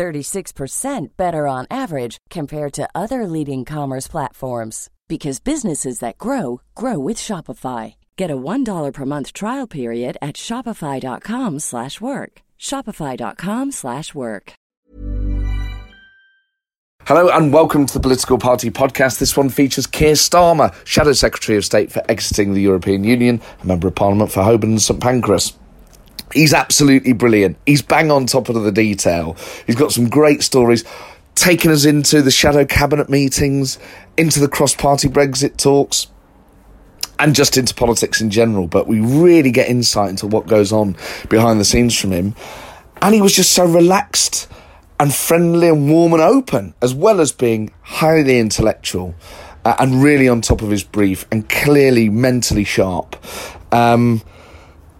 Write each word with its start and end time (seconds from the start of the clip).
36% 0.00 1.08
better 1.18 1.46
on 1.46 1.66
average 1.70 2.16
compared 2.30 2.72
to 2.72 2.88
other 2.94 3.26
leading 3.26 3.66
commerce 3.66 4.08
platforms 4.08 4.88
because 5.08 5.40
businesses 5.40 5.98
that 5.98 6.16
grow 6.16 6.62
grow 6.74 6.98
with 6.98 7.18
Shopify. 7.18 7.96
Get 8.16 8.30
a 8.30 8.36
$1 8.36 8.92
per 8.94 9.04
month 9.04 9.34
trial 9.34 9.66
period 9.66 10.16
at 10.22 10.36
shopify.com/work. 10.36 12.32
shopify.com/work. 12.58 14.52
Hello 17.04 17.28
and 17.28 17.52
welcome 17.52 17.86
to 17.86 17.94
the 17.94 18.00
Political 18.00 18.38
Party 18.38 18.70
podcast. 18.70 19.18
This 19.18 19.36
one 19.36 19.48
features 19.50 19.86
Keir 19.86 20.14
Starmer, 20.14 20.72
Shadow 20.84 21.12
Secretary 21.12 21.58
of 21.58 21.64
State 21.64 21.90
for 21.92 22.02
exiting 22.08 22.54
the 22.54 22.62
European 22.62 23.04
Union, 23.04 23.40
a 23.62 23.66
Member 23.66 23.88
of 23.88 23.94
Parliament 23.94 24.30
for 24.30 24.42
Holborn 24.44 24.72
and 24.72 24.82
St 24.82 25.00
Pancras. 25.00 25.59
He's 26.32 26.54
absolutely 26.54 27.12
brilliant. 27.12 27.56
He's 27.66 27.82
bang 27.82 28.10
on 28.10 28.26
top 28.26 28.48
of 28.48 28.62
the 28.62 28.72
detail. 28.72 29.36
He's 29.66 29.76
got 29.76 29.92
some 29.92 30.08
great 30.08 30.42
stories, 30.42 30.84
taking 31.34 31.70
us 31.70 31.84
into 31.84 32.22
the 32.22 32.30
shadow 32.30 32.64
cabinet 32.64 33.08
meetings, 33.08 33.78
into 34.16 34.40
the 34.40 34.48
cross 34.48 34.74
party 34.74 35.08
Brexit 35.08 35.56
talks, 35.56 36.06
and 37.18 37.34
just 37.34 37.56
into 37.56 37.74
politics 37.74 38.20
in 38.20 38.30
general. 38.30 38.66
But 38.66 38.86
we 38.86 39.00
really 39.00 39.50
get 39.50 39.68
insight 39.68 40.10
into 40.10 40.26
what 40.26 40.46
goes 40.46 40.72
on 40.72 40.96
behind 41.28 41.60
the 41.60 41.64
scenes 41.64 41.98
from 41.98 42.12
him. 42.12 42.34
And 43.02 43.14
he 43.14 43.22
was 43.22 43.34
just 43.34 43.52
so 43.52 43.64
relaxed 43.64 44.48
and 44.98 45.14
friendly 45.14 45.68
and 45.68 45.90
warm 45.90 46.12
and 46.12 46.22
open, 46.22 46.74
as 46.82 46.94
well 46.94 47.20
as 47.20 47.32
being 47.32 47.72
highly 47.82 48.38
intellectual 48.38 49.14
uh, 49.64 49.74
and 49.78 50.02
really 50.02 50.28
on 50.28 50.40
top 50.40 50.62
of 50.62 50.70
his 50.70 50.84
brief 50.84 51.26
and 51.30 51.48
clearly 51.48 52.08
mentally 52.08 52.64
sharp. 52.64 53.16
Um, 53.72 54.22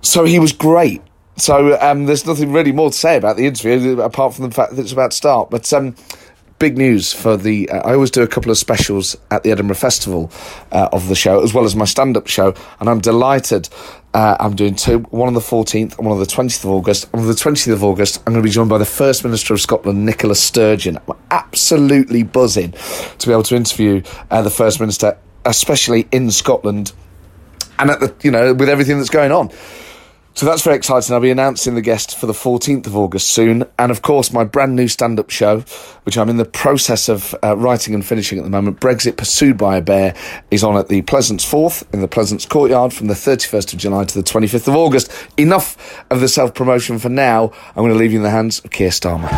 so 0.02 0.24
he 0.24 0.38
was 0.38 0.52
great. 0.52 1.02
So 1.40 1.80
um, 1.80 2.04
there's 2.04 2.26
nothing 2.26 2.52
really 2.52 2.72
more 2.72 2.90
to 2.90 2.96
say 2.96 3.16
about 3.16 3.36
the 3.36 3.46
interview 3.46 3.98
apart 4.00 4.34
from 4.34 4.48
the 4.48 4.54
fact 4.54 4.76
that 4.76 4.82
it's 4.82 4.92
about 4.92 5.12
to 5.12 5.16
start. 5.16 5.48
But 5.48 5.72
um, 5.72 5.94
big 6.58 6.76
news 6.76 7.14
for 7.14 7.38
the. 7.38 7.68
Uh, 7.70 7.78
I 7.78 7.94
always 7.94 8.10
do 8.10 8.22
a 8.22 8.28
couple 8.28 8.50
of 8.50 8.58
specials 8.58 9.16
at 9.30 9.42
the 9.42 9.50
Edinburgh 9.50 9.76
Festival 9.76 10.30
uh, 10.70 10.90
of 10.92 11.08
the 11.08 11.14
show, 11.14 11.42
as 11.42 11.54
well 11.54 11.64
as 11.64 11.74
my 11.74 11.86
stand-up 11.86 12.26
show, 12.26 12.54
and 12.78 12.90
I'm 12.90 13.00
delighted. 13.00 13.70
Uh, 14.12 14.36
I'm 14.38 14.54
doing 14.54 14.74
two, 14.74 14.98
one 15.10 15.28
on 15.28 15.34
the 15.34 15.40
14th 15.40 15.96
and 15.96 16.06
one 16.06 16.12
on 16.12 16.20
the 16.20 16.26
20th 16.26 16.62
of 16.64 16.70
August. 16.70 17.08
On 17.14 17.26
the 17.26 17.32
20th 17.32 17.72
of 17.72 17.82
August, 17.82 18.18
I'm 18.26 18.34
going 18.34 18.42
to 18.42 18.46
be 18.46 18.52
joined 18.52 18.68
by 18.68 18.78
the 18.78 18.84
First 18.84 19.24
Minister 19.24 19.54
of 19.54 19.60
Scotland, 19.60 20.04
Nicola 20.04 20.34
Sturgeon. 20.34 20.98
I'm 21.08 21.16
absolutely 21.30 22.22
buzzing 22.22 22.72
to 23.18 23.26
be 23.26 23.32
able 23.32 23.44
to 23.44 23.56
interview 23.56 24.02
uh, 24.30 24.42
the 24.42 24.50
First 24.50 24.78
Minister, 24.78 25.16
especially 25.46 26.06
in 26.12 26.30
Scotland, 26.30 26.92
and 27.78 27.88
at 27.90 28.00
the 28.00 28.14
you 28.22 28.30
know 28.30 28.52
with 28.52 28.68
everything 28.68 28.98
that's 28.98 29.10
going 29.10 29.32
on. 29.32 29.50
So 30.40 30.46
that's 30.46 30.62
very 30.62 30.76
exciting. 30.76 31.12
I'll 31.12 31.20
be 31.20 31.30
announcing 31.30 31.74
the 31.74 31.82
guest 31.82 32.16
for 32.16 32.24
the 32.24 32.32
14th 32.32 32.86
of 32.86 32.96
August 32.96 33.28
soon. 33.28 33.64
And 33.78 33.90
of 33.92 34.00
course, 34.00 34.32
my 34.32 34.42
brand 34.42 34.74
new 34.74 34.88
stand 34.88 35.20
up 35.20 35.28
show, 35.28 35.60
which 36.04 36.16
I'm 36.16 36.30
in 36.30 36.38
the 36.38 36.46
process 36.46 37.10
of 37.10 37.34
uh, 37.44 37.58
writing 37.58 37.92
and 37.92 38.02
finishing 38.02 38.38
at 38.38 38.44
the 38.44 38.50
moment, 38.50 38.80
Brexit 38.80 39.18
Pursued 39.18 39.58
by 39.58 39.76
a 39.76 39.82
Bear, 39.82 40.14
is 40.50 40.64
on 40.64 40.78
at 40.78 40.88
the 40.88 41.02
Pleasance 41.02 41.44
Forth 41.44 41.86
in 41.92 42.00
the 42.00 42.08
Pleasance 42.08 42.46
Courtyard 42.46 42.94
from 42.94 43.08
the 43.08 43.12
31st 43.12 43.74
of 43.74 43.78
July 43.80 44.04
to 44.04 44.14
the 44.14 44.24
25th 44.24 44.66
of 44.66 44.76
August. 44.76 45.12
Enough 45.36 46.02
of 46.10 46.20
the 46.22 46.28
self 46.28 46.54
promotion 46.54 46.98
for 46.98 47.10
now. 47.10 47.52
I'm 47.76 47.82
going 47.82 47.92
to 47.92 47.98
leave 47.98 48.12
you 48.12 48.20
in 48.20 48.24
the 48.24 48.30
hands 48.30 48.60
of 48.64 48.70
Keir 48.70 48.88
Starmer. 48.88 49.28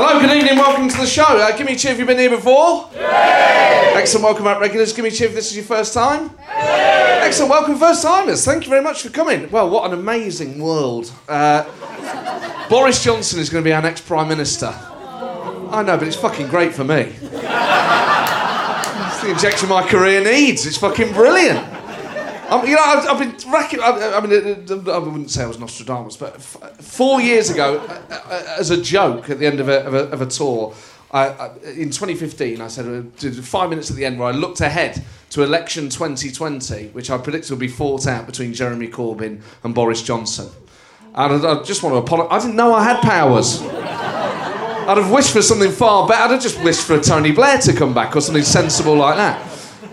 Hello, 0.00 0.20
good 0.20 0.30
evening, 0.30 0.56
welcome 0.56 0.88
to 0.88 0.96
the 0.96 1.08
show. 1.08 1.24
Uh, 1.24 1.56
give 1.56 1.66
me 1.66 1.72
a 1.72 1.76
cheer 1.76 1.90
if 1.90 1.98
you've 1.98 2.06
been 2.06 2.18
here 2.18 2.30
before. 2.30 2.88
Yay! 2.94 3.94
Excellent, 3.96 4.22
welcome 4.22 4.44
back, 4.44 4.60
regulars. 4.60 4.92
Give 4.92 5.02
me 5.02 5.08
a 5.08 5.12
cheer 5.12 5.26
if 5.26 5.34
this 5.34 5.50
is 5.50 5.56
your 5.56 5.64
first 5.64 5.92
time. 5.92 6.30
Yay! 6.38 7.18
Excellent, 7.24 7.50
welcome, 7.50 7.74
first 7.74 8.04
timers. 8.04 8.44
Thank 8.44 8.62
you 8.62 8.70
very 8.70 8.80
much 8.80 9.02
for 9.02 9.08
coming. 9.08 9.50
Well, 9.50 9.68
what 9.68 9.90
an 9.90 9.98
amazing 9.98 10.60
world. 10.60 11.10
Uh, 11.28 11.64
Boris 12.68 13.02
Johnson 13.02 13.40
is 13.40 13.50
going 13.50 13.64
to 13.64 13.68
be 13.68 13.72
our 13.72 13.82
next 13.82 14.02
Prime 14.02 14.28
Minister. 14.28 14.72
I 14.72 15.82
know, 15.84 15.98
but 15.98 16.06
it's 16.06 16.14
fucking 16.14 16.46
great 16.46 16.72
for 16.72 16.84
me. 16.84 17.16
It's 19.08 19.22
the 19.22 19.30
injection 19.32 19.68
my 19.68 19.82
career 19.82 20.22
needs. 20.22 20.64
It's 20.64 20.76
fucking 20.76 21.12
brilliant. 21.12 21.77
Um, 22.48 22.66
you 22.66 22.76
know, 22.76 22.82
I've, 22.82 23.06
I've 23.06 23.18
been 23.18 23.52
racking. 23.52 23.80
I, 23.80 24.14
I, 24.16 24.20
mean, 24.26 24.66
uh, 24.70 24.90
I 24.90 24.98
wouldn't 24.98 25.30
say 25.30 25.44
I 25.44 25.46
was 25.46 25.58
Nostradamus, 25.58 26.16
but 26.16 26.36
f- 26.36 26.76
four 26.80 27.20
years 27.20 27.50
ago, 27.50 27.78
uh, 27.78 28.02
uh, 28.10 28.54
as 28.58 28.70
a 28.70 28.80
joke 28.80 29.28
at 29.28 29.38
the 29.38 29.46
end 29.46 29.60
of 29.60 29.68
a, 29.68 29.84
of 29.84 29.92
a, 29.92 29.98
of 30.08 30.22
a 30.22 30.26
tour, 30.26 30.74
I, 31.10 31.28
I, 31.28 31.46
in 31.76 31.90
2015, 31.90 32.62
I 32.62 32.68
said 32.68 32.86
uh, 32.86 33.06
did 33.18 33.44
five 33.44 33.68
minutes 33.68 33.90
at 33.90 33.96
the 33.96 34.04
end 34.06 34.18
where 34.18 34.28
I 34.28 34.32
looked 34.32 34.62
ahead 34.62 35.04
to 35.30 35.42
election 35.42 35.90
2020, 35.90 36.88
which 36.88 37.10
I 37.10 37.18
predicted 37.18 37.50
would 37.50 37.60
be 37.60 37.68
fought 37.68 38.06
out 38.06 38.24
between 38.24 38.54
Jeremy 38.54 38.88
Corbyn 38.88 39.42
and 39.62 39.74
Boris 39.74 40.02
Johnson. 40.02 40.48
And 41.14 41.46
I, 41.46 41.60
I 41.60 41.62
just 41.64 41.82
want 41.82 41.94
to 41.94 41.98
apologise. 41.98 42.32
I 42.32 42.38
didn't 42.46 42.56
know 42.56 42.72
I 42.72 42.82
had 42.82 43.02
powers. 43.02 43.60
I'd 43.60 44.96
have 44.96 45.10
wished 45.10 45.34
for 45.34 45.42
something 45.42 45.70
far 45.70 46.08
better. 46.08 46.22
I'd 46.22 46.30
have 46.30 46.42
just 46.42 46.62
wished 46.64 46.86
for 46.86 46.98
Tony 46.98 47.30
Blair 47.30 47.58
to 47.58 47.74
come 47.74 47.92
back 47.92 48.16
or 48.16 48.22
something 48.22 48.42
sensible 48.42 48.94
like 48.94 49.16
that. 49.16 49.47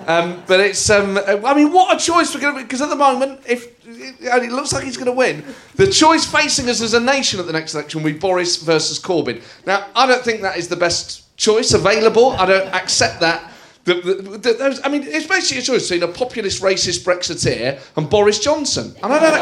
Um, 0.07 0.43
but 0.45 0.59
it's, 0.59 0.89
um, 0.89 1.17
I 1.17 1.53
mean, 1.55 1.71
what 1.71 1.95
a 1.95 2.03
choice 2.03 2.33
we're 2.33 2.41
going 2.41 2.55
to 2.55 2.63
because 2.63 2.81
at 2.81 2.89
the 2.89 2.95
moment, 2.95 3.41
if 3.47 3.75
and 3.88 4.43
it 4.43 4.51
looks 4.51 4.73
like 4.73 4.83
he's 4.83 4.97
going 4.97 5.07
to 5.07 5.11
win, 5.11 5.43
the 5.75 5.88
choice 5.88 6.25
facing 6.25 6.69
us 6.69 6.81
as 6.81 6.93
a 6.93 6.99
nation 6.99 7.39
at 7.39 7.47
the 7.47 7.53
next 7.53 7.73
election 7.73 8.03
will 8.03 8.11
be 8.11 8.17
Boris 8.17 8.57
versus 8.57 8.99
Corbyn. 8.99 9.41
Now, 9.66 9.88
I 9.95 10.05
don't 10.05 10.23
think 10.23 10.41
that 10.41 10.57
is 10.57 10.67
the 10.67 10.75
best 10.75 11.35
choice 11.38 11.73
available. 11.73 12.31
I 12.31 12.45
don't 12.45 12.67
accept 12.73 13.19
that. 13.21 13.51
The, 13.85 13.95
the, 13.95 14.13
the, 14.38 14.53
those, 14.53 14.81
I 14.83 14.89
mean, 14.89 15.03
it's 15.03 15.27
basically 15.27 15.61
a 15.61 15.63
choice 15.63 15.89
between 15.89 16.09
a 16.09 16.11
populist, 16.11 16.61
racist 16.61 17.03
Brexiteer 17.03 17.79
and 17.97 18.09
Boris 18.09 18.39
Johnson. 18.39 18.95
And 19.03 19.13
I 19.13 19.19
don't, 19.19 19.33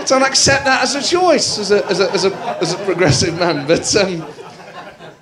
I 0.00 0.04
don't 0.06 0.22
accept 0.22 0.64
that 0.64 0.82
as 0.82 0.94
a 0.96 1.02
choice, 1.02 1.58
as 1.58 1.70
a, 1.70 1.86
as 1.86 2.00
a, 2.00 2.10
as 2.10 2.24
a, 2.24 2.34
as 2.60 2.72
a 2.72 2.78
progressive 2.84 3.38
man. 3.38 3.66
But. 3.66 3.94
Um, 3.96 4.24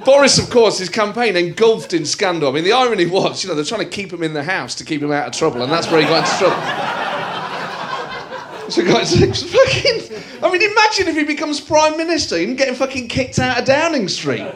Boris, 0.05 0.39
of 0.39 0.51
course, 0.51 0.79
his 0.79 0.89
campaign 0.89 1.37
engulfed 1.37 1.93
in 1.93 2.05
scandal. 2.05 2.49
I 2.49 2.53
mean, 2.53 2.65
the 2.65 2.73
irony 2.73 3.07
was, 3.07 3.43
you 3.43 3.49
know, 3.49 3.55
they're 3.55 3.65
trying 3.65 3.85
to 3.85 3.89
keep 3.89 4.13
him 4.13 4.23
in 4.23 4.33
the 4.33 4.43
house 4.43 4.75
to 4.77 4.85
keep 4.85 5.03
him 5.03 5.13
out 5.13 5.27
of 5.29 5.33
trouble, 5.33 5.63
and 5.63 5.71
that's 5.71 5.91
where 5.91 6.01
he 6.01 6.07
got 6.07 6.25
into 6.27 6.39
trouble. 6.39 7.13
So, 8.71 8.83
guys, 8.85 9.13
fucking. 9.53 10.23
I 10.43 10.51
mean, 10.51 10.63
imagine 10.63 11.09
if 11.09 11.15
he 11.15 11.25
becomes 11.25 11.61
prime 11.61 11.97
minister 11.97 12.37
and 12.37 12.57
getting 12.57 12.75
fucking 12.75 13.09
kicked 13.09 13.39
out 13.39 13.59
of 13.59 13.65
Downing 13.65 14.09
Street. 14.09 14.47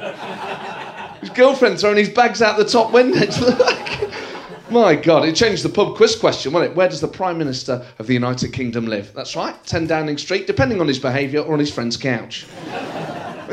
His 1.21 1.31
girlfriend 1.31 1.79
throwing 1.79 1.99
his 1.99 2.09
bags 2.09 2.41
out 2.41 2.57
the 2.57 2.65
top 2.65 2.93
window. 2.93 3.21
My 4.71 4.97
God, 4.97 5.29
it 5.29 5.37
changed 5.37 5.63
the 5.63 5.69
pub 5.69 5.97
quiz 5.97 6.17
question, 6.17 6.53
wasn't 6.53 6.73
it? 6.73 6.77
Where 6.77 6.89
does 6.89 7.01
the 7.01 7.09
Prime 7.09 7.39
Minister 7.39 7.87
of 7.99 8.09
the 8.09 8.15
United 8.15 8.53
Kingdom 8.53 8.87
live? 8.87 9.13
That's 9.15 9.37
right, 9.37 9.55
10 9.65 9.87
Downing 9.87 10.19
Street, 10.19 10.47
depending 10.49 10.81
on 10.81 10.89
his 10.89 10.99
behaviour 10.99 11.41
or 11.41 11.53
on 11.53 11.61
his 11.61 11.73
friend's 11.73 11.97
couch. 11.97 12.47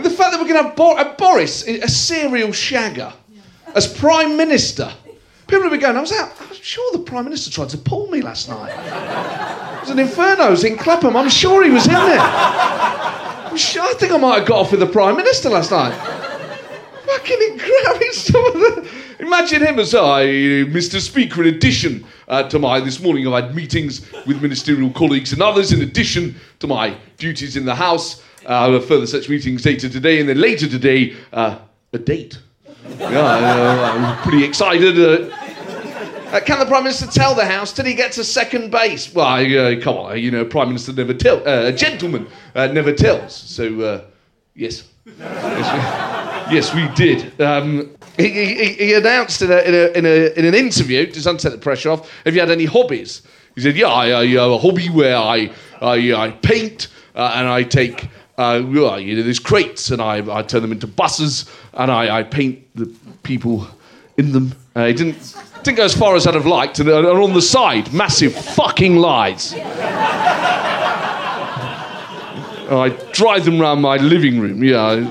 The 0.03 0.09
fact 0.09 0.31
that 0.31 0.39
we're 0.39 0.47
going 0.47 0.75
to 0.75 0.95
have 0.95 1.07
a 1.07 1.15
Boris, 1.17 1.65
a 1.67 1.87
serial 1.87 2.49
shagger, 2.49 3.13
as 3.73 3.87
Prime 3.87 4.35
Minister. 4.37 4.91
People 5.47 5.63
will 5.63 5.71
be 5.71 5.77
going, 5.77 5.97
I 5.97 6.01
was 6.01 6.11
out, 6.11 6.31
I'm 6.41 6.53
sure 6.53 6.91
the 6.93 7.03
Prime 7.03 7.25
Minister 7.25 7.51
tried 7.51 7.69
to 7.69 7.77
pull 7.77 8.07
me 8.07 8.21
last 8.21 8.49
night. 8.49 8.71
It 8.71 9.81
was 9.81 9.89
an 9.89 9.99
Inferno's 9.99 10.63
in 10.63 10.77
Clapham. 10.77 11.15
I'm 11.15 11.29
sure 11.29 11.63
he 11.63 11.69
was 11.69 11.85
in 11.85 11.93
there. 11.93 12.19
I'm 12.19 13.57
sure, 13.57 13.83
I 13.83 13.93
think 13.93 14.11
I 14.11 14.17
might 14.17 14.39
have 14.39 14.47
got 14.47 14.59
off 14.59 14.71
with 14.71 14.79
the 14.79 14.87
Prime 14.87 15.15
Minister 15.15 15.49
last 15.49 15.71
night. 15.71 15.93
Fucking 17.05 17.37
incredible. 17.51 18.89
Imagine 19.19 19.61
him 19.61 19.79
as 19.79 19.95
I, 19.95 20.25
Mr. 20.25 20.99
Speaker, 20.99 21.43
in 21.43 21.53
addition 21.53 22.05
uh, 22.27 22.43
to 22.49 22.59
my, 22.59 22.79
this 22.79 22.99
morning 22.99 23.27
I've 23.27 23.45
had 23.45 23.55
meetings 23.55 24.11
with 24.25 24.41
ministerial 24.41 24.89
colleagues 24.91 25.33
and 25.33 25.41
others, 25.41 25.71
in 25.71 25.81
addition 25.81 26.35
to 26.59 26.67
my 26.67 26.95
duties 27.17 27.55
in 27.55 27.65
the 27.65 27.75
House. 27.75 28.21
Uh, 28.45 28.79
further 28.81 29.07
such 29.07 29.29
meetings 29.29 29.65
later 29.65 29.89
today, 29.89 30.19
and 30.19 30.27
then 30.27 30.39
later 30.39 30.67
today, 30.67 31.15
uh, 31.31 31.59
a 31.93 31.97
date. 31.97 32.37
Yeah, 32.99 33.93
I'm 33.95 34.21
pretty 34.23 34.43
excited. 34.43 34.99
Uh, 34.99 35.33
uh, 36.33 36.39
can 36.39 36.57
the 36.57 36.65
Prime 36.65 36.83
Minister 36.83 37.05
tell 37.05 37.35
the 37.35 37.45
House? 37.45 37.71
till 37.71 37.85
he 37.85 37.93
gets 37.93 38.15
to 38.15 38.23
second 38.23 38.71
base? 38.71 39.13
Well, 39.13 39.27
uh, 39.27 39.79
come 39.79 39.97
on, 39.97 40.19
you 40.19 40.31
know, 40.31 40.43
Prime 40.43 40.69
Minister 40.69 40.91
never 40.91 41.13
tells. 41.13 41.45
Uh, 41.45 41.65
a 41.67 41.71
gentleman 41.71 42.27
uh, 42.55 42.67
never 42.67 42.91
tells. 42.91 43.35
So, 43.35 43.81
uh, 43.81 44.05
yes. 44.55 44.83
yes, 45.05 46.49
we, 46.49 46.55
yes, 46.55 46.73
we 46.73 46.87
did. 46.95 47.39
Um, 47.39 47.95
he, 48.17 48.29
he, 48.29 48.73
he, 48.73 48.93
announced 48.95 49.41
in, 49.43 49.51
a, 49.51 49.59
in, 49.59 49.75
a, 49.75 49.97
in, 49.97 50.05
a, 50.05 50.39
in, 50.39 50.45
an 50.45 50.55
interview, 50.55 51.05
to 51.05 51.21
take 51.21 51.51
the 51.51 51.57
pressure 51.57 51.91
off, 51.91 52.11
if 52.25 52.33
you 52.33 52.39
had 52.39 52.49
any 52.49 52.65
hobbies. 52.65 53.21
He 53.53 53.61
said, 53.61 53.75
Yeah, 53.75 53.87
I, 53.87 54.21
I 54.21 54.27
have 54.27 54.51
a 54.51 54.57
hobby 54.57 54.89
where 54.89 55.17
I 55.17 55.51
I, 55.81 56.13
I 56.13 56.31
paint, 56.31 56.87
and 57.13 57.47
I 57.47 57.63
take. 57.63 58.07
Uh, 58.37 58.61
you 58.65 59.15
know, 59.15 59.21
there's 59.21 59.39
crates, 59.39 59.91
and 59.91 60.01
I, 60.01 60.39
I 60.39 60.41
turn 60.41 60.61
them 60.63 60.71
into 60.71 60.87
buses, 60.87 61.45
and 61.73 61.91
I, 61.91 62.19
I 62.19 62.23
paint 62.23 62.65
the 62.75 62.91
people 63.21 63.67
in 64.17 64.31
them. 64.31 64.55
Uh, 64.75 64.87
he 64.87 64.93
didn't, 64.93 65.37
didn't 65.61 65.77
go 65.77 65.83
as 65.83 65.95
far 65.95 66.15
as 66.15 66.25
I'd 66.25 66.33
have 66.33 66.47
liked, 66.47 66.79
and, 66.79 66.89
and 66.89 67.05
on 67.05 67.33
the 67.33 67.41
side, 67.41 67.93
massive 67.93 68.33
fucking 68.33 68.95
lies. 68.95 69.53
I 72.71 72.89
drive 73.11 73.45
them 73.45 73.61
around 73.61 73.81
my 73.81 73.97
living 73.97 74.39
room. 74.39 74.63
Yeah, 74.63 75.05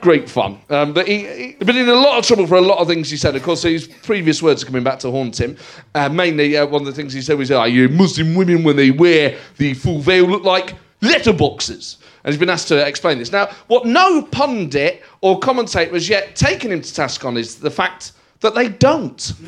great 0.00 0.30
fun. 0.30 0.60
Um, 0.70 0.92
but 0.92 1.08
he, 1.08 1.26
he 1.26 1.64
been 1.64 1.76
in 1.76 1.88
a 1.88 1.94
lot 1.94 2.18
of 2.18 2.26
trouble 2.26 2.46
for 2.46 2.56
a 2.56 2.60
lot 2.60 2.78
of 2.78 2.86
things 2.86 3.10
he 3.10 3.16
said. 3.16 3.34
Of 3.34 3.42
course, 3.42 3.62
his 3.62 3.88
previous 3.88 4.40
words 4.42 4.62
are 4.62 4.66
coming 4.66 4.84
back 4.84 5.00
to 5.00 5.10
haunt 5.10 5.40
him. 5.40 5.56
Uh, 5.94 6.08
mainly, 6.08 6.56
uh, 6.56 6.66
one 6.66 6.82
of 6.82 6.86
the 6.86 6.92
things 6.92 7.12
he 7.12 7.20
said 7.20 7.36
was, 7.36 7.50
"Are 7.50 7.66
you 7.66 7.88
Muslim 7.88 8.36
women 8.36 8.62
when 8.62 8.76
they 8.76 8.92
wear 8.92 9.36
the 9.56 9.74
full 9.74 9.98
veil 9.98 10.24
look 10.26 10.44
like 10.44 10.74
letterboxes?" 11.02 11.96
And 12.24 12.32
he's 12.32 12.38
been 12.38 12.50
asked 12.50 12.68
to 12.68 12.86
explain 12.86 13.18
this. 13.18 13.32
Now, 13.32 13.48
what 13.68 13.86
no 13.86 14.22
pundit 14.22 15.02
or 15.20 15.38
commentator 15.38 15.92
has 15.92 16.08
yet 16.08 16.36
taken 16.36 16.72
him 16.72 16.80
to 16.80 16.94
task 16.94 17.24
on 17.24 17.36
is 17.36 17.56
the 17.56 17.70
fact 17.70 18.12
that 18.40 18.54
they 18.54 18.68
don't. 18.68 19.32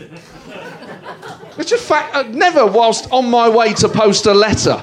It's 1.59 1.73
a 1.73 1.79
fact. 1.79 2.15
Uh, 2.15 2.23
never, 2.31 2.65
whilst 2.65 3.11
on 3.13 3.29
my 3.29 3.49
way 3.49 3.75
to 3.75 3.89
post 3.89 4.25
a 4.27 4.33
letter. 4.33 4.81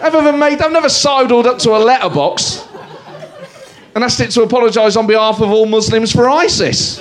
I've 0.00 0.14
ever 0.14 0.32
made. 0.32 0.62
I've 0.62 0.72
never 0.72 0.88
sidled 0.88 1.46
up 1.46 1.58
to 1.60 1.72
a 1.72 1.78
letterbox 1.78 2.66
and 3.94 4.02
asked 4.04 4.20
it 4.20 4.30
to 4.32 4.42
apologise 4.42 4.96
on 4.96 5.06
behalf 5.06 5.40
of 5.40 5.50
all 5.50 5.66
Muslims 5.66 6.12
for 6.12 6.30
ISIS. 6.30 7.00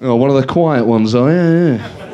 Oh, 0.00 0.16
one 0.16 0.28
of 0.28 0.36
the 0.36 0.46
quiet 0.46 0.84
ones. 0.84 1.14
Oh, 1.14 1.28
yeah, 1.28 1.76
yeah. 1.76 2.05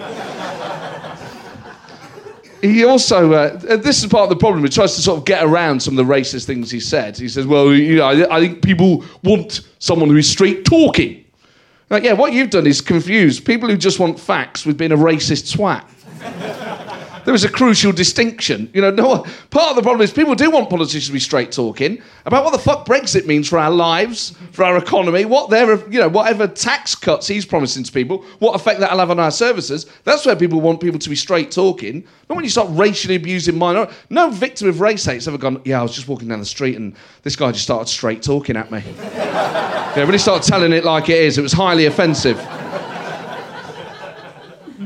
He 2.62 2.84
also, 2.84 3.32
uh, 3.32 3.76
this 3.76 4.02
is 4.02 4.08
part 4.08 4.22
of 4.22 4.28
the 4.30 4.36
problem. 4.36 4.62
He 4.62 4.70
tries 4.70 4.94
to 4.94 5.02
sort 5.02 5.18
of 5.18 5.24
get 5.24 5.42
around 5.42 5.80
some 5.82 5.98
of 5.98 6.06
the 6.06 6.12
racist 6.12 6.46
things 6.46 6.70
he 6.70 6.78
said. 6.80 7.18
He 7.18 7.28
says, 7.28 7.44
"Well, 7.44 7.74
you 7.74 7.96
know, 7.96 8.04
I, 8.04 8.36
I 8.36 8.40
think 8.40 8.62
people 8.62 9.04
want 9.24 9.62
someone 9.80 10.08
who 10.08 10.16
is 10.16 10.30
straight 10.30 10.64
talking." 10.64 11.24
Like, 11.90 12.04
yeah, 12.04 12.12
what 12.12 12.32
you've 12.32 12.50
done 12.50 12.66
is 12.66 12.80
confuse 12.80 13.38
people 13.40 13.68
who 13.68 13.76
just 13.76 13.98
want 13.98 14.18
facts 14.18 14.64
with 14.64 14.78
being 14.78 14.92
a 14.92 14.96
racist 14.96 15.54
twat 15.54 15.84
there 17.24 17.34
is 17.34 17.44
a 17.44 17.48
crucial 17.48 17.92
distinction. 17.92 18.70
You 18.72 18.82
know, 18.82 18.90
no, 18.90 19.24
part 19.50 19.70
of 19.70 19.76
the 19.76 19.82
problem 19.82 20.02
is 20.02 20.12
people 20.12 20.34
do 20.34 20.50
want 20.50 20.70
politicians 20.70 21.06
to 21.06 21.12
be 21.12 21.20
straight 21.20 21.52
talking 21.52 22.02
about 22.26 22.44
what 22.44 22.52
the 22.52 22.58
fuck 22.58 22.86
Brexit 22.86 23.26
means 23.26 23.48
for 23.48 23.58
our 23.58 23.70
lives, 23.70 24.34
for 24.52 24.64
our 24.64 24.76
economy, 24.76 25.24
what 25.24 25.50
their, 25.50 25.88
you 25.88 26.00
know, 26.00 26.08
whatever 26.08 26.46
tax 26.46 26.94
cuts 26.94 27.26
he's 27.26 27.44
promising 27.46 27.84
to 27.84 27.92
people, 27.92 28.24
what 28.38 28.54
effect 28.54 28.80
that'll 28.80 28.98
have 28.98 29.10
on 29.10 29.20
our 29.20 29.30
services. 29.30 29.86
That's 30.04 30.26
where 30.26 30.36
people 30.36 30.60
want 30.60 30.80
people 30.80 30.98
to 30.98 31.08
be 31.08 31.16
straight 31.16 31.50
talking. 31.50 32.04
Not 32.28 32.36
when 32.36 32.44
you 32.44 32.50
start 32.50 32.68
racially 32.70 33.16
abusing 33.16 33.58
minorities. 33.58 33.94
No 34.10 34.30
victim 34.30 34.68
of 34.68 34.80
race 34.80 35.04
hate's 35.04 35.28
ever 35.28 35.38
gone, 35.38 35.60
yeah, 35.64 35.80
I 35.80 35.82
was 35.82 35.94
just 35.94 36.08
walking 36.08 36.28
down 36.28 36.40
the 36.40 36.46
street 36.46 36.76
and 36.76 36.94
this 37.22 37.36
guy 37.36 37.52
just 37.52 37.64
started 37.64 37.88
straight 37.88 38.22
talking 38.22 38.56
at 38.56 38.70
me. 38.70 38.82
yeah, 39.02 40.04
when 40.04 40.12
he 40.12 40.18
started 40.18 40.46
telling 40.48 40.72
it 40.72 40.84
like 40.84 41.08
it 41.08 41.18
is, 41.18 41.38
it 41.38 41.42
was 41.42 41.52
highly 41.52 41.86
offensive 41.86 42.38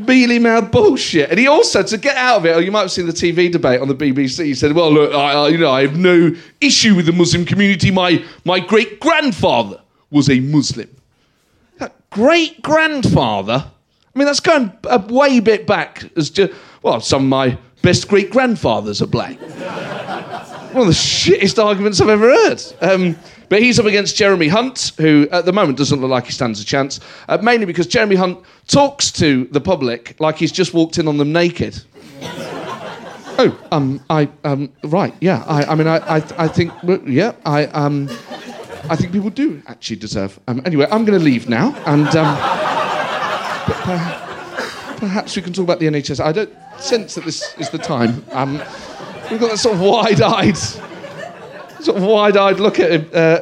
mealy 0.07 0.39
mouthed 0.39 0.71
bullshit. 0.71 1.31
And 1.31 1.39
he 1.39 1.47
also, 1.47 1.83
to 1.83 1.99
get 1.99 2.17
out 2.17 2.39
of 2.39 2.47
it, 2.47 2.57
or 2.57 2.61
you 2.61 2.71
might 2.71 2.83
have 2.83 2.93
seen 2.93 3.07
the 3.07 3.13
TV 3.13 3.51
debate 3.51 3.81
on 3.81 3.89
the 3.89 3.95
BBC, 3.95 4.45
he 4.45 4.55
said, 4.55 4.73
Well, 4.73 4.93
look, 4.93 5.13
I, 5.13 5.33
I 5.33 5.49
you 5.49 5.59
know, 5.59 5.71
I 5.71 5.83
have 5.83 5.97
no 5.97 6.35
issue 6.61 6.95
with 6.95 7.07
the 7.07 7.13
Muslim 7.13 7.45
community. 7.45 7.91
My, 7.91 8.25
my 8.45 8.61
great 8.61 9.01
grandfather 9.01 9.81
was 10.11 10.31
a 10.31 10.41
Muslim. 10.41 10.89
Great 12.11 12.63
grandfather? 12.63 13.65
I 14.15 14.19
mean, 14.19 14.25
that's 14.25 14.41
going 14.41 14.73
a 14.85 14.99
way 14.99 15.41
bit 15.41 15.67
back 15.67 16.11
as 16.17 16.31
to, 16.31 16.55
well, 16.83 17.01
some 17.01 17.25
of 17.25 17.29
my 17.29 17.59
best 17.83 18.09
great 18.09 18.31
grandfathers 18.31 19.03
are 19.03 19.07
black. 19.07 19.39
One 20.73 20.83
of 20.83 20.87
the 20.89 20.95
shittest 20.95 21.63
arguments 21.63 22.01
I've 22.01 22.09
ever 22.09 22.31
heard. 22.31 22.63
Um, 22.81 23.17
but 23.49 23.63
he's 23.63 23.79
up 23.79 23.87
against 23.87 24.17
Jeremy 24.17 24.49
Hunt, 24.49 24.93
who 24.99 25.29
at 25.31 25.45
the 25.45 25.53
moment 25.53 25.79
doesn't 25.79 26.01
look 26.01 26.11
like 26.11 26.27
he 26.27 26.33
stands 26.33 26.61
a 26.61 26.65
chance, 26.65 27.01
uh, 27.29 27.39
mainly 27.39 27.67
because 27.67 27.87
Jeremy 27.87 28.17
Hunt 28.17 28.39
talks 28.67 29.11
to 29.13 29.45
the 29.53 29.61
public 29.61 30.19
like 30.21 30.37
he's 30.37 30.53
just 30.53 30.75
walked 30.75 30.99
in 30.99 31.09
on 31.09 31.17
them 31.17 31.33
naked. 31.33 31.81
oh, 33.39 33.59
um, 33.73 34.03
I, 34.11 34.29
um, 34.45 34.73
right, 34.85 35.15
yeah. 35.21 35.45
I, 35.47 35.65
I 35.65 35.75
mean, 35.75 35.87
I, 35.87 35.97
I, 35.99 36.17
I 36.39 36.49
think, 36.49 36.73
yeah, 37.07 37.33
I, 37.45 37.67
um, 37.67 38.09
I 38.89 38.97
think 38.97 39.13
people 39.13 39.31
do 39.31 39.63
actually 39.67 39.97
deserve. 39.97 40.39
Um, 40.49 40.63
anyway, 40.65 40.87
I'm 40.91 41.05
going 41.05 41.19
to 41.19 41.25
leave 41.25 41.49
now, 41.49 41.75
and 41.87 42.09
um, 42.17 42.37
perhaps 44.99 45.37
we 45.37 45.43
can 45.43 45.53
talk 45.53 45.65
about 45.65 45.81
the 45.81 45.87
NHS. 45.87 46.25
I 46.25 46.33
don't 46.33 46.53
sense 46.79 47.15
that 47.15 47.25
this 47.25 47.55
is 47.59 47.71
the 47.71 47.79
time. 47.79 48.25
Um, 48.33 48.59
we've 49.31 49.41
got 49.41 49.51
that 49.51 49.59
sort 49.59 49.75
of 49.77 49.81
wide-eyed 49.81 50.57
sort 51.81 51.97
of 51.97 52.03
wide-eyed 52.03 52.61
look 52.61 52.81
at 52.81 52.91
him, 52.91 53.11
uh, 53.15 53.41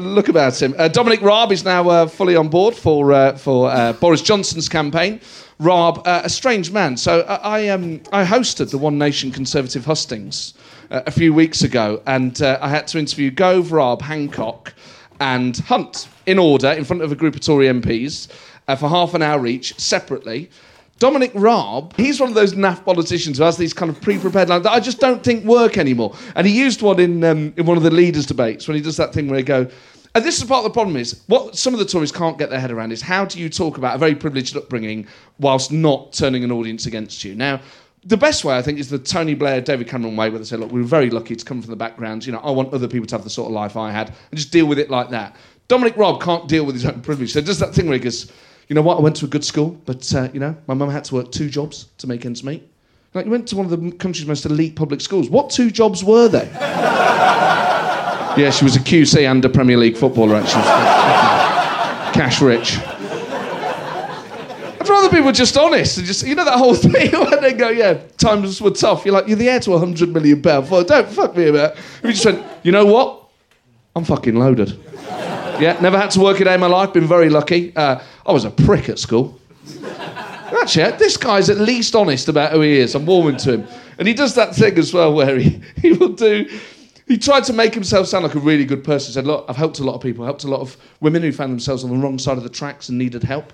look 0.00 0.28
about 0.28 0.60
him. 0.60 0.74
Uh, 0.78 0.88
Dominic 0.88 1.20
Raab 1.20 1.52
is 1.52 1.64
now 1.64 1.88
uh, 1.88 2.06
fully 2.06 2.36
on 2.36 2.48
board 2.48 2.74
for 2.74 3.12
uh, 3.12 3.36
for 3.36 3.70
uh, 3.70 3.92
Boris 3.94 4.22
Johnson's 4.22 4.68
campaign. 4.68 5.20
Raab, 5.58 6.06
uh, 6.06 6.22
a 6.24 6.28
strange 6.28 6.72
man. 6.72 6.96
So 6.96 7.20
I 7.22 7.68
um, 7.68 8.00
I 8.12 8.24
hosted 8.24 8.70
the 8.70 8.78
One 8.78 8.98
Nation 8.98 9.30
Conservative 9.30 9.84
hustings 9.84 10.54
a 10.90 11.10
few 11.10 11.32
weeks 11.32 11.62
ago, 11.62 12.02
and 12.06 12.40
I 12.42 12.68
had 12.68 12.86
to 12.88 12.98
interview 12.98 13.30
Gove, 13.30 13.72
Raab, 13.72 14.02
Hancock, 14.02 14.74
and 15.20 15.56
Hunt 15.58 16.08
in 16.26 16.38
order 16.38 16.70
in 16.70 16.84
front 16.84 17.02
of 17.02 17.12
a 17.12 17.16
group 17.16 17.34
of 17.34 17.40
Tory 17.40 17.66
MPs 17.66 18.30
for 18.78 18.88
half 18.88 19.14
an 19.14 19.22
hour 19.22 19.46
each, 19.46 19.78
separately. 19.78 20.50
Dominic 20.98 21.32
Raab, 21.34 21.96
he's 21.96 22.20
one 22.20 22.28
of 22.28 22.34
those 22.34 22.54
naff 22.54 22.84
politicians 22.84 23.38
who 23.38 23.44
has 23.44 23.56
these 23.56 23.72
kind 23.72 23.90
of 23.90 24.00
pre-prepared 24.00 24.48
lines 24.48 24.62
that 24.62 24.72
I 24.72 24.80
just 24.80 25.00
don't 25.00 25.22
think 25.22 25.44
work 25.44 25.76
anymore. 25.76 26.16
And 26.36 26.46
he 26.46 26.56
used 26.58 26.82
one 26.82 27.00
in 27.00 27.24
um, 27.24 27.52
in 27.56 27.66
one 27.66 27.76
of 27.76 27.82
the 27.82 27.90
leaders' 27.90 28.26
debates 28.26 28.68
when 28.68 28.76
he 28.76 28.82
does 28.82 28.96
that 28.96 29.12
thing 29.12 29.28
where 29.28 29.38
he 29.38 29.44
go. 29.44 29.68
And 30.14 30.24
this 30.24 30.38
is 30.38 30.44
part 30.44 30.64
of 30.64 30.64
the 30.64 30.74
problem 30.74 30.96
is 30.96 31.22
what 31.26 31.56
some 31.56 31.74
of 31.74 31.80
the 31.80 31.84
Tories 31.84 32.12
can't 32.12 32.38
get 32.38 32.48
their 32.48 32.60
head 32.60 32.70
around 32.70 32.92
is 32.92 33.02
how 33.02 33.24
do 33.24 33.40
you 33.40 33.48
talk 33.48 33.78
about 33.78 33.96
a 33.96 33.98
very 33.98 34.14
privileged 34.14 34.56
upbringing 34.56 35.08
whilst 35.40 35.72
not 35.72 36.12
turning 36.12 36.44
an 36.44 36.52
audience 36.52 36.86
against 36.86 37.24
you? 37.24 37.34
Now, 37.34 37.60
the 38.04 38.16
best 38.16 38.44
way, 38.44 38.56
I 38.56 38.62
think, 38.62 38.78
is 38.78 38.88
the 38.88 38.98
Tony 38.98 39.34
Blair, 39.34 39.60
David 39.60 39.88
Cameron 39.88 40.14
way, 40.14 40.30
where 40.30 40.38
they 40.38 40.44
say, 40.44 40.56
look, 40.56 40.70
we 40.70 40.80
were 40.80 40.86
very 40.86 41.10
lucky 41.10 41.34
to 41.34 41.44
come 41.44 41.60
from 41.60 41.70
the 41.70 41.76
background. 41.76 42.24
You 42.24 42.32
know, 42.32 42.38
I 42.38 42.52
want 42.52 42.72
other 42.72 42.86
people 42.86 43.06
to 43.08 43.14
have 43.16 43.24
the 43.24 43.30
sort 43.30 43.48
of 43.48 43.54
life 43.54 43.76
I 43.76 43.90
had, 43.90 44.08
and 44.08 44.38
just 44.38 44.52
deal 44.52 44.66
with 44.66 44.78
it 44.78 44.90
like 44.90 45.10
that. 45.10 45.34
Dominic 45.66 45.96
Raab 45.96 46.20
can't 46.20 46.46
deal 46.46 46.64
with 46.64 46.74
his 46.76 46.84
own 46.84 47.00
privilege. 47.00 47.32
So 47.32 47.40
does 47.40 47.58
that 47.58 47.74
thing 47.74 47.86
where 47.86 47.94
he 47.94 48.04
goes, 48.04 48.30
you 48.68 48.74
know 48.74 48.82
what? 48.82 48.98
I 48.98 49.00
went 49.00 49.16
to 49.16 49.26
a 49.26 49.28
good 49.28 49.44
school, 49.44 49.80
but 49.84 50.14
uh, 50.14 50.28
you 50.32 50.40
know, 50.40 50.56
my 50.66 50.74
mum 50.74 50.90
had 50.90 51.04
to 51.04 51.14
work 51.14 51.32
two 51.32 51.48
jobs 51.50 51.88
to 51.98 52.06
make 52.06 52.24
ends 52.24 52.42
meet. 52.42 52.68
Like, 53.14 53.26
you 53.26 53.30
went 53.30 53.46
to 53.48 53.56
one 53.56 53.66
of 53.66 53.70
the 53.70 53.92
country's 53.92 54.26
most 54.26 54.44
elite 54.44 54.74
public 54.74 55.00
schools. 55.00 55.30
What 55.30 55.48
two 55.48 55.70
jobs 55.70 56.02
were 56.02 56.26
they? 56.26 56.50
yeah, 58.36 58.50
she 58.50 58.64
was 58.64 58.74
a 58.74 58.80
QC 58.80 59.30
and 59.30 59.44
a 59.44 59.48
Premier 59.48 59.76
League 59.76 59.96
footballer, 59.96 60.34
actually. 60.34 60.62
Cash 62.12 62.40
rich. 62.40 62.78
I'd 64.80 64.88
rather 64.88 65.08
people 65.08 65.26
were 65.26 65.32
just 65.32 65.56
honest 65.56 65.96
and 65.98 66.06
just, 66.06 66.26
you 66.26 66.34
know, 66.34 66.44
that 66.44 66.58
whole 66.58 66.74
thing 66.74 67.12
when 67.12 67.40
they 67.40 67.52
go, 67.52 67.68
yeah, 67.70 68.00
times 68.16 68.60
were 68.60 68.72
tough. 68.72 69.04
You're 69.04 69.14
like, 69.14 69.28
you're 69.28 69.36
the 69.36 69.48
heir 69.48 69.60
to 69.60 69.74
a 69.74 69.78
hundred 69.78 70.12
million 70.12 70.42
pound. 70.42 70.68
Don't 70.68 71.08
fuck 71.08 71.36
me 71.36 71.46
about. 71.46 71.76
You 72.02 72.12
just 72.12 72.26
went, 72.26 72.44
you 72.64 72.72
know 72.72 72.84
what? 72.84 73.28
I'm 73.94 74.04
fucking 74.04 74.34
loaded. 74.34 74.76
Yeah, 75.60 75.78
never 75.80 75.98
had 75.98 76.10
to 76.12 76.20
work 76.20 76.40
a 76.40 76.44
day 76.44 76.54
in 76.54 76.60
my 76.60 76.66
life. 76.66 76.92
Been 76.92 77.06
very 77.06 77.28
lucky. 77.30 77.74
Uh, 77.76 78.00
I 78.26 78.32
was 78.32 78.44
a 78.44 78.50
prick 78.50 78.88
at 78.88 78.98
school. 78.98 79.38
Actually, 80.60 80.96
this 80.98 81.16
guy's 81.16 81.50
at 81.50 81.58
least 81.58 81.94
honest 81.94 82.28
about 82.28 82.52
who 82.52 82.60
he 82.60 82.78
is. 82.78 82.94
I'm 82.94 83.06
warming 83.06 83.36
to 83.38 83.54
him. 83.54 83.68
And 83.98 84.08
he 84.08 84.14
does 84.14 84.34
that 84.34 84.54
thing 84.54 84.78
as 84.78 84.92
well 84.92 85.12
where 85.12 85.38
he, 85.38 85.60
he 85.76 85.92
will 85.92 86.12
do. 86.12 86.48
He 87.06 87.18
tried 87.18 87.44
to 87.44 87.52
make 87.52 87.74
himself 87.74 88.06
sound 88.06 88.24
like 88.24 88.34
a 88.34 88.40
really 88.40 88.64
good 88.64 88.82
person. 88.82 89.08
He 89.08 89.12
said, 89.12 89.26
Look, 89.26 89.44
I've 89.48 89.56
helped 89.56 89.78
a 89.78 89.84
lot 89.84 89.94
of 89.94 90.00
people, 90.00 90.24
helped 90.24 90.44
a 90.44 90.48
lot 90.48 90.60
of 90.60 90.76
women 91.00 91.22
who 91.22 91.32
found 91.32 91.52
themselves 91.52 91.84
on 91.84 91.90
the 91.90 91.96
wrong 91.96 92.18
side 92.18 92.38
of 92.38 92.42
the 92.44 92.48
tracks 92.48 92.88
and 92.88 92.96
needed 92.98 93.22
help 93.22 93.52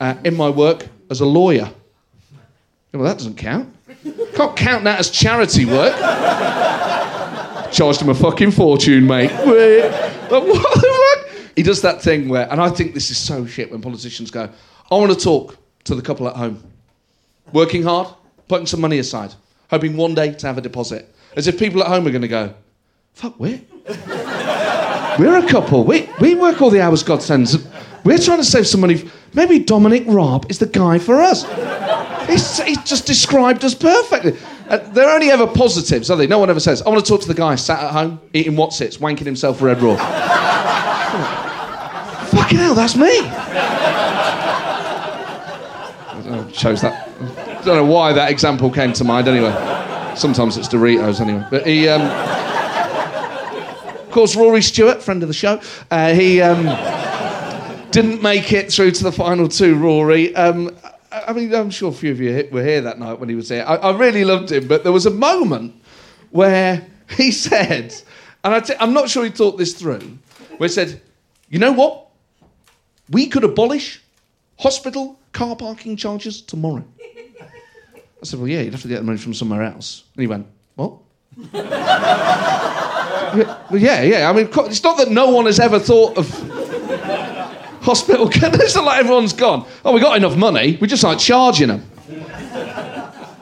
uh, 0.00 0.14
in 0.24 0.34
my 0.34 0.48
work 0.48 0.88
as 1.10 1.20
a 1.20 1.26
lawyer. 1.26 1.70
Well, 2.92 3.04
that 3.04 3.18
doesn't 3.18 3.36
count. 3.36 3.74
Can't 4.34 4.56
count 4.56 4.84
that 4.84 4.98
as 4.98 5.10
charity 5.10 5.66
work. 5.66 5.94
Charged 7.72 8.00
him 8.00 8.08
a 8.08 8.14
fucking 8.14 8.52
fortune, 8.52 9.06
mate. 9.06 9.30
what 9.32 10.46
the 10.46 10.54
fuck? 10.54 10.95
He 11.56 11.62
does 11.62 11.82
that 11.82 12.02
thing 12.02 12.28
where, 12.28 12.50
and 12.50 12.60
I 12.60 12.68
think 12.68 12.94
this 12.94 13.10
is 13.10 13.16
so 13.16 13.46
shit 13.46 13.70
when 13.70 13.80
politicians 13.80 14.30
go, 14.30 14.50
I 14.90 14.94
want 14.94 15.12
to 15.12 15.18
talk 15.18 15.56
to 15.84 15.94
the 15.94 16.02
couple 16.02 16.28
at 16.28 16.36
home. 16.36 16.62
Working 17.52 17.82
hard, 17.82 18.08
putting 18.46 18.66
some 18.66 18.80
money 18.80 18.98
aside, 18.98 19.34
hoping 19.70 19.96
one 19.96 20.14
day 20.14 20.34
to 20.34 20.46
have 20.46 20.58
a 20.58 20.60
deposit. 20.60 21.12
As 21.34 21.48
if 21.48 21.58
people 21.58 21.82
at 21.82 21.88
home 21.88 22.06
are 22.06 22.10
going 22.10 22.22
to 22.22 22.28
go, 22.28 22.54
fuck, 23.14 23.38
we're, 23.40 23.60
we're 25.18 25.38
a 25.38 25.48
couple. 25.48 25.84
We, 25.84 26.08
we 26.20 26.34
work 26.34 26.60
all 26.60 26.70
the 26.70 26.80
hours 26.80 27.02
God 27.02 27.22
sends. 27.22 27.56
We're 28.04 28.18
trying 28.18 28.38
to 28.38 28.44
save 28.44 28.66
some 28.66 28.80
money. 28.80 29.08
Maybe 29.32 29.58
Dominic 29.58 30.04
Raab 30.06 30.50
is 30.50 30.58
the 30.58 30.66
guy 30.66 30.98
for 30.98 31.20
us. 31.20 31.44
He's, 32.28 32.58
he's 32.62 32.82
just 32.84 33.06
described 33.06 33.64
us 33.64 33.74
perfectly. 33.74 34.36
Uh, 34.68 34.78
they're 34.90 35.10
only 35.10 35.30
ever 35.30 35.46
positives, 35.46 36.10
are 36.10 36.16
they? 36.16 36.26
No 36.26 36.38
one 36.38 36.50
ever 36.50 36.60
says, 36.60 36.82
I 36.82 36.88
want 36.88 37.04
to 37.04 37.08
talk 37.08 37.20
to 37.22 37.28
the 37.28 37.34
guy 37.34 37.54
sat 37.54 37.82
at 37.82 37.92
home 37.92 38.20
eating 38.32 38.54
Wotsits, 38.54 38.98
wanking 38.98 39.26
himself 39.26 39.62
red 39.62 39.80
raw. 39.80 39.96
Fucking 42.46 42.58
hell, 42.58 42.76
that's 42.76 42.94
me. 42.94 43.08
I 46.28 46.48
chose 46.52 46.80
that. 46.82 47.08
don't 47.64 47.74
know 47.74 47.84
why 47.84 48.12
that 48.12 48.30
example 48.30 48.70
came 48.70 48.92
to 48.92 49.02
mind. 49.02 49.26
Anyway, 49.26 49.50
sometimes 50.14 50.56
it's 50.56 50.68
Doritos. 50.68 51.20
Anyway, 51.20 51.44
but 51.50 51.66
he. 51.66 51.88
Um, 51.88 52.02
of 54.00 54.10
course, 54.12 54.36
Rory 54.36 54.62
Stewart, 54.62 55.02
friend 55.02 55.24
of 55.24 55.28
the 55.28 55.34
show, 55.34 55.60
uh, 55.90 56.14
he 56.14 56.40
um, 56.40 56.66
didn't 57.90 58.22
make 58.22 58.52
it 58.52 58.72
through 58.72 58.92
to 58.92 59.02
the 59.02 59.10
final 59.10 59.48
two. 59.48 59.74
Rory. 59.74 60.32
Um, 60.36 60.70
I 61.10 61.32
mean, 61.32 61.52
I'm 61.52 61.70
sure 61.70 61.90
a 61.90 61.92
few 61.92 62.12
of 62.12 62.20
you 62.20 62.48
were 62.52 62.62
here 62.62 62.80
that 62.82 63.00
night 63.00 63.18
when 63.18 63.28
he 63.28 63.34
was 63.34 63.48
here. 63.48 63.64
I, 63.66 63.74
I 63.74 63.96
really 63.96 64.24
loved 64.24 64.52
him, 64.52 64.68
but 64.68 64.84
there 64.84 64.92
was 64.92 65.06
a 65.06 65.10
moment 65.10 65.74
where 66.30 66.86
he 67.10 67.32
said, 67.32 67.92
and 68.44 68.54
i 68.54 68.60
t- 68.60 68.74
I'm 68.78 68.92
not 68.92 69.10
sure 69.10 69.24
he 69.24 69.30
thought 69.30 69.58
this 69.58 69.74
through, 69.74 70.16
where 70.58 70.68
he 70.68 70.72
said, 70.72 71.00
"You 71.48 71.58
know 71.58 71.72
what? 71.72 72.05
We 73.10 73.26
could 73.26 73.44
abolish 73.44 74.02
hospital 74.58 75.18
car 75.32 75.56
parking 75.56 75.96
charges 75.96 76.40
tomorrow." 76.40 76.84
I 77.00 78.24
said, 78.24 78.38
"Well, 78.38 78.48
yeah, 78.48 78.62
you'd 78.62 78.72
have 78.72 78.82
to 78.82 78.88
get 78.88 78.98
the 78.98 79.04
money 79.04 79.18
from 79.18 79.34
somewhere 79.34 79.62
else." 79.62 80.04
And 80.14 80.22
he 80.22 80.26
went, 80.26 80.46
"What?" 80.74 80.92
well, 81.52 81.66
yeah, 83.72 84.02
yeah. 84.02 84.30
I 84.30 84.32
mean, 84.32 84.48
it's 84.50 84.82
not 84.82 84.96
that 84.98 85.10
no 85.10 85.30
one 85.30 85.46
has 85.46 85.60
ever 85.60 85.78
thought 85.78 86.16
of 86.16 86.28
hospital. 87.82 88.28
it's 88.32 88.74
not 88.74 88.84
like 88.84 89.00
everyone's 89.00 89.32
gone. 89.32 89.66
Oh, 89.84 89.92
we 89.92 90.00
got 90.00 90.16
enough 90.16 90.36
money. 90.36 90.78
We 90.80 90.88
just 90.88 91.04
aren't 91.04 91.20
charging 91.20 91.68
them. 91.68 91.84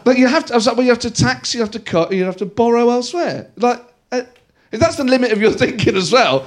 But 0.04 0.18
you 0.18 0.26
have 0.26 0.44
to. 0.47 0.52
I 0.52 0.56
was 0.56 0.66
like, 0.66 0.76
well, 0.76 0.85
you 0.85 0.92
have 0.92 1.00
to 1.00 1.11
tax, 1.11 1.54
you 1.54 1.61
have 1.61 1.71
to 1.73 1.80
cut, 1.80 2.12
you 2.12 2.25
have 2.25 2.37
to 2.37 2.47
borrow 2.47 2.90
elsewhere. 2.90 3.50
Like, 3.56 3.80
uh, 4.12 4.23
if 4.71 4.78
that's 4.78 4.97
the 4.97 5.04
limit 5.04 5.33
of 5.33 5.40
your 5.40 5.52
thinking 5.62 5.97
as 5.97 6.12
well, 6.12 6.47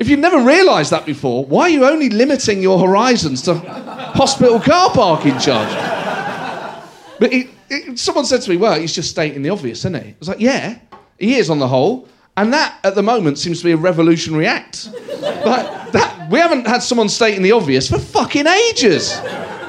if 0.00 0.08
you've 0.08 0.18
never 0.18 0.40
realised 0.42 0.90
that 0.92 1.04
before, 1.04 1.44
why 1.44 1.64
are 1.64 1.68
you 1.68 1.84
only 1.84 2.08
limiting 2.08 2.62
your 2.62 2.80
horizons 2.80 3.42
to 3.42 3.54
hospital 3.54 4.58
car 4.58 4.90
parking 4.90 5.38
charge? 5.38 5.68
But 7.20 7.32
someone 7.96 8.24
said 8.24 8.40
to 8.40 8.50
me, 8.50 8.56
well, 8.56 8.80
he's 8.80 8.94
just 8.94 9.10
stating 9.10 9.42
the 9.42 9.50
obvious, 9.50 9.80
isn't 9.80 10.02
he? 10.02 10.10
I 10.10 10.16
was 10.18 10.28
like, 10.28 10.40
yeah, 10.40 10.78
he 11.18 11.36
is 11.36 11.50
on 11.50 11.58
the 11.58 11.68
whole. 11.68 12.08
And 12.38 12.50
that, 12.54 12.78
at 12.82 12.94
the 12.94 13.02
moment, 13.02 13.38
seems 13.38 13.58
to 13.58 13.64
be 13.64 13.72
a 13.72 13.76
revolutionary 13.76 14.46
act. 14.46 14.88
like, 15.20 15.92
that, 15.92 16.28
we 16.30 16.38
haven't 16.38 16.66
had 16.66 16.82
someone 16.82 17.10
stating 17.10 17.42
the 17.42 17.52
obvious 17.52 17.90
for 17.90 17.98
fucking 17.98 18.46
ages. 18.46 19.20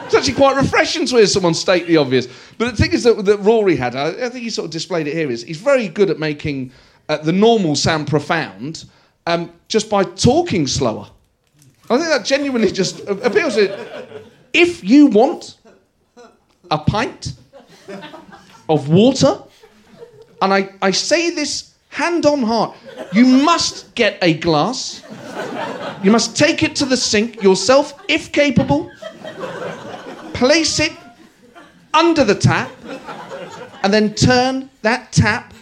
It's 0.06 0.16
actually 0.16 0.36
quite 0.36 0.56
refreshing 0.56 1.06
to 1.08 1.18
hear 1.18 1.28
someone 1.28 1.54
state 1.54 1.88
the 1.88 1.98
obvious. 1.98 2.28
But 2.58 2.72
the 2.72 2.78
thing 2.78 2.94
is 2.94 3.04
that, 3.04 3.26
that 3.26 3.40
Rory 3.40 3.76
had, 3.76 3.98
I, 3.98 4.08
I, 4.08 4.30
think 4.30 4.44
he 4.44 4.50
sort 4.50 4.66
of 4.66 4.72
displayed 4.72 5.08
it 5.08 5.14
here, 5.14 5.30
is 5.30 5.44
he's 5.44 5.60
very 5.60 5.90
good 5.90 6.10
at 6.10 6.20
making 6.20 6.72
uh, 7.10 7.18
the 7.18 7.34
normal 7.34 7.76
sound 7.76 8.08
profound 8.08 8.86
um, 9.26 9.52
just 9.68 9.90
by 9.90 10.04
talking 10.04 10.68
slower. 10.68 11.08
I 11.90 11.98
think 11.98 12.10
that 12.10 12.26
genuinely 12.26 12.72
just 12.72 13.02
appeals 13.08 13.56
to 13.56 14.08
If 14.54 14.84
you 14.84 15.08
want 15.08 15.58
a 16.70 16.78
pint 16.78 17.34
of 18.70 18.90
water, 18.90 19.40
and 20.42 20.54
I, 20.54 20.70
I 20.82 20.92
say 20.92 21.30
this 21.32 21.74
hand 21.90 22.26
on 22.26 22.44
heart, 22.44 22.76
you 23.14 23.26
must 23.26 23.94
get 23.96 24.18
a 24.22 24.34
glass. 24.34 25.04
You 26.04 26.12
must 26.12 26.38
take 26.38 26.64
it 26.64 26.76
to 26.78 26.86
the 26.86 26.98
sink 26.98 27.44
yourself, 27.44 27.94
if 28.08 28.32
capable, 28.32 28.90
place 30.34 30.80
it 30.80 30.94
under 31.94 32.24
the 32.24 32.36
tap, 32.36 32.72
and 33.84 33.94
then 33.94 34.14
turn 34.14 34.70
that 34.82 35.12
tap 35.12 35.54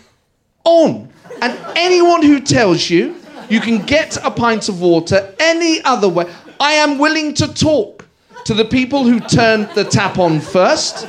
on. 0.64 1.10
And 1.42 1.58
anyone 1.76 2.22
who 2.22 2.40
tells 2.40 2.90
you 2.90 3.19
you 3.50 3.60
can 3.60 3.86
get 3.86 4.18
a 4.24 4.32
pint 4.32 4.70
of 4.70 4.82
water 4.82 5.34
any 5.40 5.82
other 5.84 6.08
way, 6.08 6.32
I 6.60 6.74
am 6.74 6.98
willing 6.98 7.34
to 7.36 7.54
talk 7.54 8.06
to 8.46 8.54
the 8.54 8.66
people 8.66 9.04
who 9.04 9.20
turned 9.20 9.70
the 9.76 9.84
tap 9.84 10.18
on 10.18 10.40
first. 10.40 11.08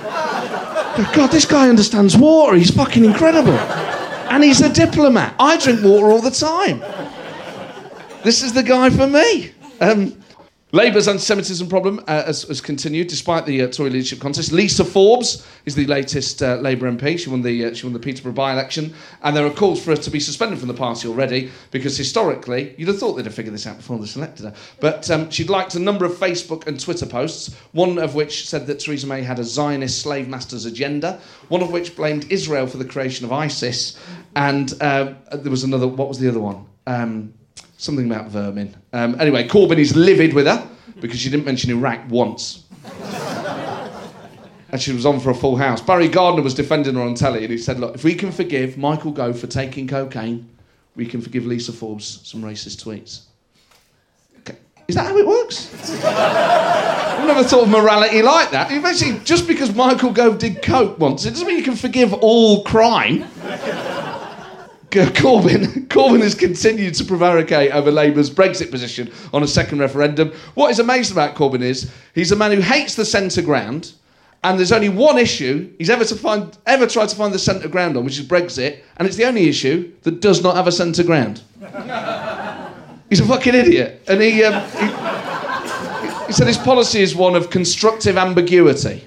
God, 1.15 1.31
this 1.31 1.47
guy 1.47 1.69
understands 1.69 2.17
water. 2.17 2.57
He's 2.57 2.71
fucking 2.71 3.05
incredible. 3.05 3.59
And 4.31 4.45
he's 4.45 4.61
a 4.61 4.73
diplomat. 4.73 5.35
I 5.39 5.57
drink 5.57 5.83
water 5.83 6.07
all 6.07 6.21
the 6.21 6.31
time. 6.31 6.81
This 8.23 8.43
is 8.43 8.53
the 8.53 8.63
guy 8.63 8.91
for 8.91 9.07
me. 9.07 9.53
Um, 9.81 10.20
Labour's 10.73 11.09
anti 11.09 11.19
Semitism 11.21 11.69
problem 11.69 11.99
uh, 12.07 12.25
has, 12.27 12.45
has, 12.45 12.61
continued 12.61 13.09
despite 13.09 13.45
the 13.45 13.63
uh, 13.63 13.67
Tory 13.67 13.91
leadership 13.91 14.21
contest. 14.21 14.53
Lisa 14.53 14.85
Forbes 14.85 15.45
is 15.65 15.75
the 15.75 15.87
latest 15.87 16.41
uh, 16.45 16.57
Labour 16.57 16.91
MP. 16.93 17.19
She 17.19 17.29
won 17.29 17.43
the, 17.43 17.65
uh, 17.65 17.75
she 17.75 17.87
won 17.87 17.93
the 17.93 17.99
Peterborough 17.99 18.33
by 18.33 18.53
election. 18.53 18.95
And 19.23 19.37
there 19.37 19.45
are 19.45 19.51
calls 19.51 19.83
for 19.83 19.91
her 19.91 19.97
to 19.97 20.11
be 20.11 20.21
suspended 20.21 20.61
from 20.61 20.69
the 20.69 20.75
party 20.75 21.09
already 21.09 21.51
because 21.73 21.97
historically, 21.97 22.77
you'd 22.79 22.87
have 22.87 23.01
thought 23.01 23.15
they'd 23.15 23.25
have 23.25 23.35
figured 23.35 23.53
this 23.53 23.67
out 23.67 23.79
before 23.79 23.99
they 23.99 24.07
selected 24.07 24.45
her. 24.45 24.55
But 24.79 25.11
um, 25.11 25.29
she'd 25.31 25.51
liked 25.51 25.75
a 25.75 25.81
number 25.81 26.05
of 26.05 26.13
Facebook 26.13 26.69
and 26.69 26.79
Twitter 26.79 27.07
posts, 27.07 27.53
one 27.73 27.99
of 27.99 28.15
which 28.15 28.49
said 28.49 28.69
that 28.69 28.79
Theresa 28.79 29.09
May 29.09 29.23
had 29.23 29.41
a 29.41 29.45
Zionist 29.45 30.01
slave 30.01 30.29
master's 30.29 30.67
agenda, 30.67 31.21
one 31.49 31.63
of 31.63 31.73
which 31.73 31.97
blamed 31.97 32.31
Israel 32.31 32.69
for 32.69 32.77
the 32.77 32.85
creation 32.85 33.25
of 33.25 33.33
ISIS. 33.33 33.99
And 34.37 34.73
uh, 34.81 35.15
there 35.33 35.51
was 35.51 35.65
another, 35.65 35.89
what 35.89 36.07
was 36.07 36.21
the 36.21 36.29
other 36.29 36.41
one? 36.41 36.67
Um, 36.87 37.35
Something 37.81 38.11
about 38.11 38.27
vermin. 38.27 38.77
Um, 38.93 39.19
anyway, 39.19 39.49
Corbyn 39.49 39.79
is 39.79 39.97
livid 39.97 40.35
with 40.35 40.45
her 40.45 40.69
because 41.01 41.19
she 41.19 41.31
didn't 41.31 41.47
mention 41.47 41.71
Iraq 41.71 42.11
once. 42.11 42.65
and 44.71 44.79
she 44.79 44.93
was 44.93 45.07
on 45.07 45.19
for 45.19 45.31
a 45.31 45.35
full 45.35 45.57
house. 45.57 45.81
Barry 45.81 46.07
Gardiner 46.07 46.43
was 46.43 46.53
defending 46.53 46.97
her 46.97 47.01
on 47.01 47.15
telly 47.15 47.43
and 47.43 47.51
he 47.51 47.57
said, 47.57 47.81
Look, 47.81 47.95
if 47.95 48.05
we 48.05 48.15
can 48.15 48.33
forgive 48.33 48.77
Michael 48.77 49.13
Gove 49.13 49.41
for 49.41 49.47
taking 49.47 49.89
cocaine, 49.89 50.47
we 50.95 51.07
can 51.07 51.23
forgive 51.23 51.47
Lisa 51.47 51.73
Forbes 51.73 52.21
some 52.23 52.43
racist 52.43 52.85
tweets. 52.85 53.23
Is 54.87 54.97
that 54.97 55.07
how 55.07 55.17
it 55.17 55.27
works? 55.27 55.73
I've 56.05 57.27
never 57.27 57.45
thought 57.45 57.63
of 57.63 57.71
morality 57.71 58.21
like 58.21 58.51
that. 58.51 58.69
Basically, 58.69 59.21
just 59.25 59.47
because 59.47 59.75
Michael 59.75 60.13
Gove 60.13 60.37
did 60.39 60.61
coke 60.63 60.99
once, 60.99 61.25
it 61.25 61.31
doesn't 61.31 61.47
mean 61.47 61.57
you 61.57 61.63
can 61.63 61.77
forgive 61.77 62.13
all 62.13 62.63
crime. 62.65 63.25
Corbyn, 64.91 65.87
Corbyn 65.89 66.21
has 66.21 66.35
continued 66.35 66.95
to 66.95 67.05
prevaricate 67.05 67.71
over 67.73 67.91
Labour's 67.91 68.31
Brexit 68.31 68.71
position 68.71 69.11
on 69.33 69.43
a 69.43 69.47
second 69.47 69.79
referendum. 69.79 70.33
What 70.55 70.71
is 70.71 70.79
amazing 70.79 71.15
about 71.15 71.37
Corbyn 71.37 71.63
is 71.63 71.91
he's 72.15 72.33
a 72.33 72.37
man 72.37 72.53
who 72.53 72.61
hates 72.61 72.97
the 72.97 73.05
centre 73.05 73.43
ground, 73.43 73.93
and 74.43 74.59
there's 74.59 74.73
only 74.73 74.89
one 74.89 75.19
issue 75.19 75.73
he's 75.79 75.91
ever 75.91 76.05
to 76.05 76.17
find 76.17 76.57
ever 76.67 76.87
tried 76.87 77.09
to 77.11 77.17
find 77.17 77.33
the 77.33 77.39
centre 77.39 77.69
ground 77.69 77.97
on, 77.97 78.05
which 78.05 78.19
is 78.19 78.27
Brexit, 78.27 78.81
and 78.97 79.07
it's 79.07 79.17
the 79.17 79.25
only 79.25 79.49
issue 79.49 79.93
that 80.03 80.21
does 80.21 80.43
not 80.43 80.57
have 80.57 80.67
a 80.67 80.73
centre 80.73 81.05
ground. 81.05 81.43
he's 83.09 83.21
a 83.21 83.27
fucking 83.27 83.55
idiot, 83.55 84.03
and 84.09 84.21
he, 84.21 84.43
um, 84.43 84.63
he, 84.71 86.27
he 86.27 86.33
said 86.33 86.47
his 86.47 86.59
policy 86.59 87.01
is 87.01 87.15
one 87.15 87.37
of 87.37 87.51
constructive 87.51 88.17
ambiguity. 88.17 89.07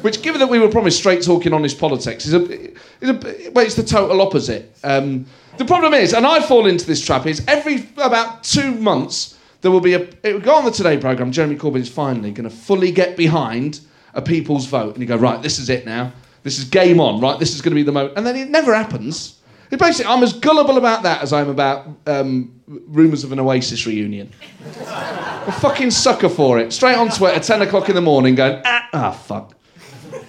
Which, 0.00 0.22
given 0.22 0.38
that 0.38 0.46
we 0.46 0.60
were 0.60 0.68
promised 0.68 0.98
straight 0.98 1.24
talking, 1.24 1.52
honest 1.52 1.76
politics, 1.76 2.24
is 2.24 2.32
a, 2.32 2.70
a 3.02 3.50
well, 3.50 3.64
it's 3.64 3.74
the 3.74 3.82
total 3.82 4.20
opposite. 4.20 4.76
Um, 4.82 5.26
the 5.56 5.64
problem 5.64 5.94
is, 5.94 6.14
and 6.14 6.26
I 6.26 6.40
fall 6.40 6.66
into 6.66 6.86
this 6.86 7.04
trap, 7.04 7.26
is 7.26 7.44
every 7.48 7.88
about 7.96 8.44
two 8.44 8.72
months 8.72 9.38
there 9.60 9.70
will 9.70 9.80
be 9.80 9.94
a. 9.94 10.00
It 10.22 10.32
will 10.34 10.40
go 10.40 10.54
on 10.54 10.64
the 10.64 10.70
Today 10.70 10.98
programme. 10.98 11.32
Jeremy 11.32 11.56
Corbyn 11.56 11.80
is 11.80 11.88
finally 11.88 12.30
going 12.30 12.48
to 12.48 12.54
fully 12.54 12.92
get 12.92 13.16
behind 13.16 13.80
a 14.14 14.22
people's 14.22 14.66
vote, 14.66 14.94
and 14.94 15.02
you 15.02 15.06
go 15.06 15.16
right. 15.16 15.42
This 15.42 15.58
is 15.58 15.68
it 15.68 15.84
now. 15.84 16.12
This 16.42 16.58
is 16.58 16.64
game 16.64 17.00
on. 17.00 17.20
Right. 17.20 17.38
This 17.38 17.54
is 17.54 17.60
going 17.60 17.72
to 17.72 17.76
be 17.76 17.82
the 17.82 17.92
moment, 17.92 18.16
and 18.16 18.26
then 18.26 18.36
it 18.36 18.50
never 18.50 18.74
happens. 18.74 19.38
It 19.70 19.78
basically, 19.78 20.10
I'm 20.10 20.22
as 20.22 20.32
gullible 20.32 20.78
about 20.78 21.02
that 21.02 21.22
as 21.22 21.32
I'm 21.32 21.50
about 21.50 21.88
um, 22.06 22.58
rumours 22.66 23.22
of 23.22 23.32
an 23.32 23.40
Oasis 23.40 23.86
reunion. 23.86 24.32
a 24.80 25.52
fucking 25.60 25.90
sucker 25.90 26.30
for 26.30 26.58
it. 26.58 26.72
Straight 26.72 26.96
on 26.96 27.10
Twitter, 27.10 27.38
10 27.38 27.62
o'clock 27.62 27.90
in 27.90 27.94
the 27.94 28.00
morning, 28.00 28.34
going, 28.34 28.62
ah, 28.64 28.88
ah 28.94 29.10
fuck. 29.10 29.54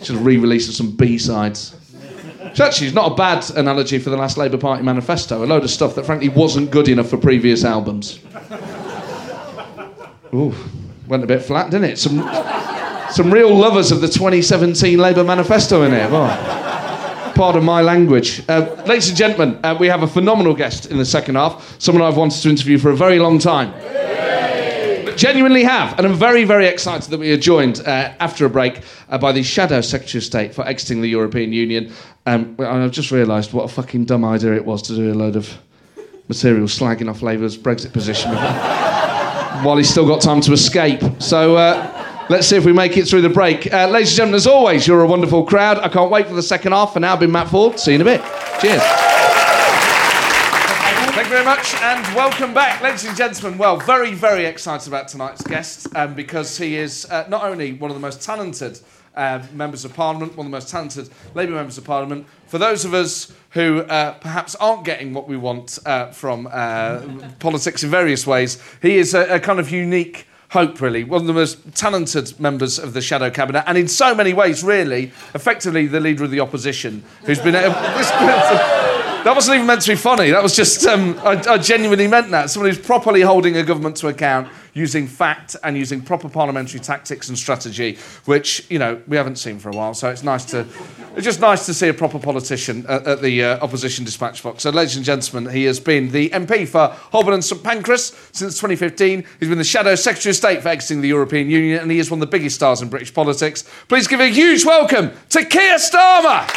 Should 0.01 0.15
have 0.15 0.25
re-released 0.25 0.73
some 0.73 0.91
B-sides. 0.91 1.78
Which 2.49 2.59
actually 2.59 2.87
is 2.87 2.93
not 2.93 3.11
a 3.11 3.15
bad 3.15 3.49
analogy 3.51 3.99
for 3.99 4.09
the 4.09 4.17
last 4.17 4.37
Labour 4.37 4.57
Party 4.57 4.83
manifesto. 4.83 5.43
A 5.43 5.45
load 5.45 5.63
of 5.63 5.69
stuff 5.69 5.95
that 5.95 6.05
frankly 6.05 6.29
wasn't 6.29 6.71
good 6.71 6.87
enough 6.87 7.09
for 7.09 7.17
previous 7.17 7.63
albums. 7.63 8.19
Ooh, 10.33 10.53
went 11.07 11.23
a 11.23 11.27
bit 11.27 11.41
flat, 11.43 11.71
didn't 11.71 11.91
it? 11.91 11.99
Some, 11.99 12.27
some 13.11 13.31
real 13.31 13.55
lovers 13.55 13.91
of 13.91 14.01
the 14.01 14.07
2017 14.07 14.97
Labour 14.97 15.23
manifesto 15.23 15.83
in 15.83 15.91
here. 15.91 16.07
Oh, 16.11 17.33
pardon 17.35 17.63
my 17.63 17.81
language. 17.81 18.43
Uh, 18.47 18.83
ladies 18.85 19.09
and 19.09 19.17
gentlemen, 19.17 19.59
uh, 19.63 19.75
we 19.79 19.87
have 19.87 20.03
a 20.03 20.07
phenomenal 20.07 20.53
guest 20.53 20.87
in 20.87 20.97
the 20.97 21.05
second 21.05 21.35
half, 21.35 21.79
someone 21.79 22.03
I've 22.03 22.17
wanted 22.17 22.41
to 22.41 22.49
interview 22.49 22.77
for 22.77 22.91
a 22.91 22.95
very 22.95 23.19
long 23.19 23.39
time 23.39 23.73
genuinely 25.19 25.63
have. 25.63 25.97
And 25.97 26.07
I'm 26.07 26.15
very, 26.15 26.45
very 26.45 26.65
excited 26.65 27.11
that 27.11 27.19
we 27.19 27.31
are 27.31 27.37
joined 27.37 27.81
uh, 27.81 28.13
after 28.19 28.45
a 28.45 28.49
break 28.49 28.81
uh, 29.09 29.17
by 29.17 29.31
the 29.31 29.43
Shadow 29.43 29.81
Secretary 29.81 30.19
of 30.19 30.23
State 30.23 30.55
for 30.55 30.65
exiting 30.65 31.01
the 31.01 31.09
European 31.09 31.51
Union. 31.53 31.91
Um, 32.25 32.55
I've 32.59 32.91
just 32.91 33.11
realised 33.11 33.53
what 33.53 33.63
a 33.63 33.67
fucking 33.67 34.05
dumb 34.05 34.23
idea 34.23 34.53
it 34.53 34.65
was 34.65 34.81
to 34.83 34.95
do 34.95 35.11
a 35.11 35.15
load 35.15 35.35
of 35.35 35.55
material 36.29 36.67
slagging 36.67 37.09
off 37.09 37.21
Labour's 37.21 37.57
Brexit 37.57 37.91
position 37.91 38.31
while 39.63 39.75
he's 39.75 39.89
still 39.89 40.07
got 40.07 40.21
time 40.21 40.41
to 40.41 40.53
escape. 40.53 41.03
So. 41.19 41.57
Uh, 41.57 41.95
Let's 42.31 42.45
see 42.45 42.57
if 42.57 42.63
we 42.63 42.73
make 42.73 42.95
it 42.95 43.07
through 43.07 43.23
the 43.23 43.29
break. 43.29 43.73
Uh, 43.73 43.87
ladies 43.87 44.09
and 44.09 44.17
gentlemen, 44.17 44.35
as 44.35 44.45
always, 44.45 44.85
you're 44.85 45.01
a 45.01 45.07
wonderful 45.07 45.43
crowd. 45.47 45.79
I 45.79 45.89
can't 45.89 46.11
wait 46.11 46.27
for 46.27 46.35
the 46.35 46.43
second 46.43 46.73
half. 46.73 46.93
For 46.93 46.99
now, 46.99 47.13
I've 47.13 47.19
been 47.19 47.31
Matt 47.31 47.47
Forde. 47.47 47.79
See 47.79 47.89
you 47.89 47.95
in 47.95 48.01
a 48.01 48.05
bit. 48.05 48.21
Cheers 48.61 49.18
you 51.15 51.25
very 51.25 51.45
much 51.45 51.73
and 51.75 52.15
welcome 52.15 52.53
back, 52.53 52.81
ladies 52.81 53.03
and 53.03 53.17
gentlemen. 53.17 53.57
Well, 53.57 53.77
very, 53.77 54.13
very 54.13 54.45
excited 54.45 54.87
about 54.87 55.07
tonight's 55.07 55.41
guest 55.41 55.87
um, 55.95 56.13
because 56.13 56.57
he 56.57 56.75
is 56.75 57.05
uh, 57.05 57.25
not 57.27 57.43
only 57.43 57.73
one 57.73 57.89
of 57.89 57.95
the 57.95 58.01
most 58.01 58.21
talented 58.21 58.79
uh, 59.15 59.43
members 59.53 59.85
of 59.85 59.93
Parliament, 59.93 60.37
one 60.37 60.45
of 60.45 60.51
the 60.51 60.55
most 60.55 60.69
talented 60.69 61.09
Labour 61.33 61.53
members 61.53 61.77
of 61.77 61.83
Parliament. 61.83 62.27
For 62.47 62.59
those 62.59 62.85
of 62.85 62.93
us 62.93 63.33
who 63.51 63.79
uh, 63.79 64.13
perhaps 64.13 64.55
aren't 64.55 64.85
getting 64.85 65.13
what 65.13 65.27
we 65.27 65.35
want 65.35 65.79
uh, 65.85 66.11
from 66.11 66.47
uh, 66.51 67.01
politics 67.39 67.83
in 67.83 67.89
various 67.89 68.27
ways, 68.27 68.61
he 68.81 68.97
is 68.97 69.13
a, 69.13 69.35
a 69.35 69.39
kind 69.39 69.59
of 69.59 69.71
unique 69.71 70.27
hope, 70.51 70.79
really. 70.79 71.03
One 71.03 71.21
of 71.21 71.27
the 71.27 71.33
most 71.33 71.75
talented 71.75 72.39
members 72.39 72.77
of 72.77 72.93
the 72.93 73.01
shadow 73.01 73.31
cabinet, 73.31 73.63
and 73.65 73.77
in 73.77 73.87
so 73.87 74.13
many 74.13 74.33
ways, 74.33 74.63
really, 74.63 75.11
effectively 75.33 75.87
the 75.87 75.99
leader 75.99 76.23
of 76.23 76.31
the 76.31 76.39
opposition, 76.39 77.03
who's 77.23 77.39
been. 77.39 77.55
that 79.23 79.35
wasn't 79.35 79.55
even 79.55 79.67
meant 79.67 79.81
to 79.81 79.91
be 79.91 79.95
funny. 79.95 80.31
That 80.31 80.41
was 80.41 80.55
just. 80.55 80.85
Um, 80.85 81.17
I, 81.19 81.41
I 81.47 81.57
genuinely 81.57 82.07
meant 82.07 82.31
that. 82.31 82.49
Someone 82.49 82.71
who's 82.71 82.83
properly 82.83 83.21
holding 83.21 83.57
a 83.57 83.63
government 83.63 83.97
to 83.97 84.07
account, 84.07 84.47
using 84.73 85.07
fact 85.07 85.55
and 85.63 85.77
using 85.77 86.01
proper 86.01 86.29
parliamentary 86.29 86.79
tactics 86.79 87.27
and 87.29 87.37
strategy, 87.37 87.97
which 88.25 88.65
you 88.69 88.79
know 88.79 89.01
we 89.07 89.17
haven't 89.17 89.35
seen 89.35 89.59
for 89.59 89.69
a 89.69 89.73
while. 89.73 89.93
So 89.93 90.09
it's 90.09 90.23
nice 90.23 90.45
to, 90.45 90.65
it's 91.15 91.25
just 91.25 91.41
nice 91.41 91.65
to 91.65 91.73
see 91.73 91.89
a 91.89 91.93
proper 91.93 92.19
politician 92.19 92.85
at, 92.87 93.05
at 93.05 93.21
the 93.21 93.43
uh, 93.43 93.59
opposition 93.59 94.05
dispatch 94.05 94.41
box. 94.41 94.63
So, 94.63 94.69
ladies 94.69 94.95
and 94.95 95.05
gentlemen, 95.05 95.53
he 95.53 95.65
has 95.65 95.79
been 95.79 96.11
the 96.11 96.29
MP 96.29 96.67
for 96.67 96.87
Holborn 97.11 97.33
and 97.33 97.43
St 97.43 97.61
Pancras 97.63 98.15
since 98.31 98.55
2015. 98.55 99.25
He's 99.39 99.49
been 99.49 99.57
the 99.57 99.63
Shadow 99.63 99.95
Secretary 99.95 100.31
of 100.31 100.37
State 100.37 100.61
for 100.61 100.69
exiting 100.69 101.01
the 101.01 101.09
European 101.09 101.49
Union, 101.49 101.81
and 101.81 101.91
he 101.91 101.99
is 101.99 102.09
one 102.09 102.21
of 102.21 102.29
the 102.29 102.37
biggest 102.37 102.55
stars 102.55 102.81
in 102.81 102.89
British 102.89 103.13
politics. 103.13 103.63
Please 103.87 104.07
give 104.07 104.21
a 104.21 104.27
huge 104.27 104.65
welcome 104.65 105.11
to 105.29 105.45
Keir 105.45 105.75
Starmer. 105.77 106.47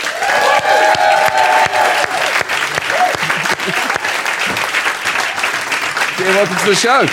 Keir, 6.16 6.26
welcome 6.28 6.57
to 6.57 6.66
the 6.66 6.75
show. 6.75 7.07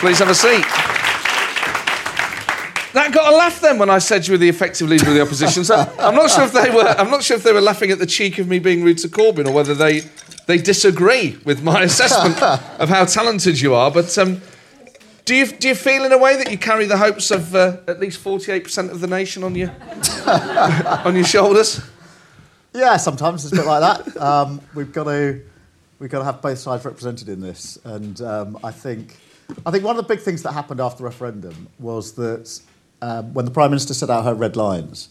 Please 0.00 0.18
have 0.18 0.30
a 0.30 0.34
seat. 0.34 0.64
That 2.94 3.12
got 3.12 3.32
a 3.32 3.36
laugh 3.36 3.60
then 3.60 3.78
when 3.78 3.88
I 3.88 3.98
said 3.98 4.26
you 4.26 4.32
were 4.32 4.38
the 4.38 4.48
effective 4.48 4.88
leader 4.88 5.08
of 5.08 5.14
the 5.14 5.22
opposition. 5.22 5.64
So 5.64 5.76
I'm 5.98 6.14
not 6.14 6.30
sure 6.30 6.44
if 6.44 6.52
they 6.52 6.70
were. 6.70 6.86
I'm 6.98 7.10
not 7.10 7.22
sure 7.22 7.36
if 7.36 7.42
they 7.42 7.52
were 7.52 7.60
laughing 7.60 7.90
at 7.90 7.98
the 7.98 8.06
cheek 8.06 8.38
of 8.38 8.48
me 8.48 8.58
being 8.58 8.82
rude 8.82 8.98
to 8.98 9.08
Corbyn, 9.08 9.46
or 9.46 9.52
whether 9.52 9.74
they 9.74 10.00
they 10.46 10.58
disagree 10.58 11.38
with 11.44 11.62
my 11.62 11.82
assessment 11.88 12.40
of 12.42 12.88
how 12.88 13.04
talented 13.04 13.60
you 13.60 13.74
are. 13.74 13.90
But 13.90 14.16
um, 14.18 14.40
do 15.24 15.34
you 15.34 15.46
do 15.46 15.68
you 15.68 15.74
feel 15.74 16.04
in 16.04 16.12
a 16.12 16.18
way 16.18 16.36
that 16.36 16.50
you 16.50 16.58
carry 16.58 16.86
the 16.86 16.98
hopes 16.98 17.30
of 17.30 17.54
uh, 17.54 17.78
at 17.86 18.00
least 18.00 18.22
48% 18.22 18.90
of 18.90 19.00
the 19.00 19.06
nation 19.06 19.44
on 19.44 19.54
your 19.54 19.70
on 21.06 21.14
your 21.14 21.24
shoulders? 21.24 21.80
Yeah, 22.74 22.96
sometimes 22.96 23.44
it's 23.44 23.52
a 23.52 23.56
bit 23.56 23.66
like 23.66 24.04
that. 24.04 24.16
Um, 24.20 24.60
we've 24.74 24.92
got 24.92 25.04
to 25.04 25.42
we've 26.02 26.10
got 26.10 26.18
to 26.18 26.24
have 26.24 26.42
both 26.42 26.58
sides 26.58 26.84
represented 26.84 27.28
in 27.28 27.40
this, 27.40 27.78
and 27.84 28.20
um, 28.22 28.58
I 28.64 28.72
think 28.72 29.16
I 29.64 29.70
think 29.70 29.84
one 29.84 29.96
of 29.96 30.02
the 30.06 30.14
big 30.14 30.22
things 30.22 30.42
that 30.42 30.52
happened 30.52 30.80
after 30.80 30.98
the 30.98 31.04
referendum 31.04 31.68
was 31.78 32.14
that 32.14 32.60
um, 33.00 33.32
when 33.32 33.44
the 33.44 33.52
prime 33.52 33.70
minister 33.70 33.94
set 33.94 34.10
out 34.10 34.24
her 34.24 34.34
red 34.34 34.56
lines, 34.56 35.10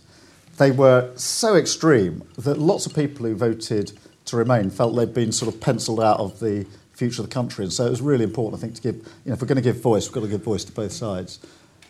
they 0.57 0.69
were 0.69 1.09
so 1.15 1.55
extreme 1.55 2.23
that 2.37 2.57
lots 2.57 2.85
of 2.85 2.93
people 2.93 3.25
who 3.25 3.35
voted 3.35 3.93
to 4.25 4.35
remain 4.35 4.69
felt 4.69 4.95
they'd 4.95 5.13
been 5.13 5.31
sort 5.31 5.53
of 5.53 5.61
penciled 5.61 6.01
out 6.01 6.19
of 6.19 6.39
the 6.41 6.67
future 6.91 7.21
of 7.21 7.29
the 7.29 7.33
country, 7.33 7.63
and 7.63 7.71
so 7.71 7.85
it 7.85 7.89
was 7.89 8.01
really 8.01 8.25
important, 8.25 8.61
I 8.61 8.61
think, 8.61 8.75
to 8.75 8.81
give 8.81 8.95
you 8.95 9.03
know 9.27 9.33
if 9.33 9.41
we're 9.41 9.47
going 9.47 9.55
to 9.55 9.61
give 9.61 9.81
voice, 9.81 10.07
we've 10.07 10.13
got 10.13 10.21
to 10.21 10.27
give 10.27 10.43
voice 10.43 10.65
to 10.65 10.73
both 10.73 10.91
sides. 10.91 11.39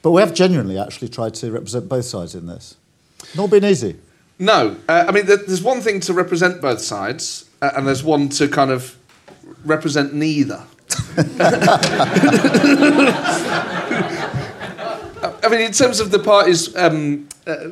But 0.03 0.11
we 0.11 0.21
have 0.21 0.33
genuinely 0.33 0.77
actually 0.77 1.09
tried 1.09 1.33
to 1.35 1.51
represent 1.51 1.89
both 1.89 2.05
sides 2.05 2.35
in 2.35 2.45
this. 2.45 2.75
Not 3.35 3.49
been 3.49 3.65
easy. 3.65 3.97
No, 4.37 4.75
uh, 4.89 5.05
I 5.07 5.11
mean, 5.11 5.25
there's 5.27 5.61
one 5.61 5.81
thing 5.81 5.99
to 6.01 6.13
represent 6.13 6.61
both 6.61 6.81
sides, 6.81 7.45
uh, 7.61 7.71
and 7.75 7.87
there's 7.87 8.03
one 8.03 8.29
to 8.29 8.47
kind 8.47 8.71
of 8.71 8.97
represent 9.65 10.13
neither. 10.13 10.63
I 15.43 15.47
mean, 15.49 15.61
in 15.61 15.71
terms 15.71 15.99
of 15.99 16.11
the 16.11 16.19
party's 16.19 16.75
um, 16.75 17.27
uh, 17.47 17.69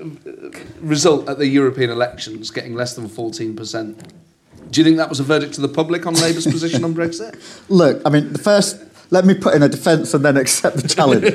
result 0.81 1.29
at 1.29 1.37
the 1.37 1.47
European 1.47 1.89
elections, 1.89 2.51
getting 2.51 2.75
less 2.75 2.95
than 2.95 3.07
14%, 3.07 4.11
do 4.71 4.81
you 4.81 4.85
think 4.85 4.97
that 4.97 5.09
was 5.09 5.19
a 5.19 5.23
verdict 5.23 5.53
to 5.55 5.61
the 5.61 5.67
public 5.67 6.05
on 6.05 6.13
Labour's 6.15 6.45
position 6.45 6.83
on 6.83 6.93
Brexit? 6.93 7.39
Look, 7.69 8.01
I 8.05 8.09
mean, 8.09 8.33
the 8.33 8.39
first, 8.39 8.83
let 9.09 9.25
me 9.25 9.33
put 9.33 9.55
in 9.55 9.63
a 9.63 9.69
defence 9.69 10.13
and 10.13 10.23
then 10.23 10.37
accept 10.37 10.77
the 10.77 10.87
challenge. 10.87 11.25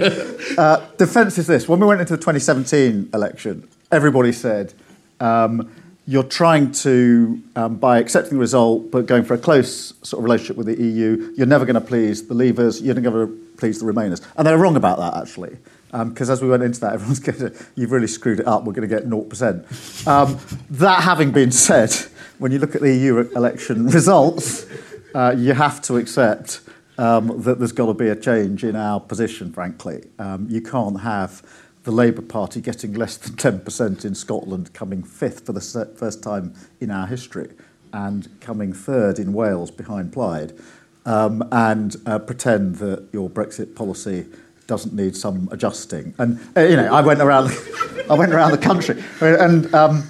uh, 0.58 0.86
defence 0.96 1.38
is 1.38 1.46
this 1.46 1.68
when 1.68 1.80
we 1.80 1.86
went 1.86 2.00
into 2.00 2.12
the 2.12 2.22
2017 2.22 3.10
election, 3.12 3.68
everybody 3.90 4.32
said, 4.32 4.72
um, 5.20 5.70
you're 6.06 6.22
trying 6.22 6.70
to, 6.70 7.42
um, 7.56 7.76
by 7.76 7.98
accepting 7.98 8.34
the 8.34 8.40
result, 8.40 8.90
but 8.90 9.06
going 9.06 9.24
for 9.24 9.34
a 9.34 9.38
close 9.38 9.94
sort 10.02 10.20
of 10.20 10.24
relationship 10.24 10.56
with 10.56 10.66
the 10.66 10.82
EU, 10.82 11.32
you're 11.36 11.46
never 11.46 11.64
going 11.64 11.74
to 11.74 11.80
please 11.80 12.28
the 12.28 12.34
Leavers, 12.34 12.82
you're 12.82 12.94
never 12.94 13.10
going 13.10 13.26
to 13.26 13.56
please 13.56 13.80
the 13.80 13.86
Remainers. 13.86 14.24
And 14.36 14.46
they're 14.46 14.58
wrong 14.58 14.76
about 14.76 14.98
that, 14.98 15.20
actually. 15.20 15.56
Because 15.92 16.28
as 16.28 16.42
we 16.42 16.48
went 16.48 16.62
into 16.62 16.80
that, 16.80 16.94
everyone's 16.94 17.20
going 17.20 17.38
to, 17.38 17.66
you've 17.74 17.92
really 17.92 18.06
screwed 18.06 18.40
it 18.40 18.46
up, 18.46 18.64
we're 18.64 18.72
going 18.72 18.88
to 18.88 18.94
get 18.94 19.08
0%. 19.08 20.06
Um, 20.06 20.38
that 20.70 21.02
having 21.02 21.30
been 21.30 21.52
said, 21.52 21.94
when 22.38 22.52
you 22.52 22.58
look 22.58 22.74
at 22.74 22.82
the 22.82 22.94
EU 22.94 23.18
election 23.18 23.86
results, 23.88 24.66
uh, 25.14 25.34
you 25.38 25.54
have 25.54 25.80
to 25.82 25.96
accept 25.96 26.60
um, 26.98 27.42
that 27.42 27.58
there's 27.58 27.72
got 27.72 27.86
to 27.86 27.94
be 27.94 28.08
a 28.08 28.16
change 28.16 28.64
in 28.64 28.76
our 28.76 29.00
position, 29.00 29.52
frankly. 29.52 30.08
Um, 30.18 30.46
you 30.50 30.60
can't 30.60 31.00
have 31.00 31.42
the 31.84 31.92
Labour 31.92 32.22
Party 32.22 32.60
getting 32.60 32.94
less 32.94 33.16
than 33.16 33.36
10% 33.36 34.04
in 34.04 34.14
Scotland, 34.14 34.72
coming 34.72 35.02
fifth 35.02 35.46
for 35.46 35.52
the 35.52 35.60
first 35.96 36.22
time 36.22 36.54
in 36.80 36.90
our 36.90 37.06
history, 37.06 37.50
and 37.92 38.28
coming 38.40 38.72
third 38.72 39.18
in 39.18 39.32
Wales 39.32 39.70
behind 39.70 40.12
Plaid, 40.12 40.58
um, 41.06 41.46
and 41.52 41.96
uh, 42.06 42.18
pretend 42.18 42.76
that 42.76 43.06
your 43.12 43.30
Brexit 43.30 43.76
policy 43.76 44.26
doesn't 44.66 44.94
need 44.94 45.14
some 45.14 45.48
adjusting. 45.52 46.14
And 46.18 46.40
uh, 46.56 46.62
you 46.62 46.76
know, 46.76 46.92
I 46.92 47.02
went 47.02 47.20
around, 47.20 47.50
I 48.10 48.14
went 48.14 48.32
around 48.32 48.52
the 48.52 48.58
country, 48.58 49.02
and 49.20 49.72
um, 49.74 50.04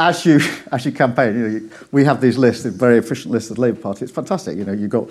as 0.00 0.24
you 0.24 0.40
as 0.72 0.84
you 0.84 0.90
campaign, 0.90 1.36
you 1.36 1.42
know, 1.42 1.48
you, 1.48 1.70
we 1.92 2.04
have 2.04 2.20
these 2.20 2.38
lists, 2.38 2.64
very 2.64 2.98
efficient 2.98 3.30
lists 3.30 3.50
of 3.50 3.56
the 3.56 3.62
Labour 3.62 3.80
Party. 3.80 4.04
It's 4.04 4.12
fantastic. 4.12 4.56
You 4.56 4.64
know, 4.64 4.72
you've 4.72 4.90
got 4.90 5.08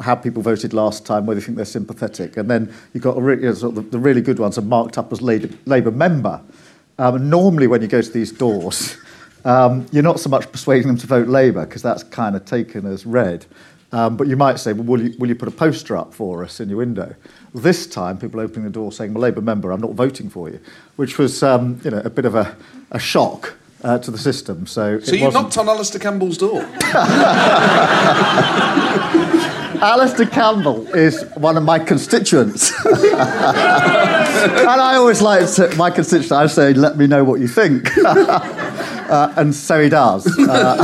how 0.00 0.14
people 0.14 0.40
voted 0.40 0.72
last 0.72 1.04
time, 1.04 1.26
whether 1.26 1.40
you 1.40 1.44
think 1.44 1.56
they're 1.56 1.66
sympathetic, 1.66 2.36
and 2.36 2.48
then 2.48 2.72
you've 2.94 3.02
got 3.02 3.16
the, 3.16 3.22
re- 3.22 3.36
you 3.36 3.42
know, 3.42 3.54
sort 3.54 3.76
of 3.76 3.84
the, 3.84 3.90
the 3.90 3.98
really 3.98 4.22
good 4.22 4.38
ones 4.38 4.56
are 4.56 4.62
marked 4.62 4.96
up 4.96 5.12
as 5.12 5.20
Labour, 5.20 5.50
Labour 5.66 5.90
member. 5.90 6.40
Um, 6.98 7.28
normally, 7.28 7.66
when 7.66 7.82
you 7.82 7.88
go 7.88 8.00
to 8.00 8.10
these 8.10 8.32
doors, 8.32 8.96
um, 9.44 9.86
you're 9.92 10.02
not 10.02 10.20
so 10.20 10.30
much 10.30 10.50
persuading 10.50 10.86
them 10.86 10.96
to 10.98 11.06
vote 11.06 11.28
Labour 11.28 11.66
because 11.66 11.82
that's 11.82 12.04
kind 12.04 12.36
of 12.36 12.44
taken 12.44 12.86
as 12.86 13.04
read. 13.04 13.44
Um, 13.90 14.18
but 14.18 14.26
you 14.26 14.36
might 14.36 14.58
say, 14.58 14.74
well, 14.74 14.84
will 14.84 15.02
you, 15.02 15.18
will 15.18 15.28
you 15.28 15.34
put 15.34 15.48
a 15.48 15.52
poster 15.52 15.96
up 15.96 16.12
for 16.12 16.44
us 16.44 16.60
in 16.60 16.68
your 16.68 16.76
window? 16.76 17.14
This 17.54 17.86
time, 17.86 18.18
people 18.18 18.38
opening 18.38 18.64
the 18.64 18.70
door 18.70 18.92
saying, 18.92 19.14
well, 19.14 19.22
Labour 19.22 19.40
member, 19.40 19.72
I'm 19.72 19.80
not 19.80 19.92
voting 19.92 20.28
for 20.28 20.50
you, 20.50 20.60
which 20.96 21.16
was 21.16 21.42
um, 21.42 21.80
you 21.82 21.90
know, 21.90 22.02
a 22.04 22.10
bit 22.10 22.26
of 22.26 22.34
a, 22.34 22.54
a 22.90 22.98
shock 22.98 23.57
uh, 23.84 23.98
to 23.98 24.10
the 24.10 24.18
system. 24.18 24.66
So, 24.66 24.98
So 25.00 25.14
you 25.14 25.24
wasn't- 25.26 25.44
knocked 25.44 25.58
on 25.58 25.68
Alastair 25.68 26.00
Campbell's 26.00 26.38
door? 26.38 26.62
Alastair 29.80 30.26
Campbell 30.26 30.88
is 30.94 31.22
one 31.36 31.56
of 31.56 31.62
my 31.62 31.78
constituents. 31.78 32.72
and 32.84 32.96
I 34.80 34.96
always 34.96 35.22
like 35.22 35.48
to, 35.54 35.72
my 35.76 35.90
constituents, 35.90 36.32
I 36.32 36.46
say, 36.48 36.74
let 36.74 36.96
me 36.98 37.06
know 37.06 37.22
what 37.22 37.38
you 37.40 37.46
think. 37.46 37.96
uh, 38.04 39.32
and 39.36 39.54
so 39.54 39.80
he 39.80 39.88
does. 39.88 40.26
Uh, 40.36 40.76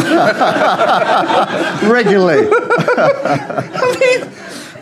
regularly. 1.91 2.47
I 2.49 3.97
mean, 3.99 4.31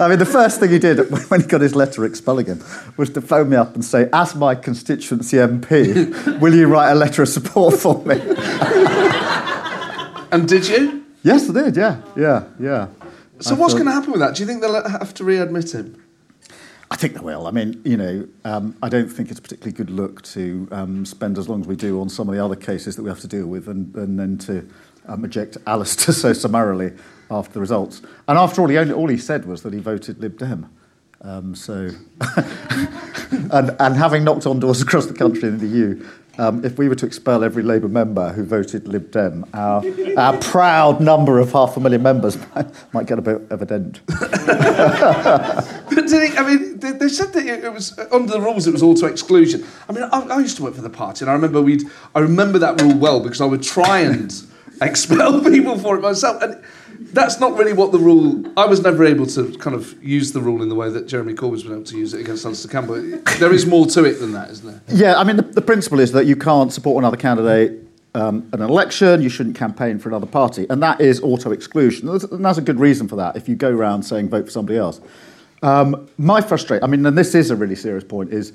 I 0.02 0.08
mean, 0.08 0.18
the 0.18 0.26
first 0.26 0.60
thing 0.60 0.70
he 0.70 0.78
did 0.78 0.98
when 1.30 1.40
he 1.40 1.46
got 1.46 1.60
his 1.60 1.74
letter 1.74 2.04
expelling 2.04 2.46
him 2.46 2.62
was 2.96 3.10
to 3.10 3.20
phone 3.20 3.50
me 3.50 3.56
up 3.56 3.74
and 3.74 3.84
say, 3.84 4.08
as 4.12 4.34
my 4.34 4.54
constituency 4.54 5.36
MP, 5.36 6.40
will 6.40 6.54
you 6.54 6.66
write 6.66 6.90
a 6.90 6.94
letter 6.94 7.22
of 7.22 7.28
support 7.28 7.74
for 7.74 8.02
me? 8.04 8.16
And 10.32 10.48
did 10.48 10.66
you? 10.66 11.04
yes, 11.22 11.50
I 11.50 11.52
did, 11.52 11.76
yeah, 11.76 12.00
yeah, 12.16 12.44
yeah. 12.58 12.88
So 13.40 13.54
I 13.54 13.58
what's 13.58 13.74
thought- 13.74 13.80
going 13.80 13.86
to 13.86 13.92
happen 13.92 14.12
with 14.12 14.20
that? 14.22 14.34
Do 14.34 14.42
you 14.42 14.46
think 14.46 14.62
they'll 14.62 14.88
have 14.88 15.12
to 15.14 15.24
readmit 15.24 15.74
him? 15.74 16.02
I 16.90 16.96
think 16.96 17.12
they 17.14 17.20
will. 17.20 17.46
I 17.46 17.50
mean, 17.50 17.82
you 17.84 17.98
know, 17.98 18.26
um, 18.46 18.74
I 18.82 18.88
don't 18.88 19.08
think 19.08 19.30
it's 19.30 19.38
a 19.38 19.42
particularly 19.42 19.72
good 19.76 19.90
look 19.90 20.22
to 20.22 20.68
um, 20.70 21.04
spend 21.04 21.36
as 21.36 21.50
long 21.50 21.60
as 21.60 21.66
we 21.66 21.76
do 21.76 22.00
on 22.00 22.08
some 22.08 22.28
of 22.30 22.34
the 22.34 22.42
other 22.42 22.56
cases 22.56 22.96
that 22.96 23.02
we 23.02 23.10
have 23.10 23.20
to 23.20 23.28
deal 23.28 23.46
with 23.46 23.68
and, 23.68 23.94
and 23.94 24.18
then 24.18 24.38
to 24.38 24.66
um, 25.06 25.24
eject 25.24 25.58
Alastair 25.66 26.14
so 26.22 26.32
summarily 26.32 26.92
after 27.32 27.54
the 27.54 27.60
results. 27.60 28.02
And 28.28 28.38
after 28.38 28.60
all, 28.60 28.68
he 28.68 28.78
only, 28.78 28.94
all 28.94 29.08
he 29.08 29.18
said 29.18 29.46
was 29.46 29.62
that 29.62 29.72
he 29.72 29.80
voted 29.80 30.18
Lib 30.18 30.38
Dem. 30.38 30.70
Um, 31.22 31.54
so, 31.54 31.90
and, 33.30 33.76
and 33.78 33.96
having 33.96 34.24
knocked 34.24 34.46
on 34.46 34.58
doors 34.58 34.82
across 34.82 35.06
the 35.06 35.14
country 35.14 35.48
in 35.48 35.58
the 35.58 35.66
EU, 35.66 36.04
um, 36.38 36.64
if 36.64 36.78
we 36.78 36.88
were 36.88 36.94
to 36.94 37.06
expel 37.06 37.44
every 37.44 37.62
Labour 37.62 37.88
member 37.88 38.32
who 38.32 38.44
voted 38.44 38.88
Lib 38.88 39.10
Dem, 39.10 39.44
our, 39.52 39.84
our 40.16 40.36
proud 40.38 41.00
number 41.00 41.38
of 41.38 41.52
half 41.52 41.76
a 41.76 41.80
million 41.80 42.02
members 42.02 42.38
might, 42.54 42.94
might 42.94 43.06
get 43.06 43.18
a 43.18 43.22
bit 43.22 43.42
of 43.50 43.62
a 43.62 43.66
dent. 43.66 44.00
But 45.94 46.08
he, 46.08 46.36
I 46.36 46.42
mean, 46.46 46.78
they, 46.78 46.92
they 46.92 47.08
said 47.08 47.32
that 47.34 47.44
it, 47.44 47.64
it 47.64 47.72
was 47.72 47.98
under 48.10 48.32
the 48.32 48.40
rules. 48.40 48.66
It 48.66 48.72
was 48.72 48.82
auto 48.82 49.06
exclusion. 49.06 49.64
I 49.88 49.92
mean, 49.92 50.04
I, 50.04 50.20
I 50.20 50.38
used 50.40 50.56
to 50.56 50.62
work 50.62 50.74
for 50.74 50.80
the 50.80 50.90
party, 50.90 51.24
and 51.24 51.30
I 51.30 51.34
remember 51.34 51.60
we'd. 51.60 51.84
I 52.14 52.20
remember 52.20 52.58
that 52.60 52.80
rule 52.80 52.96
well 52.96 53.20
because 53.20 53.42
I 53.42 53.44
would 53.44 53.62
try 53.62 54.00
and 54.00 54.32
expel 54.80 55.42
people 55.44 55.78
for 55.78 55.96
it 55.96 56.00
myself. 56.00 56.42
And 56.42 56.62
that's 57.12 57.40
not 57.40 57.56
really 57.58 57.72
what 57.72 57.92
the 57.92 57.98
rule. 57.98 58.44
I 58.56 58.66
was 58.66 58.82
never 58.82 59.04
able 59.04 59.26
to 59.26 59.52
kind 59.58 59.74
of 59.76 60.02
use 60.02 60.32
the 60.32 60.40
rule 60.40 60.62
in 60.62 60.68
the 60.68 60.74
way 60.74 60.90
that 60.90 61.06
Jeremy 61.06 61.34
Corbyn's 61.34 61.62
been 61.62 61.72
able 61.72 61.84
to 61.84 61.98
use 61.98 62.14
it 62.14 62.20
against 62.20 62.44
Alastair 62.44 62.70
Campbell. 62.70 63.20
There 63.38 63.52
is 63.52 63.66
more 63.66 63.86
to 63.86 64.04
it 64.04 64.14
than 64.14 64.32
that, 64.32 64.50
isn't 64.50 64.66
there? 64.66 64.80
Yeah, 64.88 65.18
I 65.18 65.24
mean, 65.24 65.36
the, 65.36 65.42
the 65.42 65.62
principle 65.62 66.00
is 66.00 66.12
that 66.12 66.26
you 66.26 66.36
can't 66.36 66.72
support 66.72 67.02
another 67.02 67.16
candidate 67.16 67.82
um, 68.14 68.48
an 68.52 68.60
election, 68.60 69.22
you 69.22 69.28
shouldn't 69.28 69.56
campaign 69.56 69.98
for 69.98 70.08
another 70.08 70.26
party, 70.26 70.66
and 70.68 70.82
that 70.82 71.00
is 71.00 71.20
auto 71.22 71.50
exclusion. 71.50 72.08
And 72.08 72.44
there's 72.44 72.58
a 72.58 72.62
good 72.62 72.78
reason 72.78 73.08
for 73.08 73.16
that 73.16 73.36
if 73.36 73.48
you 73.48 73.54
go 73.54 73.70
around 73.70 74.02
saying 74.02 74.28
vote 74.28 74.46
for 74.46 74.50
somebody 74.50 74.78
else. 74.78 75.00
Um, 75.62 76.08
my 76.18 76.40
frustration, 76.40 76.84
I 76.84 76.88
mean, 76.88 77.06
and 77.06 77.16
this 77.16 77.34
is 77.34 77.50
a 77.50 77.56
really 77.56 77.76
serious 77.76 78.04
point, 78.04 78.32
is 78.32 78.52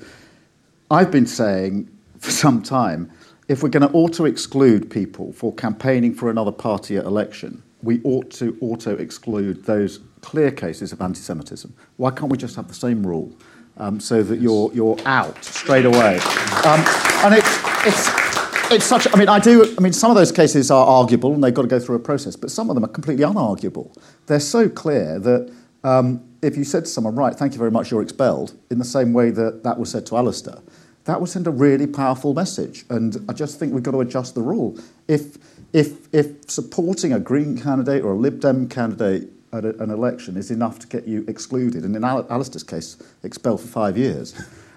I've 0.90 1.10
been 1.10 1.26
saying 1.26 1.88
for 2.18 2.30
some 2.30 2.62
time 2.62 3.10
if 3.48 3.62
we're 3.62 3.70
going 3.70 3.88
to 3.88 3.92
auto 3.94 4.26
exclude 4.26 4.90
people 4.90 5.32
for 5.32 5.54
campaigning 5.54 6.14
for 6.14 6.30
another 6.30 6.52
party 6.52 6.96
at 6.96 7.04
election, 7.04 7.62
we 7.82 8.00
ought 8.04 8.30
to 8.32 8.56
auto 8.60 8.96
exclude 8.96 9.64
those 9.64 10.00
clear 10.20 10.50
cases 10.50 10.92
of 10.92 11.00
anti 11.00 11.20
Semitism. 11.20 11.72
Why 11.96 12.10
can't 12.10 12.30
we 12.30 12.38
just 12.38 12.56
have 12.56 12.68
the 12.68 12.74
same 12.74 13.06
rule 13.06 13.32
um, 13.76 14.00
so 14.00 14.22
that 14.22 14.40
you're, 14.40 14.72
you're 14.72 14.96
out 15.04 15.42
straight 15.44 15.84
away? 15.84 16.18
Um, 16.64 16.84
and 17.24 17.34
it's, 17.34 17.58
it's, 17.86 18.72
it's 18.72 18.84
such, 18.84 19.06
I 19.12 19.16
mean, 19.16 19.28
I 19.28 19.38
do, 19.38 19.74
I 19.78 19.80
mean, 19.80 19.92
some 19.92 20.10
of 20.10 20.16
those 20.16 20.32
cases 20.32 20.70
are 20.70 20.86
arguable 20.86 21.34
and 21.34 21.42
they've 21.42 21.54
got 21.54 21.62
to 21.62 21.68
go 21.68 21.78
through 21.78 21.96
a 21.96 22.00
process, 22.00 22.36
but 22.36 22.50
some 22.50 22.68
of 22.68 22.74
them 22.74 22.84
are 22.84 22.88
completely 22.88 23.24
unarguable. 23.24 23.94
They're 24.26 24.40
so 24.40 24.68
clear 24.68 25.18
that 25.20 25.52
um, 25.84 26.24
if 26.42 26.56
you 26.56 26.64
said 26.64 26.84
to 26.84 26.90
someone, 26.90 27.14
right, 27.14 27.34
thank 27.34 27.52
you 27.52 27.58
very 27.58 27.70
much, 27.70 27.90
you're 27.90 28.02
expelled, 28.02 28.58
in 28.70 28.78
the 28.78 28.84
same 28.84 29.12
way 29.12 29.30
that 29.30 29.62
that 29.62 29.78
was 29.78 29.90
said 29.90 30.04
to 30.06 30.16
Alastair, 30.16 30.58
that 31.04 31.20
would 31.20 31.30
send 31.30 31.46
a 31.46 31.50
really 31.50 31.86
powerful 31.86 32.34
message. 32.34 32.84
And 32.90 33.24
I 33.28 33.32
just 33.32 33.58
think 33.58 33.72
we've 33.72 33.82
got 33.82 33.92
to 33.92 34.00
adjust 34.00 34.34
the 34.34 34.42
rule. 34.42 34.78
If, 35.06 35.38
if, 35.72 36.12
if 36.14 36.50
supporting 36.50 37.12
a 37.12 37.20
Green 37.20 37.58
candidate 37.58 38.02
or 38.02 38.12
a 38.12 38.16
Lib 38.16 38.40
Dem 38.40 38.68
candidate 38.68 39.28
at 39.52 39.64
a, 39.64 39.82
an 39.82 39.90
election 39.90 40.36
is 40.36 40.50
enough 40.50 40.78
to 40.80 40.86
get 40.86 41.06
you 41.06 41.24
excluded, 41.28 41.84
and 41.84 41.94
in 41.96 42.04
Al- 42.04 42.26
Alastair's 42.30 42.62
case, 42.62 42.96
expelled 43.22 43.60
for 43.60 43.68
five 43.68 43.96
years, 43.96 44.34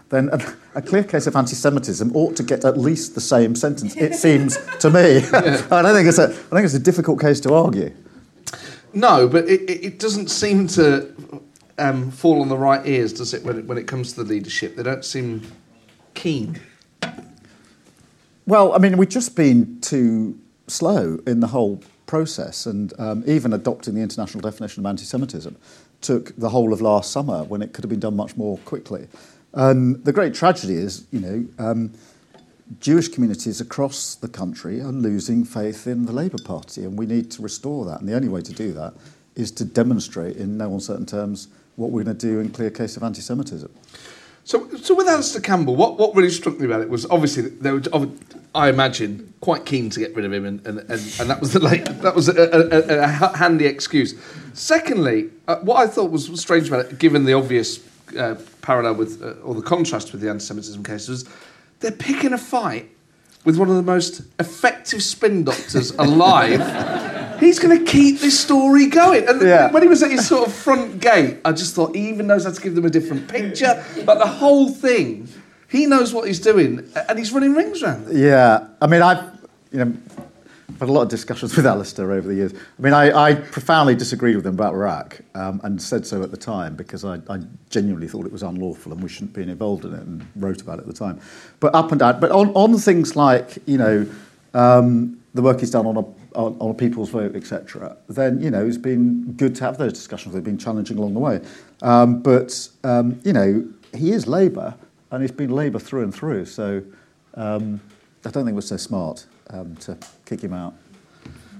then 0.09 0.29
a, 0.33 0.55
a 0.75 0.81
clear 0.81 1.03
case 1.03 1.25
of 1.27 1.35
anti-Semitism 1.35 2.15
ought 2.15 2.35
to 2.35 2.43
get 2.43 2.65
at 2.65 2.77
least 2.77 3.15
the 3.15 3.21
same 3.21 3.55
sentence. 3.55 3.95
It 3.95 4.13
seems 4.13 4.57
to 4.79 4.89
me. 4.89 5.17
I 5.33 5.81
don't 5.81 5.95
think 5.95 6.07
it's 6.07 6.19
a. 6.19 6.25
I 6.25 6.55
think 6.55 6.65
it's 6.65 6.73
a 6.73 6.79
difficult 6.79 7.19
case 7.19 7.39
to 7.41 7.53
argue. 7.53 7.93
No, 8.93 9.29
but 9.29 9.47
it, 9.47 9.69
it 9.69 9.99
doesn't 9.99 10.29
seem 10.29 10.67
to 10.67 11.15
um, 11.77 12.11
fall 12.11 12.41
on 12.41 12.49
the 12.49 12.57
right 12.57 12.85
ears, 12.85 13.13
does 13.13 13.33
it? 13.33 13.43
When 13.43 13.59
it 13.59 13.65
when 13.65 13.77
it 13.77 13.87
comes 13.87 14.13
to 14.13 14.23
the 14.23 14.29
leadership, 14.29 14.75
they 14.75 14.83
don't 14.83 15.05
seem 15.05 15.43
keen. 16.13 16.59
Well, 18.45 18.73
I 18.73 18.79
mean, 18.79 18.97
we've 18.97 19.07
just 19.07 19.37
been 19.37 19.79
too 19.79 20.37
slow 20.71 21.19
in 21.27 21.39
the 21.39 21.47
whole 21.47 21.81
process, 22.05 22.65
and 22.65 22.93
um, 22.99 23.23
even 23.27 23.53
adopting 23.53 23.95
the 23.95 24.01
international 24.01 24.41
definition 24.41 24.83
of 24.83 24.89
anti 24.89 25.03
Semitism 25.03 25.55
took 26.01 26.35
the 26.35 26.49
whole 26.49 26.73
of 26.73 26.81
last 26.81 27.11
summer 27.11 27.43
when 27.43 27.61
it 27.61 27.73
could 27.73 27.83
have 27.83 27.89
been 27.89 27.99
done 27.99 28.15
much 28.15 28.35
more 28.35 28.57
quickly. 28.59 29.07
And 29.53 30.03
the 30.03 30.13
great 30.13 30.33
tragedy 30.33 30.75
is, 30.75 31.05
you 31.11 31.19
know, 31.19 31.45
um, 31.59 31.93
Jewish 32.79 33.09
communities 33.09 33.59
across 33.59 34.15
the 34.15 34.27
country 34.27 34.81
are 34.81 34.91
losing 34.91 35.43
faith 35.43 35.87
in 35.87 36.05
the 36.05 36.13
Labour 36.13 36.37
Party, 36.43 36.83
and 36.83 36.97
we 36.97 37.05
need 37.05 37.29
to 37.31 37.41
restore 37.41 37.85
that. 37.85 37.99
And 37.99 38.09
the 38.09 38.15
only 38.15 38.29
way 38.29 38.41
to 38.41 38.53
do 38.53 38.71
that 38.73 38.93
is 39.35 39.51
to 39.51 39.65
demonstrate, 39.65 40.37
in 40.37 40.57
no 40.57 40.73
uncertain 40.73 41.05
terms, 41.05 41.49
what 41.75 41.91
we're 41.91 42.03
going 42.03 42.17
to 42.17 42.27
do 42.27 42.39
in 42.39 42.49
clear 42.49 42.69
case 42.69 42.97
of 42.97 43.03
anti 43.03 43.21
Semitism. 43.21 43.71
So, 44.43 44.67
so 44.77 44.95
with 44.95 45.07
Alastair 45.07 45.41
Campbell, 45.41 45.75
what, 45.75 45.97
what 45.97 46.15
really 46.15 46.29
struck 46.29 46.59
me 46.59 46.65
about 46.65 46.81
it 46.81 46.89
was 46.89 47.05
obviously 47.09 47.43
there 47.43 47.73
were, 47.73 48.09
I 48.53 48.69
imagine, 48.69 49.33
quite 49.39 49.65
keen 49.65 49.89
to 49.91 49.99
get 49.99 50.13
rid 50.15 50.25
of 50.25 50.33
him, 50.33 50.45
and, 50.45 50.65
and, 50.67 50.79
and, 50.79 50.89
and 50.89 51.29
that 51.29 51.39
was 51.39 51.53
the, 51.53 51.59
like 51.59 51.85
that 52.01 52.15
was 52.15 52.27
a, 52.27 52.33
a, 52.33 53.03
a 53.03 53.37
handy 53.37 53.65
excuse. 53.65 54.13
Secondly, 54.53 55.29
uh, 55.47 55.57
what 55.57 55.77
I 55.77 55.87
thought 55.87 56.11
was 56.11 56.27
strange 56.39 56.67
about 56.67 56.85
it, 56.85 56.99
given 56.99 57.23
the 57.25 57.33
obvious 57.33 57.79
uh, 58.17 58.35
parallel 58.61 58.95
with 58.95 59.21
uh, 59.21 59.31
or 59.43 59.55
the 59.55 59.61
contrast 59.61 60.11
with 60.11 60.21
the 60.21 60.29
anti-Semitism 60.29 60.83
cases, 60.83 61.07
was 61.07 61.33
they're 61.79 61.91
picking 61.91 62.33
a 62.33 62.37
fight 62.37 62.89
with 63.45 63.57
one 63.57 63.69
of 63.69 63.75
the 63.75 63.83
most 63.83 64.21
effective 64.39 65.01
spin 65.01 65.43
doctors 65.43 65.91
alive 65.91 66.59
he's 67.41 67.59
going 67.59 67.77
to 67.77 67.91
keep 67.91 68.19
this 68.19 68.39
story 68.39 68.87
going. 68.87 69.27
And 69.27 69.41
yeah. 69.41 69.69
when 69.71 69.83
he 69.83 69.89
was 69.89 70.01
at 70.01 70.11
his 70.11 70.25
sort 70.25 70.47
of 70.47 70.53
front 70.53 71.01
gate, 71.01 71.39
I 71.43 71.51
just 71.51 71.75
thought 71.75 71.95
he 71.95 72.07
even 72.07 72.27
knows 72.27 72.45
how 72.45 72.51
to 72.51 72.61
give 72.61 72.75
them 72.75 72.85
a 72.85 72.89
different 72.89 73.27
picture. 73.27 73.83
But 74.05 74.19
the 74.19 74.27
whole 74.27 74.69
thing, 74.69 75.27
he 75.71 75.85
knows 75.85 76.13
what 76.13 76.27
he's 76.27 76.39
doing, 76.39 76.91
and 77.07 77.17
he's 77.17 77.31
running 77.31 77.53
rings 77.53 77.81
around. 77.81 78.07
Yeah, 78.11 78.67
I 78.81 78.87
mean, 78.87 79.01
I've 79.01 79.23
you 79.71 79.85
know. 79.85 79.93
I've 80.69 80.79
had 80.79 80.89
a 80.89 80.93
lot 80.93 81.01
of 81.01 81.09
discussions 81.09 81.55
with 81.57 81.65
Alastair 81.65 82.11
over 82.13 82.27
the 82.29 82.33
years. 82.33 82.53
I 82.53 82.81
mean, 82.81 82.93
I, 82.93 83.11
I 83.11 83.35
profoundly 83.35 83.93
disagreed 83.93 84.37
with 84.37 84.47
him 84.47 84.53
about 84.53 84.73
Iraq 84.73 85.19
um, 85.35 85.59
and 85.63 85.79
said 85.81 86.07
so 86.07 86.23
at 86.23 86.31
the 86.31 86.37
time 86.37 86.75
because 86.75 87.03
I, 87.03 87.15
I, 87.29 87.41
genuinely 87.69 88.07
thought 88.07 88.25
it 88.25 88.31
was 88.31 88.41
unlawful 88.41 88.93
and 88.93 89.03
we 89.03 89.09
shouldn't 89.09 89.33
be 89.33 89.41
involved 89.41 89.83
in 89.83 89.93
it 89.93 89.99
and 89.99 90.25
wrote 90.37 90.61
about 90.61 90.79
it 90.79 90.83
at 90.83 90.87
the 90.87 90.93
time. 90.93 91.19
But 91.59 91.75
up 91.75 91.91
and 91.91 91.99
down, 91.99 92.21
but 92.21 92.31
on, 92.31 92.51
on 92.51 92.77
things 92.77 93.17
like, 93.17 93.57
you 93.65 93.77
know, 93.77 94.07
um, 94.53 95.21
the 95.33 95.41
work 95.41 95.59
he's 95.59 95.71
done 95.71 95.85
on 95.85 95.97
a 95.97 96.05
on, 96.33 96.55
on 96.59 96.71
a 96.71 96.73
people's 96.73 97.09
vote, 97.09 97.35
etc., 97.35 97.97
then 98.07 98.41
you 98.41 98.49
know 98.49 98.65
it's 98.65 98.77
been 98.77 99.33
good 99.33 99.55
to 99.55 99.63
have 99.63 99.77
those 99.77 99.93
discussions. 99.93 100.33
They've 100.33 100.43
been 100.43 100.57
challenging 100.57 100.97
along 100.97 101.13
the 101.13 101.19
way, 101.19 101.41
um, 101.81 102.21
but 102.21 102.69
um, 102.83 103.19
you 103.23 103.33
know 103.33 103.67
he 103.93 104.11
is 104.11 104.27
Labour, 104.27 104.75
and 105.11 105.21
he's 105.21 105.31
been 105.31 105.51
Labour 105.51 105.79
through 105.79 106.03
and 106.03 106.13
through. 106.13 106.45
So 106.45 106.81
um, 107.35 107.79
I 108.25 108.31
don't 108.31 108.45
think 108.45 108.55
we're 108.55 108.61
so 108.61 108.77
smart 108.77 109.25
um, 109.49 109.75
to 109.77 109.97
kick 110.25 110.41
him 110.41 110.53
out. 110.53 110.73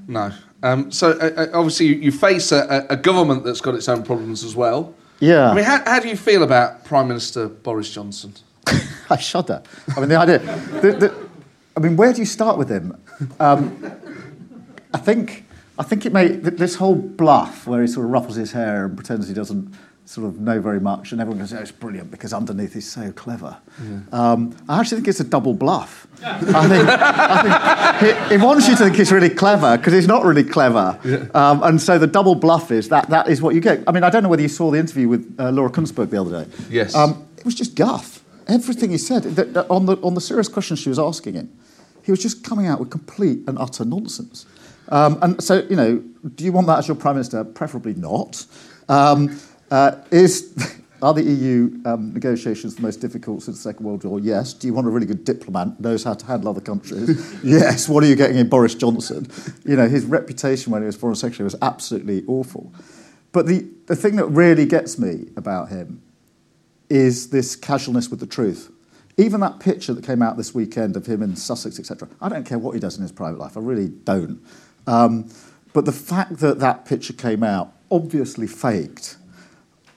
No. 0.08 0.32
Um, 0.64 0.92
so 0.92 1.12
uh, 1.12 1.32
uh, 1.36 1.48
obviously 1.54 1.88
you 1.88 2.12
face 2.12 2.52
a, 2.52 2.86
a, 2.90 2.98
government 2.98 3.44
that's 3.44 3.62
got 3.62 3.76
its 3.76 3.88
own 3.88 4.04
problems 4.04 4.44
as 4.44 4.56
well. 4.56 4.94
Yeah. 5.20 5.50
I 5.50 5.54
mean, 5.54 5.64
how, 5.64 5.84
how 5.86 6.00
do 6.00 6.08
you 6.08 6.18
feel 6.18 6.44
about 6.44 6.86
Prime 6.86 7.08
Minister 7.08 7.48
Boris 7.48 7.92
Johnson? 7.92 8.34
I 9.10 9.18
shudder. 9.18 9.62
I 9.96 10.00
mean, 10.00 10.10
the 10.10 10.18
idea. 10.18 10.40
The, 10.40 10.92
the, 10.94 11.30
I 11.78 11.80
mean, 11.80 11.96
where 11.96 12.14
do 12.14 12.20
you 12.20 12.26
start 12.26 12.58
with 12.58 12.70
him? 12.70 12.98
Um, 13.40 13.92
I 14.94 14.98
think 14.98 15.46
I 15.80 15.84
think 15.84 16.06
it 16.06 16.14
may 16.14 16.28
this 16.28 16.76
whole 16.76 16.96
bluff 16.96 17.66
where 17.66 17.82
he 17.82 17.88
sort 17.88 18.06
of 18.06 18.12
ruffles 18.12 18.36
his 18.36 18.52
hair 18.52 18.86
and 18.86 18.96
pretends 18.96 19.28
he 19.28 19.34
doesn't 19.34 19.74
sort 20.12 20.28
of 20.28 20.42
know 20.42 20.60
very 20.60 20.82
much, 20.82 21.14
and 21.14 21.22
everyone 21.22 21.40
goes, 21.40 21.54
"Oh, 21.54 21.60
it's 21.60 21.72
brilliant 21.72 22.12
because 22.12 22.34
underneath 22.34 22.74
he's 22.74 22.92
so 22.92 23.14
clever." 23.14 23.58
Yeah. 23.82 24.00
Um, 24.12 24.56
I 24.68 24.80
actually 24.80 24.98
think 24.98 25.08
it's 25.08 25.22
a 25.22 25.24
double 25.24 25.54
bluff. 25.54 26.06
I 26.24 26.68
think, 26.68 26.86
I 26.90 27.98
think 28.00 28.28
he, 28.28 28.38
he, 28.38 28.44
wants 28.44 28.68
you 28.68 28.76
to 28.76 28.84
think 28.84 28.98
he's 28.98 29.12
really 29.12 29.30
clever 29.30 29.78
because 29.78 29.94
he's 29.94 30.08
not 30.08 30.26
really 30.26 30.44
clever, 30.44 31.00
yeah. 31.06 31.28
um, 31.34 31.64
and 31.64 31.82
so 31.82 31.98
the 31.98 32.08
double 32.08 32.36
bluff 32.36 32.72
is 32.72 32.90
that 32.90 33.10
that 33.10 33.30
is 33.30 33.42
what 33.42 33.56
you 33.56 33.62
get. 33.62 33.84
I 33.88 33.94
mean, 33.94 34.04
I 34.04 34.10
don't 34.10 34.24
know 34.24 34.30
whether 34.30 34.42
you 34.42 34.50
saw 34.50 34.70
the 34.70 34.80
interview 34.80 35.08
with 35.08 35.36
uh, 35.40 35.50
Laura 35.50 35.70
Kuenssberg 35.70 36.10
the 36.10 36.20
other 36.20 36.44
day. 36.44 36.52
Yes, 36.70 36.94
um, 36.94 37.26
it 37.38 37.46
was 37.46 37.56
just 37.56 37.76
guff. 37.76 38.22
Everything 38.48 38.92
he 38.92 38.98
said 38.98 39.24
the, 39.24 39.46
the, 39.46 39.70
on 39.70 39.86
the 39.86 39.96
on 40.02 40.14
the 40.14 40.22
serious 40.22 40.50
questions 40.50 40.80
she 40.80 40.90
was 40.90 41.00
asking 41.00 41.36
him, 41.36 41.58
he 42.04 42.12
was 42.12 42.22
just 42.22 42.44
coming 42.44 42.68
out 42.68 42.82
with 42.82 42.90
complete 42.90 43.40
and 43.48 43.58
utter 43.58 43.86
nonsense. 43.86 44.46
Um, 44.90 45.20
and 45.22 45.42
so, 45.42 45.66
you 45.70 45.78
know, 45.78 46.04
do 46.36 46.44
you 46.44 46.52
want 46.52 46.68
that 46.68 46.80
as 46.80 46.88
your 46.88 46.96
prime 46.96 47.16
minister? 47.16 47.46
Preferably 47.46 47.94
not. 47.94 48.46
Um, 48.90 49.30
is 49.30 49.51
are 51.02 51.14
the 51.14 51.24
EU 51.24 51.82
um, 51.86 52.14
negotiations 52.14 52.76
the 52.76 52.82
most 52.82 52.98
difficult 52.98 53.42
since 53.44 53.58
the 53.58 53.64
Second 53.64 53.86
World 53.86 54.04
War? 54.04 54.20
Yes. 54.20 54.54
Do 54.54 54.68
you 54.68 54.74
want 54.74 54.88
a 54.88 54.90
really 54.90 55.06
good 55.06 55.24
diplomat 55.24 55.80
knows 55.80 56.04
how 56.04 56.14
to 56.14 56.26
handle 56.26 56.50
other 56.50 56.62
countries? 56.62 57.36
yes. 57.44 57.90
What 57.90 58.04
are 58.04 58.08
you 58.08 58.16
getting 58.16 58.38
in 58.38 58.50
Boris 58.50 58.76
Johnson? 58.76 59.28
You 59.64 59.76
know, 59.76 59.88
his 59.88 60.06
reputation 60.06 60.72
when 60.72 60.82
he 60.82 60.88
was 60.88 60.96
foreign 60.96 61.16
secretary 61.16 61.46
was 61.46 61.56
absolutely 61.62 62.24
awful. 62.28 62.74
But 63.32 63.46
the, 63.46 63.68
the 63.86 63.96
thing 63.96 64.16
that 64.16 64.26
really 64.26 64.66
gets 64.66 64.98
me 64.98 65.28
about 65.38 65.70
him 65.70 66.02
is 66.90 67.30
this 67.30 67.56
casualness 67.56 68.10
with 68.10 68.20
the 68.20 68.26
truth. 68.26 68.72
Even 69.18 69.40
that 69.42 69.60
picture 69.60 69.94
that 69.94 70.04
came 70.04 70.22
out 70.22 70.36
this 70.36 70.54
weekend 70.54 70.98
of 70.98 71.06
him 71.06 71.22
in 71.22 71.36
Sussex, 71.36 71.80
etc. 71.80 72.10
I 72.20 72.28
don't 72.28 72.46
care 72.46 72.58
what 72.58 72.74
he 72.74 72.80
does 72.80 72.98
in 72.98 73.04
his 73.04 73.12
private 73.12 73.40
life. 73.40 73.56
I 73.56 73.62
really 73.62 73.88
don't. 73.88 74.44
Um, 74.88 75.30
but 75.74 75.86
the 75.86 75.92
fact 75.92 76.40
that 76.40 76.60
that 76.60 76.86
picture 76.86 77.14
came 77.14 77.44
out, 77.44 77.74
obviously 77.90 78.48
faked, 78.48 79.18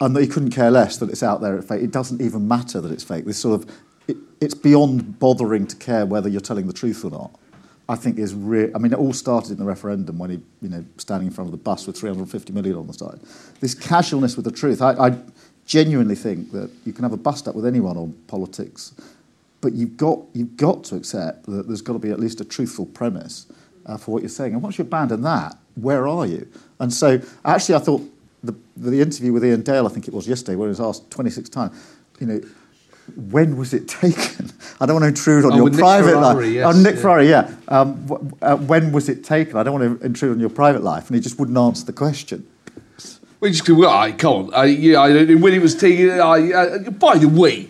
and 0.01 0.15
that 0.15 0.21
he 0.21 0.27
couldn't 0.27 0.51
care 0.51 0.71
less 0.71 0.97
that 0.99 1.11
it's 1.11 1.23
out 1.23 1.41
there 1.41 1.57
at 1.57 1.65
fake, 1.65 1.83
it 1.83 1.91
doesn't 1.91 2.21
even 2.21 2.49
matter 2.49 2.81
that 2.81 2.91
it's 2.91 3.05
fake. 3.05 3.25
This 3.25 3.39
sort 3.39 3.63
of, 3.63 3.71
it, 4.09 4.17
it's 4.41 4.55
beyond 4.55 5.19
bothering 5.19 5.67
to 5.67 5.77
care 5.77 6.07
whether 6.07 6.29
you're 6.29 6.41
telling 6.41 6.67
the 6.67 6.73
truth 6.73 7.05
or 7.05 7.11
not. 7.11 7.31
I 7.89 7.97
think 7.97 8.19
is 8.19 8.35
real. 8.35 8.71
I 8.75 8.79
mean, 8.79 8.93
it 8.93 8.99
all 8.99 9.13
started 9.13 9.53
in 9.53 9.59
the 9.59 9.65
referendum 9.65 10.17
when 10.17 10.31
he, 10.31 10.41
you 10.63 10.71
know, 10.71 10.85
standing 10.97 11.29
in 11.29 11.35
front 11.35 11.49
of 11.49 11.53
the 11.53 11.63
bus 11.63 11.87
with 11.87 11.99
350 11.99 12.53
million 12.53 12.77
on 12.77 12.87
the 12.87 12.95
side. 12.95 13.21
This 13.61 13.75
casualness 13.75 14.37
with 14.37 14.47
the 14.47 14.51
truth. 14.51 14.81
I, 14.81 14.93
I 14.93 15.19
genuinely 15.67 16.15
think 16.15 16.51
that 16.53 16.71
you 16.87 16.95
can 16.95 17.03
have 17.03 17.13
a 17.13 17.19
bust 17.19 17.47
up 17.47 17.55
with 17.55 17.67
anyone 17.67 17.99
on 17.99 18.13
politics, 18.27 18.95
but 19.61 19.75
you've 19.75 19.99
got 19.99 20.21
you've 20.33 20.57
got 20.57 20.85
to 20.85 20.97
accept 20.97 21.45
that 21.47 21.67
there's 21.67 21.83
got 21.83 21.93
to 21.93 21.99
be 21.99 22.11
at 22.11 22.19
least 22.19 22.41
a 22.41 22.45
truthful 22.45 22.87
premise 22.87 23.47
uh, 23.85 23.99
for 23.99 24.13
what 24.13 24.23
you're 24.23 24.31
saying. 24.31 24.55
And 24.55 24.63
once 24.63 24.79
you 24.79 24.83
abandon 24.83 25.21
that, 25.23 25.59
where 25.75 26.09
are 26.09 26.27
you? 26.27 26.49
And 26.81 26.93
so, 26.93 27.21
actually, 27.45 27.75
I 27.75 27.79
thought 27.81 28.03
the, 28.45 28.55
the 28.77 29.01
interview 29.01 29.33
with 29.33 29.45
Iain 29.45 29.63
Dale, 29.63 29.87
I 29.87 29.91
think 29.91 30.09
it 30.09 30.15
was 30.15 30.29
yesterday, 30.29 30.57
where 30.57 30.69
he 30.69 30.71
was 30.71 30.81
asked 30.81 31.11
26 31.11 31.49
times, 31.49 31.77
you 32.21 32.27
know, 32.27 32.41
when 33.31 33.57
was 33.57 33.75
it 33.75 33.89
taken? 33.89 34.51
I 34.81 34.87
don't 34.87 34.95
want 35.01 35.05
to 35.05 35.09
intrude 35.09 35.45
on 35.45 35.53
Oh, 35.53 35.57
your 35.57 35.71
private 35.71 36.13
Ferrari, 36.13 36.47
life. 36.47 36.55
yes, 36.55 36.75
oh, 36.75 36.81
Nick 36.81 36.95
yeah. 36.95 37.01
Ferrari, 37.01 37.29
yeah. 37.29 37.55
Um, 37.69 38.35
uh, 38.41 38.57
when 38.57 38.93
was 38.93 39.09
it 39.09 39.25
taken? 39.25 39.57
I 39.57 39.63
don't 39.63 39.79
want 39.79 40.01
to 40.01 40.07
intrude 40.07 40.33
on 40.33 40.41
your 40.41 40.51
private 40.51 40.83
life. 40.83 41.09
And 41.09 41.15
he 41.15 41.21
just 41.21 41.39
wouldn't 41.39 41.59
answer 41.59 41.85
the 41.85 41.93
question. 41.93 42.47
We 43.41 43.51
just 43.51 43.67
go, 43.67 43.75
well, 43.75 43.91
I 43.91 44.13
can't. 44.13 44.55
I, 44.55 44.65
yeah, 44.67 45.01
I, 45.01 45.35
when 45.35 45.53
it 45.53 45.61
was 45.61 45.75
taken, 45.75 46.19
I, 46.19 46.51
uh, 46.53 46.91
by 46.93 47.19
the 47.19 47.29
way, 47.29 47.69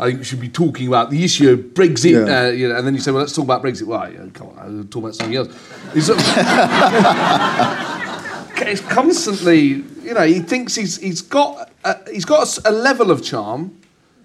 I 0.00 0.06
think 0.06 0.18
we 0.18 0.24
should 0.24 0.40
be 0.40 0.48
talking 0.48 0.88
about 0.88 1.10
the 1.10 1.22
issue 1.22 1.50
of 1.52 1.60
Brexit. 1.74 2.26
Yeah. 2.26 2.46
Uh, 2.46 2.50
you 2.50 2.68
know, 2.68 2.76
and 2.76 2.84
then 2.84 2.94
you 2.94 3.00
say, 3.00 3.12
well, 3.12 3.20
let's 3.20 3.34
talk 3.34 3.44
about 3.44 3.62
Brexit. 3.62 3.86
Well, 3.86 4.12
yeah, 4.12 4.26
come 4.34 4.48
on, 4.48 4.58
I'll 4.58 4.84
talk 4.84 5.04
about 5.04 5.14
something 5.14 5.36
else. 5.36 5.48
It's, 8.56 8.80
constantly, 8.80 9.60
you 10.02 10.14
know, 10.14 10.22
he 10.26 10.40
thinks 10.40 10.74
he's, 10.74 10.98
he's 10.98 11.22
got, 11.22 11.70
a, 11.84 12.10
he's 12.10 12.24
got 12.24 12.58
a 12.58 12.70
a 12.70 12.72
level 12.72 13.10
of 13.10 13.22
charm, 13.22 13.78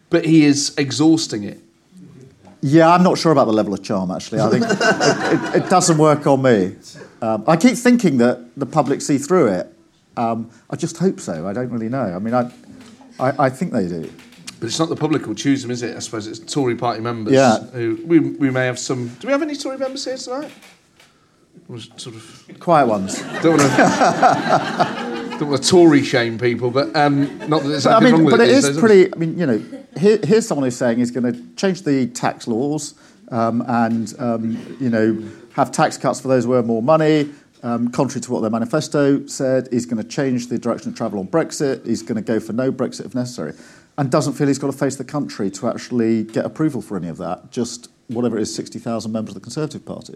but 0.09 0.25
he 0.25 0.45
is 0.45 0.73
exhausting 0.77 1.43
it. 1.43 1.59
Yeah, 2.61 2.89
I'm 2.89 3.03
not 3.03 3.17
sure 3.17 3.31
about 3.31 3.45
the 3.45 3.53
level 3.53 3.73
of 3.73 3.83
charm, 3.83 4.11
actually. 4.11 4.41
I 4.41 4.49
think 4.49 4.65
it, 4.65 5.55
it, 5.55 5.63
it 5.63 5.69
doesn't 5.69 5.97
work 5.97 6.25
on 6.25 6.41
me. 6.41 6.75
Um, 7.21 7.43
I 7.47 7.55
keep 7.55 7.75
thinking 7.75 8.17
that 8.17 8.39
the 8.57 8.65
public 8.65 9.01
see 9.01 9.17
through 9.17 9.47
it. 9.47 9.73
Um, 10.17 10.49
I 10.69 10.75
just 10.75 10.97
hope 10.97 11.19
so. 11.19 11.47
I 11.47 11.53
don't 11.53 11.69
really 11.69 11.89
know. 11.89 12.15
I 12.15 12.19
mean, 12.19 12.33
I, 12.33 12.51
I, 13.19 13.45
I 13.45 13.49
think 13.49 13.73
they 13.73 13.87
do. 13.87 14.11
But 14.59 14.67
it's 14.67 14.79
not 14.79 14.89
the 14.89 14.95
public 14.95 15.21
who 15.21 15.35
choose 15.35 15.61
them, 15.61 15.69
is 15.69 15.83
it? 15.83 15.95
I 15.95 15.99
suppose 15.99 16.25
it's 16.25 16.39
Tory 16.39 16.75
party 16.75 16.99
members. 16.99 17.33
Yeah. 17.33 17.59
Who, 17.59 17.99
we, 18.05 18.19
we 18.19 18.49
may 18.49 18.65
have 18.65 18.79
some. 18.79 19.09
Do 19.19 19.27
we 19.27 19.31
have 19.31 19.43
any 19.43 19.55
Tory 19.55 19.77
members 19.77 20.05
here 20.05 20.17
tonight? 20.17 20.51
Or 21.69 21.79
sort 21.79 22.15
of. 22.15 22.49
Quiet 22.59 22.87
ones. 22.87 23.21
Don't 23.41 23.57
want 23.57 23.61
to. 23.61 25.37
don't 25.39 25.49
want 25.49 25.61
to 25.61 25.69
Tory 25.69 26.03
shame 26.03 26.37
people, 26.37 26.71
but 26.71 26.95
um, 26.95 27.37
not 27.49 27.61
that 27.63 27.69
there's 27.69 27.83
But, 27.83 27.93
I 27.93 27.97
anything 27.97 28.13
wrong 28.13 28.25
with 28.25 28.33
but 28.33 28.41
it. 28.41 28.49
it 28.49 28.55
these 28.55 28.65
is 28.65 28.77
pretty. 28.77 29.13
I 29.13 29.17
mean, 29.17 29.37
you 29.37 29.45
know, 29.45 29.63
here, 29.97 30.19
here's 30.23 30.47
someone 30.47 30.65
who's 30.65 30.77
saying 30.77 30.97
he's 30.97 31.11
going 31.11 31.31
to 31.31 31.55
change 31.55 31.83
the 31.83 32.07
tax 32.07 32.47
laws 32.47 32.95
um, 33.29 33.63
and 33.67 34.13
um, 34.19 34.77
you 34.79 34.89
know 34.89 35.21
have 35.53 35.71
tax 35.71 35.97
cuts 35.97 36.21
for 36.21 36.27
those 36.27 36.45
who 36.45 36.53
earn 36.53 36.65
more 36.67 36.81
money. 36.81 37.29
Um, 37.63 37.89
contrary 37.89 38.21
to 38.21 38.31
what 38.31 38.41
their 38.41 38.51
manifesto 38.51 39.25
said, 39.25 39.67
he's 39.71 39.87
going 39.87 40.01
to 40.01 40.07
change 40.07 40.47
the 40.47 40.59
direction 40.59 40.91
of 40.91 40.95
travel 40.95 41.19
on 41.19 41.27
Brexit. 41.27 41.85
He's 41.87 42.03
going 42.03 42.15
to 42.15 42.21
go 42.21 42.39
for 42.39 42.53
no 42.53 42.71
Brexit 42.71 43.05
if 43.05 43.15
necessary, 43.15 43.53
and 43.97 44.09
doesn't 44.11 44.33
feel 44.33 44.47
he's 44.47 44.59
got 44.59 44.71
to 44.71 44.77
face 44.77 44.95
the 44.95 45.03
country 45.03 45.49
to 45.51 45.67
actually 45.67 46.23
get 46.23 46.45
approval 46.45 46.81
for 46.81 46.95
any 46.95 47.09
of 47.09 47.17
that. 47.17 47.51
Just 47.51 47.89
whatever 48.07 48.37
it 48.37 48.43
is, 48.43 48.55
sixty 48.55 48.79
thousand 48.79 49.11
members 49.11 49.35
of 49.35 49.41
the 49.41 49.43
Conservative 49.43 49.85
Party. 49.85 50.15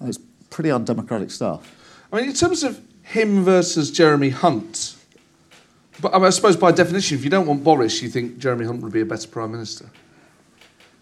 It's 0.00 0.18
pretty 0.50 0.70
undemocratic 0.70 1.30
stuff. 1.30 1.74
I 2.12 2.16
mean, 2.16 2.26
in 2.30 2.34
terms 2.34 2.62
of 2.62 2.80
him 3.02 3.44
versus 3.44 3.90
Jeremy 3.90 4.30
Hunt, 4.30 4.96
but 6.00 6.14
I, 6.14 6.18
mean, 6.18 6.26
I 6.26 6.30
suppose 6.30 6.56
by 6.56 6.72
definition, 6.72 7.18
if 7.18 7.24
you 7.24 7.30
don't 7.30 7.46
want 7.46 7.64
Boris, 7.64 8.00
you 8.02 8.08
think 8.08 8.38
Jeremy 8.38 8.66
Hunt 8.66 8.82
would 8.82 8.92
be 8.92 9.00
a 9.00 9.06
better 9.06 9.28
prime 9.28 9.52
minister. 9.52 9.86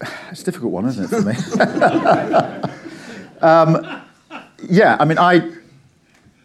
It's 0.29 0.41
a 0.41 0.45
difficult 0.45 0.73
one, 0.73 0.85
isn't 0.85 1.05
it, 1.05 1.09
for 1.09 1.21
me? 1.21 1.33
um, 3.41 4.01
yeah, 4.69 4.97
I 4.99 5.05
mean, 5.05 5.17
I, 5.17 5.51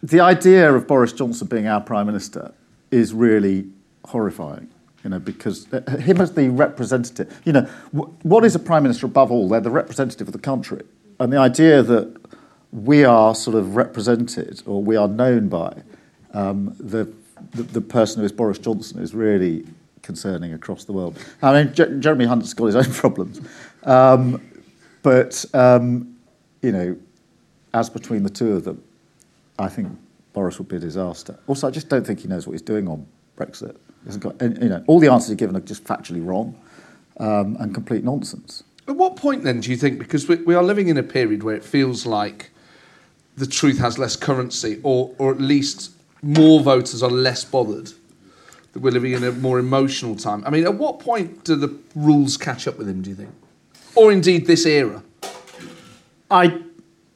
the 0.01 0.21
idea 0.21 0.73
of 0.73 0.87
Boris 0.87 1.13
Johnson 1.13 1.47
being 1.47 1.67
our 1.67 1.81
prime 1.81 2.05
minister 2.05 2.53
is 2.91 3.13
really 3.13 3.67
horrifying. 4.05 4.69
You 5.03 5.09
know, 5.09 5.19
because 5.19 5.71
uh, 5.73 5.81
him 5.97 6.21
as 6.21 6.33
the 6.33 6.49
representative, 6.49 7.41
you 7.43 7.51
know, 7.51 7.63
what 7.91 8.45
is 8.45 8.55
a 8.55 8.59
prime 8.59 8.83
minister 8.83 9.05
above 9.05 9.31
all? 9.31 9.49
They're 9.49 9.59
the 9.59 9.69
representative 9.69 10.27
of 10.29 10.33
the 10.33 10.39
country, 10.39 10.81
and 11.19 11.31
the 11.33 11.37
idea 11.37 11.83
that 11.83 12.22
we 12.73 13.03
are 13.03 13.35
sort 13.35 13.55
of 13.55 13.75
represented 13.75 14.63
or 14.65 14.83
we 14.83 14.95
are 14.95 15.07
known 15.07 15.47
by 15.47 15.73
um, 16.33 16.75
the, 16.79 17.07
the 17.51 17.63
the 17.63 17.81
person 17.81 18.19
who 18.19 18.25
is 18.25 18.31
Boris 18.31 18.57
Johnson 18.57 19.01
is 19.01 19.13
really 19.13 19.65
concerning 20.01 20.53
across 20.53 20.83
the 20.83 20.91
world. 20.91 21.17
I 21.41 21.63
mean, 21.63 21.73
Jer- 21.73 21.97
Jeremy 21.99 22.25
Hunt's 22.25 22.53
got 22.53 22.65
his 22.65 22.75
own 22.75 22.91
problems, 22.93 23.41
um, 23.83 24.41
but 25.03 25.45
um, 25.53 26.17
you 26.63 26.71
know, 26.71 26.97
as 27.73 27.89
between 27.89 28.23
the 28.23 28.29
two 28.29 28.53
of 28.53 28.63
them, 28.63 28.83
I 29.59 29.69
think 29.69 29.89
Boris 30.33 30.57
would 30.57 30.67
be 30.67 30.77
a 30.77 30.79
disaster. 30.79 31.37
Also, 31.45 31.67
I 31.67 31.71
just 31.71 31.89
don't 31.89 32.05
think 32.05 32.21
he 32.21 32.27
knows 32.27 32.47
what 32.47 32.53
he's 32.53 32.61
doing 32.63 32.87
on 32.87 33.05
Brexit. 33.37 33.75
He 33.75 34.07
hasn't 34.07 34.23
got, 34.23 34.41
any, 34.41 34.59
you 34.63 34.69
know, 34.69 34.83
all 34.87 34.99
the 34.99 35.11
answers 35.11 35.29
he's 35.29 35.37
given 35.37 35.55
are 35.55 35.61
just 35.61 35.83
factually 35.83 36.25
wrong 36.25 36.59
um, 37.19 37.55
and 37.59 37.73
complete 37.73 38.03
nonsense. 38.03 38.63
At 38.87 38.95
what 38.95 39.15
point 39.15 39.43
then 39.43 39.61
do 39.61 39.69
you 39.69 39.77
think, 39.77 39.99
because 39.99 40.27
we, 40.27 40.37
we 40.37 40.55
are 40.55 40.63
living 40.63 40.89
in 40.89 40.97
a 40.97 41.03
period 41.03 41.43
where 41.43 41.55
it 41.55 41.63
feels 41.63 42.05
like 42.05 42.49
the 43.35 43.47
truth 43.47 43.79
has 43.79 43.97
less 43.97 44.15
currency, 44.15 44.79
or, 44.83 45.13
or 45.17 45.31
at 45.31 45.41
least 45.41 45.91
more 46.21 46.61
voters 46.61 47.01
are 47.03 47.09
less 47.09 47.43
bothered, 47.43 47.91
that 48.73 48.79
we're 48.79 48.91
living 48.91 49.13
in 49.13 49.23
a 49.23 49.31
more 49.31 49.59
emotional 49.59 50.15
time? 50.15 50.43
I 50.45 50.49
mean, 50.49 50.63
at 50.63 50.75
what 50.75 50.99
point 50.99 51.43
do 51.43 51.55
the 51.55 51.77
rules 51.95 52.37
catch 52.37 52.67
up 52.67 52.77
with 52.77 52.87
him, 52.87 53.01
do 53.01 53.09
you 53.09 53.15
think? 53.15 53.31
Or 53.95 54.11
indeed 54.11 54.47
this 54.47 54.65
era? 54.65 55.03
I, 56.31 56.61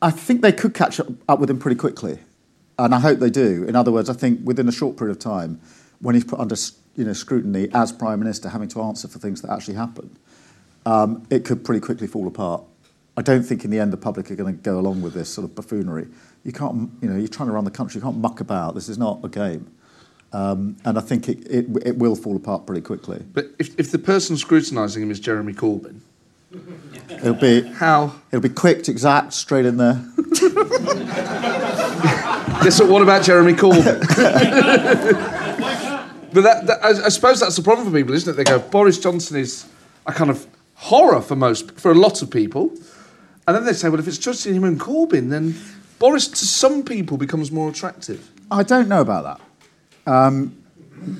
I 0.02 0.12
think 0.12 0.42
they 0.42 0.52
could 0.52 0.74
catch 0.74 1.00
up, 1.00 1.08
up 1.28 1.40
with 1.40 1.50
him 1.50 1.60
pretty 1.60 1.78
quickly, 1.78 2.20
and 2.78 2.94
I 2.94 3.00
hope 3.00 3.20
they 3.20 3.30
do. 3.30 3.64
In 3.64 3.76
other 3.76 3.92
words, 3.92 4.10
I 4.10 4.14
think 4.14 4.42
within 4.44 4.68
a 4.68 4.72
short 4.72 4.98
period 4.98 5.16
of 5.16 5.20
time, 5.20 5.60
when 6.00 6.14
he's 6.14 6.24
put 6.26 6.40
under 6.40 6.56
you 6.96 7.06
know, 7.06 7.14
scrutiny 7.14 7.70
as 7.74 7.92
prime 7.92 8.20
minister, 8.20 8.50
having 8.50 8.68
to 8.70 8.82
answer 8.82 9.08
for 9.08 9.20
things 9.20 9.42
that 9.42 9.52
actually 9.52 9.76
happened, 9.76 10.18
um, 10.86 11.26
it 11.30 11.46
could 11.46 11.64
pretty 11.66 11.80
quickly 11.80 12.08
fall 12.08 12.28
apart. 12.28 12.64
I 13.18 13.22
don't 13.24 13.44
think 13.44 13.66
in 13.66 13.72
the 13.72 13.80
end 13.80 13.92
the 13.92 13.98
public 13.98 14.30
are 14.32 14.36
going 14.36 14.56
to 14.56 14.62
go 14.62 14.80
along 14.80 15.02
with 15.02 15.14
this 15.14 15.28
sort 15.28 15.44
of 15.44 15.56
buffoonery. 15.56 16.08
You 16.44 16.54
can't, 16.54 16.92
you 17.02 17.10
know, 17.10 17.18
you're 17.18 17.28
trying 17.28 17.50
to 17.50 17.54
run 17.54 17.66
the 17.66 17.72
country. 17.72 18.00
You 18.00 18.04
can't 18.04 18.18
muck 18.18 18.40
about. 18.40 18.76
This 18.76 18.88
is 18.88 18.98
not 18.98 19.20
a 19.24 19.28
game, 19.28 19.70
um, 20.32 20.78
and 20.86 20.98
I 20.98 21.02
think 21.02 21.28
it, 21.28 21.40
it, 21.48 21.66
it 21.86 21.98
will 21.98 22.16
fall 22.16 22.36
apart 22.36 22.66
pretty 22.66 22.82
quickly. 22.82 23.24
But 23.34 23.48
if, 23.60 23.78
if 23.80 23.92
the 23.92 24.00
person 24.00 24.38
scrutinising 24.38 25.02
him 25.02 25.12
is 25.12 25.20
Jeremy 25.20 25.54
Corbyn, 25.54 26.02
It'll 27.10 27.34
be 27.34 27.62
how? 27.62 28.16
it'll 28.32 28.42
be 28.42 28.50
quick, 28.50 28.88
exact, 28.88 29.34
straight 29.34 29.66
in 29.66 29.78
there. 29.78 30.04
Yes, 32.64 32.80
but 32.80 32.90
what 32.90 33.04
about 33.04 33.24
Jeremy 33.24 33.54
Corbyn? 33.54 34.00
but 36.34 36.42
that, 36.42 36.66
that, 36.66 36.84
I, 36.84 37.06
I 37.06 37.10
suppose 37.10 37.40
that's 37.40 37.56
the 37.56 37.62
problem 37.62 37.88
for 37.88 37.94
people, 37.96 38.16
isn't 38.16 38.34
it? 38.34 38.36
They 38.36 38.44
go, 38.44 38.60
Boris 38.60 38.98
Johnson 38.98 39.38
is 39.38 39.68
a 40.08 40.12
kind 40.12 40.30
of 40.32 40.48
horror 40.74 41.22
for 41.22 41.36
most, 41.36 41.80
for 41.80 41.92
a 41.92 41.96
lot 41.96 42.22
of 42.22 42.32
people, 42.32 42.74
and 43.48 43.56
then 43.56 43.64
they 43.64 43.74
say, 43.74 43.88
well, 43.88 44.00
if 44.00 44.08
it's 44.08 44.18
just 44.18 44.46
him 44.46 44.66
and 44.66 44.78
Corbyn, 44.78 45.30
then 45.30 45.56
Boris 46.00 46.28
to 46.28 46.46
some 46.46 46.84
people 46.84 47.18
becomes 47.18 47.50
more 47.50 47.70
attractive. 47.70 48.30
I 48.52 48.64
don't 48.64 48.90
know 48.90 49.02
about 49.02 49.40
that. 50.06 50.12
Um, 50.12 50.62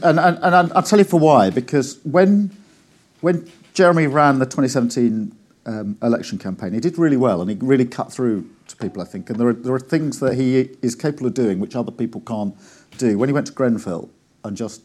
and 0.04 0.20
and, 0.20 0.38
and 0.42 0.56
I'll, 0.56 0.74
I'll 0.76 0.84
tell 0.84 1.00
you 1.00 1.06
for 1.06 1.20
why. 1.20 1.50
Because 1.50 2.00
when, 2.04 2.52
when 3.22 3.50
Jeremy 3.74 4.08
ran 4.08 4.40
the 4.40 4.46
2017 4.46 5.34
um, 5.68 5.98
election 6.02 6.38
campaign, 6.38 6.74
he 6.74 6.82
did 6.82 6.98
really 6.98 7.16
well 7.16 7.42
and 7.42 7.50
he 7.50 7.58
really 7.62 7.86
cut 7.86 8.12
through 8.12 8.50
to 8.68 8.76
people, 8.76 9.02
I 9.02 9.06
think. 9.06 9.30
And 9.30 9.40
there 9.40 9.48
are, 9.48 9.54
there 9.54 9.74
are 9.74 9.80
things 9.80 10.20
that 10.20 10.36
he 10.36 10.60
is 10.82 10.96
capable 10.96 11.28
of 11.28 11.34
doing 11.34 11.60
which 11.60 11.78
other 11.78 11.92
people 11.92 12.20
can't 12.22 12.56
do. 12.98 13.18
When 13.18 13.30
he 13.30 13.34
went 13.34 13.48
to 13.48 13.54
Grenfell 13.54 14.10
and 14.44 14.58
just 14.58 14.82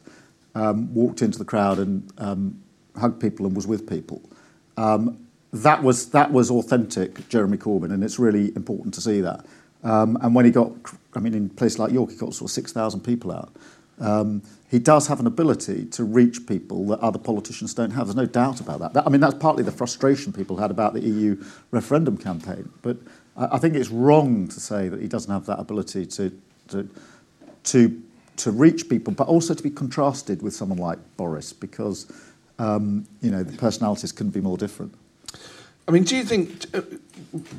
um, 0.54 0.94
walked 0.94 1.22
into 1.22 1.38
the 1.38 1.44
crowd 1.44 1.80
and 1.80 2.08
um, 2.18 2.62
hugged 2.96 3.20
people 3.20 3.46
and 3.46 3.56
was 3.56 3.66
with 3.66 3.88
people, 3.88 4.22
um, 4.76 5.21
that 5.52 5.82
was 5.82 6.10
that 6.10 6.32
was 6.32 6.50
authentic 6.50 7.28
Jeremy 7.28 7.58
Corbyn, 7.58 7.92
and 7.92 8.02
it's 8.02 8.18
really 8.18 8.54
important 8.56 8.94
to 8.94 9.00
see 9.00 9.20
that. 9.20 9.44
Um, 9.84 10.16
and 10.22 10.34
when 10.34 10.44
he 10.44 10.50
got, 10.50 10.72
I 11.14 11.20
mean, 11.20 11.34
in 11.34 11.50
places 11.50 11.78
like 11.78 11.92
York, 11.92 12.10
he 12.10 12.16
got 12.16 12.32
sort 12.34 12.50
of 12.50 12.54
six 12.54 12.72
thousand 12.72 13.00
people 13.00 13.32
out. 13.32 13.52
Um, 14.00 14.42
he 14.70 14.78
does 14.78 15.06
have 15.08 15.20
an 15.20 15.26
ability 15.26 15.84
to 15.86 16.04
reach 16.04 16.46
people 16.46 16.86
that 16.86 17.00
other 17.00 17.18
politicians 17.18 17.74
don't 17.74 17.90
have. 17.90 18.06
There's 18.06 18.16
no 18.16 18.24
doubt 18.24 18.60
about 18.60 18.80
that. 18.80 18.94
that. 18.94 19.06
I 19.06 19.10
mean, 19.10 19.20
that's 19.20 19.34
partly 19.34 19.62
the 19.62 19.72
frustration 19.72 20.32
people 20.32 20.56
had 20.56 20.70
about 20.70 20.94
the 20.94 21.00
EU 21.00 21.42
referendum 21.70 22.16
campaign. 22.16 22.70
But 22.80 22.96
I, 23.36 23.56
I 23.56 23.58
think 23.58 23.74
it's 23.74 23.90
wrong 23.90 24.48
to 24.48 24.60
say 24.60 24.88
that 24.88 25.00
he 25.00 25.08
doesn't 25.08 25.30
have 25.30 25.46
that 25.46 25.60
ability 25.60 26.06
to 26.06 26.32
to 26.68 26.88
to 27.64 28.02
to 28.38 28.50
reach 28.50 28.88
people, 28.88 29.12
but 29.12 29.28
also 29.28 29.52
to 29.52 29.62
be 29.62 29.70
contrasted 29.70 30.40
with 30.40 30.54
someone 30.54 30.78
like 30.78 30.98
Boris, 31.18 31.52
because 31.52 32.10
um, 32.58 33.06
you 33.20 33.30
know 33.30 33.42
the 33.42 33.56
personalities 33.58 34.12
couldn't 34.12 34.32
be 34.32 34.40
more 34.40 34.56
different. 34.56 34.94
I 35.88 35.90
mean, 35.90 36.04
do 36.04 36.16
you 36.16 36.24
think, 36.24 36.66
uh, 36.74 36.82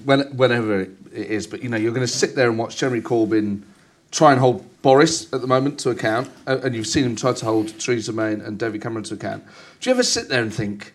when, 0.05 0.21
whenever 0.38 0.81
it 0.81 0.91
is, 1.12 1.47
but 1.47 1.62
you 1.62 1.69
know, 1.69 1.77
you're 1.77 1.93
going 1.93 2.05
to 2.05 2.12
sit 2.12 2.36
there 2.36 2.49
and 2.49 2.57
watch 2.57 2.77
Jeremy 2.77 3.01
Corbyn 3.01 3.63
try 4.12 4.31
and 4.31 4.39
hold 4.39 4.63
Boris 4.81 5.31
at 5.33 5.41
the 5.41 5.47
moment 5.47 5.79
to 5.79 5.89
account, 5.89 6.29
uh, 6.47 6.59
and 6.63 6.75
you've 6.75 6.88
seen 6.88 7.03
him 7.03 7.15
try 7.15 7.33
to 7.33 7.45
hold 7.45 7.77
Theresa 7.79 8.13
May 8.13 8.33
and 8.33 8.57
David 8.59 8.81
Cameron 8.81 9.03
to 9.05 9.15
account. 9.15 9.43
Do 9.79 9.89
you 9.89 9.93
ever 9.93 10.03
sit 10.03 10.29
there 10.29 10.41
and 10.41 10.53
think, 10.53 10.93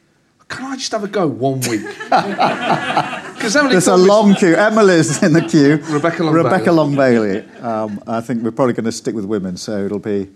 can 0.48 0.64
I 0.64 0.76
just 0.76 0.92
have 0.92 1.04
a 1.04 1.08
go 1.08 1.26
one 1.26 1.60
week? 1.60 1.82
Because 3.38 3.54
There's 3.54 3.86
a 3.86 3.96
long 3.96 4.34
queue. 4.34 4.56
Emily's 4.56 5.22
in 5.22 5.32
the 5.32 5.42
queue. 5.42 5.76
Rebecca 5.76 6.24
Long 6.24 6.34
Rebecca. 6.34 6.72
Long 6.72 6.96
Bailey. 6.96 7.48
Um, 7.60 8.02
I 8.04 8.20
think 8.20 8.42
we're 8.42 8.50
probably 8.50 8.74
going 8.74 8.86
to 8.86 8.90
stick 8.90 9.14
with 9.14 9.24
women, 9.26 9.56
so 9.56 9.84
it'll 9.84 10.00
be 10.00 10.28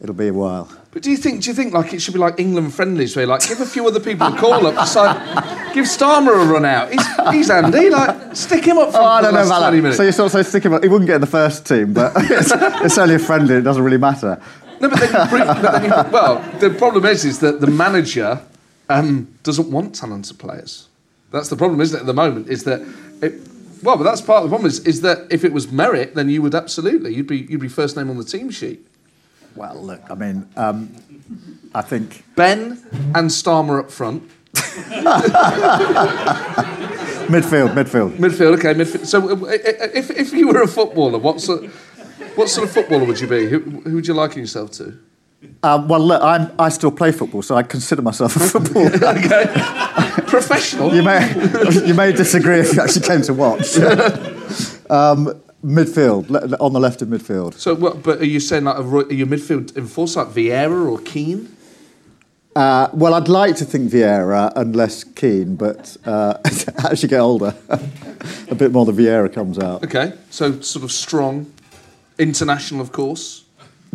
it'll 0.00 0.14
be 0.14 0.28
a 0.28 0.32
while. 0.32 0.66
But 0.92 1.02
do 1.02 1.10
you 1.10 1.16
think? 1.16 1.42
Do 1.42 1.50
you 1.50 1.54
think 1.54 1.72
like 1.72 1.92
it 1.94 2.02
should 2.02 2.14
be 2.14 2.18
like 2.20 2.40
England 2.40 2.74
friendlies, 2.74 3.14
where 3.14 3.24
like 3.26 3.46
give 3.46 3.60
a 3.60 3.66
few 3.66 3.86
other 3.86 4.00
people 4.00 4.26
a 4.26 4.36
call 4.36 4.66
up, 4.66 4.74
just 4.74 4.96
like 4.96 5.72
give 5.72 5.84
Starmer 5.84 6.32
a 6.42 6.44
run 6.44 6.64
out. 6.64 6.90
He's, 6.92 7.06
he's 7.32 7.48
handy. 7.48 7.90
Like 7.90 8.34
stick 8.34 8.64
him 8.64 8.76
up 8.78 8.90
for 8.90 8.98
Oh, 8.98 9.04
I 9.04 9.22
the 9.22 9.26
don't 9.30 9.34
know 9.34 9.46
about 9.46 9.58
twenty 9.60 9.76
that. 9.76 9.82
minutes. 9.82 9.96
So 9.98 10.02
you're 10.02 10.12
sort 10.12 10.26
of 10.26 10.32
so 10.32 10.42
sticking. 10.42 10.72
He 10.82 10.88
wouldn't 10.88 11.06
get 11.06 11.14
in 11.16 11.20
the 11.20 11.28
first 11.28 11.64
team, 11.64 11.92
but 11.92 12.12
it's, 12.16 12.50
it's 12.52 12.98
only 12.98 13.14
a 13.14 13.18
friendly. 13.20 13.54
It 13.54 13.60
doesn't 13.62 13.82
really 13.84 13.98
matter. 13.98 14.40
No, 14.80 14.88
but 14.88 14.98
then, 14.98 15.08
you 15.24 15.30
bring, 15.30 15.46
but 15.46 15.62
then 15.72 15.84
you, 15.84 15.90
well, 16.10 16.58
the 16.58 16.70
problem 16.70 17.04
is, 17.04 17.24
is 17.24 17.38
that 17.40 17.60
the 17.60 17.66
manager 17.68 18.40
um, 18.88 19.32
doesn't 19.44 19.70
want 19.70 19.94
talented 19.94 20.38
players. 20.40 20.88
That's 21.30 21.50
the 21.50 21.56
problem, 21.56 21.80
isn't 21.82 21.96
it? 21.98 22.00
At 22.00 22.06
the 22.06 22.14
moment, 22.14 22.48
is 22.48 22.64
that 22.64 22.80
it, 23.22 23.34
well, 23.84 23.96
but 23.96 24.02
that's 24.04 24.20
part 24.22 24.42
of 24.42 24.50
the 24.50 24.56
problem. 24.56 24.66
Is, 24.66 24.80
is 24.86 25.02
that 25.02 25.28
if 25.30 25.44
it 25.44 25.52
was 25.52 25.70
merit, 25.70 26.16
then 26.16 26.28
you 26.30 26.42
would 26.42 26.54
absolutely 26.56 27.14
you'd 27.14 27.28
be 27.28 27.38
you'd 27.48 27.60
be 27.60 27.68
first 27.68 27.96
name 27.96 28.10
on 28.10 28.16
the 28.16 28.24
team 28.24 28.50
sheet. 28.50 28.84
Well, 29.56 29.82
look, 29.82 30.02
I 30.10 30.14
mean, 30.14 30.48
um, 30.56 30.94
I 31.74 31.82
think 31.82 32.24
Ben 32.36 32.78
and 33.14 33.30
Starmer 33.30 33.80
up 33.80 33.90
front, 33.90 34.22
midfield, 37.30 37.74
midfield. 37.74 38.16
midfield. 38.16 38.58
Okay, 38.58 38.74
midfield. 38.74 39.06
So 39.06 39.30
uh, 39.30 39.50
if 39.94 40.10
if 40.10 40.32
you 40.32 40.48
were 40.48 40.62
a 40.62 40.68
footballer, 40.68 41.18
what 41.18 41.40
sort 41.40 41.64
what 42.34 42.48
sort 42.48 42.68
of 42.68 42.74
footballer 42.74 43.04
would 43.04 43.20
you 43.20 43.26
be? 43.26 43.48
Who, 43.48 43.60
who 43.60 43.94
would 43.96 44.06
you 44.06 44.14
liken 44.14 44.40
yourself 44.40 44.70
to? 44.72 44.98
Um, 45.62 45.88
well, 45.88 46.00
look, 46.00 46.22
I'm, 46.22 46.52
I 46.58 46.68
still 46.68 46.90
play 46.90 47.12
football, 47.12 47.42
so 47.42 47.54
I 47.54 47.62
consider 47.62 48.02
myself 48.02 48.36
a 48.36 48.40
footballer. 48.40 48.90
Okay, 49.20 49.46
professional. 50.26 50.94
you 50.94 51.02
may 51.02 51.32
you 51.86 51.94
may 51.94 52.12
disagree 52.12 52.60
if 52.60 52.74
you 52.74 52.82
actually 52.82 53.06
came 53.06 53.22
to 53.22 53.34
watch. 53.34 53.76
um, 54.90 55.40
midfield, 55.64 56.56
on 56.60 56.72
the 56.72 56.80
left 56.80 57.02
of 57.02 57.08
midfield. 57.08 57.54
So, 57.54 57.74
what, 57.74 58.02
but 58.02 58.20
are 58.20 58.26
you 58.26 58.40
saying 58.40 58.64
like 58.64 58.78
a, 58.78 58.82
are 58.82 59.12
you 59.12 59.26
midfield 59.26 59.76
enforcer 59.76 60.24
like 60.24 60.34
Vieira 60.34 60.90
or 60.90 60.98
Keane? 60.98 61.56
Uh, 62.56 62.88
well, 62.92 63.14
I'd 63.14 63.28
like 63.28 63.56
to 63.56 63.64
think 63.64 63.90
Vieira 63.90 64.52
and 64.56 64.74
less 64.74 65.04
Keane, 65.04 65.54
but 65.54 65.96
uh, 66.04 66.38
as 66.90 67.02
you 67.02 67.08
get 67.08 67.20
older, 67.20 67.54
a 68.48 68.54
bit 68.54 68.72
more 68.72 68.84
the 68.84 68.92
Vieira 68.92 69.32
comes 69.32 69.58
out. 69.58 69.84
Okay, 69.84 70.12
so 70.30 70.60
sort 70.60 70.84
of 70.84 70.90
strong, 70.90 71.52
international, 72.18 72.80
of 72.80 72.92
course. 72.92 73.44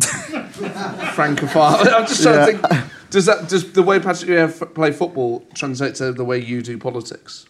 Francophile. 1.14 1.78
I'm 1.80 2.06
just 2.06 2.22
trying 2.22 2.54
to 2.54 2.58
think. 2.58 2.90
Does 3.10 3.26
that 3.26 3.48
does 3.48 3.72
the 3.72 3.82
way 3.82 3.98
Patrick 3.98 4.30
Vieira 4.30 4.74
play 4.74 4.92
football 4.92 5.46
translate 5.54 5.94
to 5.96 6.12
the 6.12 6.24
way 6.24 6.38
you 6.38 6.62
do 6.62 6.78
politics? 6.78 7.46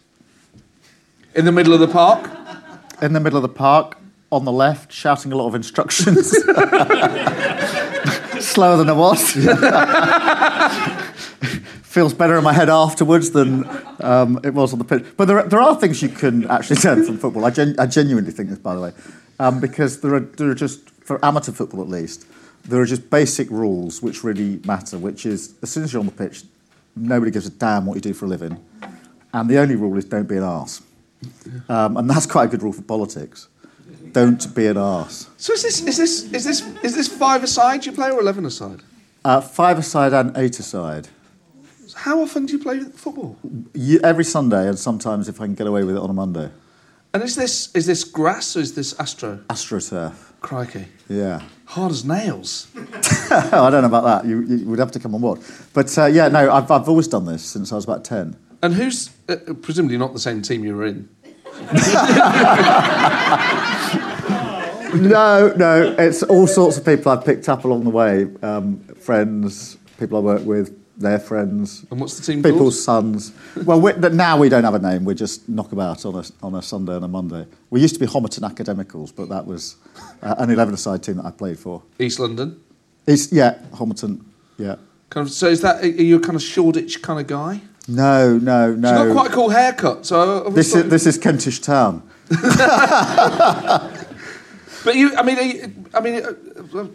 In 1.35 1.45
the 1.45 1.51
middle 1.51 1.73
of 1.73 1.79
the 1.79 1.87
park. 1.87 2.29
In 3.01 3.13
the 3.13 3.19
middle 3.19 3.37
of 3.37 3.43
the 3.43 3.49
park, 3.49 3.96
on 4.31 4.45
the 4.45 4.51
left, 4.51 4.91
shouting 4.91 5.31
a 5.31 5.35
lot 5.35 5.47
of 5.47 5.55
instructions. 5.55 6.29
Slower 8.39 8.77
than 8.77 8.89
I 8.89 8.93
was. 8.93 9.31
Feels 11.83 12.13
better 12.13 12.37
in 12.37 12.43
my 12.43 12.53
head 12.53 12.69
afterwards 12.69 13.31
than 13.31 13.65
um, 14.01 14.39
it 14.43 14.53
was 14.53 14.71
on 14.73 14.79
the 14.79 14.85
pitch. 14.85 15.03
But 15.17 15.25
there, 15.25 15.39
are- 15.39 15.47
there 15.47 15.59
are 15.61 15.75
things 15.79 16.01
you 16.01 16.09
can 16.09 16.45
actually 16.49 16.77
learn 16.83 17.05
from 17.05 17.17
football. 17.17 17.45
I, 17.45 17.49
gen- 17.49 17.75
I 17.79 17.87
genuinely 17.87 18.31
think 18.31 18.49
this, 18.49 18.59
by 18.59 18.75
the 18.75 18.81
way, 18.81 18.91
um, 19.39 19.59
because 19.59 20.01
there 20.01 20.13
are, 20.13 20.19
there 20.19 20.49
are 20.49 20.55
just, 20.55 20.89
for 20.89 21.23
amateur 21.25 21.51
football 21.51 21.81
at 21.81 21.89
least, 21.89 22.25
there 22.65 22.79
are 22.81 22.85
just 22.85 23.09
basic 23.09 23.49
rules 23.49 24.01
which 24.01 24.23
really 24.23 24.59
matter, 24.65 24.97
which 24.99 25.25
is 25.25 25.55
as 25.63 25.69
soon 25.71 25.83
as 25.85 25.93
you're 25.93 26.01
on 26.01 26.05
the 26.05 26.11
pitch, 26.11 26.43
nobody 26.95 27.31
gives 27.31 27.47
a 27.47 27.51
damn 27.51 27.85
what 27.85 27.95
you 27.95 28.01
do 28.01 28.13
for 28.13 28.25
a 28.25 28.27
living. 28.27 28.63
And 29.33 29.49
the 29.49 29.57
only 29.57 29.75
rule 29.75 29.97
is 29.97 30.05
don't 30.05 30.27
be 30.27 30.37
an 30.37 30.43
arse. 30.43 30.81
Um, 31.69 31.97
and 31.97 32.07
that's 32.09 32.25
quite 32.27 32.45
a 32.45 32.47
good 32.49 32.61
rule 32.61 32.73
for 32.73 32.81
politics. 32.83 33.47
Don't 34.17 34.55
be 34.55 34.65
an 34.65 34.77
arse. 34.77 35.29
So 35.37 35.53
is 35.53 35.61
this 35.61 35.79
is 35.81 35.97
this 35.97 36.23
is 36.33 36.43
this 36.43 36.61
is 36.83 36.95
this 36.95 37.07
five 37.07 37.43
aside 37.43 37.85
you 37.85 37.91
play 37.91 38.09
or 38.09 38.19
eleven 38.19 38.47
aside? 38.47 38.79
Uh, 39.23 39.41
five 39.41 39.77
aside 39.77 40.11
and 40.11 40.35
eight 40.35 40.57
aside. 40.57 41.09
How 41.93 42.19
often 42.21 42.47
do 42.47 42.53
you 42.53 42.59
play 42.59 42.79
football? 42.79 43.37
You, 43.75 43.99
every 44.03 44.23
Sunday, 44.23 44.67
and 44.69 44.79
sometimes 44.79 45.29
if 45.29 45.39
I 45.39 45.45
can 45.45 45.53
get 45.53 45.67
away 45.67 45.83
with 45.83 45.97
it 45.97 46.01
on 46.01 46.09
a 46.09 46.13
Monday. 46.13 46.49
And 47.13 47.21
is 47.21 47.35
this 47.35 47.69
is 47.75 47.85
this 47.85 48.03
grass 48.03 48.57
or 48.57 48.61
is 48.61 48.73
this 48.73 48.99
astro? 48.99 49.37
AstroTurf. 49.51 50.15
Crikey, 50.41 50.87
Yeah. 51.09 51.43
hard 51.65 51.91
as 51.91 52.03
nails. 52.03 52.69
I 53.31 53.69
don't 53.69 53.83
know 53.83 53.85
about 53.85 54.03
that. 54.03 54.25
You, 54.27 54.41
you 54.41 54.65
would 54.65 54.79
have 54.79 54.91
to 54.93 54.99
come 54.99 55.13
on 55.13 55.21
board. 55.21 55.41
But 55.73 55.95
uh, 55.95 56.07
yeah, 56.07 56.27
no, 56.27 56.51
I've, 56.51 56.71
I've 56.71 56.89
always 56.89 57.07
done 57.07 57.25
this 57.25 57.43
since 57.43 57.71
I 57.71 57.75
was 57.75 57.83
about 57.83 58.03
10. 58.03 58.35
And 58.63 58.73
who's 58.73 59.11
uh, 59.29 59.35
presumably 59.61 59.97
not 59.97 60.13
the 60.13 60.19
same 60.19 60.41
team 60.41 60.63
you 60.63 60.75
were 60.75 60.87
in? 60.87 61.07
No, 64.93 65.53
no, 65.55 65.95
it's 65.97 66.23
all 66.23 66.47
sorts 66.47 66.77
of 66.77 66.85
people 66.85 67.11
I've 67.11 67.25
picked 67.25 67.49
up 67.49 67.65
along 67.65 67.83
the 67.83 67.89
way. 67.89 68.27
Um, 68.41 68.79
friends, 68.99 69.77
people 69.99 70.17
I 70.17 70.21
work 70.21 70.45
with, 70.45 70.77
their 70.97 71.19
friends, 71.19 71.85
And 71.91 71.99
what's 71.99 72.17
the 72.19 72.25
team 72.25 72.41
people's 72.41 72.83
sons. 72.83 73.31
Well, 73.55 73.79
we, 73.79 73.93
now 73.93 74.37
we 74.37 74.49
don't 74.49 74.63
have 74.63 74.73
a 74.73 74.79
name. 74.79 75.05
We're 75.05 75.13
just 75.13 75.47
knockabout 75.47 76.05
on 76.05 76.15
a, 76.15 76.23
on 76.41 76.55
a 76.55 76.61
Sunday 76.61 76.95
and 76.95 77.05
a 77.05 77.07
Monday. 77.07 77.45
We 77.69 77.81
used 77.81 77.93
to 77.93 77.99
be 77.99 78.07
Homerton 78.07 78.43
Academicals, 78.49 79.11
but 79.15 79.29
that 79.29 79.45
was 79.45 79.75
uh, 80.23 80.35
an 80.39 80.49
11-a-side 80.49 81.03
team 81.03 81.17
that 81.17 81.25
I 81.25 81.31
played 81.31 81.59
for. 81.59 81.83
East 81.99 82.19
London. 82.19 82.59
East, 83.07 83.31
yeah, 83.31 83.59
Homerton, 83.73 84.23
yeah. 84.57 84.77
Kind 85.09 85.27
of. 85.27 85.33
So 85.33 85.47
is 85.47 85.61
that 85.61 85.83
are 85.83 85.87
you 85.87 86.17
a 86.17 86.19
kind 86.19 86.35
of 86.35 86.41
Shoreditch 86.41 87.01
kind 87.01 87.19
of 87.19 87.27
guy? 87.27 87.61
No, 87.87 88.37
no, 88.37 88.73
no 88.73 89.05
You've 89.05 89.13
got 89.15 89.21
quite 89.21 89.31
a 89.31 89.33
cool 89.33 89.49
haircut. 89.49 90.05
So 90.05 90.19
I- 90.19 90.39
I 90.39 90.47
was 90.47 90.55
This 90.55 90.75
is, 90.75 90.89
this 90.89 91.05
is 91.05 91.17
Kentish 91.17 91.61
Town. 91.61 92.01
But 94.87 94.95
you, 94.95 95.13
I 95.17 95.21
mean, 95.21 95.89
I 95.93 95.99
mean, 95.99 96.13
it, 96.13 96.23
uh, 96.23 96.79
uh, 96.79 96.87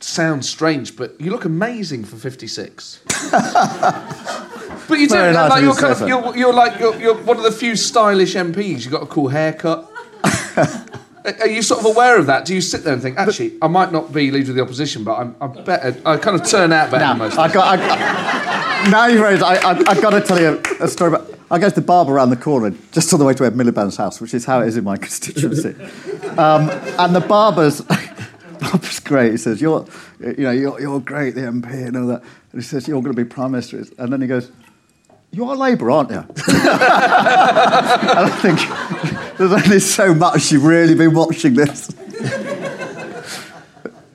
sounds 0.00 0.48
strange, 0.48 0.96
but 0.96 1.20
you 1.20 1.30
look 1.30 1.44
amazing 1.44 2.02
for 2.02 2.16
fifty-six. 2.16 3.00
but 3.30 4.98
you 4.98 5.06
do. 5.06 5.14
Very 5.14 5.32
nice 5.32 5.50
like 5.50 5.60
you 5.60 5.68
you're 5.68 5.76
kind 5.76 5.92
of, 5.92 6.08
you're, 6.08 6.36
you're 6.36 6.52
like 6.52 6.80
you're, 6.80 7.00
you're 7.00 7.14
one 7.14 7.36
of 7.36 7.44
the 7.44 7.52
few 7.52 7.76
stylish 7.76 8.34
MPs. 8.34 8.84
You 8.84 8.90
got 8.90 9.04
a 9.04 9.06
cool 9.06 9.28
haircut. 9.28 9.88
Are 11.40 11.46
you 11.46 11.62
sort 11.62 11.78
of 11.78 11.86
aware 11.86 12.18
of 12.18 12.26
that? 12.26 12.44
Do 12.44 12.56
you 12.56 12.60
sit 12.60 12.82
there 12.82 12.92
and 12.92 13.00
think, 13.00 13.16
actually, 13.16 13.56
I 13.62 13.68
might 13.68 13.92
not 13.92 14.12
be 14.12 14.32
leader 14.32 14.50
of 14.50 14.56
the 14.56 14.62
opposition, 14.62 15.04
but 15.04 15.14
I'm, 15.14 15.36
I'm 15.40 15.62
better. 15.62 15.96
I 16.04 16.16
kind 16.16 16.40
of 16.40 16.44
turn 16.44 16.72
out 16.72 16.90
better 16.90 17.16
most. 17.16 17.38
I 17.38 17.52
got, 17.52 17.78
I, 17.78 18.88
now 18.90 19.06
you've 19.06 19.20
raised, 19.20 19.44
I, 19.44 19.54
I, 19.54 19.70
I've 19.86 20.02
got 20.02 20.10
to 20.10 20.20
tell 20.20 20.40
you 20.40 20.60
a, 20.80 20.84
a 20.86 20.88
story 20.88 21.14
about. 21.14 21.31
I 21.52 21.58
go 21.58 21.68
to 21.68 21.74
the 21.74 21.82
barber 21.82 22.12
around 22.12 22.30
the 22.30 22.36
corner, 22.36 22.74
just 22.92 23.12
on 23.12 23.18
the 23.18 23.26
way 23.26 23.34
to 23.34 23.44
Ed 23.44 23.52
Miliband's 23.52 23.98
house, 23.98 24.22
which 24.22 24.32
is 24.32 24.46
how 24.46 24.62
it 24.62 24.68
is 24.68 24.78
in 24.78 24.84
my 24.84 24.96
constituency. 25.06 25.74
Um, 26.38 26.70
and 26.98 27.14
the 27.14 27.20
barber's, 27.20 27.82
barber's 28.60 29.00
great. 29.00 29.32
He 29.32 29.36
says, 29.36 29.60
"You're, 29.60 29.86
you 30.18 30.44
know, 30.44 30.50
you're, 30.50 30.80
you're 30.80 31.00
great, 31.00 31.34
the 31.34 31.42
MP, 31.42 31.70
and 31.86 31.94
all 31.98 32.06
that." 32.06 32.22
And 32.52 32.62
he 32.62 32.66
says, 32.66 32.88
"You're 32.88 33.02
going 33.02 33.14
to 33.14 33.22
be 33.22 33.28
prime 33.28 33.50
minister." 33.50 33.84
And 33.98 34.10
then 34.10 34.22
he 34.22 34.26
goes, 34.26 34.50
"You 35.30 35.50
are 35.50 35.54
Labour, 35.54 35.90
aren't 35.90 36.10
you?" 36.10 36.16
and 36.24 36.26
I 38.18 38.30
think 38.40 39.36
there's 39.36 39.52
only 39.52 39.78
so 39.78 40.14
much 40.14 40.52
you've 40.52 40.64
really 40.64 40.94
been 40.94 41.12
watching 41.12 41.52
this. 41.52 41.90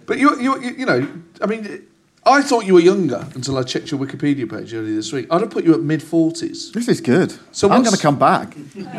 But 0.07 0.17
you, 0.17 0.41
you, 0.41 0.59
you, 0.59 0.71
you 0.71 0.85
know, 0.87 1.07
I 1.39 1.45
mean, 1.45 1.85
I 2.27 2.41
thought 2.41 2.65
you 2.65 2.73
were 2.73 2.79
younger 2.79 3.25
until 3.35 3.57
I 3.57 3.63
checked 3.63 3.91
your 3.91 3.99
Wikipedia 3.99 4.49
page 4.49 4.73
earlier 4.73 4.95
this 4.95 5.13
week. 5.13 5.27
I'd 5.31 5.41
have 5.41 5.49
put 5.49 5.63
you 5.63 5.73
at 5.73 5.81
mid 5.81 6.03
forties. 6.03 6.71
This 6.71 6.87
is 6.87 7.01
good. 7.01 7.33
So 7.51 7.69
I'm 7.69 7.83
going 7.83 7.95
to 7.95 8.01
come 8.01 8.19
back. 8.19 8.55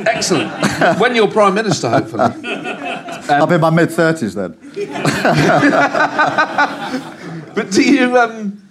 Excellent. 0.07 0.51
when 1.01 1.15
you're 1.15 1.29
prime 1.29 1.55
minister, 1.55 1.91
hopefully. 1.91 2.23
I'll 3.29 3.47
be 3.47 3.57
in 3.57 3.61
my 3.61 3.71
mid 3.71 3.91
thirties 3.91 4.35
then. 4.35 4.57
But 7.59 7.73
do 7.73 7.83
you, 7.83 8.17
um, 8.17 8.63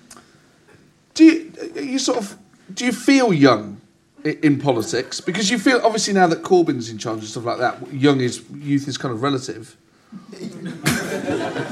do 1.14 1.26
you, 1.26 1.52
you 1.76 2.00
sort 2.00 2.20
of, 2.20 2.38
do 2.74 2.86
you 2.86 2.94
feel 2.94 3.34
young 3.34 3.82
in 4.24 4.62
politics? 4.62 5.20
Because 5.20 5.52
you 5.52 5.60
feel 5.60 5.82
obviously 5.84 6.14
now 6.14 6.26
that 6.28 6.42
Corbyn's 6.42 6.90
in 6.90 6.98
charge 6.98 7.20
and 7.20 7.28
stuff 7.28 7.44
like 7.44 7.58
that, 7.58 7.94
young 7.94 8.22
is 8.22 8.46
youth 8.50 8.88
is 8.88 8.98
kind 8.98 9.14
of 9.14 9.22
relative. 9.22 9.76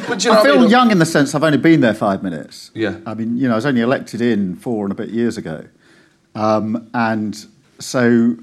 But 0.08 0.24
you 0.24 0.32
know 0.32 0.39
I 0.39 0.43
feel 0.43 0.60
mean? 0.60 0.69
young 0.69 0.91
in 0.91 1.00
the 1.00 1.06
sense 1.06 1.34
I've 1.34 1.43
only 1.43 1.58
been 1.58 1.82
there 1.82 1.93
five 1.93 2.21
minutes. 2.21 2.71
Yeah. 2.74 2.98
I 3.06 3.13
mean, 3.13 3.38
you 3.38 3.48
know, 3.48 3.54
I 3.54 3.56
was 3.56 3.65
only 3.65 3.82
elected 3.82 4.21
in 4.21 4.56
four 4.56 4.84
and 4.86 4.91
a 4.91 4.95
bit 4.95 5.10
years 5.10 5.38
ago. 5.38 5.65
Um, 6.36 6.89
and 6.93 7.45
so, 7.80 8.36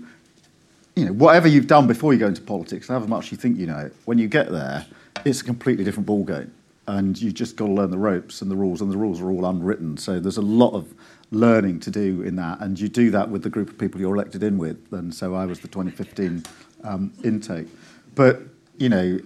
you 0.97 1.05
know, 1.05 1.13
whatever 1.13 1.47
you've 1.47 1.67
done 1.67 1.87
before 1.87 2.13
you 2.13 2.19
go 2.19 2.27
into 2.27 2.41
politics, 2.41 2.89
however 2.89 3.07
much 3.07 3.31
you 3.31 3.37
think 3.37 3.59
you 3.59 3.67
know, 3.67 3.91
when 4.07 4.19
you 4.19 4.29
get 4.29 4.51
there, 4.51 4.87
it's 5.25 5.43
a 5.43 5.45
completely 5.45 5.85
different 5.85 6.09
ballgame. 6.09 6.51
And 6.89 7.21
you 7.21 7.31
just 7.31 7.57
got 7.57 7.67
to 7.67 7.73
learn 7.73 7.91
the 7.91 7.99
ropes 7.99 8.43
and 8.43 8.51
the 8.51 8.57
rules, 8.57 8.81
and 8.81 8.91
the 8.91 8.97
rules 8.97 9.21
are 9.21 9.31
all 9.31 9.45
unwritten. 9.47 9.97
So 9.99 10.19
there's 10.19 10.37
a 10.39 10.43
lot 10.43 10.73
of 10.73 10.93
learning 11.31 11.81
to 11.81 11.91
do 11.91 12.23
in 12.23 12.37
that. 12.37 12.61
And 12.61 12.79
you 12.79 12.89
do 12.89 13.11
that 13.11 13.31
with 13.31 13.43
the 13.43 13.51
group 13.51 13.71
of 13.71 13.79
people 13.79 14.01
you're 14.01 14.15
elected 14.15 14.43
in 14.43 14.59
with. 14.59 14.93
And 14.93 15.15
so 15.15 15.35
I 15.35 15.47
was 15.47 15.61
the 15.61 15.69
2015 15.69 16.43
um, 16.83 17.13
intake. 17.23 17.69
But, 18.15 18.41
you 18.79 18.89
know, 18.89 19.21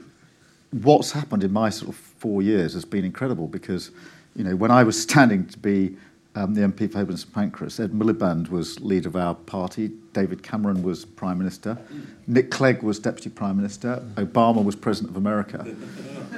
what's 0.82 1.12
happened 1.12 1.44
in 1.44 1.52
my 1.52 1.70
sort 1.70 1.90
of 1.90 1.96
four 1.96 2.42
years 2.42 2.74
has 2.74 2.84
been 2.84 3.04
incredible 3.04 3.46
because, 3.46 3.90
you 4.34 4.44
know, 4.44 4.56
when 4.56 4.70
I 4.70 4.82
was 4.82 5.00
standing 5.00 5.46
to 5.46 5.58
be 5.58 5.96
um, 6.34 6.54
the 6.54 6.60
MP 6.60 6.90
for 6.90 6.98
Holborn 6.98 7.10
and 7.12 7.18
St 7.18 7.32
Pancras, 7.32 7.80
Ed 7.80 7.92
Miliband 7.92 8.50
was 8.50 8.78
leader 8.80 9.08
of 9.08 9.16
our 9.16 9.34
party, 9.34 9.90
David 10.12 10.42
Cameron 10.42 10.82
was 10.82 11.04
Prime 11.04 11.38
Minister, 11.38 11.78
Nick 12.26 12.50
Clegg 12.50 12.82
was 12.82 12.98
Deputy 12.98 13.30
Prime 13.30 13.56
Minister, 13.56 14.02
Obama 14.16 14.62
was 14.62 14.76
President 14.76 15.10
of 15.10 15.16
America. 15.16 15.66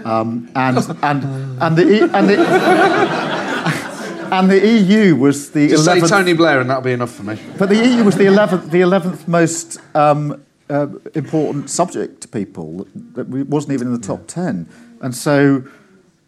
Um, 0.05 0.49
and, 0.55 0.79
and, 1.03 1.25
and, 1.61 1.77
the, 1.77 1.83
E- 1.93 2.01
and, 2.03 2.29
the, 2.29 2.39
and 4.33 4.49
the 4.49 4.65
EU 4.65 5.17
was 5.17 5.51
the 5.51 5.69
Just 5.69 5.87
say 5.87 5.99
Tony 6.01 6.35
Blair 6.35 6.61
and 6.61 6.71
that'll 6.71 6.85
be 6.85 6.93
enough 6.93 7.11
for 7.13 7.25
me. 7.25 7.37
but 7.59 7.69
the 7.69 7.75
EU 7.75 8.05
was 8.05 8.15
the 8.15 8.25
11th, 8.25 8.71
the 8.71 8.81
11th 8.81 9.27
most 9.27 9.81
um, 9.97 10.41
uh, 10.71 10.89
important 11.15 11.71
subject 11.71 12.21
to 12.23 12.29
people. 12.29 12.87
That 13.15 13.29
wasn't 13.29 13.75
even 13.75 13.89
in 13.89 13.93
the 13.93 14.07
top 14.07 14.27
10. 14.27 14.69
And 15.01 15.15
so 15.15 15.65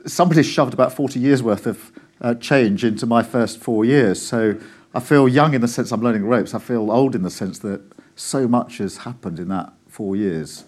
somebody 0.06 0.42
shoved 0.42 0.74
about 0.74 0.92
40 0.92 1.18
years 1.18 1.42
worth 1.42 1.66
of 1.66 1.92
uh, 2.20 2.34
change 2.34 2.84
into 2.84 3.06
my 3.06 3.22
first 3.22 3.58
four 3.58 3.84
years. 3.84 4.20
So 4.20 4.58
I 4.94 5.00
feel 5.00 5.28
young 5.28 5.54
in 5.54 5.60
the 5.60 5.68
sense 5.68 5.92
I'm 5.92 6.02
learning 6.02 6.26
ropes. 6.26 6.54
I 6.54 6.58
feel 6.58 6.90
old 6.90 7.14
in 7.14 7.22
the 7.22 7.30
sense 7.30 7.58
that 7.60 7.80
so 8.16 8.46
much 8.48 8.78
has 8.78 8.98
happened 8.98 9.38
in 9.38 9.48
that 9.48 9.72
four 9.88 10.16
years, 10.16 10.64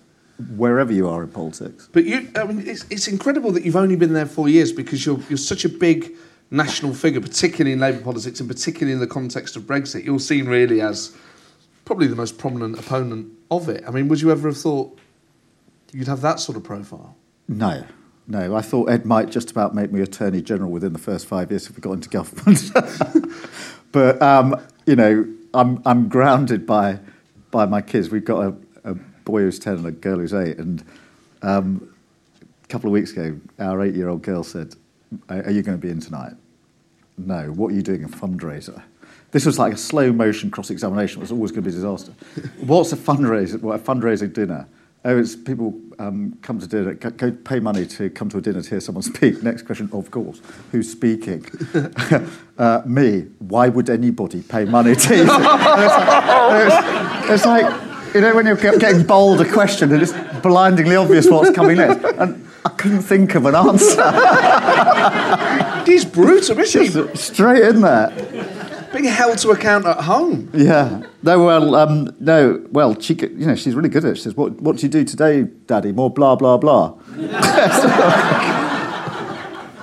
wherever 0.57 0.93
you 0.93 1.09
are 1.09 1.23
in 1.23 1.31
politics. 1.31 1.89
But 1.93 2.05
you, 2.05 2.31
I 2.35 2.45
mean, 2.45 2.67
it's, 2.67 2.85
it's 2.91 3.09
incredible 3.09 3.53
that 3.53 3.65
you've 3.65 3.77
only 3.77 3.97
been 3.97 4.13
there 4.13 4.27
four 4.27 4.49
years 4.49 4.73
because 4.73 5.05
you're 5.05 5.21
you're 5.29 5.37
such 5.37 5.65
a 5.65 5.69
big 5.69 6.13
national 6.51 6.95
figure, 6.95 7.21
particularly 7.21 7.73
in 7.73 7.81
Labour 7.81 8.01
politics 8.01 8.41
and 8.41 8.49
particularly 8.49 8.93
in 8.93 9.01
the 9.01 9.07
context 9.07 9.57
of 9.57 9.65
Brexit. 9.65 10.05
You're 10.05 10.21
seen 10.21 10.47
really 10.47 10.81
as 10.81 11.17
probably 11.93 12.07
the 12.07 12.17
most 12.17 12.39
prominent 12.39 12.79
opponent 12.79 13.31
of 13.51 13.69
it. 13.69 13.85
I 13.87 13.91
mean, 13.91 14.09
would 14.09 14.23
you 14.23 14.31
ever 14.31 14.49
have 14.49 14.57
thought 14.57 14.99
you'd 15.93 16.09
have 16.09 16.23
that 16.23 16.41
sort 16.41 16.57
of 16.57 16.65
profile? 16.65 17.15
No, 17.49 17.85
no. 18.27 18.57
I 18.57 18.63
thought 18.63 18.89
Ed 18.89 19.05
might 19.05 19.29
just 19.29 19.51
about 19.51 19.75
make 19.75 19.93
me 19.93 20.01
Attorney 20.01 20.41
General 20.41 20.71
within 20.71 20.95
the 20.95 20.99
first 20.99 21.27
five 21.27 21.51
years 21.51 21.69
if 21.69 21.77
we 21.77 21.83
got 21.83 21.93
into 21.93 22.09
government. 22.09 22.71
but, 23.93 24.23
um, 24.23 24.57
you 24.87 24.97
know, 24.97 25.27
I'm, 25.53 25.83
I'm 25.85 26.09
grounded 26.09 26.65
by, 26.65 26.99
by 27.51 27.67
my 27.67 27.83
kids. 27.83 28.09
We've 28.09 28.25
got 28.25 28.41
a, 28.41 28.91
a 28.93 28.95
boy 29.27 29.43
who's 29.43 29.59
10 29.59 29.75
and 29.75 29.87
a 29.87 29.93
girl 29.93 30.19
who's 30.19 30.33
8. 30.33 30.57
And 30.57 30.83
um, 31.43 31.95
a 32.65 32.69
couple 32.69 32.89
of 32.89 32.95
weeks 32.95 33.13
ago, 33.13 33.39
our 33.59 33.83
eight 33.83 33.95
year 33.95 34.09
old 34.09 34.23
girl 34.23 34.45
said, 34.45 34.77
Are 35.29 35.51
you 35.51 35.61
going 35.61 35.79
to 35.79 35.87
be 35.87 35.91
in 35.91 36.01
tonight? 36.01 36.33
No. 37.19 37.49
What 37.49 37.71
are 37.71 37.75
you 37.75 37.83
doing? 37.83 38.03
A 38.03 38.09
fundraiser? 38.09 38.83
This 39.33 39.47
was 39.47 39.59
like 39.59 39.73
a 39.73 39.79
slow 39.79 40.13
motion 40.13 40.51
cross 40.51 40.71
examination. 40.71 41.19
It 41.19 41.23
was 41.23 41.33
always 41.33 41.51
going 41.51 41.65
to 41.65 41.71
be 41.71 41.77
a 41.77 41.81
disaster. 41.81 42.13
What's 42.61 42.93
a 42.93 42.97
fundraiser? 42.97 43.61
What, 43.61 43.81
a 43.81 43.83
fundraising 43.83 44.33
dinner? 44.33 44.69
Oh, 45.05 45.19
it's 45.19 45.35
people 45.35 45.75
um, 45.99 46.39
come 46.43 46.61
to 46.61 46.67
dinner, 46.69 46.95
go, 46.95 47.33
pay 47.33 47.59
money 47.59 47.87
to 47.87 48.09
come 48.11 48.29
to 48.29 48.39
a 48.39 48.41
dinner 48.41 48.63
to 48.63 48.71
hear 48.71 48.79
someone 48.79 49.03
speak. 49.03 49.43
Next 49.51 49.63
question, 49.63 49.89
of 49.93 50.13
course, 50.13 50.41
who's 50.71 50.93
speaking? 50.93 51.45
uh, 52.59 52.83
me. 52.87 53.23
Why 53.41 53.69
would 53.69 53.91
anybody 53.91 54.43
pay 54.43 54.65
money 54.65 54.95
to 54.95 55.17
you? 55.17 55.23
it's, 55.23 55.31
like, 55.33 56.67
it's, 56.67 57.31
it's 57.31 57.47
like, 57.47 58.15
you 58.15 58.21
know, 58.21 58.35
when 58.37 58.47
you're 58.47 58.55
getting 58.55 59.05
bowled 59.05 59.41
a 59.41 59.51
question 59.51 59.93
and 59.93 60.03
it's 60.03 60.13
blindingly 60.41 60.95
obvious 60.95 61.29
what's 61.29 61.51
coming 61.51 61.79
next. 61.79 62.05
And 62.05 62.47
I 62.65 62.69
couldn't 62.69 63.03
think 63.03 63.35
of 63.35 63.47
an 63.47 63.57
answer. 63.57 64.03
He's 65.91 66.05
brutal, 66.05 66.61
isn't 66.61 67.11
he? 67.11 67.17
Straight 67.17 67.63
in 67.65 67.81
there. 67.81 68.62
Being 68.93 69.05
held 69.05 69.39
to 69.39 69.51
account 69.51 69.87
at 69.87 69.99
home. 69.99 70.51
Yeah. 70.53 71.03
No, 71.23 71.45
well, 71.45 71.75
um, 71.75 72.15
no, 72.21 72.65
well, 72.71 73.01
she, 73.01 73.15
you 73.15 73.47
know, 73.47 73.55
she's 73.55 73.75
really 73.75 73.89
good 73.89 74.05
at 74.05 74.13
it. 74.13 74.17
She 74.17 74.23
says, 74.23 74.37
what, 74.37 74.61
what 74.61 74.77
do 74.77 74.83
you 74.83 74.89
do 74.89 75.05
today, 75.05 75.43
Daddy? 75.43 75.93
More 75.93 76.11
blah, 76.11 76.37
blah, 76.37 76.59
blah. 76.59 76.95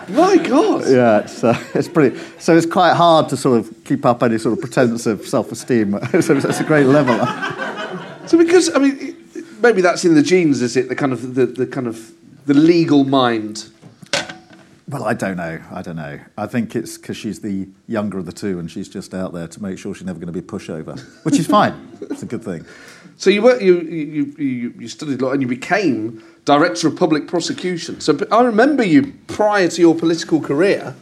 My 0.09 0.37
God. 0.37 0.87
Yeah, 0.87 1.19
it's, 1.19 1.43
uh, 1.43 1.59
it's 1.73 1.87
pretty. 1.87 2.19
So 2.39 2.55
it's 2.55 2.65
quite 2.65 2.93
hard 2.93 3.29
to 3.29 3.37
sort 3.37 3.59
of 3.59 3.83
keep 3.83 4.05
up 4.05 4.21
any 4.23 4.37
sort 4.37 4.53
of 4.53 4.61
pretense 4.61 5.05
of 5.05 5.27
self-esteem. 5.27 5.91
so 6.21 6.35
it's 6.35 6.59
a 6.59 6.63
great 6.63 6.85
level. 6.85 7.17
So 8.27 8.37
because, 8.37 8.73
I 8.75 8.79
mean, 8.79 9.15
maybe 9.61 9.81
that's 9.81 10.05
in 10.05 10.15
the 10.15 10.23
genes, 10.23 10.61
is 10.61 10.77
it? 10.77 10.89
The 10.89 10.95
kind 10.95 11.13
of, 11.13 11.35
the, 11.35 11.45
the 11.45 11.65
kind 11.65 11.87
of, 11.87 12.11
the 12.45 12.53
legal 12.53 13.03
mind 13.03 13.69
well, 14.89 15.03
I 15.03 15.13
don't 15.13 15.37
know. 15.37 15.61
I 15.71 15.83
don't 15.83 15.95
know. 15.95 16.19
I 16.35 16.47
think 16.47 16.75
it's 16.75 16.97
because 16.97 17.15
she's 17.15 17.41
the 17.41 17.69
younger 17.87 18.17
of 18.17 18.25
the 18.25 18.31
two, 18.31 18.57
and 18.57 18.69
she's 18.69 18.89
just 18.89 19.13
out 19.13 19.33
there 19.33 19.47
to 19.47 19.61
make 19.61 19.77
sure 19.77 19.93
she's 19.93 20.07
never 20.07 20.19
going 20.19 20.33
to 20.33 20.33
be 20.33 20.39
a 20.39 20.41
pushover, 20.41 20.99
which 21.23 21.37
is 21.37 21.45
fine. 21.45 21.97
it's 22.01 22.23
a 22.23 22.25
good 22.25 22.43
thing. 22.43 22.65
So 23.15 23.29
you 23.29 23.43
were 23.43 23.61
you 23.61 23.81
you 23.81 24.23
you, 24.37 24.73
you 24.79 24.87
studied 24.87 25.21
law 25.21 25.31
and 25.31 25.41
you 25.41 25.47
became 25.47 26.23
director 26.45 26.87
of 26.87 26.95
public 26.95 27.27
prosecution. 27.27 28.01
So 28.01 28.17
I 28.31 28.41
remember 28.41 28.83
you 28.83 29.13
prior 29.27 29.67
to 29.67 29.81
your 29.81 29.93
political 29.93 30.41
career, 30.41 30.95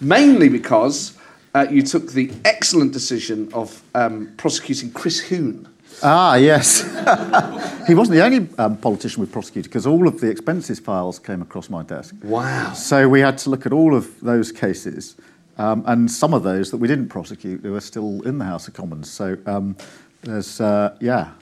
mainly 0.00 0.48
because 0.48 1.18
uh, 1.54 1.66
you 1.70 1.82
took 1.82 2.12
the 2.12 2.32
excellent 2.46 2.92
decision 2.92 3.52
of 3.52 3.82
um, 3.94 4.32
prosecuting 4.38 4.90
Chris 4.92 5.28
Huhne. 5.28 5.67
Ah, 6.02 6.36
yes. 6.36 6.82
he 7.86 7.94
wasn't 7.94 8.16
the 8.16 8.24
only 8.24 8.48
um, 8.58 8.76
politician 8.76 9.20
we 9.22 9.26
prosecuted 9.28 9.70
because 9.70 9.86
all 9.86 10.06
of 10.06 10.20
the 10.20 10.30
expenses 10.30 10.78
files 10.78 11.18
came 11.18 11.42
across 11.42 11.70
my 11.70 11.82
desk. 11.82 12.14
Wow. 12.22 12.72
So 12.72 13.08
we 13.08 13.20
had 13.20 13.38
to 13.38 13.50
look 13.50 13.66
at 13.66 13.72
all 13.72 13.94
of 13.94 14.20
those 14.20 14.52
cases, 14.52 15.16
um, 15.56 15.82
and 15.86 16.10
some 16.10 16.34
of 16.34 16.42
those 16.42 16.70
that 16.70 16.76
we 16.76 16.88
didn't 16.88 17.08
prosecute 17.08 17.62
who 17.62 17.74
are 17.74 17.80
still 17.80 18.22
in 18.22 18.38
the 18.38 18.44
House 18.44 18.68
of 18.68 18.74
Commons. 18.74 19.10
So 19.10 19.36
um, 19.46 19.76
there's, 20.22 20.60
uh, 20.60 20.96
yeah, 21.00 21.32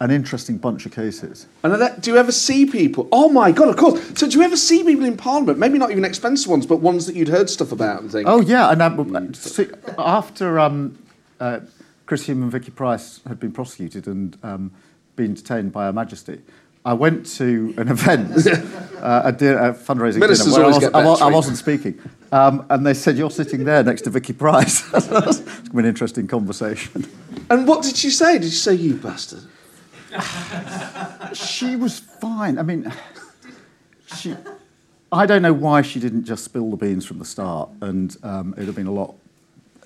an 0.00 0.10
interesting 0.10 0.58
bunch 0.58 0.86
of 0.86 0.92
cases. 0.92 1.46
And 1.62 1.72
that, 1.80 2.00
do 2.00 2.10
you 2.10 2.16
ever 2.16 2.32
see 2.32 2.66
people? 2.66 3.08
Oh 3.12 3.28
my 3.28 3.52
God, 3.52 3.68
of 3.68 3.76
course. 3.76 4.18
So 4.18 4.28
do 4.28 4.38
you 4.38 4.44
ever 4.44 4.56
see 4.56 4.82
people 4.82 5.04
in 5.04 5.16
Parliament? 5.16 5.58
Maybe 5.58 5.78
not 5.78 5.90
even 5.90 6.04
expensive 6.04 6.50
ones, 6.50 6.66
but 6.66 6.76
ones 6.78 7.06
that 7.06 7.14
you'd 7.14 7.28
heard 7.28 7.48
stuff 7.48 7.70
about 7.70 8.02
and 8.02 8.10
think. 8.10 8.28
Oh 8.28 8.40
yeah, 8.40 8.70
and 8.70 8.82
um, 8.82 9.34
see, 9.34 9.68
after. 9.98 10.58
Um, 10.58 10.98
uh, 11.38 11.60
Chris 12.10 12.26
Huhne 12.26 12.42
and 12.42 12.50
Vicky 12.50 12.72
Pryce 12.72 13.20
had 13.28 13.38
been 13.38 13.52
prosecuted 13.52 14.08
and 14.08 14.36
um, 14.42 14.72
been 15.14 15.32
detained 15.32 15.70
by 15.70 15.84
Her 15.84 15.92
Majesty. 15.92 16.40
I 16.84 16.92
went 16.92 17.24
to 17.36 17.72
an 17.76 17.86
event, 17.96 18.32
uh, 18.96 19.22
a, 19.26 19.30
dinner, 19.30 19.68
a 19.68 19.74
fundraising 19.74 20.18
Ministers 20.18 20.54
dinner, 20.54 20.56
where 20.56 20.64
I, 20.64 20.76
was, 20.76 20.92
was, 20.92 21.22
I, 21.22 21.26
I, 21.28 21.30
wasn't 21.30 21.56
speaking. 21.58 22.00
Um, 22.32 22.66
and 22.68 22.84
they 22.84 22.94
said, 22.94 23.16
You're 23.16 23.30
sitting 23.30 23.62
there 23.62 23.84
next 23.84 24.02
to 24.02 24.10
Vicky 24.10 24.32
Pryce. 24.32 24.82
it's 24.92 25.06
going 25.06 25.34
to 25.44 25.70
be 25.72 25.78
an 25.78 25.84
interesting 25.84 26.26
conversation. 26.26 27.06
And 27.48 27.68
what 27.68 27.84
did 27.84 27.94
she 27.94 28.10
say? 28.10 28.38
Did 28.38 28.50
she 28.50 28.58
say, 28.58 28.74
You 28.74 28.94
bastard? 28.94 29.44
she 31.32 31.76
was 31.76 32.00
fine. 32.00 32.58
I 32.58 32.62
mean, 32.62 32.92
she, 34.16 34.34
I 35.12 35.26
don't 35.26 35.42
know 35.42 35.52
why 35.52 35.82
she 35.82 36.00
didn't 36.00 36.24
just 36.24 36.42
spill 36.42 36.70
the 36.70 36.76
beans 36.76 37.06
from 37.06 37.20
the 37.20 37.24
start, 37.24 37.70
and 37.80 38.16
um, 38.24 38.54
it 38.54 38.58
would 38.58 38.66
have 38.66 38.74
been 38.74 38.88
a 38.88 38.92
lot 38.92 39.14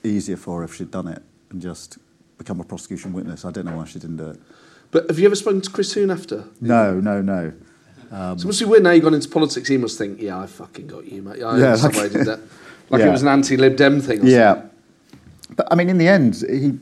easier 0.03 0.39
for 0.39 0.61
her 0.61 0.64
if 0.64 0.75
she'd 0.75 0.91
done 0.91 1.09
it 1.09 1.22
and 1.51 1.61
just 1.61 1.99
become 2.39 2.61
a 2.61 2.64
prosecution 2.64 3.12
witness. 3.12 3.45
I 3.45 3.51
don't 3.51 3.66
know 3.66 3.76
why 3.76 3.85
she 3.85 3.99
didn't 3.99 4.16
do 4.16 4.30
it. 4.30 4.41
But 4.91 5.09
have 5.09 5.18
you 5.18 5.26
ever 5.26 5.35
spoken 5.35 5.61
to 5.61 5.70
Chris 5.70 5.95
Huhne 5.95 6.12
after? 6.12 6.45
No, 6.61 7.01
no, 7.01 7.20
no. 7.20 7.53
Um, 8.11 8.39
so 8.39 8.47
must 8.47 8.61
be 8.61 8.66
weird 8.66 8.85
now 8.85 8.93
you've 8.93 9.03
gone 9.03 9.14
into 9.14 9.28
politics. 9.28 9.68
He 9.68 9.76
must 9.76 9.99
think, 9.99 10.20
yeah, 10.20 10.39
I 10.39 10.47
fucking 10.47 10.87
got 10.87 11.05
you, 11.05 11.22
mate. 11.22 11.43
I 11.43 11.59
yeah, 11.59 11.74
like, 11.74 12.12
did 12.12 12.26
that. 12.26 12.41
Like 12.91 13.01
yeah. 13.01 13.09
it 13.09 13.12
was 13.12 13.22
an 13.22 13.28
anti-Lib 13.28 13.76
Dem 13.76 14.03
thing. 14.03 14.20
yeah, 14.26 14.53
something. 14.53 14.70
but 15.57 15.68
I 15.70 15.74
mean, 15.74 15.89
in 15.89 15.97
the 15.97 16.07
end, 16.07 16.45
he. 16.49 16.78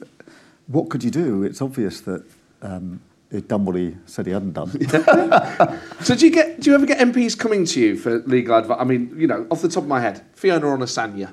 What 0.67 0.91
could 0.91 1.05
you 1.05 1.13
do? 1.13 1.45
It's 1.45 1.63
obvious 1.63 2.01
that 2.01 2.25
um, 2.61 3.01
he'd 3.31 3.47
done 3.47 3.65
what 3.65 3.77
he 3.77 3.97
said 4.07 4.27
he 4.27 4.33
hadn't 4.33 4.53
done. 4.53 4.71
so 6.01 6.17
do 6.17 6.27
you 6.27 6.33
get? 6.33 6.61
Do 6.61 6.71
you 6.71 6.75
ever 6.75 6.87
get 6.87 6.99
MPs 6.99 7.39
coming 7.39 7.65
to 7.67 7.81
you 7.81 7.97
for 7.97 8.19
legal 8.21 8.57
advice? 8.57 8.79
I 8.81 8.85
mean, 8.85 9.15
you 9.17 9.29
know, 9.29 9.47
off 9.49 9.63
the 9.63 9.69
top 9.69 9.85
of 9.85 9.89
my 9.89 10.01
head, 10.01 10.23
Fiona 10.35 10.67
Onasanya. 10.67 11.33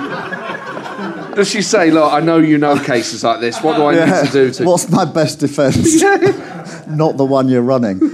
Does 1.34 1.50
she 1.50 1.62
say, 1.62 1.90
look, 1.90 2.12
I 2.12 2.20
know 2.20 2.38
you 2.38 2.58
know 2.58 2.78
cases 2.78 3.24
like 3.24 3.40
this. 3.40 3.60
What 3.62 3.76
do 3.76 3.84
I 3.84 3.94
yeah. 3.94 4.22
need 4.22 4.26
to 4.26 4.32
do 4.32 4.50
to... 4.52 4.64
What's 4.66 4.88
my 4.90 5.04
best 5.04 5.40
defence? 5.40 6.02
Not 6.88 7.16
the 7.16 7.24
one 7.24 7.48
you're 7.48 7.62
running. 7.62 7.98
do 7.98 8.06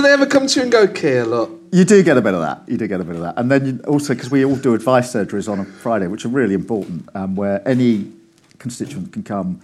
they 0.00 0.12
ever 0.12 0.26
come 0.26 0.46
to 0.46 0.56
you 0.56 0.62
and 0.62 0.72
go, 0.72 0.88
Keir, 0.88 1.26
look... 1.26 1.60
You 1.70 1.84
do 1.84 2.02
get 2.02 2.16
a 2.16 2.22
bit 2.22 2.34
of 2.34 2.40
that. 2.40 2.62
You 2.66 2.76
do 2.76 2.86
get 2.86 3.00
a 3.00 3.04
bit 3.04 3.16
of 3.16 3.22
that. 3.22 3.38
And 3.38 3.50
then 3.50 3.66
you, 3.66 3.80
also, 3.86 4.14
because 4.14 4.30
we 4.30 4.44
all 4.44 4.56
do 4.56 4.74
advice 4.74 5.12
surgeries 5.12 5.50
on 5.50 5.60
a 5.60 5.64
Friday, 5.64 6.06
which 6.06 6.24
are 6.24 6.28
really 6.28 6.54
important, 6.54 7.08
um, 7.14 7.34
where 7.34 7.66
any 7.66 8.12
constituent 8.58 9.12
can 9.12 9.22
come, 9.22 9.60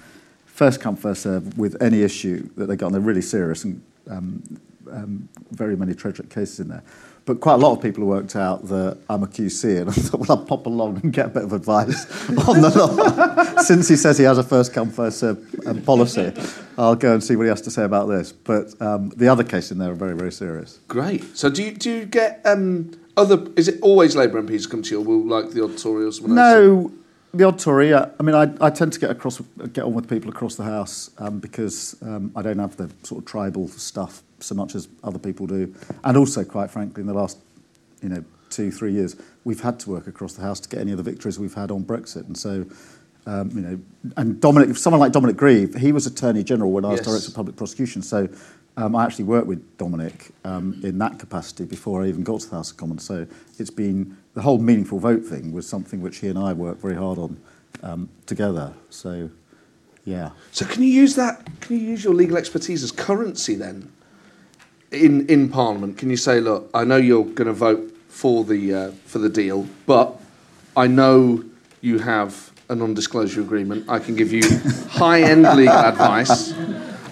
first 0.46 0.80
come, 0.80 0.96
first 0.96 1.22
serve, 1.22 1.58
with 1.58 1.80
any 1.82 2.02
issue 2.02 2.48
that 2.56 2.66
they've 2.66 2.78
got, 2.78 2.86
and 2.86 2.94
they're 2.94 3.02
really 3.02 3.22
serious 3.22 3.64
and 3.64 3.82
um, 4.10 4.42
um, 4.92 5.28
very 5.50 5.76
many 5.76 5.94
tragic 5.94 6.30
cases 6.30 6.60
in 6.60 6.68
there. 6.68 6.82
But 7.28 7.40
quite 7.40 7.54
a 7.54 7.58
lot 7.58 7.72
of 7.76 7.82
people 7.82 8.06
worked 8.06 8.36
out 8.36 8.68
that 8.68 8.96
I'm 9.10 9.22
a 9.22 9.26
QC, 9.26 9.82
and 9.82 9.90
I 9.90 9.92
thought, 9.92 10.20
well, 10.20 10.38
I'll 10.38 10.46
pop 10.46 10.64
along 10.64 11.00
and 11.02 11.12
get 11.12 11.26
a 11.26 11.28
bit 11.28 11.42
of 11.42 11.52
advice 11.52 12.06
on 12.48 12.62
the 12.62 12.70
law. 12.74 13.56
Since 13.62 13.86
he 13.86 13.96
says 13.96 14.16
he 14.16 14.24
has 14.24 14.38
a 14.38 14.42
first 14.42 14.72
come, 14.72 14.90
first 14.90 15.18
serve 15.18 15.38
um, 15.66 15.82
policy, 15.82 16.32
I'll 16.78 16.96
go 16.96 17.12
and 17.12 17.22
see 17.22 17.36
what 17.36 17.42
he 17.42 17.50
has 17.50 17.60
to 17.60 17.70
say 17.70 17.84
about 17.84 18.06
this. 18.06 18.32
But 18.32 18.80
um, 18.80 19.10
the 19.10 19.28
other 19.28 19.44
cases 19.44 19.72
in 19.72 19.78
there 19.78 19.90
are 19.90 19.94
very, 19.94 20.16
very 20.16 20.32
serious. 20.32 20.80
Great. 20.88 21.36
So 21.36 21.50
do 21.50 21.62
you, 21.62 21.72
do 21.72 21.90
you 21.90 22.06
get 22.06 22.40
um, 22.46 22.98
other, 23.14 23.46
is 23.56 23.68
it 23.68 23.78
always 23.82 24.16
Labour 24.16 24.42
MPs 24.42 24.70
come 24.70 24.80
to 24.84 24.90
you, 24.92 25.02
or 25.02 25.04
will 25.04 25.22
like 25.22 25.50
the 25.50 25.62
odd 25.62 25.76
Tory 25.76 26.06
or 26.06 26.12
someone 26.12 26.34
no, 26.34 26.80
else? 26.80 26.92
the 27.34 27.44
odd 27.44 27.58
Tory. 27.58 27.94
I 27.94 28.08
mean, 28.22 28.34
I, 28.34 28.54
I 28.58 28.70
tend 28.70 28.94
to 28.94 29.00
get 29.00 29.10
across, 29.10 29.38
get 29.74 29.84
on 29.84 29.92
with 29.92 30.08
people 30.08 30.30
across 30.30 30.54
the 30.54 30.64
house 30.64 31.10
um, 31.18 31.40
because 31.40 31.94
um, 32.00 32.32
I 32.34 32.40
don't 32.40 32.58
have 32.58 32.78
the 32.78 32.90
sort 33.02 33.22
of 33.22 33.26
tribal 33.26 33.68
stuff 33.68 34.22
so 34.40 34.54
much 34.54 34.74
as 34.74 34.88
other 35.02 35.18
people 35.18 35.46
do. 35.46 35.74
And 36.04 36.16
also, 36.16 36.44
quite 36.44 36.70
frankly, 36.70 37.00
in 37.00 37.06
the 37.06 37.14
last, 37.14 37.38
you 38.02 38.08
know, 38.08 38.24
two, 38.50 38.70
three 38.70 38.92
years, 38.92 39.16
we've 39.44 39.60
had 39.60 39.78
to 39.80 39.90
work 39.90 40.06
across 40.06 40.34
the 40.34 40.42
House 40.42 40.60
to 40.60 40.68
get 40.68 40.80
any 40.80 40.92
of 40.92 40.96
the 40.96 41.02
victories 41.02 41.38
we've 41.38 41.54
had 41.54 41.70
on 41.70 41.84
Brexit. 41.84 42.26
And 42.26 42.36
so, 42.36 42.64
um, 43.26 43.50
you 43.50 43.60
know, 43.60 43.80
and 44.16 44.40
Dominic, 44.40 44.76
someone 44.76 45.00
like 45.00 45.12
Dominic 45.12 45.36
Grieve, 45.36 45.74
he 45.74 45.92
was 45.92 46.06
Attorney 46.06 46.42
General 46.42 46.70
when 46.70 46.84
I 46.84 46.88
was 46.88 47.00
yes. 47.00 47.06
Director 47.06 47.28
of 47.28 47.34
Public 47.34 47.56
Prosecution. 47.56 48.00
So 48.02 48.28
um, 48.76 48.96
I 48.96 49.04
actually 49.04 49.24
worked 49.24 49.46
with 49.46 49.76
Dominic 49.76 50.30
um, 50.44 50.80
in 50.82 50.98
that 50.98 51.18
capacity 51.18 51.64
before 51.64 52.02
I 52.04 52.06
even 52.08 52.22
got 52.22 52.40
to 52.40 52.48
the 52.48 52.56
House 52.56 52.70
of 52.70 52.76
Commons. 52.76 53.04
So 53.04 53.26
it's 53.58 53.70
been, 53.70 54.16
the 54.34 54.42
whole 54.42 54.58
meaningful 54.58 54.98
vote 54.98 55.24
thing 55.24 55.52
was 55.52 55.68
something 55.68 56.00
which 56.00 56.18
he 56.18 56.28
and 56.28 56.38
I 56.38 56.52
worked 56.52 56.80
very 56.80 56.94
hard 56.94 57.18
on 57.18 57.40
um, 57.82 58.08
together. 58.24 58.72
So, 58.88 59.30
yeah. 60.04 60.30
So 60.52 60.64
can 60.64 60.82
you 60.82 60.88
use 60.88 61.16
that, 61.16 61.46
can 61.60 61.78
you 61.78 61.86
use 61.86 62.04
your 62.04 62.14
legal 62.14 62.38
expertise 62.38 62.82
as 62.82 62.92
currency 62.92 63.56
then? 63.56 63.92
In 64.90 65.26
in 65.28 65.48
Parliament, 65.48 65.98
can 65.98 66.10
you 66.10 66.16
say, 66.16 66.40
look, 66.40 66.70
I 66.74 66.84
know 66.84 66.96
you're 66.96 67.24
going 67.24 67.46
to 67.46 67.52
vote 67.52 67.94
for 68.08 68.44
the 68.44 68.74
uh, 68.74 68.90
for 69.04 69.18
the 69.18 69.28
deal, 69.28 69.66
but 69.86 70.20
I 70.76 70.86
know 70.86 71.44
you 71.80 71.98
have 71.98 72.50
a 72.68 72.74
non-disclosure 72.74 73.40
agreement. 73.40 73.88
I 73.88 73.98
can 73.98 74.14
give 74.14 74.32
you 74.32 74.42
high-end 74.88 75.42
legal 75.56 75.74
advice. 75.74 76.52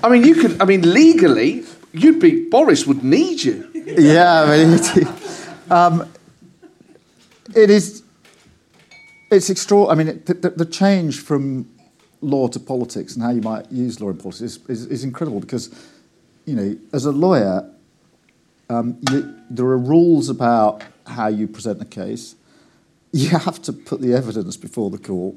I 0.02 0.08
mean, 0.08 0.24
you 0.24 0.34
could. 0.34 0.60
I 0.60 0.64
mean, 0.64 0.92
legally, 0.92 1.64
you'd 1.92 2.20
be 2.20 2.48
Boris 2.48 2.86
would 2.86 3.02
need 3.02 3.42
you. 3.42 3.68
yeah, 3.74 4.42
I 4.42 4.56
mean, 4.56 4.78
it, 4.82 5.70
um, 5.70 6.08
it 7.54 7.70
is. 7.70 8.02
It's 9.30 9.50
extraordinary. 9.50 10.10
I 10.10 10.12
mean, 10.12 10.22
it, 10.28 10.42
the, 10.42 10.50
the, 10.50 10.64
change 10.64 11.20
from 11.20 11.68
law 12.20 12.46
to 12.46 12.60
politics 12.60 13.14
and 13.14 13.24
how 13.24 13.30
you 13.30 13.40
might 13.40 13.70
use 13.72 14.00
law 14.00 14.10
in 14.10 14.16
politics 14.16 14.40
is, 14.40 14.66
is, 14.68 14.86
is 14.86 15.04
incredible 15.04 15.40
because, 15.40 15.68
you 16.46 16.54
know, 16.54 16.76
as 16.92 17.04
a 17.04 17.12
lawyer, 17.12 17.68
um, 18.70 18.98
you, 19.10 19.34
there 19.50 19.66
are 19.66 19.78
rules 19.78 20.28
about 20.28 20.82
how 21.06 21.26
you 21.26 21.46
present 21.46 21.82
a 21.82 21.84
case. 21.84 22.36
You 23.12 23.30
have 23.30 23.60
to 23.62 23.72
put 23.72 24.00
the 24.00 24.14
evidence 24.14 24.56
before 24.56 24.90
the 24.90 24.98
court, 24.98 25.34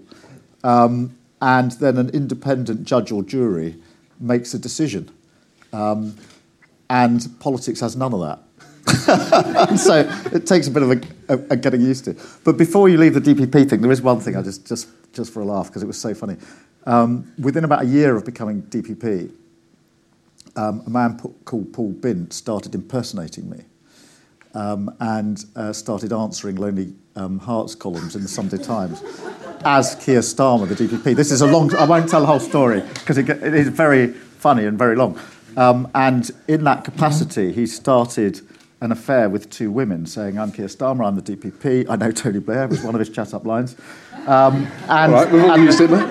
um, 0.63 1.17
and 1.41 1.71
then 1.73 1.97
an 1.97 2.09
independent 2.09 2.85
judge 2.85 3.11
or 3.11 3.23
jury 3.23 3.75
makes 4.19 4.53
a 4.53 4.59
decision. 4.59 5.09
Um, 5.71 6.15
and 6.89 7.27
politics 7.39 7.79
has 7.81 7.95
none 7.95 8.13
of 8.13 8.21
that. 8.21 8.39
so 9.77 10.09
it 10.33 10.47
takes 10.47 10.67
a 10.67 10.71
bit 10.71 10.81
of 10.81 10.91
a, 10.91 11.01
a, 11.29 11.39
a, 11.51 11.55
getting 11.55 11.81
used 11.81 12.05
to. 12.05 12.15
But 12.43 12.57
before 12.57 12.89
you 12.89 12.97
leave 12.97 13.13
the 13.13 13.21
DPP 13.21 13.69
thing, 13.69 13.81
there 13.81 13.91
is 13.91 14.01
one 14.01 14.19
thing 14.19 14.35
I 14.35 14.41
just 14.41 14.65
just 14.65 14.87
just 15.13 15.31
for 15.31 15.41
a 15.41 15.45
laugh 15.45 15.67
because 15.67 15.83
it 15.83 15.85
was 15.85 15.99
so 15.99 16.13
funny. 16.13 16.37
Um, 16.85 17.31
within 17.37 17.63
about 17.63 17.83
a 17.83 17.85
year 17.85 18.15
of 18.15 18.25
becoming 18.25 18.63
DPP, 18.63 19.31
um, 20.55 20.83
a 20.85 20.89
man 20.89 21.19
called 21.45 21.73
Paul 21.73 21.91
Bint 21.91 22.33
started 22.33 22.75
impersonating 22.75 23.49
me 23.49 23.63
um, 24.53 24.95
and 24.99 25.43
uh, 25.55 25.73
started 25.73 26.13
answering 26.13 26.55
Lonely 26.55 26.93
um, 27.15 27.39
Hearts 27.39 27.75
columns 27.75 28.15
in 28.15 28.21
the 28.21 28.27
Sunday 28.27 28.57
Times 28.57 29.03
as 29.65 29.95
Keir 29.95 30.19
Starmer, 30.19 30.67
the 30.67 30.75
DPP. 30.75 31.15
This 31.15 31.31
is 31.31 31.41
a 31.41 31.47
long. 31.47 31.73
I 31.75 31.85
won't 31.85 32.09
tell 32.09 32.21
the 32.21 32.27
whole 32.27 32.39
story 32.39 32.81
because 32.81 33.17
it, 33.17 33.29
it 33.29 33.53
is 33.53 33.67
very 33.67 34.07
funny 34.07 34.65
and 34.65 34.77
very 34.77 34.95
long. 34.95 35.19
Um, 35.57 35.89
and 35.93 36.31
in 36.47 36.63
that 36.63 36.85
capacity, 36.85 37.51
he 37.51 37.65
started 37.65 38.39
an 38.81 38.93
affair 38.93 39.29
with 39.29 39.49
two 39.49 39.71
women, 39.71 40.05
saying, 40.05 40.39
I'm 40.39 40.53
Keir 40.53 40.67
Starmer, 40.67 41.05
I'm 41.05 41.15
the 41.15 41.21
DPP, 41.21 41.89
I 41.89 41.97
know 41.97 42.11
Tony 42.11 42.39
Blair, 42.39 42.65
was 42.67 42.81
one 42.81 42.95
of 42.95 42.99
his 42.99 43.09
chat 43.09 43.33
up 43.33 43.45
lines. 43.45 43.75
Um, 44.25 44.67
and, 44.87 45.13
all 45.13 45.25
right, 45.25 45.29
we've 45.31 45.43
all 45.43 45.51
and, 45.51 45.63
used 45.63 45.81
it, 45.81 45.91
and, 45.91 46.05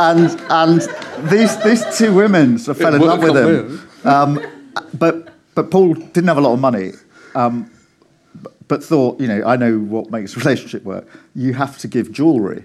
and, 0.00 0.40
and 0.48 0.80
these, 1.30 1.62
these 1.62 1.98
two 1.98 2.14
women 2.14 2.58
sort 2.58 2.76
of 2.76 2.82
fell 2.82 2.94
in 2.94 3.02
love 3.02 3.22
with 3.22 3.36
him. 3.36 3.88
Um, 4.04 4.40
but, 4.94 5.34
but 5.54 5.70
Paul 5.70 5.94
didn't 5.94 6.28
have 6.28 6.38
a 6.38 6.40
lot 6.40 6.54
of 6.54 6.60
money, 6.60 6.92
um, 7.34 7.70
but, 8.66 8.82
thought, 8.82 9.20
you 9.20 9.26
know, 9.26 9.42
I 9.44 9.56
know 9.56 9.78
what 9.78 10.10
makes 10.10 10.34
a 10.36 10.38
relationship 10.38 10.84
work. 10.84 11.06
You 11.34 11.54
have 11.54 11.76
to 11.78 11.88
give 11.88 12.12
jewellery. 12.12 12.64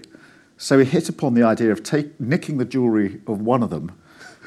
So 0.56 0.78
he 0.78 0.84
hit 0.84 1.08
upon 1.08 1.34
the 1.34 1.42
idea 1.42 1.72
of 1.72 1.82
take, 1.82 2.18
nicking 2.18 2.56
the 2.56 2.64
jewellery 2.64 3.20
of 3.26 3.40
one 3.40 3.62
of 3.62 3.70
them 3.70 3.92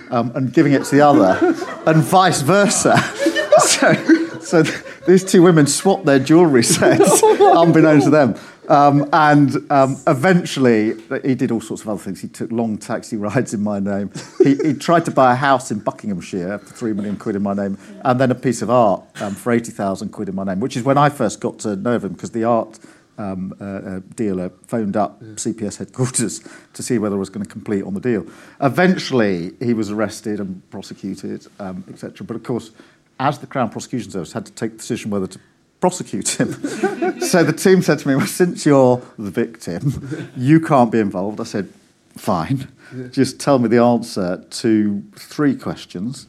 um, 0.10 0.32
and 0.36 0.54
giving 0.54 0.74
it 0.74 0.84
to 0.86 0.96
the 0.96 1.02
other, 1.02 1.38
and 1.86 2.02
vice 2.04 2.42
versa. 2.42 2.98
so, 3.60 3.94
so 4.40 4.64
th- 4.64 4.84
these 5.08 5.24
two 5.24 5.42
women 5.42 5.68
swapped 5.68 6.06
their 6.06 6.20
jewellery 6.20 6.64
sets, 6.64 7.22
unbeknownst 7.24 8.06
to 8.06 8.12
them. 8.12 8.36
Um, 8.70 9.10
and 9.12 9.56
um, 9.72 9.98
eventually, 10.06 10.94
he 11.24 11.34
did 11.34 11.50
all 11.50 11.60
sorts 11.60 11.82
of 11.82 11.90
other 11.90 12.00
things. 12.00 12.22
He 12.22 12.28
took 12.28 12.52
long 12.52 12.78
taxi 12.78 13.18
rides 13.18 13.54
in 13.54 13.62
my 13.62 13.80
name. 13.80 14.12
He, 14.44 14.56
he, 14.56 14.74
tried 14.76 15.06
to 15.06 15.12
buy 15.12 15.34
a 15.34 15.36
house 15.36 15.72
in 15.72 15.80
Buckinghamshire 15.80 16.60
for 16.60 16.74
three 16.74 16.94
million 16.94 17.18
quid 17.18 17.36
in 17.36 17.42
my 17.42 17.56
name, 17.56 17.80
and 18.06 18.20
then 18.20 18.30
a 18.30 18.36
piece 18.36 18.62
of 18.62 18.70
art 18.70 19.04
um, 19.22 19.34
for 19.34 19.52
80,000 19.52 20.10
quid 20.10 20.30
in 20.30 20.36
my 20.36 20.44
name, 20.44 20.60
which 20.60 20.78
is 20.78 20.84
when 20.84 20.98
I 20.98 21.10
first 21.10 21.42
got 21.42 21.58
to 21.60 21.76
know 21.76 21.96
of 21.96 22.06
him, 22.06 22.14
because 22.14 22.32
the 22.32 22.44
art 22.44 22.80
um, 23.18 23.54
uh, 23.60 24.00
dealer 24.16 24.52
phoned 24.68 24.96
up. 24.96 25.20
CPS 25.20 25.78
headquarters 25.78 26.42
to 26.74 26.84
see 26.84 26.98
whether 26.98 27.16
I 27.16 27.20
was 27.20 27.30
going 27.30 27.46
to 27.46 27.52
complete 27.52 27.84
on 27.84 27.94
the 27.94 28.00
deal. 28.00 28.26
Eventually, 28.62 29.52
he 29.60 29.74
was 29.74 29.92
arrested 29.92 30.40
and 30.40 30.68
prosecuted, 30.70 31.48
um, 31.60 31.84
etc. 31.90 32.26
But 32.26 32.36
of 32.36 32.44
course, 32.44 32.72
as 33.20 33.40
the 33.40 33.48
Crown 33.48 33.70
Prosecution 33.70 34.12
Service 34.12 34.32
had 34.32 34.46
to 34.46 34.52
take 34.54 34.72
the 34.72 34.78
decision 34.78 35.12
whether 35.12 35.28
to 35.28 35.40
prosecute 35.80 36.40
him. 36.40 36.54
so 37.22 37.44
the 37.44 37.54
team 37.54 37.82
said 37.82 38.00
to 38.00 38.08
me, 38.08 38.16
well, 38.16 38.28
since 38.28 38.66
you're 38.66 39.02
the 39.18 39.32
victim, 39.32 40.32
you 40.36 40.60
can't 40.60 40.92
be 40.92 41.00
involved. 41.00 41.40
I 41.40 41.46
said, 41.46 41.70
fine. 42.18 42.68
Yeah. 42.96 43.08
Just 43.08 43.40
tell 43.40 43.60
me 43.60 43.68
the 43.70 43.82
answer 43.82 44.44
to 44.50 45.04
three 45.16 45.56
questions. 45.56 46.28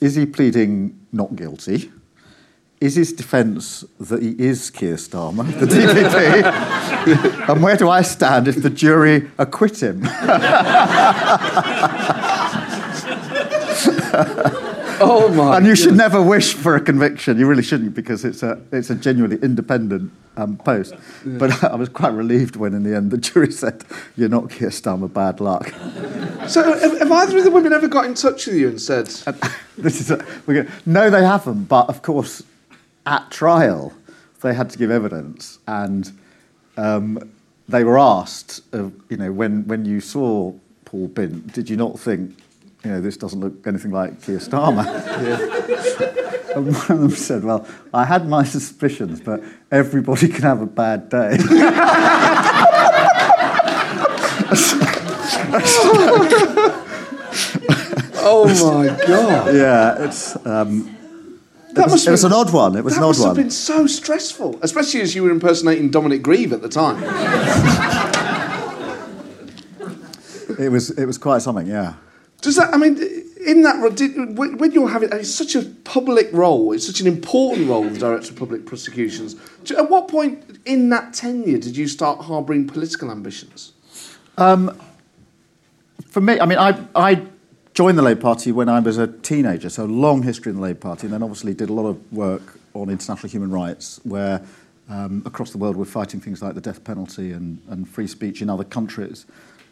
Is 0.00 0.14
he 0.14 0.26
pleading 0.26 0.98
not 1.12 1.36
guilty? 1.36 1.90
is 2.80 2.96
his 2.96 3.12
defence 3.12 3.84
that 3.98 4.22
he 4.22 4.30
is 4.38 4.70
Keir 4.70 4.96
Starmer, 4.96 5.46
the 5.58 5.66
DPP? 5.66 7.48
and 7.48 7.62
where 7.62 7.76
do 7.76 7.88
I 7.88 8.02
stand 8.02 8.48
if 8.48 8.62
the 8.62 8.70
jury 8.70 9.30
acquit 9.38 9.82
him? 9.82 10.02
oh 15.00 15.28
my! 15.34 15.56
And 15.56 15.66
you 15.66 15.76
should 15.76 15.96
never 15.96 16.22
wish 16.22 16.54
for 16.54 16.76
a 16.76 16.80
conviction. 16.80 17.38
You 17.38 17.46
really 17.46 17.62
shouldn't 17.62 17.94
because 17.94 18.24
it's 18.24 18.42
a 18.42 18.60
it's 18.72 18.90
a 18.90 18.94
genuinely 18.94 19.38
independent 19.42 20.12
um, 20.36 20.56
post. 20.56 20.94
Yeah. 21.24 21.38
But 21.38 21.64
I 21.72 21.76
was 21.76 21.88
quite 21.88 22.12
relieved 22.12 22.56
when, 22.56 22.74
in 22.74 22.82
the 22.82 22.96
end, 22.96 23.10
the 23.10 23.18
jury 23.18 23.52
said, 23.62 23.84
"You're 24.16 24.28
not 24.28 24.50
Keir 24.50 24.70
Starmer. 24.70 25.12
Bad 25.12 25.40
luck." 25.40 25.68
So, 26.48 26.62
have, 26.62 26.98
have 26.98 27.12
either 27.12 27.38
of 27.38 27.44
the 27.44 27.50
women 27.50 27.72
ever 27.72 27.88
got 27.88 28.04
in 28.04 28.14
touch 28.14 28.46
with 28.46 28.56
you 28.56 28.68
and 28.68 28.80
said, 28.80 29.06
"This 29.76 30.00
is"? 30.00 30.10
A, 30.10 30.24
we're 30.46 30.68
no, 30.84 31.10
they 31.10 31.24
haven't. 31.24 31.64
But 31.64 31.88
of 31.88 32.02
course, 32.02 32.42
at 33.06 33.30
trial, 33.30 33.92
they 34.42 34.54
had 34.54 34.70
to 34.70 34.78
give 34.78 34.90
evidence, 34.90 35.58
and 35.66 36.12
um, 36.76 37.30
they 37.68 37.84
were 37.84 37.98
asked, 37.98 38.60
uh, 38.72 38.90
you 39.08 39.16
know, 39.16 39.32
when, 39.32 39.66
when 39.66 39.84
you 39.84 40.00
saw 40.00 40.52
Paul 40.84 41.08
Bint, 41.08 41.52
did 41.52 41.68
you 41.68 41.76
not 41.76 41.98
think, 41.98 42.36
you 42.86 42.92
know, 42.92 43.00
this 43.00 43.16
doesn't 43.16 43.40
look 43.40 43.66
anything 43.66 43.90
like 43.90 44.22
Keir 44.22 44.38
Starmer? 44.38 44.84
yeah. 44.86 45.40
and 46.56 46.72
one 46.72 46.92
of 46.92 47.00
them 47.00 47.10
said, 47.10 47.42
well, 47.42 47.66
I 47.92 48.04
had 48.04 48.28
my 48.28 48.44
suspicions, 48.44 49.20
but 49.20 49.42
everybody 49.72 50.28
can 50.28 50.42
have 50.42 50.62
a 50.62 50.66
bad 50.66 51.08
day. 51.08 51.36
oh 58.22 58.46
my 58.46 58.86
god! 59.04 59.54
Yeah, 59.54 60.04
it's 60.04 60.36
um, 60.46 60.96
that 61.72 61.88
it 61.88 61.90
was, 61.90 62.06
it 62.06 62.12
was 62.12 62.22
an 62.22 62.32
odd 62.32 62.52
one. 62.52 62.76
It 62.76 62.84
was 62.84 62.96
an 62.96 63.02
odd 63.02 63.18
one. 63.18 63.18
Must 63.18 63.26
have 63.26 63.34
been 63.34 63.50
so 63.50 63.88
stressful, 63.88 64.60
especially 64.62 65.00
as 65.00 65.16
you 65.16 65.24
were 65.24 65.30
impersonating 65.30 65.90
Dominic 65.90 66.22
Grieve 66.22 66.52
at 66.52 66.62
the 66.62 66.68
time. 66.68 67.02
it 70.60 70.70
was 70.70 70.90
it 70.90 71.06
was 71.06 71.18
quite 71.18 71.42
something, 71.42 71.66
yeah. 71.66 71.94
Does 72.40 72.56
that? 72.56 72.72
I 72.72 72.76
mean, 72.76 72.96
in 73.44 73.62
that 73.62 73.94
did, 73.94 74.36
when 74.36 74.72
you're 74.72 74.88
having 74.88 75.10
it's 75.12 75.34
such 75.34 75.54
a 75.54 75.62
public 75.84 76.28
role, 76.32 76.72
it's 76.72 76.86
such 76.86 77.00
an 77.00 77.06
important 77.06 77.68
role, 77.68 77.84
the 77.84 77.98
director 77.98 78.32
of 78.32 78.38
public 78.38 78.66
prosecutions. 78.66 79.36
At 79.76 79.90
what 79.90 80.08
point 80.08 80.60
in 80.64 80.88
that 80.90 81.14
tenure 81.14 81.58
did 81.58 81.76
you 81.76 81.88
start 81.88 82.20
harbouring 82.20 82.66
political 82.66 83.10
ambitions? 83.10 83.72
Um, 84.36 84.78
for 86.06 86.20
me, 86.20 86.38
I 86.40 86.46
mean, 86.46 86.58
I 86.58 86.86
I 86.94 87.26
joined 87.74 87.98
the 87.98 88.02
Labour 88.02 88.20
Party 88.20 88.52
when 88.52 88.68
I 88.68 88.80
was 88.80 88.98
a 88.98 89.06
teenager, 89.06 89.68
so 89.68 89.84
long 89.84 90.22
history 90.22 90.50
in 90.50 90.56
the 90.56 90.62
Labour 90.62 90.80
Party, 90.80 91.06
and 91.06 91.14
then 91.14 91.22
obviously 91.22 91.54
did 91.54 91.68
a 91.68 91.72
lot 91.72 91.86
of 91.86 92.12
work 92.12 92.58
on 92.74 92.90
international 92.90 93.28
human 93.28 93.50
rights, 93.50 94.00
where 94.04 94.42
um, 94.88 95.22
across 95.26 95.50
the 95.50 95.58
world 95.58 95.76
we're 95.76 95.84
fighting 95.84 96.20
things 96.20 96.42
like 96.42 96.54
the 96.54 96.60
death 96.60 96.84
penalty 96.84 97.32
and, 97.32 97.60
and 97.68 97.88
free 97.88 98.06
speech 98.06 98.42
in 98.42 98.50
other 98.50 98.64
countries. 98.64 99.26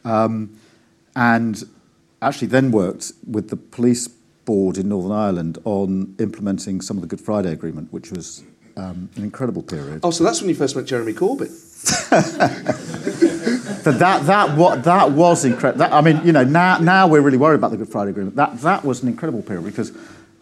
Um, 0.05 0.59
and 1.17 1.63
actually 2.25 2.49
then 2.49 2.71
worked 2.71 3.13
with 3.27 3.51
the 3.51 3.57
police 3.57 4.09
board 4.09 4.79
in 4.79 4.89
Northern 4.89 5.13
Ireland 5.13 5.59
on 5.65 6.15
implementing 6.19 6.81
some 6.81 6.97
of 6.97 7.03
the 7.03 7.07
Good 7.07 7.21
Friday 7.21 7.53
Agreement, 7.53 7.93
which 7.93 8.11
was 8.11 8.43
um, 8.77 9.09
an 9.17 9.23
incredible 9.23 9.63
period. 9.63 10.01
Oh, 10.03 10.11
so 10.11 10.25
that's 10.25 10.41
when 10.41 10.49
you 10.49 10.55
first 10.55 10.75
met 10.77 10.85
Jeremy 10.87 11.13
Corbyn. 11.13 11.51
that 13.85 13.99
that 13.99 14.27
that 14.27 14.57
what 14.57 14.83
that 14.85 15.13
was 15.13 15.45
incredible. 15.45 15.85
I 15.85 16.01
mean, 16.01 16.21
you 16.25 16.33
know, 16.33 16.45
now 16.45 16.79
now 16.79 17.07
we're 17.07 17.21
really 17.21 17.37
worried 17.37 17.57
about 17.57 17.71
the 17.71 17.77
Good 17.77 17.91
Friday 17.91 18.11
Agreement. 18.11 18.37
That 18.37 18.59
that 18.61 18.85
was 18.85 19.03
an 19.03 19.09
incredible 19.09 19.43
period 19.43 19.65
because 19.65 19.93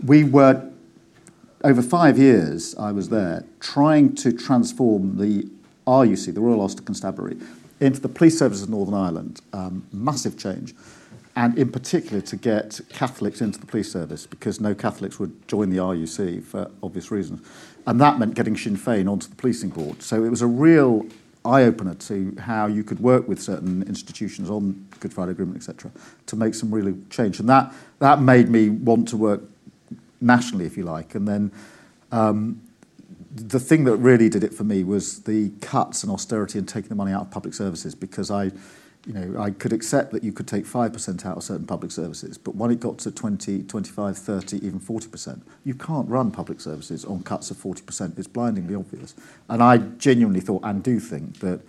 we 0.05 0.25
were 0.25 0.69
over 1.65 1.83
five 1.83 2.19
years. 2.19 2.75
I 2.77 2.93
was 2.93 3.09
there 3.09 3.45
trying 3.61 4.15
to 4.17 4.33
transform 4.33 5.19
the 5.19 5.49
RUC, 5.87 6.33
the 6.33 6.41
Royal 6.41 6.61
Ulster 6.61 6.83
Constabulary, 6.83 7.37
into 7.81 8.01
the 8.01 8.09
police 8.09 8.39
service 8.39 8.63
of 8.63 8.71
Northern 8.71 8.95
Ireland. 8.95 9.41
Um, 9.53 9.87
massive 9.93 10.39
change. 10.39 10.75
And 11.35 11.59
in 11.59 11.73
particular, 11.73 12.21
to 12.23 12.37
get 12.37 12.81
Catholics 12.91 13.41
into 13.41 13.59
the 13.59 13.67
police 13.67 13.91
service 13.91 14.27
because 14.27 14.61
no 14.61 14.75
Catholics 14.75 15.19
would 15.19 15.49
join 15.49 15.71
the 15.71 15.79
RUC 15.79 16.45
for 16.45 16.71
obvious 16.83 17.11
reasons. 17.11 17.47
And 17.87 18.01
that 18.01 18.19
meant 18.19 18.35
getting 18.35 18.57
Sinn 18.57 18.77
Féin 18.77 19.11
onto 19.11 19.29
the 19.29 19.37
policing 19.37 19.71
board. 19.71 20.03
So 20.03 20.25
it 20.25 20.29
was 20.29 20.43
a 20.43 20.47
real 20.47 21.07
eye 21.45 21.63
opener 21.63 21.95
to 21.95 22.37
how 22.39 22.67
you 22.67 22.85
could 22.85 23.01
work 23.01 23.27
with 23.27 23.41
certain 23.41 23.83
institutions 23.85 24.51
on 24.51 24.87
Good 25.01 25.13
Friday 25.13 25.33
Agreement, 25.33 25.57
etc., 25.57 25.91
to 26.27 26.37
make 26.37 26.55
some 26.55 26.73
really 26.73 26.95
change. 27.11 27.41
And 27.41 27.49
that 27.49 27.73
that 27.99 28.21
made 28.21 28.49
me 28.49 28.69
want 28.69 29.09
to 29.09 29.17
work 29.17 29.43
nationally, 30.21 30.67
if 30.67 30.77
you 30.77 30.85
like. 30.85 31.15
And 31.15 31.27
then 31.27 31.53
um, 32.13 32.61
the 33.35 33.59
thing 33.59 33.85
that 33.85 33.97
really 33.97 34.29
did 34.29 34.45
it 34.45 34.53
for 34.53 34.65
me 34.65 34.85
was 34.85 35.23
the 35.23 35.51
cuts 35.61 36.03
and 36.03 36.13
austerity 36.13 36.59
and 36.59 36.69
taking 36.69 36.91
the 36.91 36.95
money 36.95 37.13
out 37.13 37.23
of 37.23 37.31
public 37.31 37.55
services 37.55 37.95
because 37.95 38.31
I 38.31 38.53
you 39.07 39.13
know, 39.15 39.41
I 39.41 39.51
could 39.51 39.73
accept 39.73 40.13
that 40.13 40.23
you 40.23 40.33
could 40.33 40.47
take 40.47 40.65
5% 40.65 41.27
out 41.27 41.37
of 41.37 41.43
certain 41.43 41.67
public 41.67 41.91
services, 41.91 42.39
but 42.39 42.55
when 42.55 42.71
it 42.71 42.79
got 42.79 42.99
to 42.99 43.11
20, 43.11 43.65
25, 43.65 44.19
30, 44.19 44.65
even 44.65 44.79
40%, 44.79 45.43
you 45.65 45.75
can't 45.75 46.09
run 46.09 46.31
public 46.31 46.61
services 46.61 47.05
on 47.05 47.23
cuts 47.23 47.51
of 47.51 47.57
40%. 47.57 48.17
It's 48.17 48.29
blindingly 48.29 48.77
obvious. 48.77 49.15
And 49.49 49.63
I 49.63 49.79
genuinely 49.79 50.41
thought 50.41 50.63
and 50.65 50.83
do 50.83 51.01
think 51.01 51.41
that 51.41 51.61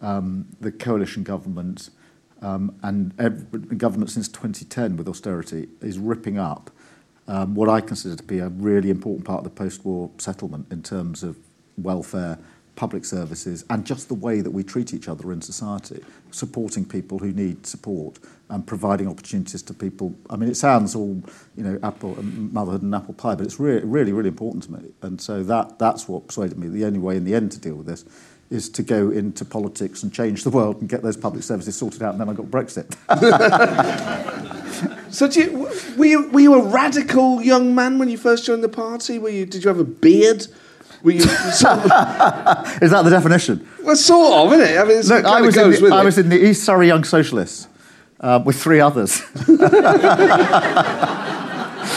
um, 0.00 0.46
the 0.60 0.70
coalition 0.70 1.24
government 1.24 1.90
um, 2.42 2.76
and 2.82 3.12
every, 3.18 3.60
government 3.76 4.10
since 4.10 4.28
2010 4.28 4.96
with 4.96 5.08
austerity 5.08 5.68
is 5.80 5.98
ripping 5.98 6.38
up 6.38 6.70
um, 7.28 7.54
what 7.54 7.68
I 7.68 7.80
consider 7.80 8.14
to 8.14 8.22
be 8.22 8.38
a 8.38 8.48
really 8.48 8.90
important 8.90 9.24
part 9.24 9.38
of 9.38 9.44
the 9.44 9.50
post-war 9.50 10.10
settlement 10.18 10.66
in 10.70 10.82
terms 10.82 11.22
of 11.22 11.36
welfare 11.76 12.38
public 12.76 13.04
services 13.04 13.64
and 13.70 13.84
just 13.84 14.08
the 14.08 14.14
way 14.14 14.40
that 14.42 14.50
we 14.50 14.62
treat 14.62 14.94
each 14.94 15.08
other 15.08 15.32
in 15.32 15.40
society, 15.40 16.04
supporting 16.30 16.84
people 16.84 17.18
who 17.18 17.32
need 17.32 17.66
support 17.66 18.18
and 18.50 18.66
providing 18.66 19.08
opportunities 19.08 19.62
to 19.62 19.74
people. 19.74 20.14
I 20.30 20.36
mean, 20.36 20.48
it 20.48 20.56
sounds 20.56 20.94
all, 20.94 21.22
you 21.56 21.64
know, 21.64 21.78
apple, 21.82 22.16
um, 22.18 22.52
motherhood 22.52 22.82
and 22.82 22.94
apple 22.94 23.14
pie, 23.14 23.34
but 23.34 23.44
it's 23.44 23.58
really, 23.58 23.84
really, 23.84 24.12
really 24.12 24.28
important 24.28 24.64
to 24.64 24.72
me. 24.72 24.90
And 25.02 25.20
so 25.20 25.42
that, 25.44 25.78
that's 25.78 26.06
what 26.06 26.28
persuaded 26.28 26.58
me. 26.58 26.68
The 26.68 26.84
only 26.84 27.00
way 27.00 27.16
in 27.16 27.24
the 27.24 27.34
end 27.34 27.50
to 27.52 27.58
deal 27.58 27.74
with 27.74 27.86
this 27.86 28.04
is 28.48 28.68
to 28.68 28.82
go 28.82 29.10
into 29.10 29.44
politics 29.44 30.04
and 30.04 30.12
change 30.12 30.44
the 30.44 30.50
world 30.50 30.80
and 30.80 30.88
get 30.88 31.02
those 31.02 31.16
public 31.16 31.42
services 31.42 31.74
sorted 31.74 32.02
out, 32.02 32.12
and 32.12 32.20
then 32.20 32.28
I 32.28 32.32
got 32.32 32.46
Brexit. 32.46 32.94
so, 35.12 35.26
you, 35.26 35.68
were, 35.96 36.04
you, 36.04 36.28
were 36.28 36.40
you 36.40 36.54
a 36.54 36.62
radical 36.62 37.42
young 37.42 37.74
man 37.74 37.98
when 37.98 38.08
you 38.08 38.16
first 38.16 38.44
joined 38.44 38.62
the 38.62 38.68
party? 38.68 39.18
Were 39.18 39.30
you, 39.30 39.46
did 39.46 39.64
you 39.64 39.68
have 39.68 39.80
a 39.80 39.84
beard? 39.84 40.46
Were 41.02 41.12
you 41.12 41.20
sort 41.20 41.78
of, 41.78 42.82
Is 42.82 42.90
that 42.90 43.02
the 43.02 43.10
definition? 43.10 43.68
well, 43.82 43.96
sort 43.96 44.46
of, 44.46 44.52
isn't 44.60 44.74
it? 44.74 44.78
I 44.78 44.84
mean, 44.84 44.98
it's 44.98 45.08
Look, 45.08 45.24
I 45.24 45.40
was, 45.40 45.56
in 45.56 45.70
the, 45.70 45.94
I 45.94 46.04
was 46.04 46.18
in 46.18 46.28
the 46.28 46.48
East 46.48 46.64
Surrey 46.64 46.88
Young 46.88 47.04
Socialists 47.04 47.68
uh, 48.20 48.42
with 48.44 48.60
three 48.60 48.80
others. 48.80 49.22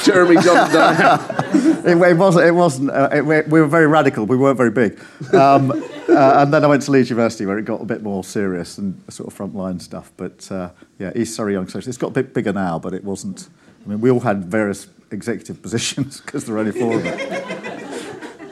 Jeremy 0.03 0.35
John 0.41 0.69
it, 1.85 1.97
it 1.97 2.17
wasn't. 2.17 2.45
It 2.45 2.51
wasn't. 2.51 2.91
Uh, 2.91 3.09
it, 3.11 3.25
we, 3.25 3.41
we 3.41 3.61
were 3.61 3.67
very 3.67 3.87
radical. 3.87 4.25
We 4.25 4.37
weren't 4.37 4.57
very 4.57 4.71
big. 4.71 4.99
Um, 5.33 5.71
uh, 6.09 6.41
and 6.41 6.53
then 6.53 6.63
I 6.63 6.67
went 6.67 6.83
to 6.83 6.91
Leeds 6.91 7.09
University, 7.09 7.45
where 7.45 7.57
it 7.57 7.65
got 7.65 7.81
a 7.81 7.85
bit 7.85 8.03
more 8.03 8.23
serious 8.23 8.77
and 8.77 9.01
sort 9.09 9.31
of 9.31 9.37
frontline 9.37 9.81
stuff. 9.81 10.11
But 10.17 10.49
uh, 10.51 10.69
yeah, 10.99 11.11
East 11.15 11.35
Surrey 11.35 11.53
Young 11.53 11.65
Socialists. 11.65 11.89
It's 11.89 11.97
got 11.97 12.07
a 12.07 12.11
bit 12.13 12.33
bigger 12.33 12.53
now, 12.53 12.79
but 12.79 12.93
it 12.93 13.03
wasn't. 13.03 13.49
I 13.85 13.89
mean, 13.89 14.01
we 14.01 14.09
all 14.11 14.19
had 14.19 14.45
various 14.45 14.87
executive 15.11 15.61
positions 15.61 16.21
because 16.21 16.45
there 16.45 16.55
were 16.55 16.59
only 16.59 16.71
four 16.71 16.95
of 16.95 17.05
us. 17.05 17.88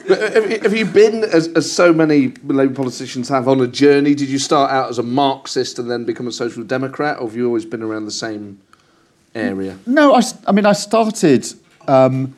But 0.08 0.32
have, 0.32 0.62
have 0.62 0.74
you 0.74 0.86
been, 0.86 1.22
as, 1.22 1.48
as 1.48 1.70
so 1.70 1.92
many 1.92 2.28
Labour 2.44 2.74
politicians 2.74 3.28
have, 3.28 3.46
on 3.46 3.60
a 3.60 3.66
journey? 3.66 4.14
Did 4.14 4.30
you 4.30 4.38
start 4.38 4.70
out 4.70 4.88
as 4.88 4.98
a 4.98 5.02
Marxist 5.02 5.78
and 5.78 5.90
then 5.90 6.04
become 6.04 6.26
a 6.26 6.32
Social 6.32 6.64
Democrat, 6.64 7.18
or 7.18 7.26
have 7.26 7.36
you 7.36 7.46
always 7.46 7.66
been 7.66 7.82
around 7.82 8.06
the 8.06 8.10
same 8.10 8.58
area? 9.34 9.78
No, 9.86 10.18
I 10.46 10.52
mean, 10.52 10.64
I 10.64 10.72
started, 10.72 11.46
um, 11.86 12.34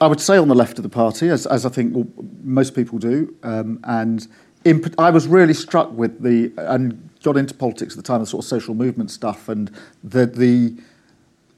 I 0.00 0.06
would 0.06 0.20
say, 0.20 0.38
on 0.38 0.48
the 0.48 0.54
left 0.54 0.78
of 0.78 0.82
the 0.82 0.88
party, 0.88 1.28
as, 1.28 1.46
as 1.46 1.66
I 1.66 1.68
think 1.68 2.08
most 2.42 2.74
people 2.74 2.98
do. 2.98 3.36
Um, 3.42 3.80
and 3.84 4.26
in, 4.64 4.82
I 4.96 5.10
was 5.10 5.26
really 5.26 5.54
struck 5.54 5.92
with 5.92 6.22
the, 6.22 6.50
and 6.56 7.10
got 7.22 7.36
into 7.36 7.52
politics 7.52 7.92
at 7.92 7.96
the 7.98 8.02
time, 8.02 8.20
the 8.20 8.26
sort 8.26 8.42
of 8.42 8.48
social 8.48 8.74
movement 8.74 9.10
stuff 9.10 9.50
and 9.50 9.70
the, 10.02 10.24
the, 10.24 10.74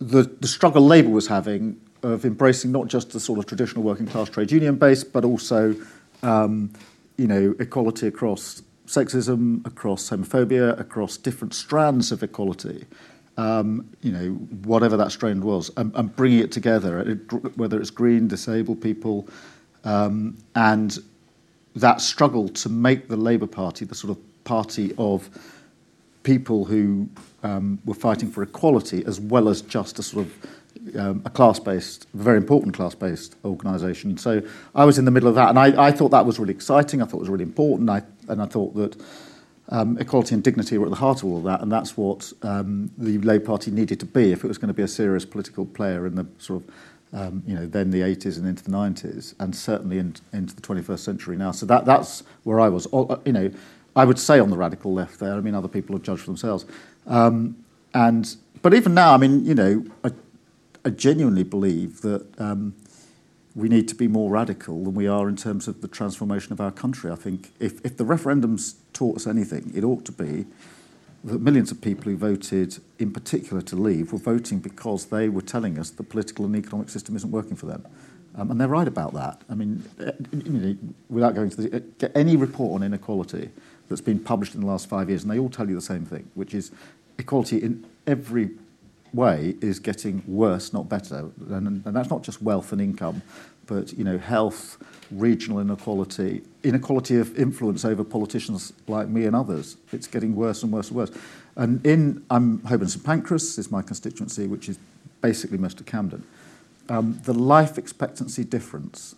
the, 0.01 0.23
the 0.41 0.49
struggle 0.49 0.85
Labour 0.85 1.11
was 1.11 1.29
having 1.29 1.81
of 2.07 2.25
embracing 2.25 2.73
not 2.73 2.87
just 2.87 3.11
the 3.11 3.21
sort 3.21 3.39
of 3.39 3.47
traditional 3.47 3.83
working 3.83 4.07
class 4.07 4.29
trade 4.29 4.53
union 4.53 4.77
base, 4.77 5.03
but 5.05 5.25
also, 5.25 5.75
um, 6.23 6.73
you 7.17 7.27
know, 7.27 7.55
equality 7.59 8.07
across 8.07 8.63
sexism, 8.87 9.67
across 9.67 10.09
homophobia, 10.11 10.79
across 10.79 11.17
different 11.17 11.55
strands 11.55 12.13
of 12.13 12.23
equality. 12.23 12.85
Um, 13.39 13.91
you 14.01 14.13
know, 14.13 14.29
whatever 14.65 14.97
that 14.97 15.13
strand 15.13 15.45
was, 15.45 15.71
and, 15.77 15.93
and 15.95 16.15
bringing 16.17 16.39
it 16.39 16.53
together, 16.53 17.01
it- 17.01 17.57
whether 17.59 17.79
it's 17.79 17.91
green, 17.91 18.29
disabled 18.29 18.81
people, 18.81 19.29
um, 19.85 20.39
and 20.55 20.99
that 21.75 22.01
struggle 22.01 22.49
to 22.49 22.69
make 22.71 23.09
the 23.09 23.17
Labour 23.17 23.47
Party 23.47 23.85
the 23.85 23.95
sort 23.95 24.17
of 24.17 24.45
party 24.45 24.95
of 24.97 25.29
people 26.23 26.65
who 26.65 27.09
um, 27.43 27.79
were 27.85 27.95
fighting 27.95 28.31
for 28.31 28.43
equality 28.43 29.05
as 29.07 29.21
well 29.21 29.49
as 29.49 29.61
just 29.61 29.99
a 29.99 30.03
sort 30.03 30.25
of 30.27 30.33
um, 30.99 31.23
a 31.25 31.31
class-based, 31.31 32.07
very 32.15 32.37
important 32.37 32.75
class-based 32.75 33.37
organisation. 33.45 34.17
So 34.19 34.43
I 34.75 34.85
was 34.85 34.99
in 34.99 35.05
the 35.05 35.11
middle 35.11 35.29
of 35.29 35.35
that, 35.35 35.49
and 35.51 35.59
I, 35.59 35.87
I 35.89 35.93
thought 35.93 36.11
that 36.11 36.27
was 36.27 36.39
really 36.39 36.55
exciting. 36.55 37.03
I 37.03 37.07
thought 37.07 37.19
it 37.19 37.21
was 37.21 37.29
really 37.29 37.45
important, 37.45 37.91
I, 37.91 38.03
and 38.29 38.41
I 38.43 38.47
thought 38.47 38.75
that 38.77 38.97
um, 39.69 39.99
equality 39.99 40.35
and 40.35 40.45
dignity 40.45 40.79
were 40.79 40.87
at 40.87 40.91
the 40.91 40.97
heart 40.97 41.19
of 41.19 41.25
all 41.25 41.39
of 41.39 41.45
that, 41.45 41.61
and 41.61 41.71
that's 41.71 41.97
what 41.97 42.33
um, 42.43 42.91
the 42.99 43.19
Labour 43.19 43.47
Party 43.47 43.71
needed 43.71 43.99
to 44.01 44.07
be 44.07 44.33
if 44.33 44.45
it 44.45 44.49
was 44.49 44.59
going 44.59 44.69
to 44.69 44.75
be 44.75 44.83
a 44.83 44.89
serious 44.89 45.25
political 45.25 45.67
player 45.67 46.07
in 46.07 46.15
the 46.15 46.27
sort 46.39 46.63
of 46.63 46.75
um, 47.13 47.43
you 47.47 47.55
know, 47.55 47.67
then 47.67 47.91
the 47.91 48.01
80s 48.01 48.37
and 48.37 48.47
into 48.47 48.65
the 48.65 48.71
90s, 48.71 49.35
and 49.39 49.55
certainly 49.55 49.99
in, 49.99 50.17
into 50.33 50.55
the 50.55 50.61
21st 50.61 50.99
century 50.99 51.37
now. 51.37 51.51
So 51.53 51.65
that, 51.67 51.85
that's 51.85 52.23
where 52.43 52.61
I 52.61 52.69
was. 52.69 52.87
All- 52.87 53.23
You 53.25 53.33
know, 53.33 53.51
I 53.95 54.05
would 54.05 54.19
say 54.19 54.39
on 54.39 54.51
the 54.51 54.57
radical 54.57 54.93
left 54.93 55.19
there. 55.21 55.35
I 55.35 55.41
mean, 55.41 55.55
other 55.55 55.69
people 55.69 55.95
will 55.95 56.03
judge 56.03 56.21
for 56.21 56.27
themselves. 56.27 56.67
Um, 57.07 57.57
and 57.95 58.37
but 58.61 58.75
even 58.75 58.93
now, 58.95 59.15
I 59.15 59.17
mean, 59.17 59.45
you 59.47 59.55
know, 59.55 59.85
I, 60.05 60.11
I 60.87 60.91
genuinely 60.91 61.43
believe 61.43 62.03
that 62.03 62.25
um, 62.41 62.73
we 63.57 63.69
need 63.69 63.89
to 63.89 63.97
be 63.97 64.07
more 64.07 64.31
radical 64.31 64.85
than 64.85 64.95
we 64.95 65.09
are 65.09 65.29
in 65.29 65.35
terms 65.35 65.67
of 65.67 65.81
the 65.81 65.89
transformation 65.89 66.53
of 66.53 66.61
our 66.61 66.71
country. 66.71 67.11
I 67.11 67.17
think 67.17 67.51
if, 67.59 67.85
if 67.85 67.97
the 67.97 68.05
referendums 68.05 68.77
taught 68.93 69.17
us 69.17 69.27
anything, 69.27 69.73
it 69.75 69.83
ought 69.83 70.05
to 70.05 70.13
be 70.13 70.47
that 71.25 71.41
millions 71.41 71.73
of 71.73 71.81
people 71.81 72.05
who 72.05 72.17
voted, 72.17 72.79
in 73.01 73.13
particular 73.13 73.63
to 73.63 73.75
leave, 73.75 74.13
were 74.13 74.19
voting 74.21 74.61
because 74.61 75.07
they 75.07 75.29
were 75.29 75.43
telling 75.43 75.77
us 75.77 75.91
the 75.91 76.05
political 76.05 76.45
and 76.45 76.55
economic 76.55 76.89
system 76.89 77.17
isn't 77.17 77.33
working 77.33 77.57
for 77.57 77.67
them. 77.67 77.85
Um, 78.37 78.53
and 78.53 78.61
they're 78.61 78.69
right 78.69 78.87
about 78.87 79.13
that. 79.15 79.43
I 79.51 79.57
mean, 79.57 79.83
eh, 79.99 80.13
you 80.31 80.53
know, 80.53 80.77
without 81.09 81.35
going 81.35 81.51
to 81.51 81.63
the, 81.63 81.75
eh, 81.75 81.81
get 81.99 82.13
any 82.15 82.37
report 82.37 82.81
on 82.81 82.87
inequality 82.87 83.51
that's 83.89 84.01
been 84.01 84.21
published 84.21 84.55
in 84.55 84.61
the 84.61 84.69
last 84.69 84.89
five 84.89 85.09
years, 85.09 85.25
and 85.25 85.33
they 85.33 85.39
all 85.41 85.51
tell 85.51 85.69
you 85.69 85.75
the 85.75 85.81
same 85.81 86.05
thing, 86.05 86.31
which 86.35 86.55
is 86.55 86.71
equality 87.19 87.61
in 87.61 87.85
every 88.07 88.51
way 89.17 89.57
is 89.61 89.79
getting 89.79 90.23
worse, 90.27 90.73
not 90.73 90.89
better. 90.89 91.31
And, 91.51 91.85
and 91.85 91.97
that's 91.97 92.11
not 92.11 92.23
just 92.23 92.43
wealth 92.43 92.73
and 92.73 92.81
income, 92.81 93.23
but 93.67 93.93
you 93.95 94.05
know, 94.05 94.19
health, 94.19 94.79
regional 95.11 95.59
inequality, 95.61 96.43
inequality 96.63 97.17
of 97.17 97.37
influence 97.39 97.85
over 97.85 98.05
politicians 98.05 98.73
like 98.87 99.09
me 99.09 99.25
and 99.25 99.35
others. 99.35 99.77
It's 99.93 100.07
getting 100.07 100.37
worse 100.37 100.63
and 100.63 100.73
worse 100.73 100.89
and 100.89 100.97
worse. 100.97 101.11
And 101.57 101.85
in 101.87 102.25
I'm 102.31 102.63
Holborn 102.65 102.89
St 102.89 103.05
Pancras 103.05 103.59
is 103.59 103.71
my 103.71 103.83
constituency, 103.83 104.47
which 104.47 104.69
is 104.69 104.79
basically 105.23 105.59
most 105.59 105.81
of 105.81 105.87
Camden. 105.87 106.25
Um, 106.89 107.21
the 107.25 107.35
life 107.35 107.79
expectancy 107.79 108.45
difference 108.45 109.17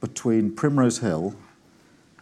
between 0.00 0.54
Primrose 0.54 0.98
Hill, 0.98 1.34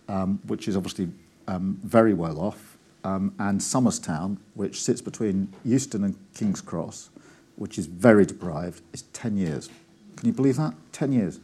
um, 0.08 0.40
which 0.46 0.66
is 0.68 0.76
obviously 0.76 1.08
um, 1.46 1.78
very 1.82 2.14
well 2.14 2.40
off, 2.40 2.77
um, 3.04 3.34
and 3.38 3.60
Somerstown, 3.60 4.38
which 4.54 4.82
sits 4.82 5.00
between 5.00 5.52
Euston 5.64 6.04
and 6.04 6.16
King's 6.34 6.60
Cross, 6.60 7.10
which 7.56 7.78
is 7.78 7.86
very 7.86 8.26
deprived, 8.26 8.82
is 8.92 9.02
10 9.12 9.36
years. 9.36 9.68
Can 10.16 10.26
you 10.26 10.32
believe 10.32 10.56
that? 10.56 10.74
10 10.92 11.12
years. 11.12 11.40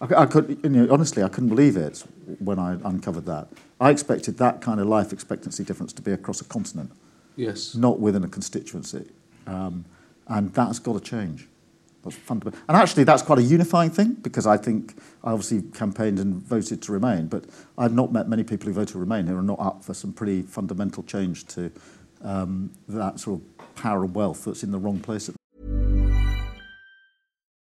I, 0.00 0.22
I 0.22 0.26
could, 0.26 0.58
you 0.62 0.68
know, 0.70 0.92
honestly, 0.92 1.22
I 1.22 1.28
couldn't 1.28 1.48
believe 1.50 1.76
it 1.76 2.04
when 2.38 2.58
I 2.58 2.72
uncovered 2.84 3.26
that. 3.26 3.48
I 3.80 3.90
expected 3.90 4.38
that 4.38 4.60
kind 4.60 4.80
of 4.80 4.86
life 4.86 5.12
expectancy 5.12 5.64
difference 5.64 5.92
to 5.94 6.02
be 6.02 6.12
across 6.12 6.40
a 6.40 6.44
continent, 6.44 6.90
Yes. 7.36 7.74
not 7.74 8.00
within 8.00 8.24
a 8.24 8.28
constituency. 8.28 9.10
Um, 9.46 9.84
and 10.28 10.52
that's 10.54 10.78
got 10.78 10.94
to 10.94 11.00
change. 11.00 11.48
Fundamental. 12.10 12.60
And 12.68 12.76
actually, 12.76 13.04
that's 13.04 13.22
quite 13.22 13.38
a 13.38 13.42
unifying 13.42 13.90
thing 13.90 14.14
because 14.14 14.46
I 14.46 14.56
think 14.56 14.94
I 15.22 15.32
obviously 15.32 15.62
campaigned 15.72 16.18
and 16.18 16.42
voted 16.42 16.82
to 16.82 16.92
remain, 16.92 17.26
but 17.26 17.44
I've 17.78 17.94
not 17.94 18.12
met 18.12 18.28
many 18.28 18.44
people 18.44 18.66
who 18.66 18.74
voted 18.74 18.90
to 18.90 18.98
remain 18.98 19.26
who 19.26 19.36
are 19.36 19.42
not 19.42 19.60
up 19.60 19.84
for 19.84 19.94
some 19.94 20.12
pretty 20.12 20.42
fundamental 20.42 21.02
change 21.02 21.46
to 21.48 21.70
um, 22.22 22.72
that 22.88 23.20
sort 23.20 23.40
of 23.40 23.74
power 23.76 24.04
and 24.04 24.14
wealth 24.14 24.44
that's 24.44 24.62
in 24.62 24.70
the 24.70 24.78
wrong 24.78 24.98
place 25.00 25.30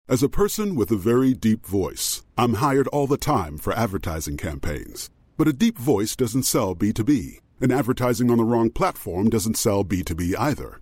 As 0.07 0.23
a 0.23 0.29
person 0.29 0.75
with 0.75 0.89
a 0.89 0.95
very 0.95 1.35
deep 1.35 1.65
voice, 1.67 2.23
I'm 2.35 2.55
hired 2.55 2.87
all 2.87 3.05
the 3.05 3.17
time 3.17 3.59
for 3.59 3.73
advertising 3.73 4.37
campaigns. 4.37 5.11
But 5.37 5.47
a 5.47 5.53
deep 5.53 5.77
voice 5.77 6.15
doesn't 6.15 6.43
sell 6.43 6.75
B2B, 6.75 7.39
and 7.61 7.71
advertising 7.71 8.31
on 8.31 8.39
the 8.39 8.43
wrong 8.43 8.71
platform 8.71 9.29
doesn't 9.29 9.55
sell 9.55 9.85
B2B 9.85 10.33
either. 10.37 10.81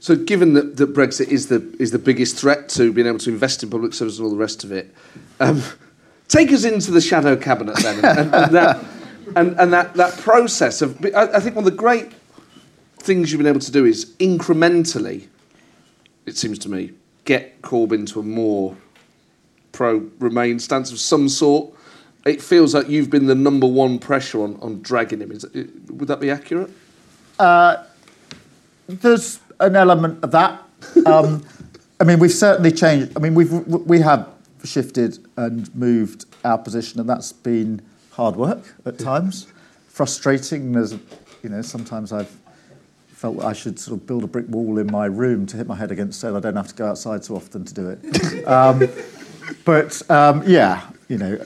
So, 0.00 0.14
given 0.14 0.54
that, 0.54 0.76
that 0.76 0.94
Brexit 0.94 1.28
is 1.28 1.48
the 1.48 1.74
is 1.78 1.90
the 1.90 1.98
biggest 1.98 2.36
threat 2.36 2.68
to 2.70 2.92
being 2.92 3.06
able 3.06 3.18
to 3.18 3.30
invest 3.30 3.62
in 3.62 3.70
public 3.70 3.92
service 3.92 4.18
and 4.18 4.24
all 4.24 4.30
the 4.30 4.36
rest 4.36 4.64
of 4.64 4.70
it, 4.70 4.94
um, 5.40 5.62
take 6.28 6.52
us 6.52 6.64
into 6.64 6.90
the 6.90 7.00
shadow 7.00 7.34
cabinet 7.36 7.76
then, 7.78 8.04
and, 8.04 8.34
and 8.34 8.54
that 8.54 8.84
and, 9.36 9.58
and 9.58 9.72
that, 9.72 9.94
that 9.94 10.16
process 10.18 10.82
of. 10.82 11.04
I, 11.06 11.24
I 11.34 11.40
think 11.40 11.56
one 11.56 11.64
of 11.64 11.70
the 11.70 11.76
great 11.76 12.12
things 12.98 13.30
you've 13.30 13.38
been 13.38 13.46
able 13.46 13.60
to 13.60 13.72
do 13.72 13.84
is 13.84 14.14
incrementally, 14.18 15.26
it 16.26 16.36
seems 16.36 16.58
to 16.60 16.68
me, 16.68 16.92
get 17.24 17.60
Corbyn 17.62 18.06
to 18.12 18.20
a 18.20 18.22
more 18.22 18.76
pro 19.72 19.98
Remain 20.18 20.58
stance 20.58 20.90
of 20.92 20.98
some 20.98 21.28
sort. 21.28 21.74
It 22.24 22.42
feels 22.42 22.74
like 22.74 22.88
you've 22.88 23.10
been 23.10 23.26
the 23.26 23.34
number 23.34 23.66
one 23.66 23.98
pressure 23.98 24.42
on, 24.42 24.58
on 24.60 24.82
dragging 24.82 25.20
him. 25.20 25.32
Is, 25.32 25.44
would 25.88 26.08
that 26.08 26.20
be 26.20 26.30
accurate? 26.30 26.70
There's 28.88 29.40
an 29.60 29.76
element 29.76 30.22
of 30.22 30.30
that. 30.32 30.62
Um, 31.06 31.44
I 32.00 32.04
mean, 32.04 32.18
we've 32.18 32.32
certainly 32.32 32.72
changed. 32.72 33.12
I 33.16 33.20
mean, 33.20 33.34
we've 33.34 33.52
we 33.52 34.00
have 34.00 34.28
shifted 34.64 35.18
and 35.36 35.74
moved 35.74 36.26
our 36.44 36.58
position, 36.58 37.00
and 37.00 37.08
that's 37.08 37.32
been 37.32 37.82
hard 38.12 38.36
work 38.36 38.74
at 38.84 38.98
times, 38.98 39.46
frustrating. 39.88 40.72
There's, 40.72 40.92
you 41.42 41.50
know, 41.50 41.62
sometimes 41.62 42.12
I've 42.12 42.34
felt 43.08 43.42
I 43.42 43.52
should 43.52 43.80
sort 43.80 44.00
of 44.00 44.06
build 44.06 44.22
a 44.22 44.28
brick 44.28 44.48
wall 44.48 44.78
in 44.78 44.86
my 44.92 45.06
room 45.06 45.44
to 45.46 45.56
hit 45.56 45.66
my 45.66 45.74
head 45.74 45.90
against 45.90 46.20
so 46.20 46.36
I 46.36 46.40
don't 46.40 46.54
have 46.54 46.68
to 46.68 46.74
go 46.74 46.86
outside 46.86 47.24
so 47.24 47.34
often 47.34 47.64
to 47.64 47.74
do 47.74 47.88
it. 47.90 48.46
um, 48.46 48.88
but 49.64 50.08
um, 50.08 50.44
yeah, 50.46 50.88
you 51.08 51.18
know, 51.18 51.44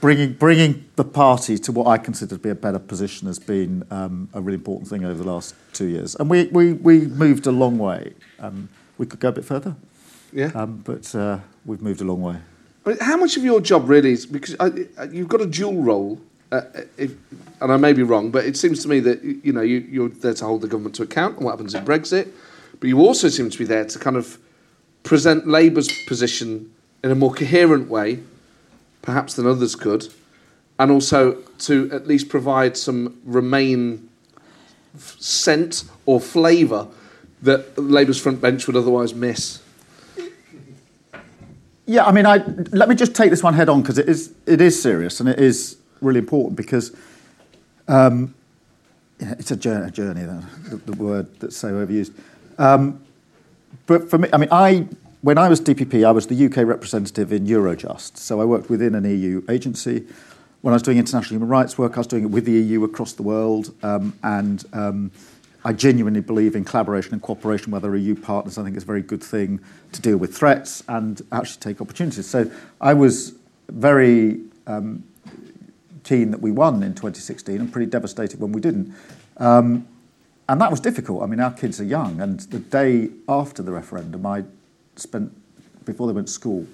bringing 0.00 0.32
bringing 0.34 0.84
the 0.96 1.04
party 1.04 1.58
to 1.58 1.72
what 1.72 1.86
I 1.86 1.98
consider 1.98 2.36
to 2.36 2.40
be 2.40 2.50
a 2.50 2.54
better 2.54 2.78
position 2.78 3.26
has 3.26 3.38
been 3.38 3.84
um, 3.90 4.28
a 4.32 4.40
really 4.40 4.56
important 4.56 4.88
thing 4.88 5.04
over 5.04 5.22
the 5.22 5.30
last 5.30 5.54
two 5.72 5.86
years, 5.86 6.14
and 6.16 6.28
we 6.30 6.44
we, 6.46 6.72
we 6.74 7.06
moved 7.06 7.46
a 7.46 7.52
long 7.52 7.78
way. 7.78 8.12
Um, 8.38 8.68
we 8.98 9.06
could 9.06 9.20
go 9.20 9.28
a 9.28 9.32
bit 9.32 9.44
further, 9.44 9.74
Yeah. 10.32 10.50
um, 10.54 10.82
but 10.84 11.14
uh, 11.14 11.38
we've 11.64 11.80
moved 11.80 12.00
a 12.00 12.04
long 12.04 12.20
way. 12.22 12.36
But 12.84 13.00
how 13.00 13.16
much 13.16 13.36
of 13.36 13.44
your 13.44 13.60
job 13.60 13.88
really 13.88 14.12
is 14.12 14.26
because 14.26 14.56
I, 14.60 15.06
you've 15.10 15.28
got 15.28 15.40
a 15.40 15.46
dual 15.46 15.82
role, 15.82 16.20
uh, 16.52 16.62
if, 16.98 17.12
and 17.60 17.72
I 17.72 17.76
may 17.76 17.92
be 17.92 18.02
wrong, 18.02 18.30
but 18.30 18.44
it 18.44 18.56
seems 18.56 18.82
to 18.82 18.88
me 18.88 19.00
that 19.00 19.22
you 19.22 19.52
know 19.52 19.62
you, 19.62 19.78
you're 19.90 20.08
there 20.08 20.34
to 20.34 20.44
hold 20.44 20.60
the 20.62 20.68
government 20.68 20.94
to 20.96 21.02
account 21.02 21.38
on 21.38 21.44
what 21.44 21.50
happens 21.52 21.74
in 21.74 21.84
Brexit, 21.84 22.28
but 22.78 22.88
you 22.88 22.98
also 23.00 23.28
seem 23.28 23.48
to 23.50 23.58
be 23.58 23.64
there 23.64 23.84
to 23.84 23.98
kind 23.98 24.16
of 24.16 24.38
present 25.02 25.46
Labour's 25.46 25.88
position 26.06 26.70
in 27.02 27.10
a 27.10 27.14
more 27.14 27.32
coherent 27.32 27.88
way, 27.88 28.18
perhaps 29.02 29.34
than 29.34 29.46
others 29.46 29.74
could, 29.74 30.12
and 30.78 30.90
also 30.90 31.34
to 31.58 31.90
at 31.92 32.06
least 32.06 32.28
provide 32.28 32.76
some 32.76 33.20
Remain 33.24 34.08
f- 34.94 35.16
scent 35.18 35.84
or 36.06 36.20
flavour 36.20 36.88
that 37.42 37.78
Labour's 37.78 38.20
front 38.20 38.40
bench 38.40 38.66
would 38.66 38.76
otherwise 38.76 39.14
miss. 39.14 39.62
Yeah, 41.86 42.04
I 42.04 42.12
mean, 42.12 42.26
I 42.26 42.36
let 42.70 42.88
me 42.88 42.94
just 42.94 43.14
take 43.14 43.30
this 43.30 43.42
one 43.42 43.54
head 43.54 43.68
on 43.68 43.82
because 43.82 43.98
it 43.98 44.08
is 44.08 44.32
it 44.46 44.60
is 44.60 44.80
serious 44.80 45.18
and 45.20 45.28
it 45.28 45.40
is 45.40 45.76
really 46.00 46.20
important 46.20 46.56
because 46.56 46.96
um, 47.88 48.34
yeah, 49.18 49.34
it's 49.38 49.50
a 49.50 49.56
journey. 49.56 49.88
A 49.88 49.90
journey 49.90 50.22
the, 50.22 50.76
the 50.86 50.92
word 50.92 51.40
that's 51.40 51.56
so 51.56 51.72
overused. 51.72 52.12
Um, 52.58 53.02
but 53.86 54.08
for 54.08 54.18
me, 54.18 54.28
I 54.32 54.36
mean, 54.36 54.48
I 54.52 54.86
when 55.22 55.36
I 55.36 55.48
was 55.48 55.60
DPP, 55.60 56.06
I 56.06 56.12
was 56.12 56.26
the 56.26 56.46
UK 56.46 56.66
representative 56.66 57.32
in 57.32 57.46
Eurojust, 57.46 58.16
so 58.16 58.40
I 58.40 58.44
worked 58.44 58.70
within 58.70 58.94
an 58.94 59.04
EU 59.04 59.42
agency. 59.50 60.06
When 60.62 60.72
I 60.72 60.76
was 60.76 60.82
doing 60.82 60.98
international 60.98 61.36
human 61.36 61.48
rights 61.48 61.76
work, 61.76 61.96
I 61.96 62.00
was 62.00 62.06
doing 62.06 62.24
it 62.24 62.30
with 62.30 62.46
the 62.46 62.52
EU 62.52 62.84
across 62.84 63.12
the 63.12 63.22
world, 63.22 63.74
um, 63.82 64.18
and 64.22 64.64
um, 64.72 65.10
I 65.62 65.74
genuinely 65.74 66.20
believe 66.20 66.56
in 66.56 66.64
collaboration 66.64 67.12
and 67.12 67.20
cooperation 67.20 67.70
with 67.70 67.84
other 67.84 67.94
EU 67.96 68.14
partners. 68.14 68.56
I 68.56 68.64
think 68.64 68.76
it's 68.76 68.84
a 68.84 68.86
very 68.86 69.02
good 69.02 69.22
thing 69.22 69.60
to 69.92 70.00
deal 70.00 70.16
with 70.16 70.34
threats 70.34 70.82
and 70.88 71.20
actually 71.32 71.60
take 71.60 71.82
opportunities. 71.82 72.26
So 72.26 72.50
I 72.80 72.94
was 72.94 73.34
very 73.68 74.40
um, 74.66 75.04
keen 76.02 76.30
that 76.30 76.40
we 76.40 76.50
won 76.50 76.82
in 76.82 76.94
2016 76.94 77.60
and 77.60 77.70
pretty 77.70 77.90
devastated 77.90 78.40
when 78.40 78.52
we 78.52 78.60
didn't. 78.60 78.94
Um, 79.36 79.86
and 80.48 80.60
that 80.62 80.70
was 80.70 80.80
difficult. 80.80 81.22
I 81.22 81.26
mean, 81.26 81.40
our 81.40 81.52
kids 81.52 81.78
are 81.78 81.84
young, 81.84 82.20
and 82.22 82.40
the 82.40 82.58
day 82.58 83.10
after 83.28 83.62
the 83.62 83.70
referendum, 83.70 84.24
I 84.24 84.44
spent, 84.96 85.32
before 85.84 86.06
they 86.06 86.12
went 86.12 86.26
to 86.26 86.32
school, 86.32 86.66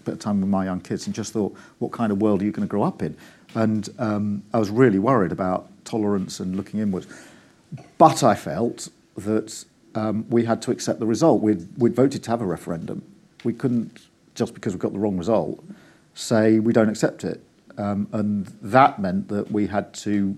a 0.00 0.02
bit 0.04 0.14
of 0.14 0.20
time 0.20 0.40
with 0.40 0.50
my 0.50 0.64
young 0.64 0.80
kids 0.80 1.06
and 1.06 1.14
just 1.14 1.32
thought, 1.32 1.54
what 1.78 1.92
kind 1.92 2.12
of 2.12 2.20
world 2.20 2.42
are 2.42 2.44
you 2.44 2.52
going 2.52 2.66
to 2.66 2.70
grow 2.70 2.82
up 2.82 3.02
in? 3.02 3.16
And 3.54 3.88
um, 3.98 4.42
I 4.52 4.58
was 4.58 4.70
really 4.70 4.98
worried 4.98 5.32
about 5.32 5.68
tolerance 5.84 6.40
and 6.40 6.56
looking 6.56 6.80
inwards. 6.80 7.06
But 7.98 8.22
I 8.22 8.34
felt 8.34 8.88
that 9.16 9.64
um, 9.94 10.26
we 10.28 10.44
had 10.44 10.60
to 10.62 10.70
accept 10.70 11.00
the 11.00 11.06
result. 11.06 11.40
We'd, 11.42 11.66
we'd 11.78 11.94
voted 11.94 12.22
to 12.24 12.30
have 12.30 12.40
a 12.40 12.46
referendum. 12.46 13.02
We 13.44 13.52
couldn't, 13.52 14.08
just 14.34 14.54
because 14.54 14.74
we 14.74 14.80
got 14.80 14.92
the 14.92 14.98
wrong 14.98 15.16
result, 15.16 15.62
say 16.14 16.58
we 16.58 16.72
don't 16.72 16.88
accept 16.88 17.24
it. 17.24 17.42
Um, 17.76 18.08
and 18.12 18.46
that 18.62 18.98
meant 18.98 19.28
that 19.28 19.50
we 19.50 19.66
had 19.66 19.92
to 19.94 20.36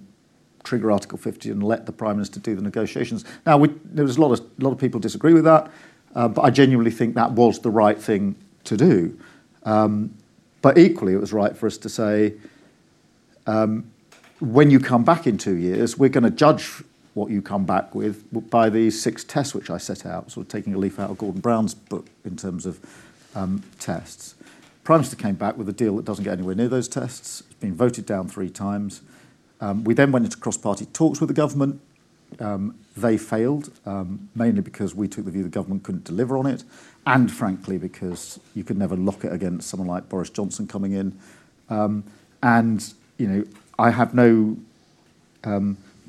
trigger 0.64 0.91
Article 0.91 1.16
50 1.16 1.51
and 1.51 1.62
let 1.62 1.87
the 1.87 1.93
Prime 1.93 2.16
Minister 2.16 2.41
do 2.41 2.55
the 2.55 2.62
negotiations. 2.62 3.24
Now, 3.47 3.57
we, 3.57 3.68
there 3.84 4.05
was 4.05 4.16
a 4.16 4.20
lot 4.20 4.32
of, 4.32 4.41
a 4.41 4.64
lot 4.64 4.72
of 4.72 4.78
people 4.78 5.01
disagree 5.01 5.32
with 5.32 5.45
that, 5.45 5.70
but 6.14 6.42
I 6.42 6.50
genuinely 6.50 6.90
think 6.90 7.14
that 7.14 7.32
was 7.32 7.61
the 7.61 7.70
right 7.70 8.00
thing 8.00 8.36
to 8.64 8.76
do. 8.76 9.18
Um, 9.64 10.14
but 10.62 10.78
equally, 10.78 11.12
it 11.12 11.20
was 11.20 11.32
right 11.32 11.57
for 11.57 11.66
us 11.66 11.76
to 11.78 11.88
say, 11.88 12.34
um, 13.46 13.90
when 14.40 14.70
you 14.70 14.80
come 14.80 15.04
back 15.04 15.26
in 15.26 15.38
two 15.38 15.57
years, 15.57 15.96
we're 15.96 16.09
to 16.11 16.30
judge 16.30 16.82
what 17.14 17.30
you 17.30 17.40
come 17.40 17.64
back 17.64 17.94
with 17.94 18.24
by 18.50 18.68
these 18.68 19.00
six 19.00 19.24
tests 19.24 19.54
which 19.54 19.70
I 19.70 19.78
set 19.78 20.04
out, 20.04 20.30
sort 20.30 20.46
of 20.46 20.52
taking 20.52 20.74
a 20.74 20.78
leaf 20.78 20.98
out 20.98 21.11
of 21.11 21.18
Gordon 21.18 21.40
Brown's 21.40 21.74
book 21.74 22.07
in 22.24 22.36
terms 22.36 22.66
of 22.66 22.78
um, 23.34 23.62
tests. 23.78 24.34
Prime 24.84 24.98
Minister 24.98 25.16
came 25.16 25.34
back 25.34 25.57
with 25.57 25.68
a 25.68 25.72
deal 25.72 25.96
that 25.96 26.04
doesn't 26.04 26.24
get 26.24 26.34
anywhere 26.34 26.54
near 26.54 26.68
those 26.68 26.88
tests. 26.88 27.40
It's 27.40 27.54
been 27.54 27.74
voted 27.74 28.07
down 28.07 28.28
three 28.28 28.50
times. 28.50 29.00
We 29.84 29.94
then 29.94 30.12
went 30.12 30.26
into 30.26 30.36
cross-party 30.36 30.86
talks 30.92 31.20
with 31.20 31.28
the 31.28 31.34
government. 31.34 31.80
Um, 32.41 32.78
they 32.97 33.18
failed, 33.18 33.70
um, 33.84 34.28
mainly 34.34 34.62
because 34.62 34.95
we 34.95 35.09
took 35.09 35.24
the 35.24 35.30
view 35.30 35.43
the 35.43 35.49
government 35.49 35.82
couldn't 35.82 36.05
deliver 36.05 36.37
on 36.37 36.47
it, 36.47 36.64
and 37.07 37.30
frankly 37.30 37.78
because 37.78 38.41
you 38.55 38.64
could 38.64 38.78
never 38.78 38.97
lock 38.97 39.24
it 39.24 39.32
against 39.32 39.68
someone 39.68 39.89
like 39.89 40.09
Boris 40.09 40.30
Johnson 40.30 40.66
coming 40.66 40.93
in. 40.93 41.18
Um, 41.68 42.05
and 42.43 42.93
you 43.18 43.26
know, 43.26 43.45
I 43.78 43.91
have 43.91 44.14
no 44.14 44.57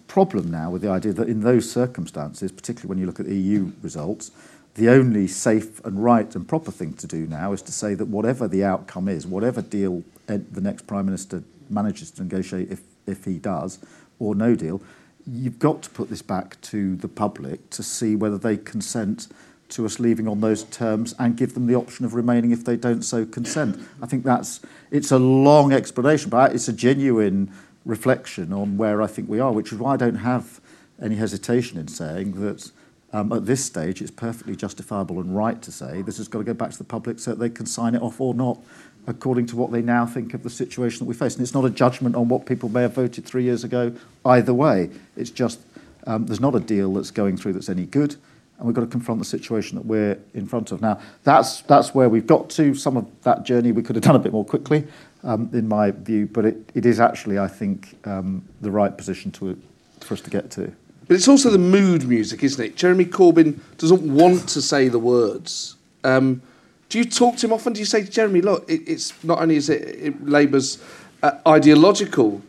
problem 0.08 0.50
now 0.50 0.70
with 0.72 0.82
the 0.82 0.90
idea 0.90 1.14
that 1.14 1.30
in 1.30 1.42
those 1.42 1.70
circumstances, 1.70 2.52
particularly 2.52 2.90
when 2.90 2.98
you 2.98 3.06
look 3.06 3.20
at 3.20 3.28
EU 3.28 3.72
results, 3.82 4.32
the 4.76 4.90
only 4.90 5.28
safe 5.28 5.84
and 5.86 6.04
right 6.04 6.36
and 6.36 6.48
proper 6.48 6.72
thing 6.72 6.94
to 6.94 7.08
do 7.08 7.28
now 7.28 7.52
is 7.54 7.62
to 7.64 7.72
say 7.72 7.94
that 7.94 8.06
whatever 8.06 8.48
the 8.48 8.64
outcome 8.64 9.08
is, 9.08 9.28
whatever 9.28 9.62
deal 9.62 10.04
the 10.28 10.62
next 10.62 10.88
Prime 10.88 11.06
Minister 11.06 11.44
manages 11.70 12.12
to 12.12 12.24
negotiate, 12.24 12.72
if, 12.72 12.82
if 13.06 13.26
he 13.26 13.38
does, 13.38 13.80
or 14.20 14.36
no 14.36 14.56
deal, 14.56 14.82
you've 15.28 15.60
got 15.60 15.82
to 15.84 15.90
put 15.90 16.10
this 16.10 16.22
back 16.22 16.60
to 16.62 16.96
the 16.96 17.08
public 17.08 17.70
to 17.72 17.84
see 17.84 18.16
whether 18.16 18.38
they 18.38 18.58
consent 18.58 19.28
to 19.70 19.86
us 19.86 20.00
leaving 20.00 20.28
on 20.28 20.40
those 20.40 20.64
terms 20.66 21.14
and 21.20 21.36
give 21.36 21.54
them 21.54 21.68
the 21.68 21.76
option 21.76 22.06
of 22.06 22.14
remaining 22.14 22.52
if 22.52 22.64
they 22.64 22.78
don't 22.78 23.02
so 23.02 23.26
consent. 23.26 23.78
I 24.02 24.06
think 24.06 24.24
that's 24.24 24.62
it's 24.92 25.12
a 25.12 25.20
long 25.20 25.74
explanation, 25.74 26.30
but 26.30 26.54
it's 26.54 26.70
a 26.70 26.74
genuine 26.74 27.52
reflection 27.84 28.54
on 28.54 28.78
where 28.78 29.02
I 29.02 29.08
think 29.08 29.30
we 29.30 29.40
are, 29.40 29.52
which 29.52 29.74
is 29.74 29.78
why 29.78 29.94
I 29.94 29.98
don't 29.98 30.16
have 30.16 30.62
any 31.02 31.16
hesitation 31.16 31.78
in 31.78 31.88
saying 31.88 32.40
that 32.42 32.72
um, 33.14 33.32
at 33.32 33.46
this 33.46 33.64
stage 33.64 34.02
it's 34.02 34.12
perfectly 34.12 34.56
justifiable 34.56 35.20
and 35.20 35.36
right 35.36 35.62
to 35.62 35.72
say 35.72 36.02
this 36.02 36.18
has 36.18 36.28
got 36.28 36.40
to 36.40 36.44
go 36.44 36.54
back 36.54 36.72
to 36.72 36.78
the 36.78 36.84
public 36.84 37.20
so 37.20 37.32
that 37.32 37.40
they 37.40 37.50
can 37.50 37.66
sign 37.66 37.96
it 37.96 38.02
off 38.02 38.20
or 38.20 38.34
not 38.34 38.60
according 39.08 39.46
to 39.48 39.56
what 39.56 39.72
they 39.72 39.82
now 39.82 40.06
think 40.06 40.34
of 40.34 40.44
the 40.44 40.50
situation 40.50 41.00
that 41.00 41.06
we 41.06 41.16
face. 41.16 41.34
And 41.36 41.42
it's 41.42 41.54
not 41.54 41.66
a 41.66 41.70
judgment 41.70 42.16
on 42.16 42.28
what 42.28 42.46
people 42.46 42.70
may 42.70 42.82
have 42.82 42.94
voted 42.94 43.26
three 43.26 43.44
years 43.44 43.64
ago 43.64 43.94
either 44.26 44.54
way. 44.54 44.90
It's 45.16 45.32
just 45.32 45.62
um, 46.06 46.26
there's 46.26 46.42
not 46.42 46.56
a 46.56 46.60
deal 46.60 46.94
that's 46.94 47.12
going 47.12 47.38
through 47.38 47.54
that's 47.54 47.70
any 47.70 47.86
good. 47.86 48.16
and 48.58 48.66
we've 48.66 48.76
got 48.76 48.82
to 48.82 48.88
confront 48.88 49.20
the 49.20 49.26
situation 49.26 49.78
that 49.78 49.86
we're 49.86 50.18
in 50.34 50.48
front 50.48 50.72
of. 50.72 50.82
Now, 50.82 51.00
that's, 51.24 51.62
that's 51.62 51.94
where 51.94 52.10
we've 52.10 52.26
got 52.26 52.50
to. 52.52 52.74
Some 52.74 52.98
of 52.98 53.06
that 53.24 53.44
journey 53.44 53.72
we 53.72 53.84
could 53.84 53.96
have 53.96 54.04
done 54.04 54.16
a 54.16 54.20
bit 54.20 54.32
more 54.32 54.46
quickly, 54.46 54.86
um, 55.24 55.50
in 55.54 55.68
my 55.68 55.92
view, 55.92 56.28
but 56.28 56.46
it, 56.46 56.72
it 56.74 56.86
is 56.86 57.00
actually, 57.00 57.38
I 57.38 57.48
think, 57.48 57.96
um, 58.06 58.44
the 58.62 58.72
right 58.72 58.96
position 58.96 59.32
to, 59.34 59.62
for 60.02 60.16
us 60.16 60.22
to 60.22 60.30
get 60.30 60.50
to. 60.52 60.74
But 61.08 61.16
it's 61.16 61.28
also 61.28 61.50
the 61.50 61.60
mood 61.60 62.08
music, 62.08 62.44
isn't 62.44 62.64
it? 62.64 62.76
Jeremy 62.76 63.06
Corbyn 63.06 63.60
doesn't 63.78 64.02
want 64.02 64.50
to 64.50 64.62
say 64.62 64.88
the 64.90 65.00
words. 65.00 65.76
Um, 66.04 66.42
do 66.90 66.98
you 66.98 67.06
talk 67.06 67.38
to 67.38 67.48
him 67.48 67.54
often? 67.54 67.74
Do 67.74 67.80
you 67.80 67.86
say 67.86 68.04
to 68.04 68.10
Jeremy, 68.10 68.42
look, 68.42 68.70
it, 68.70 68.82
it's 68.88 69.24
not 69.24 69.40
only 69.40 69.56
is 69.56 69.70
it, 69.70 69.82
it 69.82 70.26
Labour's 70.26 70.82
uh, 71.24 71.32
ideological 71.48 72.42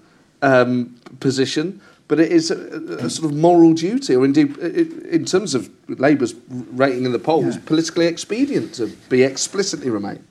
um, 0.42 0.96
position, 1.20 1.80
but 2.06 2.18
it 2.18 2.32
is 2.32 2.50
a, 2.50 2.56
a, 3.04 3.10
sort 3.10 3.30
of 3.30 3.36
moral 3.36 3.74
duty, 3.74 4.16
or 4.16 4.24
indeed, 4.24 4.56
in 4.56 5.24
terms 5.26 5.54
of 5.54 5.70
Labour's 5.88 6.34
rating 6.48 7.04
in 7.04 7.12
the 7.12 7.18
polls, 7.18 7.56
yeah. 7.56 7.62
politically 7.66 8.06
expedient 8.06 8.74
to 8.74 8.86
be 9.08 9.22
explicitly 9.22 9.90
Remain. 9.90 10.24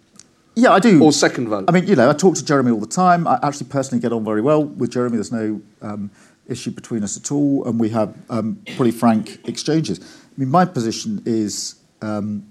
Yeah, 0.55 0.71
I 0.71 0.79
do. 0.79 1.03
Or 1.03 1.11
second 1.11 1.49
vote. 1.49 1.65
I 1.67 1.71
mean, 1.71 1.85
you 1.85 1.95
know, 1.95 2.09
I 2.09 2.13
talk 2.13 2.33
to 2.35 2.43
Jeremy 2.43 2.71
all 2.71 2.79
the 2.79 2.87
time. 2.87 3.27
I 3.27 3.37
actually 3.43 3.67
personally 3.67 4.01
get 4.01 4.11
on 4.11 4.25
very 4.25 4.41
well 4.41 4.63
with 4.63 4.89
Jeremy. 4.89 5.17
There's 5.17 5.31
no 5.31 5.61
um, 5.83 6.09
issue 6.47 6.71
between 6.71 7.03
us 7.03 7.15
at 7.15 7.31
all, 7.31 7.63
and 7.67 7.79
we 7.79 7.89
have 7.89 8.15
um, 8.31 8.59
pretty 8.75 8.89
frank 8.89 9.47
exchanges. 9.47 9.99
I 9.99 10.39
mean, 10.39 10.49
my 10.49 10.65
position 10.65 11.21
is 11.27 11.75
um, 12.01 12.43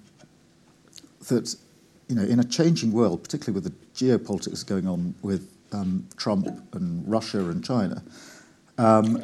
that, 1.28 1.54
you 2.08 2.16
know, 2.16 2.22
in 2.22 2.40
a 2.40 2.44
changing 2.44 2.92
world, 2.92 3.22
particularly 3.22 3.60
with 3.60 3.64
the 3.64 4.04
geopolitics 4.04 4.66
going 4.66 4.86
on 4.86 5.14
with 5.22 5.50
um, 5.72 6.06
Trump 6.16 6.48
and 6.74 7.06
Russia 7.08 7.40
and 7.40 7.64
China, 7.64 8.02
um, 8.78 9.22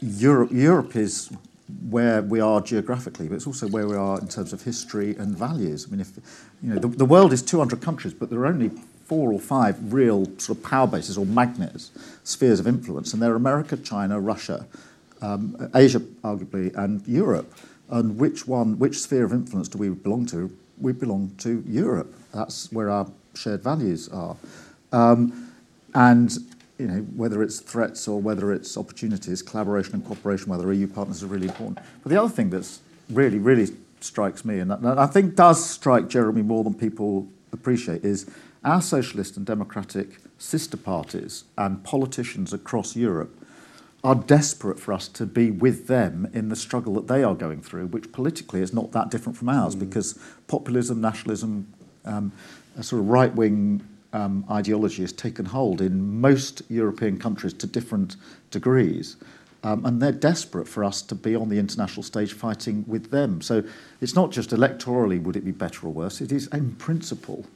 Europe, 0.00 0.50
Europe 0.52 0.96
is 0.96 1.30
where 1.88 2.22
we 2.22 2.40
are 2.40 2.60
geographically, 2.60 3.28
but 3.28 3.36
it's 3.36 3.46
also 3.46 3.68
where 3.68 3.88
we 3.88 3.96
are 3.96 4.18
in 4.20 4.28
terms 4.28 4.52
of 4.52 4.62
history 4.62 5.16
and 5.16 5.36
values. 5.36 5.86
I 5.86 5.90
mean, 5.90 6.00
if 6.00 6.10
you 6.62 6.74
know, 6.74 6.78
the, 6.78 6.88
the 6.88 7.04
world 7.04 7.32
is 7.32 7.42
200 7.42 7.80
countries, 7.80 8.12
but 8.12 8.30
there 8.30 8.40
are 8.40 8.46
only 8.46 8.70
four 9.06 9.32
or 9.32 9.40
five 9.40 9.92
real 9.92 10.24
sort 10.38 10.58
of 10.58 10.64
power 10.64 10.86
bases 10.86 11.16
or 11.18 11.26
magnets, 11.26 11.90
spheres 12.24 12.60
of 12.60 12.66
influence, 12.66 13.12
and 13.12 13.22
they're 13.22 13.36
America, 13.36 13.76
China, 13.76 14.20
Russia, 14.20 14.66
um, 15.22 15.70
Asia, 15.74 16.00
arguably, 16.22 16.74
and 16.76 17.06
Europe. 17.06 17.52
And 17.88 18.18
which 18.18 18.46
one, 18.46 18.78
which 18.78 18.98
sphere 19.00 19.24
of 19.24 19.32
influence 19.32 19.68
do 19.68 19.78
we 19.78 19.90
belong 19.90 20.26
to? 20.26 20.54
We 20.78 20.92
belong 20.92 21.34
to 21.38 21.62
Europe. 21.66 22.14
That's 22.32 22.70
where 22.72 22.90
our 22.90 23.10
shared 23.34 23.62
values 23.62 24.08
are. 24.08 24.36
Um, 24.92 25.52
and 25.94 26.36
you 26.78 26.86
know, 26.86 27.00
whether 27.16 27.42
it's 27.42 27.60
threats 27.60 28.08
or 28.08 28.20
whether 28.20 28.52
it's 28.52 28.76
opportunities, 28.76 29.42
collaboration 29.42 29.94
and 29.94 30.04
cooperation 30.04 30.50
with 30.50 30.60
our 30.60 30.72
EU 30.72 30.86
partners 30.86 31.22
are 31.22 31.28
really 31.28 31.46
important. 31.46 31.78
But 32.02 32.10
the 32.10 32.20
other 32.20 32.32
thing 32.32 32.50
that's 32.50 32.80
really, 33.10 33.38
really 33.38 33.72
strikes 34.00 34.44
me, 34.44 34.58
and 34.58 34.72
I 34.72 35.06
think 35.06 35.36
does 35.36 35.64
strike 35.64 36.08
Jeremy 36.08 36.42
more 36.42 36.64
than 36.64 36.74
people 36.74 37.28
appreciate, 37.52 38.04
is 38.04 38.26
our 38.64 38.82
socialist 38.82 39.36
and 39.36 39.46
democratic 39.46 40.18
sister 40.38 40.76
parties 40.76 41.44
and 41.56 41.82
politicians 41.84 42.52
across 42.52 42.96
Europe 42.96 43.43
are 44.04 44.14
desperate 44.14 44.78
for 44.78 44.92
us 44.92 45.08
to 45.08 45.24
be 45.24 45.50
with 45.50 45.86
them 45.86 46.28
in 46.34 46.50
the 46.50 46.56
struggle 46.56 46.92
that 46.94 47.08
they 47.08 47.24
are 47.24 47.34
going 47.34 47.62
through, 47.62 47.86
which 47.86 48.12
politically 48.12 48.60
is 48.60 48.74
not 48.74 48.92
that 48.92 49.10
different 49.10 49.36
from 49.36 49.48
ours 49.48 49.74
mm. 49.74 49.80
because 49.80 50.18
populism, 50.46 51.00
nationalism, 51.00 51.66
um, 52.04 52.30
a 52.76 52.82
sort 52.82 53.00
of 53.00 53.08
right 53.08 53.34
wing 53.34 53.82
um, 54.12 54.44
ideology 54.50 55.02
has 55.02 55.12
taken 55.12 55.46
hold 55.46 55.80
in 55.80 56.20
most 56.20 56.62
European 56.68 57.18
countries 57.18 57.54
to 57.54 57.66
different 57.66 58.16
degrees. 58.50 59.16
Um, 59.64 59.86
and 59.86 60.02
they're 60.02 60.12
desperate 60.12 60.68
for 60.68 60.84
us 60.84 61.00
to 61.00 61.14
be 61.14 61.34
on 61.34 61.48
the 61.48 61.58
international 61.58 62.02
stage 62.02 62.34
fighting 62.34 62.84
with 62.86 63.10
them. 63.10 63.40
So 63.40 63.64
it's 64.02 64.14
not 64.14 64.30
just 64.30 64.50
electorally 64.50 65.20
would 65.22 65.36
it 65.36 65.44
be 65.46 65.52
better 65.52 65.86
or 65.86 65.90
worse, 65.90 66.20
it 66.20 66.30
is 66.30 66.46
in 66.48 66.72
principle 66.76 67.46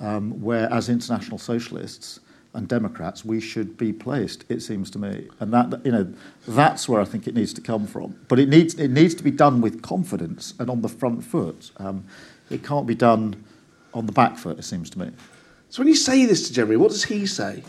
um, 0.00 0.40
where, 0.40 0.72
as 0.72 0.88
international 0.88 1.36
socialists 1.36 2.20
and 2.52 2.66
Democrats, 2.66 3.24
we 3.24 3.40
should 3.40 3.76
be 3.76 3.92
placed, 3.92 4.44
it 4.48 4.60
seems 4.60 4.90
to 4.90 4.98
me. 4.98 5.28
And 5.38 5.52
that, 5.52 5.84
you 5.84 5.92
know, 5.92 6.12
that's 6.48 6.88
where 6.88 7.00
I 7.00 7.04
think 7.04 7.28
it 7.28 7.34
needs 7.34 7.52
to 7.54 7.60
come 7.60 7.86
from. 7.86 8.18
But 8.28 8.40
it 8.40 8.48
needs, 8.48 8.74
it 8.74 8.88
needs 8.88 9.14
to 9.14 9.22
be 9.22 9.30
done 9.30 9.60
with 9.60 9.82
confidence 9.82 10.54
and 10.58 10.68
on 10.68 10.82
the 10.82 10.88
front 10.88 11.24
foot. 11.24 11.70
Um, 11.76 12.04
it 12.50 12.64
can't 12.64 12.86
be 12.86 12.94
done 12.96 13.44
on 13.94 14.06
the 14.06 14.12
back 14.12 14.36
foot, 14.36 14.58
it 14.58 14.64
seems 14.64 14.90
to 14.90 14.98
me. 14.98 15.10
So 15.68 15.80
when 15.80 15.88
you 15.88 15.94
say 15.94 16.26
this 16.26 16.48
to 16.48 16.54
Jeremy, 16.54 16.76
what 16.76 16.90
does 16.90 17.04
he 17.04 17.26
say? 17.26 17.62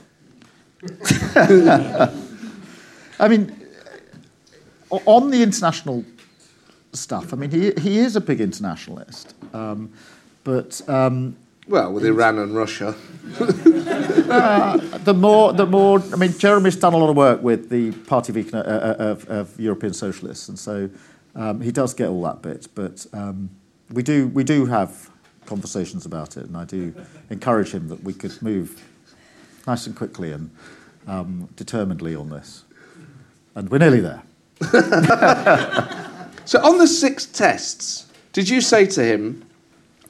I 3.20 3.28
mean, 3.28 3.56
on 4.90 5.30
the 5.30 5.44
international 5.44 6.04
stuff, 6.94 7.34
I 7.34 7.38
mean, 7.38 7.52
he, 7.52 7.72
he 7.80 8.00
is 8.00 8.16
a 8.16 8.22
big 8.22 8.42
internationalist. 8.42 9.36
Um, 9.54 9.94
but. 10.44 10.82
Um, 10.90 11.38
well, 11.72 11.92
with 11.92 12.06
Iran 12.06 12.38
and 12.38 12.54
Russia. 12.54 12.96
uh, 13.40 14.78
the 15.00 15.14
more, 15.14 15.54
the 15.54 15.66
more. 15.66 16.04
I 16.14 16.18
mean, 16.18 16.38
Jeremy's 16.38 16.76
done 16.76 16.94
a 16.94 16.98
lot 16.98 17.10
of 17.10 17.16
work 17.16 17.42
with 17.42 17.70
the 17.70 17.92
Party 17.92 18.38
of, 18.38 18.54
uh, 18.54 18.58
uh, 18.58 18.96
of, 19.00 19.30
of 19.30 19.60
European 19.60 19.94
Socialists, 19.94 20.50
and 20.50 20.60
so 20.60 20.90
um, 21.34 21.62
he 21.62 21.72
does 21.72 21.94
get 21.94 22.10
all 22.10 22.22
that 22.24 22.42
bit. 22.42 22.68
But 22.76 23.06
um, 23.14 23.50
we 23.90 24.04
do, 24.04 24.28
we 24.28 24.44
do 24.44 24.66
have 24.66 25.10
conversations 25.46 26.06
about 26.06 26.36
it, 26.36 26.46
and 26.46 26.58
I 26.58 26.66
do 26.66 26.94
encourage 27.30 27.72
him 27.72 27.88
that 27.88 28.04
we 28.04 28.14
could 28.14 28.42
move 28.42 28.84
nice 29.66 29.88
and 29.88 29.96
quickly 29.96 30.34
and 30.34 30.52
um, 31.08 31.48
determinedly 31.56 32.16
on 32.16 32.30
this. 32.30 32.66
And 33.56 33.70
we're 33.70 33.80
nearly 33.80 34.02
there. 34.02 34.24
so, 36.46 36.62
on 36.62 36.78
the 36.78 36.88
six 36.88 37.26
tests, 37.26 38.12
did 38.34 38.50
you 38.50 38.62
say 38.62 38.86
to 38.88 39.04
him, 39.04 39.46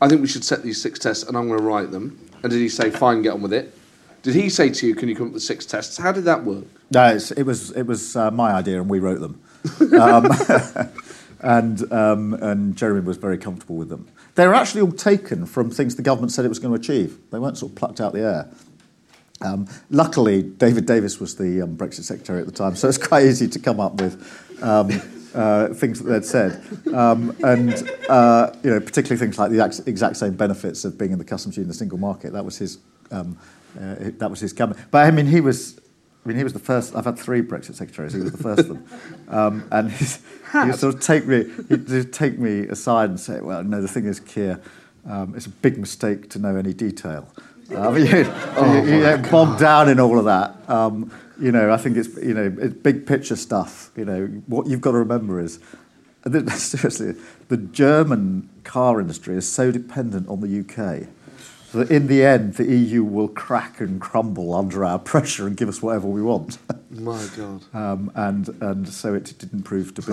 I 0.01 0.09
think 0.09 0.21
we 0.21 0.27
should 0.27 0.43
set 0.43 0.63
these 0.63 0.81
six 0.81 0.99
tests 0.99 1.23
and 1.23 1.37
I'm 1.37 1.47
going 1.47 1.59
to 1.59 1.65
write 1.65 1.91
them? 1.91 2.19
And 2.41 2.51
did 2.51 2.59
he 2.59 2.69
say, 2.69 2.89
fine, 2.89 3.21
get 3.21 3.33
on 3.33 3.41
with 3.41 3.53
it? 3.53 3.77
Did 4.23 4.35
he 4.35 4.49
say 4.49 4.69
to 4.69 4.87
you, 4.87 4.95
can 4.95 5.07
you 5.07 5.15
come 5.15 5.27
up 5.27 5.33
with 5.33 5.43
six 5.43 5.65
tests? 5.65 5.97
How 5.97 6.11
did 6.11 6.25
that 6.25 6.43
work? 6.43 6.65
No, 6.91 7.15
it 7.15 7.45
was, 7.45 7.71
it 7.71 7.83
was 7.83 8.15
uh, 8.15 8.31
my 8.31 8.51
idea 8.51 8.81
and 8.81 8.89
we 8.89 8.99
wrote 8.99 9.19
them. 9.19 9.41
um, 9.99 10.27
and, 11.41 11.93
um, 11.93 12.33
and 12.33 12.75
Jeremy 12.75 13.01
was 13.01 13.17
very 13.17 13.37
comfortable 13.37 13.75
with 13.75 13.89
them. 13.89 14.07
They 14.35 14.47
were 14.47 14.55
actually 14.55 14.81
all 14.81 14.91
taken 14.91 15.45
from 15.45 15.69
things 15.69 15.95
the 15.95 16.01
government 16.01 16.31
said 16.31 16.45
it 16.45 16.49
was 16.49 16.59
going 16.59 16.73
to 16.73 16.79
achieve. 16.79 17.17
They 17.29 17.39
weren't 17.39 17.57
sort 17.57 17.71
of 17.71 17.77
plucked 17.77 18.01
out 18.01 18.07
of 18.07 18.13
the 18.13 18.21
air. 18.21 18.49
Um, 19.41 19.67
luckily, 19.89 20.43
David 20.43 20.85
Davis 20.85 21.19
was 21.19 21.35
the 21.35 21.63
um, 21.63 21.75
Brexit 21.75 22.03
secretary 22.03 22.39
at 22.39 22.45
the 22.45 22.51
time, 22.51 22.75
so 22.75 22.87
it's 22.87 22.97
quite 22.97 23.25
easy 23.25 23.47
to 23.47 23.59
come 23.59 23.79
up 23.79 23.99
with 23.99 24.63
um, 24.63 24.89
uh, 25.33 25.73
things 25.73 25.99
that 25.99 26.09
they'd 26.09 26.25
said, 26.25 26.61
um, 26.93 27.35
and 27.43 27.89
uh, 28.09 28.53
you 28.63 28.71
know, 28.71 28.79
particularly 28.79 29.19
things 29.19 29.37
like 29.39 29.51
the 29.51 29.83
exact 29.87 30.17
same 30.17 30.33
benefits 30.33 30.85
of 30.85 30.97
being 30.97 31.11
in 31.11 31.17
the 31.17 31.25
customs 31.25 31.57
union, 31.57 31.67
the 31.67 31.73
single 31.73 31.97
market. 31.97 32.33
That 32.33 32.45
was 32.45 32.57
his. 32.57 32.79
Um, 33.11 33.37
uh, 33.79 33.95
that 34.17 34.29
was 34.29 34.41
his 34.41 34.51
comment. 34.51 34.77
But 34.91 35.07
I 35.07 35.11
mean, 35.11 35.25
he 35.25 35.39
was 35.39 35.79
I 36.23 36.27
mean, 36.27 36.37
he 36.37 36.43
was 36.43 36.53
the 36.53 36.59
first. 36.59 36.95
I've 36.95 37.05
had 37.05 37.17
three 37.17 37.41
Brexit 37.41 37.75
secretaries. 37.75 38.13
He 38.13 38.19
was 38.19 38.31
the 38.31 38.37
first 38.37 38.59
of 38.59 38.67
them, 38.67 38.85
um, 39.27 39.67
and 39.71 39.91
he 39.91 40.05
would 40.67 40.75
sort 40.75 40.93
of 40.93 41.01
take 41.01 41.25
me, 41.25 41.45
he'd 41.67 42.13
take 42.13 42.37
me 42.37 42.67
aside 42.67 43.09
and 43.09 43.19
say, 43.19 43.41
"Well, 43.41 43.63
no, 43.63 43.81
the 43.81 43.87
thing 43.87 44.05
is, 44.05 44.19
Keir, 44.19 44.61
um, 45.07 45.33
it's 45.35 45.47
a 45.47 45.49
big 45.49 45.79
mistake 45.79 46.29
to 46.31 46.39
know 46.39 46.55
any 46.55 46.73
detail." 46.73 47.27
Uh, 47.73 47.91
you, 47.95 48.25
oh 48.57 48.73
you, 48.73 48.93
you 48.93 48.99
get 49.01 49.31
bogged 49.31 49.59
down 49.59 49.89
in 49.89 49.99
all 49.99 50.19
of 50.19 50.25
that. 50.25 50.69
Um, 50.69 51.11
you 51.39 51.51
know, 51.51 51.71
I 51.71 51.77
think 51.77 51.97
it's 51.97 52.15
you 52.17 52.33
know, 52.33 52.55
it's 52.59 52.75
big 52.75 53.05
picture 53.07 53.35
stuff. 53.35 53.91
You 53.95 54.05
know, 54.05 54.25
what 54.47 54.67
you've 54.67 54.81
got 54.81 54.91
to 54.91 54.97
remember 54.97 55.39
is, 55.39 55.59
seriously, 56.55 57.15
the 57.47 57.57
German 57.57 58.49
car 58.63 59.01
industry 59.01 59.35
is 59.35 59.51
so 59.51 59.71
dependent 59.71 60.27
on 60.29 60.41
the 60.41 60.59
UK 60.59 61.07
that 61.73 61.89
in 61.89 62.07
the 62.07 62.23
end 62.23 62.55
the 62.55 62.65
EU 62.65 63.03
will 63.03 63.27
crack 63.27 63.79
and 63.79 63.99
crumble 63.99 64.53
under 64.53 64.83
our 64.85 64.99
pressure 65.11 65.47
and 65.47 65.57
give 65.57 65.69
us 65.69 65.81
whatever 65.81 66.07
we 66.07 66.21
want. 66.21 66.57
My 66.89 67.25
God. 67.37 67.63
Um, 67.73 68.11
and, 68.15 68.49
and 68.61 68.87
so 68.87 69.13
it 69.13 69.33
didn't 69.37 69.63
prove 69.63 69.93
to 69.95 70.01
be. 70.01 70.11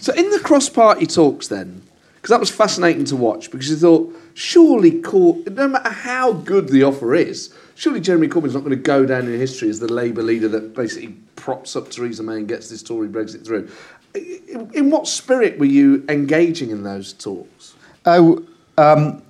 so 0.00 0.12
in 0.14 0.30
the 0.30 0.40
cross-party 0.42 1.06
talks 1.06 1.48
then, 1.48 1.82
because 2.26 2.34
that 2.34 2.40
was 2.40 2.50
fascinating 2.50 3.04
to 3.04 3.14
watch 3.14 3.52
because 3.52 3.70
you 3.70 3.76
thought, 3.76 4.12
surely, 4.34 5.00
Cor- 5.00 5.38
no 5.48 5.68
matter 5.68 5.90
how 5.90 6.32
good 6.32 6.70
the 6.70 6.82
offer 6.82 7.14
is, 7.14 7.54
surely 7.76 8.00
Jeremy 8.00 8.26
Corbyn's 8.26 8.52
not 8.52 8.64
going 8.64 8.70
to 8.70 8.76
go 8.76 9.06
down 9.06 9.28
in 9.28 9.38
history 9.38 9.68
as 9.68 9.78
the 9.78 9.86
Labour 9.86 10.24
leader 10.24 10.48
that 10.48 10.74
basically 10.74 11.14
props 11.36 11.76
up 11.76 11.88
Theresa 11.88 12.24
May 12.24 12.38
and 12.38 12.48
gets 12.48 12.68
this 12.68 12.82
Tory 12.82 13.06
Brexit 13.06 13.46
through. 13.46 13.70
In, 14.14 14.68
in 14.74 14.90
what 14.90 15.06
spirit 15.06 15.56
were 15.60 15.66
you 15.66 16.04
engaging 16.08 16.70
in 16.70 16.82
those 16.82 17.12
talks? 17.12 17.76
Oh, 18.04 18.44
um, 18.76 19.22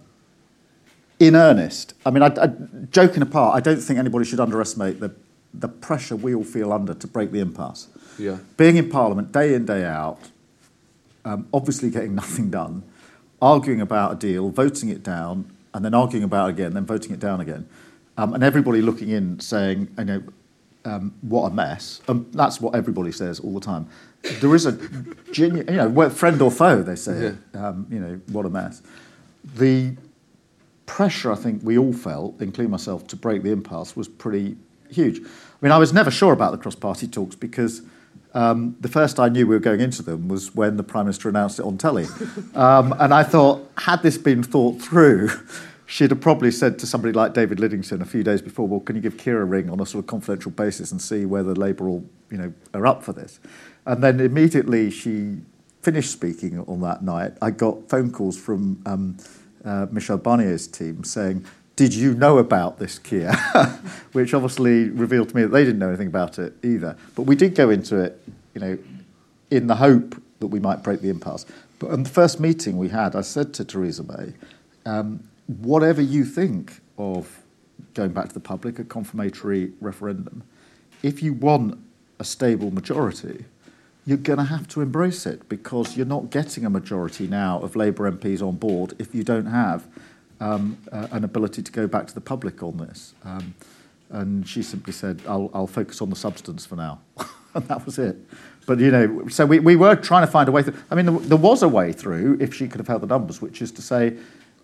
in 1.21 1.37
earnest, 1.37 1.93
I 2.07 2.11
mean, 2.11 2.23
I, 2.23 2.29
I, 2.29 2.47
joking 2.93 3.21
apart, 3.21 3.57
I 3.57 3.61
don't 3.61 3.79
think 3.79 3.99
anybody 3.99 4.25
should 4.25 4.41
underestimate 4.41 5.01
the, 5.01 5.15
the 5.53 5.69
pressure 5.69 6.17
we 6.17 6.35
all 6.35 6.45
feel 6.45 6.73
under 6.73 6.95
to 6.95 7.07
break 7.07 7.31
the 7.31 7.41
impasse. 7.41 7.89
Yeah. 8.19 8.39
Being 8.57 8.79
in 8.79 8.89
Parliament 8.89 9.33
day 9.33 9.53
in, 9.53 9.67
day 9.67 9.85
out, 9.85 10.19
um, 11.27 11.49
obviously 11.53 11.91
getting 11.91 12.15
nothing 12.15 12.51
done, 12.51 12.85
arguing 13.43 13.81
about 13.81 14.13
a 14.13 14.15
deal, 14.15 14.49
voting 14.49 14.89
it 14.89 15.03
down, 15.03 15.51
and 15.75 15.85
then 15.85 15.93
arguing 15.93 16.25
about 16.25 16.49
it 16.49 16.53
again, 16.53 16.73
then 16.73 16.87
voting 16.87 17.13
it 17.13 17.21
down 17.21 17.41
again. 17.41 17.69
Um, 18.17 18.33
and 18.33 18.43
everybody 18.43 18.81
looking 18.81 19.11
in 19.11 19.41
saying, 19.41 19.89
you 19.99 20.05
know, 20.05 20.23
um, 20.85 21.13
what 21.21 21.51
a 21.51 21.55
mess. 21.55 22.01
Um, 22.09 22.29
that's 22.33 22.61
what 22.61 22.77
everybody 22.77 23.11
says 23.11 23.41
all 23.41 23.53
the 23.53 23.61
time. 23.61 23.89
There 24.41 24.55
is 24.55 24.67
a 24.67 24.73
genuine, 25.33 25.69
you 25.69 25.77
know, 25.77 26.11
friend 26.11 26.41
or 26.41 26.51
foe, 26.51 26.83
they 26.83 26.97
say, 26.97 27.35
yeah. 27.55 27.69
um, 27.69 27.87
you 27.91 27.99
know, 27.99 28.21
what 28.29 28.47
a 28.47 28.49
mess. 28.49 28.83
The 29.57 29.97
pressure 30.87 31.33
I 31.33 31.35
think 31.35 31.63
we 31.65 31.77
all 31.77 31.93
felt, 31.93 32.41
including 32.41 32.71
myself, 32.71 33.07
to 33.09 33.17
break 33.17 33.43
the 33.43 33.51
impasse 33.51 33.97
was 33.97 34.09
pretty 34.09 34.57
huge. 34.89 35.19
I 35.19 35.59
mean, 35.61 35.73
I 35.73 35.79
was 35.79 35.93
never 35.93 36.11
sure 36.11 36.33
about 36.33 36.53
the 36.53 36.59
cross-party 36.59 37.09
talks 37.09 37.35
because 37.35 37.83
um, 38.37 38.77
the 38.81 38.89
first 38.89 39.19
I 39.19 39.31
knew 39.31 39.47
we 39.47 39.57
were 39.57 39.61
going 39.61 39.81
into 39.81 40.03
them 40.03 40.29
was 40.29 40.55
when 40.55 40.77
the 40.77 40.83
Prime 40.83 41.07
Minister 41.07 41.31
announced 41.31 41.59
it 41.59 41.65
on 41.65 41.79
telly. 41.79 42.07
Um, 42.55 42.95
and 42.99 43.15
I 43.15 43.23
thought, 43.23 43.67
had 43.79 44.03
this 44.03 44.19
been 44.19 44.43
thought 44.43 44.81
through, 44.81 45.31
she'd 45.87 46.11
have 46.11 46.21
probably 46.21 46.51
said 46.51 46.79
to 46.81 46.87
somebody 46.87 47.15
like 47.15 47.33
David 47.33 47.59
Lidington 47.59 48.03
a 48.03 48.05
few 48.05 48.23
days 48.23 48.43
before, 48.43 48.69
well, 48.69 48.81
can 48.81 48.95
you 48.95 49.01
give 49.01 49.17
Keir 49.17 49.41
a 49.41 49.45
ring 49.47 49.71
on 49.71 49.81
a 49.81 49.87
sort 49.87 50.05
of 50.05 50.07
confidential 50.07 50.51
basis 50.51 50.93
and 50.93 51.01
see 51.01 51.25
whether 51.25 51.55
Labour 51.55 51.89
all, 51.89 52.05
you 52.31 52.37
know, 52.37 52.53
are 52.75 52.87
up 52.87 53.03
for 53.03 53.15
this? 53.15 53.41
And 53.87 54.05
then 54.05 54.21
immediately 54.21 54.91
she 54.91 55.39
finished 55.81 56.13
speaking 56.13 56.59
on 56.61 56.83
that 56.83 57.03
night, 57.03 57.33
I 57.41 57.51
got 57.53 57.89
phone 57.89 58.11
calls 58.11 58.39
from 58.39 58.83
um, 58.85 59.17
uh, 59.65 59.87
Michel 59.91 60.19
Barnier's 60.19 60.67
team 60.67 61.05
saying, 61.05 61.47
did 61.77 61.95
you 61.95 62.15
know 62.15 62.39
about 62.39 62.79
this 62.79 62.99
Keir? 62.99 63.33
Which 64.13 64.33
obviously 64.33 64.89
revealed 64.89 65.29
to 65.29 65.37
me 65.37 65.43
that 65.43 65.49
they 65.49 65.63
didn't 65.63 65.79
know 65.79 65.89
anything 65.89 66.09
about 66.09 66.39
it 66.39 66.55
either. 66.65 66.97
But 67.15 67.23
we 67.23 67.37
did 67.37 67.55
go 67.55 67.69
into 67.69 67.99
it, 67.99 68.21
you 68.55 68.61
know, 68.61 68.79
in 69.51 69.67
the 69.67 69.77
hope 69.77 70.21
that 70.41 70.47
we 70.47 70.59
might 70.59 70.83
break 70.83 71.03
the 71.03 71.11
impasse. 71.11 71.45
But 71.79 71.91
in 71.93 72.03
the 72.03 72.09
first 72.09 72.41
meeting 72.41 72.79
we 72.79 72.89
had, 72.89 73.15
I 73.15 73.21
said 73.21 73.53
to 73.55 73.65
Theresa 73.65 74.05
May, 74.05 74.33
um, 74.91 75.29
whatever 75.47 76.01
you 76.01 76.25
think 76.25 76.81
of 76.97 77.43
going 77.93 78.13
back 78.13 78.29
to 78.29 78.35
the 78.35 78.41
public, 78.41 78.79
a 78.79 78.85
confirmatory 78.85 79.73
referendum, 79.81 80.45
if 81.03 81.23
you 81.23 81.35
want 81.35 81.79
a 82.19 82.25
stable 82.25 82.71
majority, 82.71 83.45
you're 84.07 84.17
going 84.17 84.39
to 84.39 84.45
have 84.45 84.67
to 84.69 84.81
embrace 84.81 85.27
it 85.27 85.47
because 85.51 85.97
you're 85.97 86.07
not 86.07 86.31
getting 86.31 86.65
a 86.65 86.71
majority 86.71 87.27
now 87.27 87.61
of 87.61 87.77
Labour 87.77 88.11
MPs 88.11 88.41
on 88.41 88.57
board 88.57 88.95
if 88.99 89.15
you 89.15 89.23
don't 89.23 89.47
have 89.47 89.87
um, 90.41 90.79
uh, 90.93 91.09
an 91.13 91.25
ability 91.25 91.63
to 91.63 91.73
go 91.73 91.87
back 91.87 92.07
to 92.07 92.15
the 92.15 92.21
public 92.21 92.63
on 92.63 92.77
this. 92.79 93.15
Um, 93.25 93.55
and 94.11 94.47
she 94.47 94.63
simply 94.63 94.93
said, 94.93 95.23
I'll, 95.27 95.51
I'll 95.53 95.67
focus 95.67 96.01
on 96.01 96.11
the 96.11 96.17
substance 96.17 96.65
for 96.65 96.77
now. 96.77 97.01
and 97.55 97.67
that 97.69 97.85
was 97.85 97.99
it. 97.99 98.17
But, 98.67 98.81
you 98.81 98.91
know, 98.91 99.29
so 99.29 99.47
we, 99.47 99.59
we 99.61 99.77
were 99.77 99.97
trying 99.97 100.27
to 100.27 100.31
find 100.31 100.49
a 100.49 100.53
way 100.53 100.63
through. 100.63 100.75
I 100.91 100.95
mean, 100.95 101.07
there, 101.07 101.19
there 101.19 101.39
was 101.39 101.63
a 101.63 101.69
way 101.69 101.93
through 101.93 102.39
if 102.41 102.55
she 102.55 102.69
could 102.69 102.79
have 102.79 102.89
held 102.89 103.03
the 103.03 103.07
numbers, 103.07 103.41
which 103.41 103.63
is 103.63 103.71
to 103.73 103.83
say, 103.83 104.17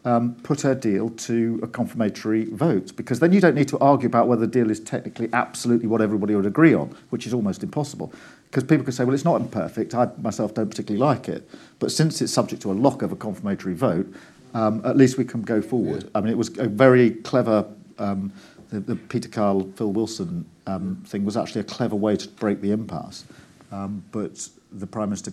um, 0.04 0.34
put 0.42 0.62
her 0.62 0.74
deal 0.74 1.10
to 1.10 1.60
a 1.62 1.68
confirmatory 1.68 2.46
vote 2.46 2.96
because 2.96 3.20
then 3.20 3.32
you 3.32 3.40
don't 3.40 3.54
need 3.54 3.68
to 3.68 3.78
argue 3.78 4.08
about 4.08 4.26
whether 4.26 4.40
the 4.46 4.52
deal 4.52 4.70
is 4.70 4.80
technically 4.80 5.28
absolutely 5.32 5.86
what 5.86 6.00
everybody 6.00 6.34
would 6.34 6.46
agree 6.46 6.74
on, 6.74 6.94
which 7.10 7.26
is 7.26 7.32
almost 7.32 7.62
impossible. 7.62 8.12
Because 8.50 8.64
people 8.64 8.84
could 8.84 8.94
say, 8.94 9.04
well, 9.04 9.14
it's 9.14 9.24
not 9.24 9.40
imperfect. 9.40 9.94
I 9.94 10.10
myself 10.18 10.54
don't 10.54 10.68
particularly 10.68 11.00
like 11.00 11.28
it. 11.28 11.48
But 11.78 11.92
since 11.92 12.20
it's 12.20 12.32
subject 12.32 12.62
to 12.62 12.72
a 12.72 12.74
lock 12.74 13.02
of 13.02 13.12
a 13.12 13.16
confirmatory 13.16 13.74
vote, 13.74 14.12
um, 14.54 14.82
at 14.84 14.96
least 14.96 15.18
we 15.18 15.24
can 15.24 15.42
go 15.42 15.62
forward. 15.62 16.04
Yeah. 16.04 16.10
I 16.14 16.20
mean, 16.20 16.30
it 16.30 16.38
was 16.38 16.56
a 16.58 16.68
very 16.68 17.10
clever. 17.10 17.66
Um, 17.98 18.32
the, 18.70 18.80
the, 18.80 18.96
Peter 18.96 19.28
Kyle, 19.28 19.70
Phil 19.76 19.92
Wilson 19.92 20.46
um, 20.66 21.02
thing 21.06 21.24
was 21.24 21.36
actually 21.36 21.60
a 21.60 21.64
clever 21.64 21.96
way 21.96 22.16
to 22.16 22.28
break 22.28 22.60
the 22.60 22.72
impasse. 22.72 23.24
Um, 23.70 24.04
but 24.12 24.48
the 24.70 24.86
Prime 24.86 25.10
Minister 25.10 25.32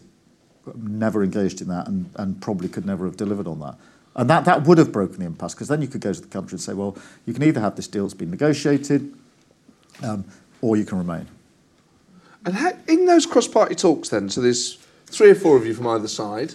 never 0.75 1.23
engaged 1.23 1.61
in 1.61 1.67
that 1.69 1.87
and, 1.87 2.09
and 2.15 2.41
probably 2.41 2.67
could 2.67 2.85
never 2.85 3.05
have 3.05 3.17
delivered 3.17 3.47
on 3.47 3.59
that. 3.59 3.75
And 4.15 4.29
that, 4.29 4.45
that 4.45 4.63
would 4.63 4.77
have 4.77 4.91
broken 4.91 5.19
the 5.19 5.25
impasse 5.25 5.53
because 5.53 5.67
then 5.67 5.81
you 5.81 5.87
could 5.87 6.01
go 6.01 6.11
to 6.11 6.19
the 6.19 6.27
country 6.27 6.55
and 6.55 6.61
say, 6.61 6.73
well, 6.73 6.97
you 7.25 7.33
can 7.33 7.43
either 7.43 7.61
have 7.61 7.75
this 7.75 7.87
deal 7.87 8.03
that's 8.03 8.13
been 8.13 8.31
negotiated 8.31 9.13
um, 10.03 10.25
or 10.61 10.75
you 10.75 10.85
can 10.85 10.97
remain. 10.97 11.27
And 12.45 12.55
how, 12.55 12.71
in 12.87 13.05
those 13.05 13.25
cross 13.25 13.47
party 13.47 13.75
talks, 13.75 14.09
then, 14.09 14.29
so 14.29 14.41
there's 14.41 14.75
three 15.05 15.29
or 15.29 15.35
four 15.35 15.57
of 15.57 15.65
you 15.65 15.73
from 15.73 15.87
either 15.87 16.07
side. 16.07 16.53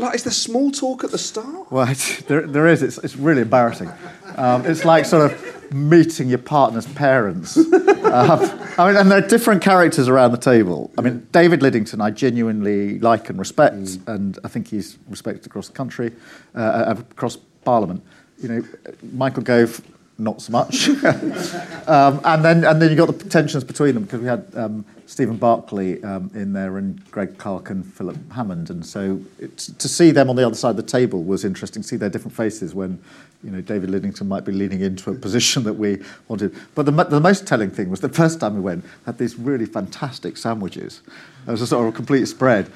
Like, 0.00 0.14
is 0.14 0.24
there 0.24 0.32
small 0.32 0.70
talk 0.70 1.04
at 1.04 1.10
the 1.10 1.18
start? 1.18 1.70
Well, 1.70 1.92
there, 2.26 2.46
there 2.46 2.66
is. 2.66 2.82
It's, 2.82 2.98
it's 2.98 3.16
really 3.16 3.42
embarrassing. 3.42 3.90
Um, 4.36 4.64
it's 4.64 4.84
like 4.84 5.04
sort 5.04 5.30
of 5.30 5.72
meeting 5.72 6.28
your 6.28 6.38
partner's 6.38 6.86
parents. 6.86 7.58
Uh, 8.10 8.72
I 8.76 8.88
mean, 8.88 8.96
and 8.96 9.08
there 9.08 9.24
are 9.24 9.28
different 9.28 9.62
characters 9.62 10.08
around 10.08 10.32
the 10.32 10.38
table. 10.38 10.90
I 10.98 11.02
mean, 11.02 11.28
David 11.30 11.60
Lidington, 11.60 12.02
I 12.02 12.10
genuinely 12.10 12.98
like 12.98 13.28
and 13.28 13.38
respect, 13.38 13.76
mm. 13.76 14.08
and 14.08 14.36
I 14.42 14.48
think 14.48 14.66
he's 14.66 14.98
respected 15.08 15.46
across 15.46 15.68
the 15.68 15.74
country, 15.74 16.12
uh, 16.56 16.58
uh 16.58 16.94
across 16.98 17.36
Parliament. 17.64 18.02
You 18.42 18.48
know, 18.48 18.64
Michael 19.12 19.44
Gove, 19.44 19.80
not 20.20 20.42
so 20.42 20.52
much. 20.52 20.88
um, 21.88 22.20
and 22.24 22.44
then 22.44 22.64
and 22.64 22.80
then 22.80 22.90
you 22.90 22.96
got 22.96 23.06
the 23.06 23.28
tensions 23.28 23.64
between 23.64 23.94
them 23.94 24.04
because 24.04 24.20
we 24.20 24.26
had 24.26 24.46
um, 24.54 24.84
Stephen 25.06 25.36
Barclay 25.36 26.00
um, 26.02 26.30
in 26.34 26.52
there 26.52 26.78
and 26.78 27.10
Greg 27.10 27.38
Clark 27.38 27.70
and 27.70 27.84
Philip 27.84 28.16
Hammond, 28.32 28.70
and 28.70 28.84
so 28.84 29.20
it, 29.38 29.56
to 29.58 29.88
see 29.88 30.10
them 30.10 30.30
on 30.30 30.36
the 30.36 30.46
other 30.46 30.54
side 30.54 30.70
of 30.70 30.76
the 30.76 30.82
table 30.82 31.24
was 31.24 31.44
interesting. 31.44 31.82
See 31.82 31.96
their 31.96 32.10
different 32.10 32.36
faces 32.36 32.74
when 32.74 33.02
you 33.42 33.50
know 33.50 33.60
David 33.60 33.90
Lidington 33.90 34.26
might 34.26 34.44
be 34.44 34.52
leaning 34.52 34.82
into 34.82 35.10
a 35.10 35.14
position 35.14 35.62
that 35.64 35.74
we 35.74 36.02
wanted. 36.28 36.54
But 36.74 36.86
the, 36.86 36.92
the 36.92 37.20
most 37.20 37.46
telling 37.46 37.70
thing 37.70 37.90
was 37.90 38.00
the 38.00 38.08
first 38.08 38.40
time 38.40 38.54
we 38.54 38.60
went 38.60 38.84
had 39.06 39.18
these 39.18 39.36
really 39.36 39.66
fantastic 39.66 40.36
sandwiches. 40.36 41.00
It 41.46 41.50
was 41.50 41.62
a 41.62 41.66
sort 41.66 41.88
of 41.88 41.94
complete 41.94 42.26
spread. 42.26 42.70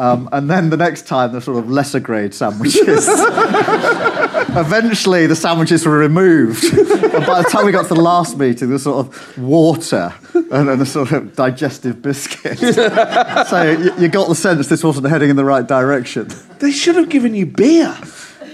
Um, 0.00 0.30
and 0.32 0.48
then 0.48 0.70
the 0.70 0.78
next 0.78 1.06
time, 1.06 1.32
the 1.32 1.42
sort 1.42 1.58
of 1.58 1.70
lesser 1.70 2.00
grade 2.00 2.32
sandwiches. 2.32 3.06
Eventually, 4.56 5.26
the 5.26 5.36
sandwiches 5.36 5.84
were 5.84 5.98
removed. 5.98 6.64
and 6.72 7.26
by 7.26 7.42
the 7.42 7.48
time 7.50 7.66
we 7.66 7.72
got 7.72 7.86
to 7.88 7.94
the 7.94 8.00
last 8.00 8.38
meeting, 8.38 8.68
there 8.68 8.76
was 8.76 8.84
sort 8.84 9.06
of 9.06 9.38
water 9.38 10.14
and, 10.32 10.70
and 10.70 10.80
a 10.80 10.86
sort 10.86 11.12
of 11.12 11.36
digestive 11.36 12.00
biscuit. 12.00 12.56
so 12.58 13.70
you, 13.70 13.94
you 13.98 14.08
got 14.08 14.26
the 14.28 14.34
sense 14.34 14.68
this 14.68 14.82
wasn't 14.82 15.06
heading 15.06 15.28
in 15.28 15.36
the 15.36 15.44
right 15.44 15.68
direction. 15.68 16.30
They 16.60 16.70
should 16.72 16.96
have 16.96 17.10
given 17.10 17.34
you 17.34 17.44
beer. 17.44 17.94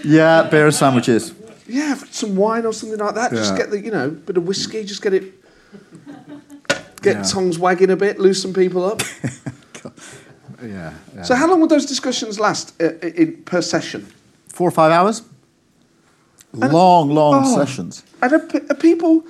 Yeah, 0.03 0.49
beer 0.51 0.67
and 0.67 0.75
sandwiches. 0.75 1.33
Yeah, 1.69 1.95
some 2.11 2.35
wine 2.35 2.67
or 2.67 2.73
something 2.73 2.99
like 2.99 3.15
that. 3.15 3.31
Yeah. 3.31 3.39
Just 3.39 3.57
get 3.57 3.71
the, 3.71 3.81
you 3.81 3.93
know, 3.93 4.11
bit 4.11 4.37
of 4.37 4.49
whiskey, 4.49 4.83
just 4.85 5.01
get 5.01 5.15
it, 5.15 5.33
get 7.03 7.19
yeah. 7.19 7.23
tongues 7.23 7.57
wagging 7.57 7.91
a 7.91 7.97
bit, 7.97 8.19
loosen 8.19 8.53
people 8.53 8.85
up. 8.85 9.01
Yeah, 10.63 10.95
yeah. 11.15 11.23
So 11.23 11.35
how 11.35 11.49
long 11.49 11.61
would 11.61 11.71
those 11.71 11.87
discussions 11.87 12.41
last 12.41 12.81
uh, 12.81 12.99
in, 13.01 13.43
per 13.45 13.63
session? 13.63 14.07
Four 14.49 14.69
or 14.69 14.73
five 14.73 14.93
hours. 14.93 15.23
And 16.53 16.73
long, 16.73 17.11
long 17.11 17.45
oh, 17.45 17.57
sessions. 17.57 18.03
And 18.23 18.33
are, 18.33 18.49
are 18.71 18.77
people? 18.77 19.25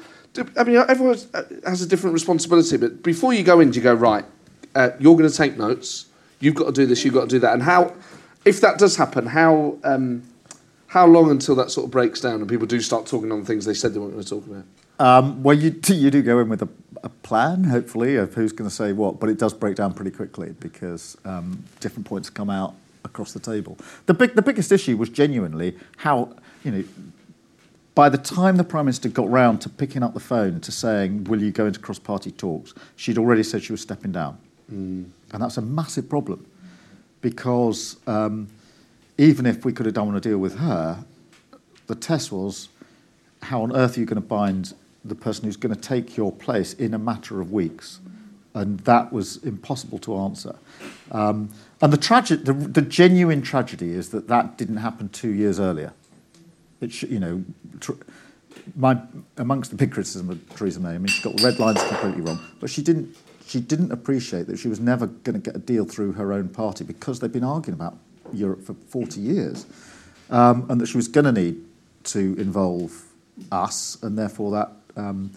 I 0.56 0.64
mean, 0.64 0.76
everyone 0.76 1.18
uh, 1.34 1.42
has 1.64 1.82
a 1.82 1.86
different 1.86 2.14
responsibility, 2.14 2.76
but 2.76 3.02
before 3.02 3.32
you 3.32 3.42
go 3.42 3.60
in, 3.60 3.70
do 3.70 3.78
you 3.78 3.82
go 3.82 3.94
right? 3.94 4.24
Uh, 4.74 4.90
you're 5.00 5.16
going 5.16 5.28
to 5.28 5.36
take 5.36 5.56
notes. 5.56 6.06
You've 6.40 6.54
got 6.54 6.66
to 6.66 6.72
do 6.72 6.86
this. 6.86 7.04
You've 7.04 7.14
got 7.14 7.22
to 7.22 7.28
do 7.28 7.38
that. 7.40 7.54
And 7.54 7.62
how, 7.62 7.94
if 8.44 8.60
that 8.60 8.78
does 8.78 8.96
happen, 8.96 9.26
how 9.26 9.78
um, 9.82 10.22
how 10.88 11.06
long 11.06 11.30
until 11.30 11.54
that 11.56 11.70
sort 11.70 11.86
of 11.86 11.90
breaks 11.90 12.20
down 12.20 12.40
and 12.40 12.48
people 12.48 12.66
do 12.66 12.80
start 12.80 13.06
talking 13.06 13.32
on 13.32 13.44
things 13.44 13.64
they 13.64 13.74
said 13.74 13.94
they 13.94 13.98
weren't 13.98 14.12
going 14.12 14.24
to 14.24 14.30
talk 14.30 14.46
about? 14.46 14.64
Um, 14.98 15.42
well, 15.42 15.56
you 15.56 15.74
you 15.88 16.10
do 16.10 16.22
go 16.22 16.38
in 16.38 16.48
with 16.48 16.62
a 16.62 16.68
a 17.02 17.08
plan, 17.08 17.64
hopefully, 17.64 18.16
of 18.16 18.34
who's 18.34 18.52
going 18.52 18.68
to 18.68 18.74
say 18.74 18.92
what, 18.92 19.20
but 19.20 19.28
it 19.28 19.38
does 19.38 19.54
break 19.54 19.76
down 19.76 19.94
pretty 19.94 20.10
quickly 20.10 20.54
because 20.60 21.16
um, 21.24 21.64
different 21.80 22.06
points 22.06 22.30
come 22.30 22.50
out 22.50 22.74
across 23.04 23.32
the 23.32 23.40
table. 23.40 23.78
The, 24.06 24.14
big, 24.14 24.34
the 24.34 24.42
biggest 24.42 24.72
issue 24.72 24.96
was 24.96 25.08
genuinely 25.08 25.76
how, 25.98 26.34
you 26.64 26.70
know, 26.70 26.84
by 27.94 28.08
the 28.10 28.18
time 28.18 28.56
the 28.56 28.64
Prime 28.64 28.84
Minister 28.84 29.08
got 29.08 29.28
round 29.30 29.62
to 29.62 29.70
picking 29.70 30.02
up 30.02 30.12
the 30.12 30.20
phone 30.20 30.60
to 30.60 30.70
saying, 30.70 31.24
Will 31.24 31.42
you 31.42 31.50
go 31.50 31.66
into 31.66 31.80
cross 31.80 31.98
party 31.98 32.30
talks? 32.30 32.74
she'd 32.94 33.16
already 33.16 33.42
said 33.42 33.62
she 33.62 33.72
was 33.72 33.80
stepping 33.80 34.12
down. 34.12 34.38
Mm. 34.70 35.06
And 35.32 35.42
that's 35.42 35.56
a 35.56 35.62
massive 35.62 36.08
problem 36.08 36.46
because 37.22 37.96
um, 38.06 38.48
even 39.18 39.46
if 39.46 39.64
we 39.64 39.72
could 39.72 39.86
have 39.86 39.94
done 39.94 40.14
a 40.14 40.20
deal 40.20 40.38
with 40.38 40.58
her, 40.58 41.04
the 41.86 41.94
test 41.94 42.30
was 42.30 42.68
how 43.42 43.62
on 43.62 43.74
earth 43.74 43.96
are 43.96 44.00
you 44.00 44.06
going 44.06 44.20
to 44.20 44.28
bind 44.28 44.74
the 45.08 45.14
person 45.14 45.44
who's 45.44 45.56
going 45.56 45.74
to 45.74 45.80
take 45.80 46.16
your 46.16 46.32
place 46.32 46.72
in 46.74 46.94
a 46.94 46.98
matter 46.98 47.40
of 47.40 47.52
weeks. 47.52 48.00
And 48.54 48.80
that 48.80 49.12
was 49.12 49.36
impossible 49.44 49.98
to 50.00 50.16
answer. 50.16 50.56
Um, 51.10 51.50
and 51.82 51.92
the, 51.92 51.98
trage- 51.98 52.44
the, 52.44 52.52
the, 52.52 52.80
genuine 52.80 53.42
tragedy 53.42 53.92
is 53.92 54.08
that 54.10 54.28
that 54.28 54.56
didn't 54.56 54.78
happen 54.78 55.10
two 55.10 55.30
years 55.30 55.60
earlier. 55.60 55.92
It 56.80 56.90
sh- 56.90 57.04
you 57.04 57.20
know, 57.20 57.44
tr- 57.80 57.92
my, 58.74 58.98
amongst 59.36 59.70
the 59.70 59.76
big 59.76 59.92
criticism 59.92 60.30
of 60.30 60.56
Theresa 60.56 60.80
May, 60.80 60.90
I 60.90 60.98
mean, 60.98 61.08
she 61.08 61.22
got 61.22 61.36
the 61.36 61.44
red 61.44 61.58
lines 61.58 61.82
completely 61.82 62.22
wrong, 62.22 62.40
but 62.58 62.70
she 62.70 62.82
didn't, 62.82 63.14
she 63.46 63.60
didn't 63.60 63.92
appreciate 63.92 64.46
that 64.46 64.58
she 64.58 64.68
was 64.68 64.80
never 64.80 65.06
going 65.06 65.40
to 65.40 65.50
get 65.50 65.54
a 65.54 65.60
deal 65.60 65.84
through 65.84 66.12
her 66.12 66.32
own 66.32 66.48
party 66.48 66.82
because 66.82 67.20
they've 67.20 67.32
been 67.32 67.44
arguing 67.44 67.78
about 67.78 67.96
Europe 68.32 68.64
for 68.64 68.74
40 68.88 69.20
years, 69.20 69.66
um, 70.30 70.66
and 70.68 70.80
that 70.80 70.86
she 70.86 70.96
was 70.96 71.08
going 71.08 71.26
to 71.26 71.32
need 71.32 71.62
to 72.04 72.34
involve 72.38 73.04
us, 73.52 73.98
and 74.02 74.18
therefore 74.18 74.50
that 74.52 74.72
um, 74.96 75.30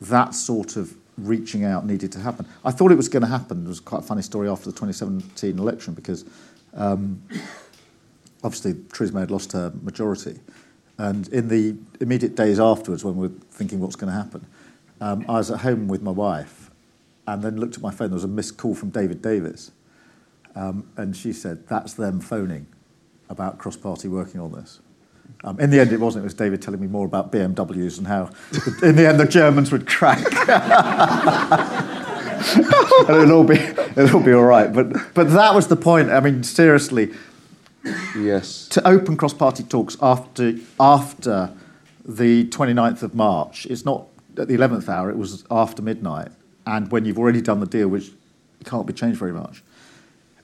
that 0.00 0.34
sort 0.34 0.76
of 0.76 0.94
reaching 1.16 1.64
out 1.64 1.84
needed 1.84 2.12
to 2.12 2.20
happen. 2.20 2.46
I 2.64 2.70
thought 2.70 2.92
it 2.92 2.96
was 2.96 3.08
going 3.08 3.22
to 3.22 3.28
happen. 3.28 3.64
It 3.64 3.68
was 3.68 3.80
quite 3.80 4.00
a 4.00 4.06
funny 4.06 4.22
story 4.22 4.48
after 4.48 4.66
the 4.66 4.72
2017 4.72 5.58
election 5.58 5.94
because 5.94 6.24
um, 6.74 7.22
obviously 8.44 8.74
Theresa 8.92 9.18
had 9.18 9.30
lost 9.30 9.52
her 9.52 9.72
majority. 9.82 10.38
And 10.98 11.28
in 11.28 11.48
the 11.48 11.76
immediate 12.00 12.34
days 12.34 12.58
afterwards, 12.58 13.04
when 13.04 13.16
we 13.16 13.28
were 13.28 13.34
thinking 13.50 13.80
what's 13.80 13.96
going 13.96 14.12
to 14.12 14.16
happen, 14.16 14.46
um, 15.00 15.24
I 15.28 15.34
was 15.34 15.50
at 15.50 15.60
home 15.60 15.88
with 15.88 16.02
my 16.02 16.10
wife 16.10 16.70
and 17.26 17.42
then 17.42 17.58
looked 17.58 17.76
at 17.76 17.82
my 17.82 17.90
phone. 17.90 18.10
There 18.10 18.16
was 18.16 18.24
a 18.24 18.28
missed 18.28 18.56
call 18.56 18.74
from 18.74 18.90
David 18.90 19.22
Davis. 19.22 19.70
Um, 20.54 20.88
and 20.96 21.16
she 21.16 21.32
said, 21.32 21.68
That's 21.68 21.94
them 21.94 22.20
phoning 22.20 22.66
about 23.28 23.58
cross 23.58 23.76
party 23.76 24.08
working 24.08 24.40
on 24.40 24.52
this. 24.52 24.80
Um, 25.44 25.60
in 25.60 25.70
the 25.70 25.78
end, 25.80 25.92
it 25.92 26.00
wasn't. 26.00 26.24
It 26.24 26.26
was 26.26 26.34
David 26.34 26.60
telling 26.60 26.80
me 26.80 26.88
more 26.88 27.06
about 27.06 27.30
BMWs 27.30 27.98
and 27.98 28.06
how, 28.08 28.30
in 28.82 28.96
the 28.96 29.06
end, 29.08 29.20
the 29.20 29.26
Germans 29.26 29.70
would 29.70 29.86
crack. 29.86 30.18
and 33.08 33.16
it'll 33.16 33.32
all 33.32 33.44
be 33.44 33.54
it'll 33.96 34.20
be 34.20 34.32
all 34.32 34.44
right. 34.44 34.72
But 34.72 35.14
but 35.14 35.30
that 35.30 35.54
was 35.54 35.68
the 35.68 35.76
point. 35.76 36.10
I 36.10 36.20
mean, 36.20 36.42
seriously, 36.42 37.12
Yes. 38.16 38.66
to 38.68 38.86
open 38.86 39.16
cross-party 39.16 39.62
talks 39.64 39.96
after 40.02 40.54
after 40.80 41.50
the 42.04 42.46
29th 42.48 43.02
of 43.02 43.14
March. 43.14 43.66
It's 43.66 43.84
not 43.84 44.06
at 44.36 44.48
the 44.48 44.56
11th 44.56 44.88
hour. 44.88 45.10
It 45.10 45.16
was 45.18 45.44
after 45.50 45.82
midnight, 45.82 46.30
and 46.66 46.90
when 46.90 47.04
you've 47.04 47.18
already 47.18 47.40
done 47.42 47.60
the 47.60 47.66
deal, 47.66 47.88
which 47.88 48.10
can't 48.64 48.86
be 48.86 48.92
changed 48.92 49.18
very 49.18 49.32
much, 49.32 49.62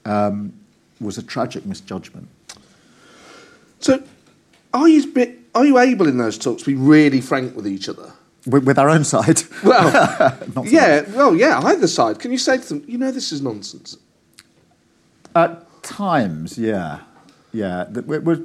um, 0.05 0.53
was 1.01 1.19
a 1.19 1.23
tragic 1.23 1.67
misjudgment. 1.67 2.29
So, 3.81 4.03
are 4.75 4.89
you 4.89 5.07
bit, 5.07 5.39
are 5.55 5.65
you 5.65 5.79
able 5.79 6.07
in 6.09 6.19
those 6.19 6.37
talks 6.37 6.63
to 6.65 6.67
be 6.71 6.75
really 6.75 7.21
frank 7.21 7.57
with 7.57 7.67
each 7.67 7.89
other? 7.89 8.13
With, 8.47 8.65
with 8.65 8.79
our 8.79 8.91
own 8.91 9.05
side. 9.05 9.43
Well, 9.63 10.37
yeah, 10.65 11.05
well, 11.15 11.35
yeah, 11.35 11.61
either 11.61 11.87
side. 11.87 12.19
Can 12.19 12.31
you 12.31 12.37
say 12.39 12.59
to 12.59 12.69
them, 12.69 12.85
you 12.87 12.99
know, 12.99 13.11
this 13.11 13.33
is 13.33 13.41
nonsense? 13.41 13.97
At 15.35 15.83
times, 15.83 16.59
yeah, 16.59 17.01
yeah. 17.53 17.87
It 17.95 18.07
was, 18.07 18.41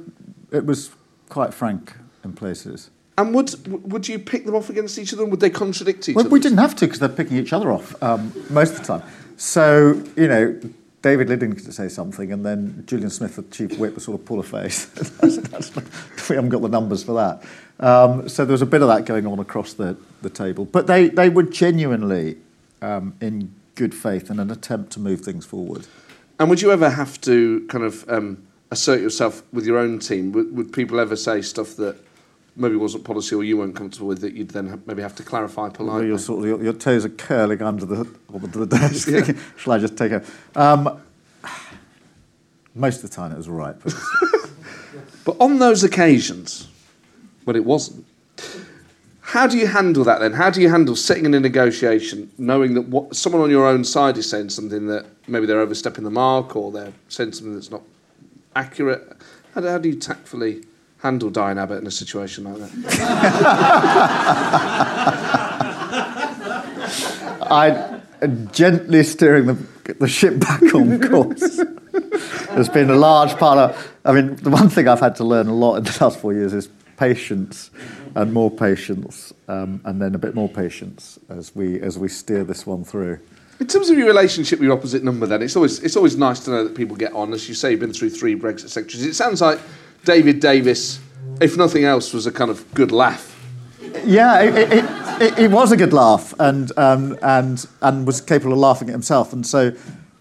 it 0.50 0.64
was 0.64 0.90
quite 1.28 1.52
frank 1.52 1.94
in 2.24 2.32
places. 2.32 2.90
And 3.18 3.34
would 3.34 3.92
would 3.92 4.08
you 4.08 4.18
pick 4.18 4.46
them 4.46 4.54
off 4.54 4.70
against 4.70 4.98
each 4.98 5.12
other? 5.12 5.22
And 5.22 5.30
would 5.30 5.40
they 5.40 5.50
contradict 5.50 6.08
each 6.08 6.16
Well, 6.16 6.24
other? 6.24 6.32
we 6.32 6.40
didn't 6.40 6.58
have 6.58 6.74
to 6.76 6.86
because 6.86 7.00
they're 7.00 7.08
picking 7.10 7.36
each 7.36 7.52
other 7.52 7.70
off 7.70 8.00
um, 8.02 8.32
most 8.48 8.72
of 8.72 8.78
the 8.80 8.86
time. 8.86 9.02
So, 9.36 10.02
you 10.16 10.26
know, 10.28 10.58
David 11.02 11.30
Lidding 11.30 11.54
could 11.54 11.72
say 11.72 11.88
something, 11.88 12.30
and 12.30 12.44
then 12.44 12.84
Julian 12.86 13.08
Smith, 13.08 13.36
the 13.36 13.42
chief 13.44 13.78
whip, 13.78 13.94
would 13.94 14.02
sort 14.02 14.20
of 14.20 14.26
pull 14.26 14.38
a 14.38 14.42
face. 14.42 14.84
that's, 15.20 15.38
that's, 15.38 16.28
we 16.28 16.36
haven't 16.36 16.50
got 16.50 16.60
the 16.60 16.68
numbers 16.68 17.02
for 17.02 17.14
that. 17.14 17.42
Um, 17.84 18.28
so 18.28 18.44
there 18.44 18.52
was 18.52 18.60
a 18.60 18.66
bit 18.66 18.82
of 18.82 18.88
that 18.88 19.06
going 19.06 19.26
on 19.26 19.38
across 19.38 19.72
the, 19.72 19.96
the 20.20 20.28
table. 20.28 20.66
But 20.66 20.86
they, 20.86 21.08
they 21.08 21.30
were 21.30 21.44
genuinely 21.44 22.36
um, 22.82 23.14
in 23.20 23.54
good 23.76 23.94
faith 23.94 24.30
in 24.30 24.38
an 24.38 24.50
attempt 24.50 24.92
to 24.92 25.00
move 25.00 25.22
things 25.22 25.46
forward. 25.46 25.86
And 26.38 26.50
would 26.50 26.60
you 26.60 26.70
ever 26.70 26.90
have 26.90 27.18
to 27.22 27.66
kind 27.68 27.84
of 27.84 28.08
um, 28.10 28.46
assert 28.70 29.00
yourself 29.00 29.42
with 29.52 29.64
your 29.64 29.78
own 29.78 29.98
team? 29.98 30.32
Would, 30.32 30.54
would 30.54 30.72
people 30.72 31.00
ever 31.00 31.16
say 31.16 31.40
stuff 31.40 31.76
that 31.76 31.96
maybe 32.60 32.76
wasn't 32.76 33.04
policy 33.04 33.34
or 33.34 33.42
you 33.42 33.56
weren't 33.56 33.74
comfortable 33.74 34.08
with 34.08 34.22
it, 34.22 34.34
you'd 34.34 34.50
then 34.50 34.68
have, 34.68 34.86
maybe 34.86 35.02
have 35.02 35.16
to 35.16 35.22
clarify 35.22 35.68
politely? 35.68 36.08
Your, 36.08 36.18
sort 36.18 36.40
of, 36.40 36.46
your, 36.46 36.62
your 36.62 36.72
toes 36.72 37.04
are 37.04 37.10
curling 37.10 37.62
under 37.62 37.86
the, 37.86 38.08
under 38.32 38.46
the 38.46 38.66
desk. 38.66 39.08
Yeah. 39.08 39.22
thinking, 39.22 39.42
Shall 39.56 39.72
I 39.72 39.78
just 39.78 39.96
take 39.96 40.12
a... 40.12 40.22
Um, 40.54 41.00
most 42.74 43.02
of 43.02 43.10
the 43.10 43.16
time 43.16 43.32
it 43.32 43.36
was 43.36 43.48
all 43.48 43.54
right. 43.54 43.74
But 43.82 43.94
But 45.24 45.36
on 45.40 45.58
those 45.58 45.84
occasions 45.84 46.68
when 47.44 47.56
it 47.56 47.64
wasn't, 47.64 48.04
how 49.20 49.46
do 49.46 49.58
you 49.58 49.66
handle 49.66 50.02
that 50.04 50.18
then? 50.18 50.32
How 50.32 50.50
do 50.50 50.60
you 50.60 50.68
handle 50.68 50.96
sitting 50.96 51.24
in 51.24 51.34
a 51.34 51.40
negotiation 51.40 52.30
knowing 52.36 52.74
that 52.74 52.88
what 52.88 53.14
someone 53.14 53.42
on 53.42 53.50
your 53.50 53.66
own 53.66 53.84
side 53.84 54.16
is 54.18 54.28
saying 54.28 54.50
something 54.50 54.86
that 54.88 55.06
maybe 55.28 55.46
they're 55.46 55.60
overstepping 55.60 56.04
the 56.04 56.10
mark 56.10 56.56
or 56.56 56.72
they're 56.72 56.92
saying 57.08 57.32
something 57.32 57.54
that's 57.54 57.70
not 57.70 57.82
accurate? 58.56 59.16
How 59.54 59.62
how 59.62 59.78
do 59.78 59.88
you 59.88 59.94
tactfully 59.94 60.64
handle 61.02 61.30
Diane 61.30 61.58
Abbott 61.58 61.80
in 61.80 61.86
a 61.86 61.90
situation 61.90 62.44
like 62.44 62.56
that? 62.56 62.70
I 67.50 68.00
gently 68.52 69.02
steering 69.02 69.46
the, 69.46 69.56
the 69.98 70.08
ship 70.08 70.38
back 70.38 70.62
on 70.74 71.00
course. 71.08 71.60
There's 72.50 72.68
been 72.68 72.90
a 72.90 72.96
large 72.96 73.36
part 73.36 73.58
of. 73.58 73.92
I 74.04 74.12
mean, 74.12 74.36
the 74.36 74.50
one 74.50 74.68
thing 74.68 74.88
I've 74.88 75.00
had 75.00 75.16
to 75.16 75.24
learn 75.24 75.48
a 75.48 75.54
lot 75.54 75.76
in 75.76 75.84
the 75.84 75.98
last 76.00 76.20
four 76.20 76.32
years 76.32 76.52
is 76.52 76.68
patience, 76.96 77.70
and 78.14 78.32
more 78.32 78.50
patience, 78.50 79.32
um, 79.48 79.80
and 79.84 80.00
then 80.00 80.14
a 80.14 80.18
bit 80.18 80.34
more 80.34 80.48
patience 80.48 81.18
as 81.28 81.54
we 81.56 81.80
as 81.80 81.98
we 81.98 82.08
steer 82.08 82.44
this 82.44 82.66
one 82.66 82.84
through. 82.84 83.18
In 83.58 83.66
terms 83.66 83.90
of 83.90 83.98
your 83.98 84.06
relationship 84.06 84.58
with 84.58 84.66
your 84.66 84.76
opposite 84.76 85.02
number, 85.02 85.26
then 85.26 85.42
it's 85.42 85.56
always 85.56 85.80
it's 85.80 85.96
always 85.96 86.16
nice 86.16 86.40
to 86.40 86.50
know 86.50 86.64
that 86.64 86.74
people 86.74 86.96
get 86.96 87.12
on. 87.12 87.32
As 87.32 87.48
you 87.48 87.54
say, 87.54 87.72
you've 87.72 87.80
been 87.80 87.92
through 87.92 88.10
three 88.10 88.34
Brexit 88.34 88.68
secretaries. 88.68 89.06
It 89.06 89.14
sounds 89.14 89.40
like 89.40 89.60
David 90.04 90.40
Davis, 90.40 91.00
if 91.40 91.56
nothing 91.56 91.84
else, 91.84 92.12
was 92.12 92.26
a 92.26 92.32
kind 92.32 92.50
of 92.50 92.72
good 92.74 92.92
laugh. 92.92 93.26
Yeah, 94.04 94.40
it, 94.40 94.72
it, 94.72 94.84
it, 95.20 95.38
it 95.38 95.50
was 95.50 95.72
a 95.72 95.76
good 95.76 95.92
laugh, 95.92 96.34
and 96.38 96.70
um, 96.78 97.18
and 97.22 97.66
and 97.82 98.06
was 98.06 98.20
capable 98.20 98.52
of 98.52 98.58
laughing 98.58 98.88
at 98.88 98.92
himself. 98.92 99.32
And 99.32 99.46
so, 99.46 99.72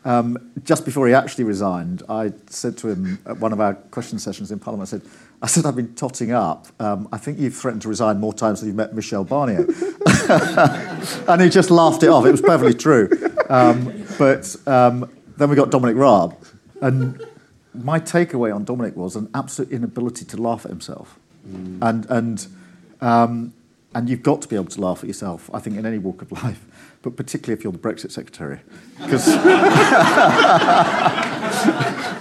um, 0.06 0.52
just 0.64 0.86
before 0.86 1.08
he 1.08 1.14
actually 1.14 1.44
resigned, 1.44 2.04
I 2.10 2.34
said 2.48 2.78
to 2.80 2.90
him 2.90 3.20
at 3.26 3.38
one 3.38 3.54
of 3.54 3.60
our 3.60 3.76
question 3.76 4.20
sessions 4.20 4.52
in 4.52 4.60
Parliament, 4.60 4.90
I 4.90 4.92
said, 4.92 5.02
I 5.42 5.48
said 5.48 5.66
I've 5.66 5.76
been 5.76 5.96
totting 5.96 6.32
up. 6.32 6.68
Um, 6.80 7.08
I 7.12 7.18
think 7.18 7.40
you've 7.40 7.56
threatened 7.56 7.82
to 7.84 7.90
resign 7.90 8.20
more 8.20 8.34
times 8.34 8.60
than 8.60 8.68
you've 8.68 8.76
met 8.76 8.94
Michel 8.94 9.24
Barnier. 9.24 9.66
and 11.30 11.42
he 11.42 11.50
just 11.50 11.72
laughed 11.72 12.04
it 12.04 12.10
off. 12.10 12.26
It 12.26 12.32
was 12.32 12.42
perfectly 12.42 12.74
true. 12.74 13.10
Um, 13.50 14.06
but 14.18 14.56
um, 14.68 15.10
then 15.38 15.50
we 15.50 15.56
got 15.56 15.72
Dominic 15.72 15.96
Raab, 15.96 16.36
and 16.82 17.24
my 17.74 18.00
takeaway 18.00 18.54
on 18.54 18.64
Dominic 18.64 18.96
was 18.96 19.16
an 19.16 19.30
absolute 19.34 19.72
inability 19.72 20.26
to 20.26 20.38
laugh 20.38 20.66
at 20.66 20.72
himself, 20.72 21.20
and 21.82 22.06
and 22.10 22.48
um, 23.02 23.54
and 23.94 24.10
you've 24.10 24.24
got 24.24 24.42
to 24.42 24.48
be 24.48 24.56
able 24.56 24.66
to 24.66 24.82
laugh 24.82 25.00
at 25.04 25.08
yourself. 25.08 25.50
I 25.54 25.60
think 25.60 25.78
in 25.78 25.86
any 25.86 25.98
walk 25.98 26.22
of 26.22 26.32
life, 26.32 26.66
but 27.02 27.16
particularly 27.16 27.58
if 27.58 27.64
you're 27.64 27.74
the 27.74 27.80
Brexit 27.80 28.12
secretary, 28.12 28.60
because 28.98 29.26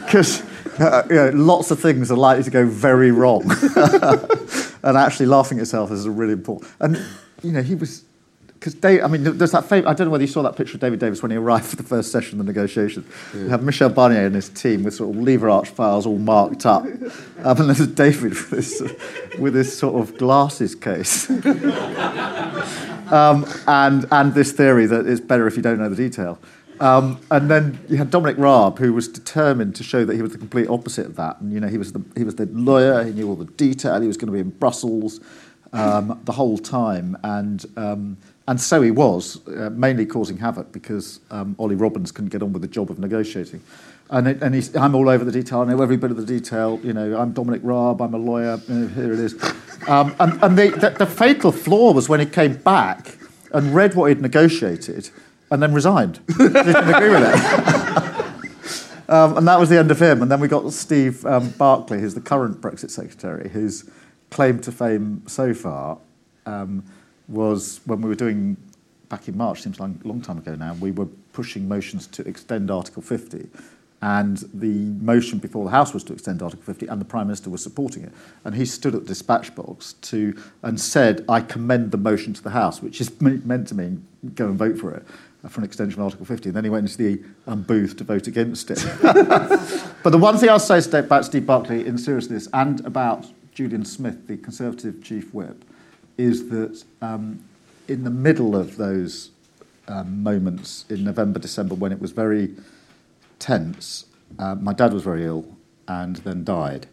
because 0.05 0.43
uh, 0.81 1.03
you 1.09 1.17
know, 1.17 1.31
lots 1.31 1.71
of 1.71 1.81
things 1.81 2.11
are 2.11 2.17
likely 2.17 2.45
to 2.45 2.51
go 2.51 2.67
very 2.67 3.11
wrong, 3.11 3.43
and 4.83 4.97
actually 4.97 5.27
laughing 5.27 5.59
at 5.59 5.63
yourself 5.63 5.91
is 5.91 6.09
really 6.09 6.33
important. 6.33 6.71
And 6.81 7.03
you 7.43 7.53
know, 7.53 7.63
he 7.63 7.75
was 7.75 8.05
because 8.59 8.75
Dave. 8.75 9.03
I 9.05 9.07
mean, 9.07 9.23
there's 9.25 9.53
that 9.53 9.69
famous. 9.69 9.89
I 9.89 9.95
don't 9.95 10.07
know 10.09 10.11
whether 10.11 10.25
you 10.25 10.29
saw 10.29 10.43
that 10.43 10.57
picture 10.57 10.75
of 10.75 10.81
David 10.81 10.99
Davis 10.99 11.23
when 11.23 11.31
he 11.31 11.37
arrived 11.37 11.67
for 11.67 11.77
the 11.77 11.83
first 11.83 12.11
session 12.11 12.41
of 12.41 12.47
the 12.47 12.53
negotiation. 12.53 13.07
You 13.33 13.49
have 13.49 13.63
Michel 13.63 13.91
Barnier 13.91 14.27
and 14.27 14.35
his 14.35 14.49
team 14.49 14.83
with 14.83 14.95
sort 14.95 15.15
of 15.15 15.23
lever 15.23 15.49
arch 15.49 15.69
files 15.69 16.07
all 16.07 16.19
marked 16.19 16.67
up, 16.67 16.85
um, 17.45 17.61
and 17.61 17.71
there's 17.71 17.87
David 17.87 18.31
with 18.31 18.51
this 18.51 18.83
with 19.39 19.55
this 19.55 19.77
sort 19.79 20.03
of 20.03 20.19
glasses 20.19 20.75
case. 20.75 21.31
um, 23.11 23.47
and 23.67 24.07
and 24.11 24.35
this 24.35 24.53
theory 24.53 24.87
that 24.87 25.07
it's 25.07 25.21
better 25.21 25.47
if 25.47 25.57
you 25.57 25.63
don't 25.63 25.79
know 25.79 25.89
the 25.89 25.97
detail. 25.97 26.39
Um, 26.81 27.21
and 27.31 27.51
then 27.51 27.79
you 27.89 27.97
had 27.97 28.11
Dominic 28.11 28.39
Raab, 28.39 28.79
who 28.79 28.93
was 28.93 29.09
determined 29.09 29.75
to 29.77 29.83
show 29.83 30.05
that 30.05 30.15
he 30.15 30.23
was 30.23 30.33
the 30.33 30.39
complete 30.39 30.69
opposite 30.69 31.07
of 31.07 31.17
that. 31.17 31.41
And 31.41 31.53
you 31.53 31.61
know, 31.61 31.69
he 31.69 31.79
was 31.79 31.93
the 31.93 32.03
he 32.17 32.25
was 32.25 32.37
the 32.37 32.47
lawyer. 32.47 33.05
He 33.05 33.13
knew 33.13 33.29
all 33.29 33.37
the 33.37 33.47
detail. 33.47 34.01
He 34.01 34.07
was 34.07 34.17
going 34.17 34.29
to 34.29 34.33
be 34.33 34.41
in 34.41 34.51
Brussels 34.51 35.21
um, 35.73 36.21
the 36.25 36.33
whole 36.33 36.59
time, 36.59 37.17
and 37.23 37.65
um, 37.77 38.17
and 38.49 38.59
so 38.59 38.81
he 38.81 38.91
was, 38.91 39.47
uh, 39.47 39.69
mainly 39.75 40.07
causing 40.07 40.39
havoc 40.39 40.73
because 40.73 41.21
um, 41.31 41.55
Ollie 41.59 41.77
Robbins 41.77 42.11
couldn't 42.11 42.31
get 42.31 42.43
on 42.43 42.55
with 42.55 42.63
the 42.63 42.69
job 42.69 42.91
of 42.91 42.99
negotiating. 42.99 43.63
And, 44.09 44.27
it, 44.27 44.43
and 44.43 44.75
I'm 44.75 44.95
all 44.95 45.11
over 45.11 45.23
the 45.23 45.31
detail. 45.31 45.61
I 45.61 45.65
know 45.67 45.83
every 45.83 45.99
bit 45.99 46.11
of 46.11 46.17
the 46.17 46.25
detail. 46.25 46.81
You 46.83 46.95
know, 46.95 47.19
I'm 47.21 47.33
Dominic 47.33 47.61
Raab. 47.63 48.01
I'm 48.01 48.15
a 48.15 48.19
lawyer. 48.19 48.59
You 48.67 48.75
know, 48.75 48.87
here 48.89 49.13
it 49.13 49.19
is. 49.19 49.35
Um, 49.87 50.17
and 50.19 50.43
and 50.43 50.59
the, 50.59 50.71
the, 50.71 50.91
the 50.99 51.07
fatal 51.07 51.53
flaw 51.53 51.93
was 51.93 52.09
when 52.09 52.21
he 52.21 52.27
came 52.27 52.55
back 52.55 53.19
and 53.53 53.75
read 53.75 53.95
what 53.95 54.07
he'd 54.07 54.23
negotiated 54.23 55.11
and 55.51 55.63
then 55.63 55.75
resigned. 55.75 56.25
didn't 56.39 56.57
agree 56.57 57.11
with 57.11 57.23
it. 57.23 58.15
Um, 59.11 59.39
and 59.39 59.49
that 59.49 59.59
was 59.59 59.71
the 59.71 59.79
end 59.79 59.91
of 59.91 60.03
him. 60.03 60.21
And 60.21 60.31
then 60.31 60.39
we 60.39 60.49
got 60.49 60.71
Steve 60.71 61.25
um, 61.25 61.49
Barclay, 61.53 61.99
who's 61.99 62.13
the 62.13 62.21
current 62.21 62.61
Brexit 62.61 62.91
secretary, 62.91 63.49
whose 63.49 63.89
claim 64.29 64.61
to 64.61 64.71
fame 64.71 65.23
so 65.27 65.55
far 65.55 65.97
um, 66.45 66.85
was 67.29 67.81
when 67.85 68.01
we 68.01 68.09
were 68.09 68.15
doing, 68.15 68.57
back 69.09 69.29
in 69.29 69.37
March, 69.37 69.63
seems 69.63 69.79
like 69.79 69.91
a 70.05 70.09
long 70.09 70.21
time 70.21 70.39
ago 70.39 70.55
now, 70.55 70.75
we 70.75 70.91
were 70.91 71.09
pushing 71.33 71.69
motions 71.69 72.07
to 72.09 72.27
extend 72.27 72.71
Article 72.71 73.03
50. 73.03 73.49
And 74.01 74.39
the 74.55 74.95
motion 75.03 75.41
before 75.41 75.65
the 75.65 75.73
House 75.73 75.93
was 75.93 76.05
to 76.05 76.13
extend 76.13 76.41
Article 76.41 76.65
50, 76.65 76.87
and 76.87 77.01
the 77.01 77.05
Prime 77.05 77.27
Minister 77.27 77.51
was 77.51 77.63
supporting 77.63 78.05
it. 78.05 78.13
And 78.45 78.55
he 78.55 78.65
stood 78.65 78.95
at 78.95 79.03
the 79.03 79.09
dispatch 79.09 79.55
box 79.57 79.95
to, 80.03 80.41
and 80.63 80.81
said, 80.81 81.25
I 81.29 81.41
commend 81.41 81.91
the 81.91 81.99
motion 81.99 82.33
to 82.35 82.43
the 82.43 82.51
House, 82.51 82.81
which 82.81 83.01
is 83.01 83.21
meant 83.21 83.67
to 83.69 83.75
mean 83.75 84.07
go 84.35 84.47
and 84.47 84.57
vote 84.57 84.79
for 84.79 84.95
it 84.95 85.05
uh, 85.43 85.49
for 85.49 85.61
an 85.61 85.65
extension 85.65 86.01
of 86.01 86.05
Article 86.05 86.27
50. 86.27 86.51
And 86.51 86.57
then 86.57 86.65
he 86.65 86.71
went 86.71 86.89
into 86.89 86.99
the 86.99 87.23
um, 87.51 87.63
booth 87.63 87.97
to 87.97 88.05
vote 88.05 88.29
against 88.29 88.71
it. 88.71 88.85
but 89.03 90.11
the 90.11 90.19
one 90.19 90.39
thing 90.39 90.49
I'll 90.49 90.61
say 90.61 90.81
about 90.99 91.25
Steve 91.25 91.47
Barclay 91.47 91.85
in 91.85 91.99
seriousness 91.99 92.49
and 92.53 92.85
about 92.87 93.27
Julian 93.53 93.85
Smith, 93.85 94.29
the 94.29 94.37
Conservative 94.37 95.03
chief 95.03 95.35
whip, 95.35 95.65
is 96.19 96.49
that 96.51 96.85
um, 97.01 97.43
in 97.87 98.05
the 98.05 98.11
middle 98.11 98.55
of 98.55 98.77
those 98.77 99.31
um, 99.87 100.23
moments 100.23 100.85
in 100.91 101.05
November, 101.05 101.39
December, 101.39 101.75
when 101.75 101.93
it 101.93 102.01
was 102.01 102.11
very 102.13 102.55
tense, 103.39 104.05
uh, 104.39 104.55
my 104.57 104.73
dad 104.73 104.93
was 104.93 105.03
very 105.03 105.25
ill 105.25 105.57
and 105.87 106.17
then 106.17 106.45
died, 106.45 106.87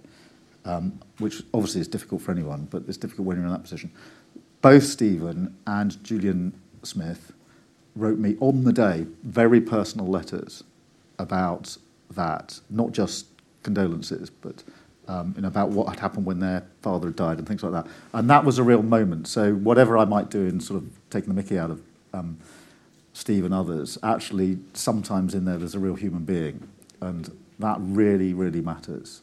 um, 0.64 1.00
which 1.18 1.44
obviously 1.54 1.82
is 1.82 1.88
difficult 1.88 2.22
for 2.22 2.32
anyone, 2.32 2.68
but 2.72 2.84
it's 2.88 2.98
difficult 2.98 3.28
when 3.28 3.38
you're 3.38 3.46
in 3.46 3.52
that 3.52 3.64
position. 3.64 3.92
Both 4.62 4.84
Stephen 4.84 5.58
and 5.68 6.02
Julian 6.04 6.54
Smith 6.84 7.34
wrote 7.96 8.20
me 8.20 8.38
on 8.40 8.64
the 8.64 8.74
day 8.74 9.06
very 9.24 9.60
personal 9.60 10.08
letters 10.08 10.64
about 11.20 11.78
that, 12.12 12.60
not 12.70 12.92
just 12.92 13.28
condolences, 13.64 14.30
but 14.30 14.64
um, 15.08 15.34
you 15.36 15.42
know, 15.42 15.48
about 15.48 15.70
what 15.70 15.88
had 15.90 16.00
happened 16.00 16.26
when 16.26 16.40
their 16.40 16.64
father 16.82 17.08
had 17.08 17.16
died 17.16 17.38
and 17.38 17.48
things 17.48 17.64
like 17.64 17.72
that. 17.72 17.88
And 18.14 18.30
that 18.30 18.44
was 18.44 18.58
a 18.58 18.64
real 18.64 18.84
moment. 18.84 19.28
So 19.28 19.54
whatever 19.54 19.98
I 19.98 20.06
might 20.06 20.30
do 20.30 20.46
in 20.46 20.60
sort 20.60 20.82
of 20.82 20.90
taking 21.10 21.30
the 21.30 21.36
mickey 21.36 21.58
out 21.58 21.72
of 21.72 21.82
um, 22.14 22.38
Steve 23.14 23.46
and 23.46 23.54
others, 23.54 23.98
actually 24.04 24.58
sometimes 24.74 25.34
in 25.34 25.46
there 25.46 25.58
there's 25.58 25.76
a 25.76 25.80
real 25.80 25.96
human 25.96 26.24
being. 26.24 26.68
And 27.02 27.36
that 27.60 27.78
really, 27.80 28.34
really 28.34 28.62
matters. 28.62 29.22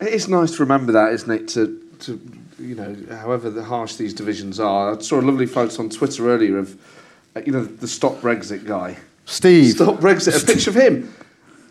It 0.00 0.08
is 0.08 0.28
nice 0.28 0.52
to 0.52 0.58
remember 0.58 0.92
that, 0.92 1.12
isn't 1.12 1.30
it? 1.30 1.48
To, 1.48 1.80
to 2.00 2.20
you 2.58 2.74
know, 2.74 2.96
however 3.16 3.50
the 3.50 3.64
harsh 3.64 3.94
these 3.94 4.14
divisions 4.14 4.58
are. 4.60 4.96
I 4.96 5.00
saw 5.00 5.20
a 5.20 5.22
lovely 5.22 5.46
photo 5.46 5.82
on 5.82 5.90
Twitter 5.90 6.28
earlier 6.28 6.58
of, 6.58 6.80
uh, 7.36 7.42
you 7.44 7.52
know, 7.52 7.64
the 7.64 7.88
Stop 7.88 8.16
Brexit 8.16 8.66
guy. 8.66 8.96
Steve. 9.24 9.72
Stop 9.74 10.00
Brexit. 10.00 10.42
A 10.42 10.46
picture 10.46 10.70
of 10.70 10.76
him. 10.76 11.14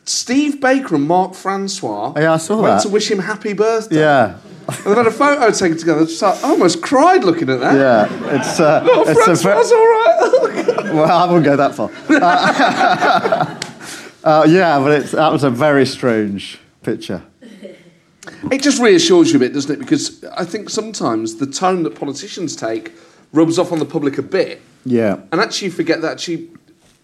Steve 0.06 0.60
Baker 0.60 0.96
and 0.96 1.08
Mark 1.08 1.34
Francois 1.34 2.14
Yeah, 2.18 2.34
I 2.34 2.38
saw 2.38 2.62
went 2.62 2.78
that. 2.78 2.82
to 2.84 2.90
wish 2.90 3.10
him 3.10 3.20
happy 3.20 3.54
birthday. 3.54 4.00
Yeah, 4.02 4.36
And 4.68 4.78
they've 4.86 4.98
had 4.98 5.08
a 5.08 5.12
photo 5.12 5.50
taken 5.52 5.78
together. 5.78 6.06
Just 6.06 6.22
like, 6.22 6.44
I 6.44 6.50
almost 6.50 6.82
cried 6.82 7.24
looking 7.24 7.50
at 7.50 7.60
that. 7.62 7.76
yeah. 7.76 8.36
It's, 8.40 8.60
uh, 8.60 8.86
Oh, 8.86 9.04
it's 9.08 9.28
a 9.28 9.36
Francois, 9.44 9.76
all 9.76 10.48
right. 10.48 10.94
well, 10.94 11.12
I 11.12 11.32
won't 11.32 11.46
go 11.46 11.56
that 11.56 11.74
far. 11.76 11.90
Uh, 12.10 13.60
uh, 14.24 14.46
yeah, 14.48 14.80
but 14.80 14.92
it's, 14.92 15.12
that 15.12 15.32
was 15.32 15.44
a 15.44 15.50
very 15.50 15.86
strange 15.86 16.60
picture. 16.82 17.22
It 18.52 18.62
just 18.62 18.82
reassures 18.82 19.32
you 19.32 19.38
a 19.38 19.40
bit, 19.40 19.54
doesn't 19.54 19.72
it? 19.74 19.80
Because 19.80 20.24
I 20.26 20.46
think 20.46 20.70
sometimes 20.70 21.36
the 21.36 21.46
tone 21.48 21.84
that 21.84 21.96
politicians 21.96 22.56
take 22.56 22.94
rubs 23.32 23.58
off 23.60 23.72
on 23.72 23.80
the 23.80 23.86
public 23.86 24.18
a 24.18 24.22
bit. 24.22 24.62
Yeah. 24.86 25.22
And 25.32 25.40
actually, 25.42 25.68
you 25.68 25.72
forget 25.74 26.02
that 26.02 26.12
actually, 26.14 26.50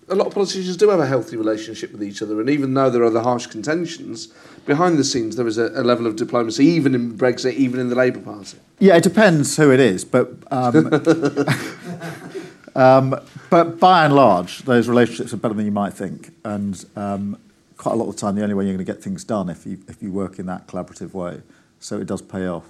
a 0.10 0.16
lot 0.16 0.28
of 0.28 0.34
politicians 0.34 0.78
do 0.78 0.90
have 0.90 1.00
a 1.00 1.06
healthy 1.06 1.38
relationship 1.38 1.92
with 1.92 2.04
each 2.04 2.22
other. 2.22 2.40
And 2.40 2.50
even 2.50 2.74
though 2.74 2.90
there 2.90 3.04
are 3.04 3.10
the 3.10 3.24
harsh 3.24 3.48
contentions, 3.48 4.28
behind 4.66 4.98
the 4.98 5.04
scenes, 5.04 5.36
there 5.36 5.48
is 5.48 5.58
a, 5.58 5.68
a 5.68 5.84
level 5.84 6.08
of 6.08 6.16
diplomacy, 6.16 6.66
even 6.66 6.96
in 6.96 7.18
Brexit, 7.18 7.54
even 7.54 7.80
in 7.80 7.90
the 7.90 7.96
Labour 7.96 8.20
Party. 8.20 8.58
Yeah, 8.80 8.96
it 8.96 9.04
depends 9.04 9.56
who 9.58 9.72
it 9.72 9.80
is, 9.80 10.06
but 10.06 10.32
um, 10.52 10.94
um, 12.76 13.16
but 13.50 13.80
by 13.80 14.06
and 14.06 14.16
large, 14.16 14.60
those 14.60 14.88
relationships 14.88 15.34
are 15.34 15.38
better 15.38 15.54
than 15.54 15.66
you 15.66 15.72
might 15.72 15.94
think, 15.94 16.34
and 16.44 16.86
um, 16.96 17.38
quite 17.78 17.94
a 17.94 17.96
lot 17.96 18.08
of 18.08 18.16
the 18.16 18.22
time, 18.22 18.36
the 18.36 18.44
only 18.44 18.56
way 18.56 18.66
you're 18.66 18.74
going 18.74 18.86
to 18.86 18.92
get 18.92 19.04
things 19.04 19.24
done 19.24 19.50
if 19.50 19.66
you 19.66 19.80
if 19.88 20.02
you 20.02 20.12
work 20.12 20.40
in 20.40 20.46
that 20.46 20.68
collaborative 20.68 21.14
way. 21.14 21.42
So 21.80 22.00
it 22.00 22.08
does 22.08 22.22
pay 22.22 22.46
off. 22.48 22.66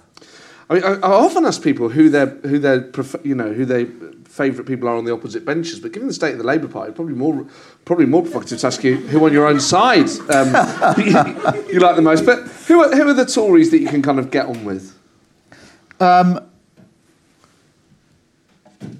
I 0.70 0.74
mean, 0.74 0.84
I, 0.84 0.92
I 0.94 1.10
often 1.10 1.44
ask 1.44 1.62
people 1.62 1.88
who 1.88 2.08
their 2.08 2.26
who 2.26 2.60
their 2.60 2.88
you 3.24 3.34
know 3.34 3.52
who 3.52 3.64
their 3.64 3.86
favourite 4.24 4.68
people 4.68 4.88
are 4.88 4.96
on 4.96 5.04
the 5.04 5.12
opposite 5.12 5.44
benches. 5.44 5.80
But 5.80 5.90
given 5.90 6.06
the 6.06 6.14
state 6.14 6.32
of 6.32 6.38
the 6.38 6.44
Labour 6.44 6.68
Party, 6.68 6.92
probably 6.92 7.14
more 7.14 7.44
probably 7.84 8.06
more 8.06 8.22
provocative 8.22 8.60
to 8.60 8.66
ask 8.68 8.84
you 8.84 8.96
who 8.96 9.24
on 9.24 9.32
your 9.32 9.48
own 9.48 9.58
side 9.58 10.08
um, 10.30 10.54
you, 10.98 11.72
you 11.72 11.80
like 11.80 11.96
the 11.96 12.02
most. 12.02 12.24
But 12.24 12.46
who 12.68 12.84
are, 12.84 12.94
who 12.94 13.08
are 13.08 13.14
the 13.14 13.26
Tories 13.26 13.72
that 13.72 13.80
you 13.80 13.88
can 13.88 14.00
kind 14.00 14.20
of 14.20 14.30
get 14.30 14.46
on 14.46 14.64
with? 14.64 14.96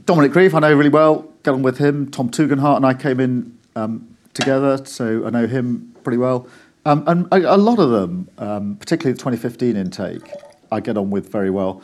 Dominic 0.05 0.33
Grieve, 0.33 0.55
I 0.57 0.59
know 0.59 0.75
really 0.75 0.91
well, 0.91 1.33
get 1.45 1.55
on 1.55 1.63
with 1.63 1.79
him. 1.79 2.11
Tom 2.11 2.31
Tugendhat 2.31 2.77
and 2.77 2.85
I 2.85 2.95
came 2.95 3.21
in 3.21 3.57
um, 3.77 4.17
together, 4.35 4.85
so 4.85 5.25
I 5.25 5.31
know 5.31 5.47
him 5.47 5.95
pretty 6.03 6.19
well. 6.19 6.49
Um, 6.85 7.05
and 7.07 7.27
a, 7.33 7.55
a 7.55 7.57
lot 7.57 7.79
of 7.79 7.91
them, 7.91 8.29
um, 8.39 8.77
particularly 8.77 9.13
the 9.13 9.19
2015 9.19 9.77
intake, 9.77 10.33
I 10.71 10.81
get 10.81 10.97
on 10.97 11.11
with 11.11 11.31
very 11.31 11.51
well. 11.51 11.83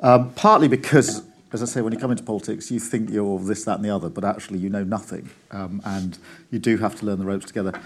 Um, 0.00 0.32
partly 0.34 0.68
because, 0.68 1.22
as 1.52 1.62
I 1.62 1.66
say, 1.66 1.80
when 1.80 1.92
you 1.92 1.98
come 1.98 2.10
into 2.10 2.22
politics, 2.22 2.70
you 2.70 2.78
think 2.78 3.10
you're 3.10 3.38
this, 3.40 3.64
that, 3.64 3.76
and 3.76 3.84
the 3.84 3.90
other, 3.90 4.08
but 4.08 4.24
actually 4.24 4.58
you 4.58 4.70
know 4.70 4.84
nothing. 4.84 5.30
Um, 5.50 5.82
and 5.84 6.18
you 6.50 6.58
do 6.58 6.76
have 6.78 6.98
to 7.00 7.06
learn 7.06 7.18
the 7.18 7.24
ropes 7.24 7.46
together. 7.46 7.80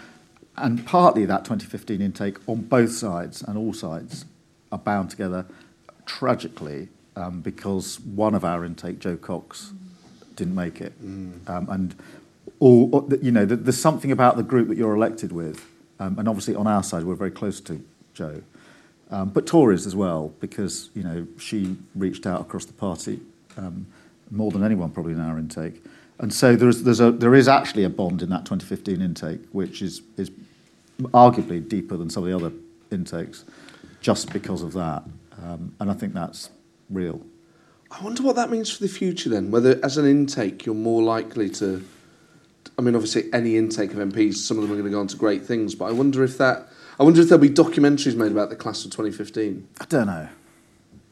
And 0.56 0.84
partly 0.86 1.24
that 1.24 1.44
2015 1.44 2.02
intake 2.02 2.36
on 2.46 2.62
both 2.62 2.92
sides 2.92 3.42
and 3.42 3.56
all 3.56 3.72
sides 3.72 4.26
are 4.70 4.78
bound 4.78 5.10
together 5.10 5.46
tragically 6.04 6.88
um, 7.16 7.40
because 7.40 8.00
one 8.00 8.34
of 8.34 8.44
our 8.44 8.64
intake, 8.64 8.98
Jo 8.98 9.16
Cox, 9.16 9.72
didn't 10.36 10.54
make 10.54 10.80
it. 10.80 10.92
Um, 11.46 11.68
and 11.70 11.94
all, 12.58 13.08
you 13.20 13.32
know, 13.32 13.44
there's 13.44 13.80
something 13.80 14.12
about 14.12 14.36
the 14.36 14.42
group 14.42 14.68
that 14.68 14.76
you're 14.76 14.94
elected 14.94 15.32
with. 15.32 15.66
Um, 15.98 16.18
and 16.18 16.28
obviously 16.28 16.54
on 16.54 16.66
our 16.66 16.82
side, 16.82 17.04
we're 17.04 17.14
very 17.14 17.30
close 17.30 17.60
to 17.62 17.82
Jo. 18.14 18.42
Um, 19.12 19.28
but 19.28 19.46
Tories 19.46 19.86
as 19.86 19.94
well, 19.94 20.32
because, 20.40 20.88
you 20.94 21.02
know, 21.02 21.26
she 21.38 21.76
reached 21.94 22.26
out 22.26 22.40
across 22.40 22.64
the 22.64 22.72
party 22.72 23.20
um, 23.58 23.86
more 24.30 24.50
than 24.50 24.64
anyone 24.64 24.90
probably 24.90 25.12
in 25.12 25.20
our 25.20 25.38
intake. 25.38 25.84
And 26.18 26.32
so 26.32 26.56
there's, 26.56 26.82
there's 26.82 27.00
a, 27.00 27.12
there 27.12 27.34
is 27.34 27.46
actually 27.46 27.84
a 27.84 27.90
bond 27.90 28.22
in 28.22 28.30
that 28.30 28.46
2015 28.46 29.02
intake, 29.02 29.40
which 29.52 29.82
is, 29.82 30.00
is 30.16 30.30
arguably 30.98 31.66
deeper 31.68 31.98
than 31.98 32.08
some 32.08 32.22
of 32.22 32.30
the 32.30 32.34
other 32.34 32.54
intakes, 32.90 33.44
just 34.00 34.32
because 34.32 34.62
of 34.62 34.72
that. 34.72 35.02
Um, 35.44 35.74
and 35.78 35.90
I 35.90 35.94
think 35.94 36.14
that's 36.14 36.48
real. 36.88 37.20
I 37.90 38.02
wonder 38.02 38.22
what 38.22 38.36
that 38.36 38.50
means 38.50 38.70
for 38.70 38.82
the 38.82 38.88
future 38.88 39.28
then. 39.28 39.50
Whether 39.50 39.78
as 39.84 39.98
an 39.98 40.06
intake 40.06 40.64
you're 40.64 40.74
more 40.74 41.02
likely 41.02 41.50
to. 41.50 41.84
I 42.78 42.82
mean, 42.82 42.94
obviously, 42.94 43.24
any 43.34 43.58
intake 43.58 43.92
of 43.92 43.98
MPs, 43.98 44.36
some 44.36 44.56
of 44.56 44.62
them 44.62 44.72
are 44.72 44.76
going 44.76 44.86
to 44.86 44.90
go 44.90 45.00
on 45.00 45.08
to 45.08 45.16
great 45.16 45.44
things. 45.44 45.74
But 45.74 45.86
I 45.86 45.92
wonder 45.92 46.24
if 46.24 46.38
that. 46.38 46.68
I 46.98 47.04
wonder 47.04 47.20
if 47.20 47.28
there'll 47.28 47.40
be 47.42 47.48
documentaries 47.50 48.14
made 48.16 48.32
about 48.32 48.50
the 48.50 48.56
class 48.56 48.84
of 48.84 48.90
2015. 48.90 49.66
I 49.80 49.84
don't 49.86 50.06
know. 50.06 50.28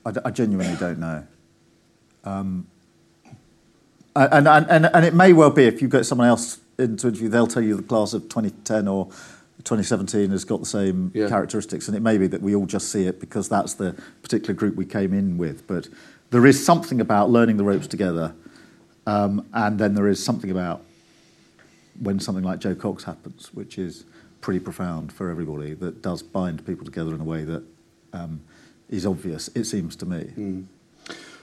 I, 0.04 0.10
d- 0.12 0.20
I 0.24 0.30
genuinely 0.30 0.76
don't 0.76 0.98
know. 0.98 1.26
Um, 2.24 2.66
and, 4.14 4.46
and, 4.46 4.66
and, 4.70 4.86
and 4.86 5.04
it 5.04 5.14
may 5.14 5.32
well 5.32 5.50
be 5.50 5.64
if 5.64 5.80
you 5.80 5.88
get 5.88 6.04
someone 6.04 6.26
else 6.28 6.58
into 6.78 7.08
interview, 7.08 7.28
they'll 7.28 7.46
tell 7.46 7.62
you 7.62 7.76
the 7.76 7.82
class 7.82 8.12
of 8.12 8.22
2010 8.24 8.88
or 8.88 9.06
2017 9.64 10.30
has 10.30 10.44
got 10.44 10.60
the 10.60 10.66
same 10.66 11.10
Yeah. 11.14 11.28
characteristics. 11.28 11.88
And 11.88 11.96
it 11.96 12.00
may 12.00 12.18
be 12.18 12.26
that 12.26 12.42
we 12.42 12.54
all 12.54 12.66
just 12.66 12.90
see 12.90 13.04
it 13.06 13.20
because 13.20 13.48
that's 13.48 13.74
the 13.74 13.94
particular 14.22 14.54
group 14.54 14.76
we 14.76 14.84
came 14.86 15.12
in 15.12 15.38
with. 15.38 15.66
But 15.66 15.88
there 16.30 16.46
is 16.46 16.64
something 16.64 17.00
about 17.00 17.30
learning 17.30 17.56
the 17.56 17.64
ropes 17.64 17.86
together. 17.86 18.34
Um, 19.06 19.46
and 19.52 19.78
then 19.78 19.94
there 19.94 20.08
is 20.08 20.22
something 20.22 20.50
about 20.50 20.82
when 22.00 22.20
something 22.20 22.44
like 22.44 22.60
Jo 22.60 22.74
Cox 22.74 23.04
happens, 23.04 23.52
which 23.52 23.78
is 23.78 24.04
pretty 24.40 24.60
profound 24.60 25.12
for 25.12 25.30
everybody, 25.30 25.74
that 25.74 26.02
does 26.02 26.22
bind 26.22 26.64
people 26.66 26.84
together 26.84 27.14
in 27.14 27.20
a 27.20 27.24
way 27.24 27.44
that 27.44 27.62
um, 28.12 28.40
is 28.88 29.06
obvious, 29.06 29.48
it 29.54 29.64
seems 29.64 29.96
to 29.96 30.06
me. 30.06 30.64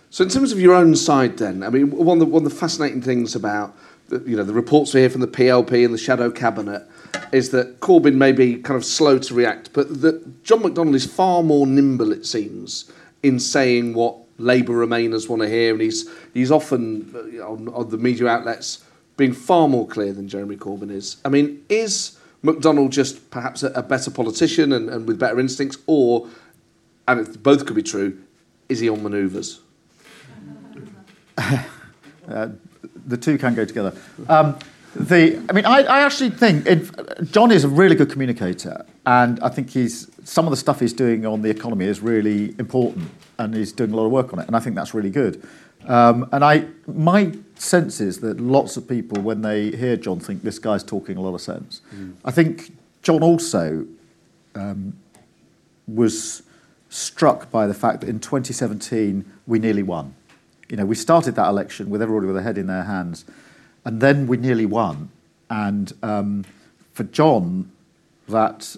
So, 0.09 0.23
in 0.23 0.29
terms 0.29 0.51
of 0.51 0.59
your 0.59 0.73
own 0.73 0.95
side, 0.95 1.37
then, 1.37 1.63
I 1.63 1.69
mean, 1.69 1.91
one 1.91 2.17
of 2.17 2.19
the, 2.19 2.25
one 2.25 2.45
of 2.45 2.49
the 2.49 2.55
fascinating 2.55 3.01
things 3.01 3.35
about 3.35 3.75
the, 4.09 4.23
you 4.25 4.37
know 4.37 4.43
the 4.43 4.53
reports 4.53 4.93
we 4.93 5.01
hear 5.01 5.09
from 5.09 5.21
the 5.21 5.27
PLP 5.27 5.83
and 5.83 5.93
the 5.93 5.97
shadow 5.97 6.31
cabinet 6.31 6.83
is 7.31 7.49
that 7.51 7.79
Corbyn 7.79 8.15
may 8.15 8.31
be 8.31 8.55
kind 8.55 8.77
of 8.77 8.85
slow 8.85 9.19
to 9.19 9.33
react, 9.33 9.73
but 9.73 10.01
that 10.01 10.43
John 10.43 10.59
McDonnell 10.59 10.95
is 10.95 11.05
far 11.05 11.43
more 11.43 11.67
nimble, 11.67 12.11
it 12.11 12.25
seems, 12.25 12.91
in 13.23 13.39
saying 13.39 13.93
what 13.93 14.15
Labour 14.37 14.73
Remainers 14.85 15.27
want 15.27 15.41
to 15.41 15.49
hear, 15.49 15.73
and 15.73 15.81
he's 15.81 16.09
he's 16.33 16.51
often 16.51 17.13
uh, 17.15 17.45
on, 17.45 17.67
on 17.69 17.89
the 17.89 17.97
media 17.97 18.27
outlets 18.27 18.83
being 19.17 19.33
far 19.33 19.67
more 19.67 19.87
clear 19.87 20.13
than 20.13 20.27
Jeremy 20.27 20.55
Corbyn 20.55 20.91
is. 20.91 21.17
I 21.25 21.29
mean, 21.29 21.65
is 21.69 22.16
McDonnell 22.43 22.89
just 22.89 23.29
perhaps 23.31 23.63
a, 23.63 23.67
a 23.71 23.81
better 23.81 24.11
politician 24.11 24.73
and, 24.73 24.89
and 24.89 25.07
with 25.07 25.19
better 25.19 25.39
instincts, 25.39 25.77
or 25.87 26.27
and 27.07 27.21
it, 27.21 27.41
both 27.41 27.65
could 27.65 27.75
be 27.75 27.83
true, 27.83 28.21
is 28.69 28.79
he 28.79 28.89
on 28.89 29.01
manoeuvres? 29.01 29.61
the 32.27 33.17
two 33.19 33.37
can 33.37 33.55
go 33.55 33.65
together. 33.65 33.93
Um, 34.27 34.57
the, 34.95 35.37
I 35.49 35.53
mean, 35.53 35.65
I, 35.65 35.81
I 35.83 36.01
actually 36.01 36.31
think 36.31 36.65
John 37.31 37.51
is 37.51 37.63
a 37.63 37.69
really 37.69 37.95
good 37.95 38.09
communicator, 38.09 38.85
and 39.05 39.39
I 39.41 39.49
think 39.49 39.69
he's 39.69 40.09
some 40.23 40.45
of 40.45 40.51
the 40.51 40.57
stuff 40.57 40.79
he's 40.79 40.93
doing 40.93 41.25
on 41.25 41.41
the 41.41 41.49
economy 41.49 41.85
is 41.85 42.01
really 42.01 42.55
important, 42.59 43.09
and 43.37 43.53
he's 43.53 43.71
doing 43.71 43.91
a 43.91 43.95
lot 43.95 44.05
of 44.05 44.11
work 44.11 44.33
on 44.33 44.39
it, 44.39 44.47
and 44.47 44.55
I 44.55 44.59
think 44.59 44.75
that's 44.75 44.93
really 44.93 45.11
good. 45.11 45.47
Um, 45.85 46.27
and 46.31 46.43
I, 46.43 46.65
my 46.87 47.31
sense 47.57 47.99
is 48.01 48.19
that 48.19 48.39
lots 48.39 48.77
of 48.77 48.87
people, 48.87 49.21
when 49.21 49.41
they 49.41 49.71
hear 49.71 49.97
John, 49.97 50.19
think 50.19 50.43
this 50.43 50.59
guy's 50.59 50.83
talking 50.83 51.17
a 51.17 51.21
lot 51.21 51.33
of 51.33 51.41
sense. 51.41 51.81
I 52.23 52.31
think 52.31 52.71
John 53.01 53.23
also 53.23 53.85
um, 54.55 54.97
was 55.87 56.43
struck 56.89 57.51
by 57.51 57.67
the 57.67 57.73
fact 57.73 58.01
that 58.01 58.09
in 58.09 58.19
2017 58.19 59.25
we 59.45 59.59
nearly 59.59 59.83
won. 59.83 60.13
You 60.69 60.77
know, 60.77 60.85
we 60.85 60.95
started 60.95 61.35
that 61.35 61.47
election 61.47 61.89
with 61.89 62.01
everybody 62.01 62.27
with 62.27 62.35
their 62.35 62.43
head 62.43 62.57
in 62.57 62.67
their 62.67 62.83
hands, 62.83 63.25
and 63.85 64.01
then 64.01 64.27
we 64.27 64.37
nearly 64.37 64.65
won. 64.65 65.09
And 65.49 65.93
um, 66.03 66.45
for 66.93 67.03
John, 67.03 67.71
that 68.27 68.75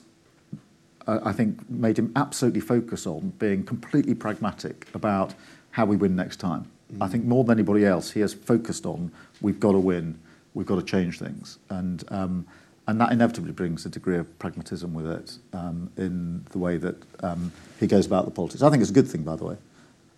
uh, 1.07 1.19
I 1.23 1.31
think 1.31 1.67
made 1.69 1.97
him 1.97 2.11
absolutely 2.15 2.61
focus 2.61 3.07
on 3.07 3.33
being 3.39 3.63
completely 3.63 4.13
pragmatic 4.13 4.87
about 4.93 5.33
how 5.71 5.85
we 5.85 5.95
win 5.95 6.15
next 6.15 6.37
time. 6.37 6.69
I 6.99 7.07
think 7.07 7.25
more 7.25 7.43
than 7.43 7.57
anybody 7.57 7.85
else, 7.85 8.11
he 8.11 8.19
has 8.21 8.33
focused 8.33 8.85
on 8.85 9.11
we've 9.41 9.59
got 9.59 9.73
to 9.73 9.79
win, 9.79 10.19
we've 10.53 10.65
got 10.65 10.77
to 10.77 10.83
change 10.83 11.19
things, 11.19 11.59
and 11.69 12.03
um, 12.09 12.45
and 12.87 12.99
that 12.99 13.11
inevitably 13.11 13.51
brings 13.51 13.85
a 13.85 13.89
degree 13.89 14.17
of 14.17 14.39
pragmatism 14.39 14.93
with 14.95 15.05
it 15.05 15.37
um, 15.53 15.91
in 15.97 16.43
the 16.51 16.57
way 16.57 16.77
that 16.77 16.95
um, 17.23 17.51
he 17.79 17.85
goes 17.85 18.07
about 18.07 18.25
the 18.25 18.31
politics. 18.31 18.63
I 18.63 18.71
think 18.71 18.81
it's 18.81 18.89
a 18.89 18.93
good 18.93 19.07
thing, 19.07 19.21
by 19.21 19.35
the 19.35 19.45
way. 19.45 19.57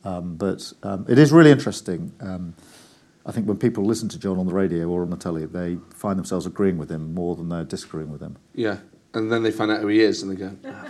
Um, 0.05 0.35
but 0.35 0.71
um, 0.83 1.05
it 1.09 1.19
is 1.19 1.31
really 1.31 1.51
interesting. 1.51 2.13
Um, 2.21 2.55
I 3.25 3.31
think 3.31 3.47
when 3.47 3.57
people 3.57 3.83
listen 3.83 4.09
to 4.09 4.19
John 4.19 4.39
on 4.39 4.47
the 4.47 4.53
radio 4.53 4.87
or 4.87 5.01
on 5.01 5.09
the 5.09 5.17
telly, 5.17 5.45
they 5.45 5.77
find 5.89 6.17
themselves 6.17 6.45
agreeing 6.45 6.77
with 6.77 6.89
him 6.89 7.13
more 7.13 7.35
than 7.35 7.49
they're 7.49 7.65
disagreeing 7.65 8.09
with 8.09 8.21
him. 8.21 8.37
Yeah. 8.55 8.77
And 9.13 9.31
then 9.31 9.43
they 9.43 9.51
find 9.51 9.69
out 9.71 9.81
who 9.81 9.87
he 9.87 9.99
is 10.01 10.23
and 10.23 10.31
they 10.31 10.35
go, 10.35 10.55
"Ah, 10.65 10.85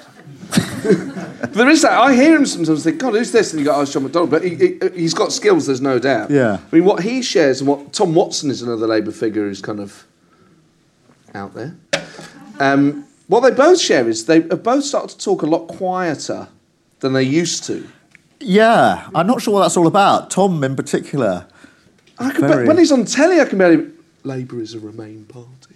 but 0.52 1.54
there 1.54 1.70
is 1.70 1.82
that. 1.82 1.94
I 1.94 2.14
hear 2.14 2.36
him 2.36 2.46
sometimes 2.46 2.84
think, 2.84 3.00
God, 3.00 3.14
who's 3.14 3.32
this? 3.32 3.52
And 3.54 3.60
you 3.60 3.66
go, 3.66 3.76
oh, 3.76 3.82
it's 3.82 3.94
John 3.94 4.08
McDonnell. 4.08 4.30
But 4.30 4.44
he, 4.44 4.56
he, 4.56 4.80
he's 4.94 5.14
got 5.14 5.32
skills, 5.32 5.66
there's 5.66 5.82
no 5.82 5.98
doubt. 6.00 6.30
Yeah. 6.30 6.60
I 6.72 6.76
mean, 6.76 6.86
what 6.86 7.04
he 7.04 7.22
shares 7.22 7.62
and 7.62 7.68
what 7.68 7.94
Tom 7.94 8.14
Watson 8.14 8.50
is 8.52 8.62
another 8.62 8.88
Labour 8.88 9.12
figure 9.12 9.44
who's 9.48 9.62
kind 9.62 9.80
of 9.80 10.06
out 11.34 11.54
there. 11.54 11.76
Um, 12.60 13.06
what 13.28 13.42
they 13.42 13.52
both 13.52 13.80
share 13.80 14.08
is 14.08 14.26
they 14.26 14.42
have 14.42 14.64
both 14.64 14.84
started 14.84 15.18
to 15.18 15.24
talk 15.24 15.42
a 15.42 15.46
lot 15.46 15.68
quieter 15.68 16.48
than 17.00 17.14
they 17.14 17.24
used 17.24 17.64
to. 17.66 17.88
Yeah, 18.40 19.10
I'm 19.16 19.28
not 19.28 19.42
sure 19.42 19.54
what 19.56 19.62
that's 19.62 19.78
all 19.78 19.88
about. 19.88 20.30
Tom, 20.32 20.64
in 20.64 20.76
particular. 20.76 21.48
I 22.20 22.32
can 22.32 22.42
Very. 22.42 22.64
ba- 22.66 22.68
when 22.68 22.78
he's 22.78 22.92
on 22.92 23.06
telly, 23.06 23.40
I 23.40 23.46
can 23.46 23.58
barely. 23.58 23.90
Labour 24.24 24.60
is 24.62 24.74
a 24.76 24.80
Remain 24.80 25.26
party. 25.26 25.71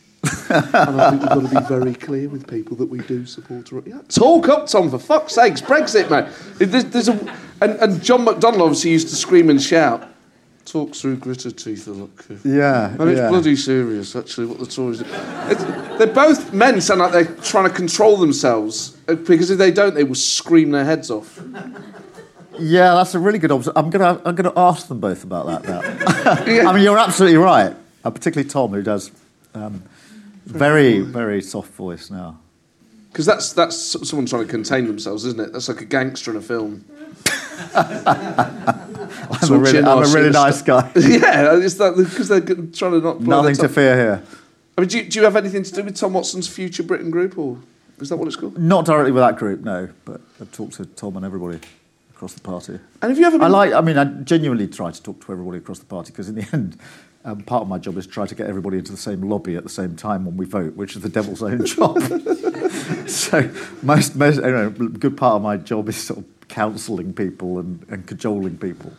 And 0.49 1.01
I 1.01 1.09
think 1.11 1.21
we've 1.21 1.29
got 1.29 1.49
to 1.49 1.61
be 1.61 1.67
very 1.67 1.93
clear 1.93 2.29
with 2.29 2.47
people 2.47 2.77
that 2.77 2.87
we 2.87 2.99
do 2.99 3.25
support. 3.25 3.69
Yeah, 3.85 4.01
talk 4.09 4.49
up, 4.49 4.67
Tom, 4.67 4.89
for 4.89 4.99
fuck's 4.99 5.35
sakes, 5.35 5.61
Brexit, 5.61 6.09
mate. 6.09 6.31
There's, 6.57 6.85
there's 6.85 7.09
a, 7.09 7.37
and, 7.61 7.73
and 7.79 8.03
John 8.03 8.25
McDonnell 8.25 8.61
obviously 8.61 8.91
used 8.91 9.09
to 9.09 9.15
scream 9.15 9.49
and 9.49 9.61
shout. 9.61 10.07
Talk 10.65 10.95
through 10.95 11.17
gritted 11.17 11.57
teeth, 11.59 11.87
a 11.87 11.91
look. 11.91 12.25
Yeah, 12.43 12.89
And 12.99 13.09
it's 13.09 13.19
yeah. 13.19 13.29
bloody 13.29 13.55
serious, 13.55 14.15
actually, 14.15 14.47
what 14.47 14.57
the 14.57 14.65
Tories 14.65 15.03
they're 15.97 16.07
both 16.07 16.53
men 16.53 16.81
sound 16.81 16.99
like 16.99 17.11
they're 17.11 17.35
trying 17.37 17.69
to 17.69 17.73
control 17.73 18.17
themselves 18.17 18.97
uh, 19.07 19.15
because 19.15 19.49
if 19.49 19.57
they 19.57 19.71
don't, 19.71 19.93
they 19.93 20.03
will 20.03 20.15
scream 20.15 20.71
their 20.71 20.83
heads 20.83 21.09
off. 21.11 21.39
Yeah, 22.59 22.95
that's 22.95 23.13
a 23.15 23.19
really 23.19 23.39
good 23.39 23.51
observation. 23.51 23.77
I'm 23.77 23.89
gonna 23.89 24.21
I'm 24.25 24.35
gonna 24.35 24.53
ask 24.57 24.87
them 24.87 24.99
both 24.99 25.23
about 25.23 25.45
that 25.47 25.63
now. 25.67 26.45
Yeah. 26.45 26.67
I 26.67 26.73
mean, 26.73 26.83
you're 26.83 26.97
absolutely 26.97 27.37
right. 27.37 27.75
Uh, 28.03 28.09
particularly 28.09 28.49
Tom, 28.49 28.71
who 28.71 28.81
does 28.81 29.11
um, 29.53 29.83
very 30.45 30.99
very 30.99 31.41
soft 31.41 31.73
voice 31.73 32.09
now. 32.09 32.39
Because 33.11 33.25
that's, 33.25 33.53
that's 33.53 34.09
someone 34.09 34.25
trying 34.25 34.43
to 34.43 34.51
contain 34.51 34.87
themselves, 34.87 35.23
isn't 35.23 35.39
it? 35.39 35.53
That's 35.53 35.69
like 35.69 35.79
a 35.79 35.85
gangster 35.85 36.31
in 36.31 36.37
a 36.37 36.41
film. 36.41 36.83
I'm 39.31 39.53
a 39.53 39.57
really, 39.57 39.79
I'm 39.79 40.03
a 40.03 40.07
really 40.07 40.31
nice 40.31 40.61
guy. 40.61 40.91
yeah, 40.95 41.57
it's 41.57 41.75
that 41.75 41.95
because 41.95 42.27
they're 42.27 42.41
trying 42.41 42.91
to 42.91 42.99
not. 42.99 43.21
Nothing 43.21 43.55
to 43.55 43.69
fear 43.69 43.95
here. 43.95 44.23
I 44.77 44.81
mean, 44.81 44.89
do 44.89 44.97
you, 44.97 45.05
do 45.05 45.19
you 45.19 45.25
have 45.25 45.37
anything 45.37 45.63
to 45.63 45.71
do 45.71 45.83
with 45.83 45.95
Tom 45.95 46.13
Watson's 46.13 46.47
Future 46.47 46.83
Britain 46.83 47.09
group, 47.09 47.37
or 47.37 47.57
is 47.99 48.09
that 48.09 48.17
what 48.17 48.27
it's 48.27 48.35
called? 48.35 48.57
Not 48.57 48.85
directly 48.85 49.11
with 49.11 49.23
that 49.23 49.37
group, 49.37 49.61
no. 49.61 49.89
But 50.03 50.19
I've 50.41 50.51
talked 50.51 50.73
to 50.73 50.85
Tom 50.85 51.15
and 51.15 51.25
everybody 51.25 51.59
across 52.13 52.33
the 52.33 52.41
party. 52.41 52.79
And 53.01 53.09
have 53.09 53.17
you 53.17 53.25
ever? 53.25 53.41
I 53.41 53.47
like. 53.47 53.73
I 53.73 53.81
mean, 53.81 53.97
I 53.97 54.05
genuinely 54.05 54.67
try 54.67 54.91
to 54.91 55.01
talk 55.01 55.25
to 55.25 55.31
everybody 55.31 55.59
across 55.59 55.79
the 55.79 55.85
party 55.85 56.11
because 56.11 56.27
in 56.27 56.35
the 56.35 56.47
end, 56.51 56.77
um, 57.25 57.41
part 57.41 57.63
of 57.63 57.67
my 57.67 57.79
job 57.79 57.97
is 57.97 58.05
to 58.05 58.11
try 58.13 58.27
to 58.27 58.35
get 58.35 58.47
everybody 58.47 58.77
into 58.77 58.91
the 58.91 58.97
same 58.97 59.21
lobby 59.21 59.55
at 59.55 59.63
the 59.63 59.69
same 59.69 59.95
time 59.95 60.25
when 60.25 60.37
we 60.37 60.45
vote, 60.45 60.75
which 60.75 60.95
is 60.95 61.01
the 61.01 61.09
devil's 61.09 61.41
own 61.41 61.65
job. 61.65 61.99
so 63.07 63.51
most, 63.81 64.15
most, 64.15 64.37
you 64.37 64.43
know, 64.43 64.69
good 64.69 65.17
part 65.17 65.35
of 65.35 65.41
my 65.41 65.57
job 65.57 65.89
is 65.89 65.97
sort 65.97 66.19
of 66.19 66.25
counselling 66.47 67.13
people 67.13 67.57
and, 67.59 67.83
and 67.89 68.05
cajoling 68.05 68.57
people. 68.57 68.93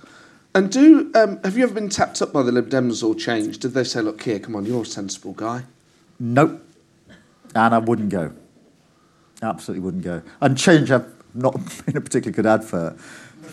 And 0.55 0.73
do 0.73 1.11
um, 1.15 1.41
have 1.45 1.57
you 1.57 1.65
ever 1.65 1.75
been 1.75 1.89
tapped 1.89 2.21
up 2.21 2.33
by 2.33 2.43
the 2.43 2.51
Lib 2.51 2.69
Dems 2.69 3.07
or 3.07 3.15
changed? 3.15 3.61
Did 3.61 3.75
they 3.75 3.85
say, 3.85 4.01
"Look 4.01 4.23
here, 4.23 4.39
come 4.39 4.57
on, 4.57 4.65
you're 4.65 4.83
a 4.83 4.87
sensible 4.87 5.35
guy"? 5.35 5.65
Nope. 6.19 6.63
And 7.55 7.75
I 7.75 7.79
wouldn't 7.79 8.09
go. 8.09 8.33
Absolutely 9.43 9.85
wouldn't 9.85 10.03
go. 10.03 10.23
And 10.41 10.57
change 10.57 10.89
have 10.89 11.07
not 11.35 11.55
been 11.87 11.99
a 11.99 12.01
particularly 12.01 12.35
good 12.35 12.47
advert 12.47 12.99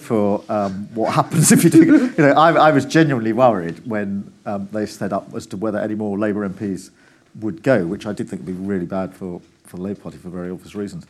for 0.04 0.44
um, 0.50 0.88
what 0.94 1.14
happens 1.14 1.52
if 1.52 1.64
you 1.64 1.70
do. 1.70 1.84
You 2.18 2.24
know, 2.26 2.34
I, 2.34 2.52
I 2.70 2.72
was 2.72 2.86
genuinely 2.86 3.34
worried 3.34 3.86
when 3.88 4.32
um, 4.46 4.68
they 4.72 4.86
set 4.86 5.12
up 5.14 5.34
as 5.34 5.48
to 5.48 5.58
whether 5.58 5.80
any 5.80 5.96
more 5.96 6.18
Labour 6.20 6.48
MPs 6.48 6.92
would 7.40 7.64
go, 7.64 7.86
which 7.88 8.06
I 8.06 8.14
did 8.14 8.30
think 8.30 8.46
would 8.46 8.58
be 8.58 8.66
really 8.68 8.86
bad 8.86 9.14
for, 9.16 9.42
for 9.64 9.78
the 9.78 9.82
Labour 9.84 10.02
Party 10.02 10.18
for 10.18 10.30
very 10.30 10.52
obvious 10.52 10.76
reasons. 10.76 11.08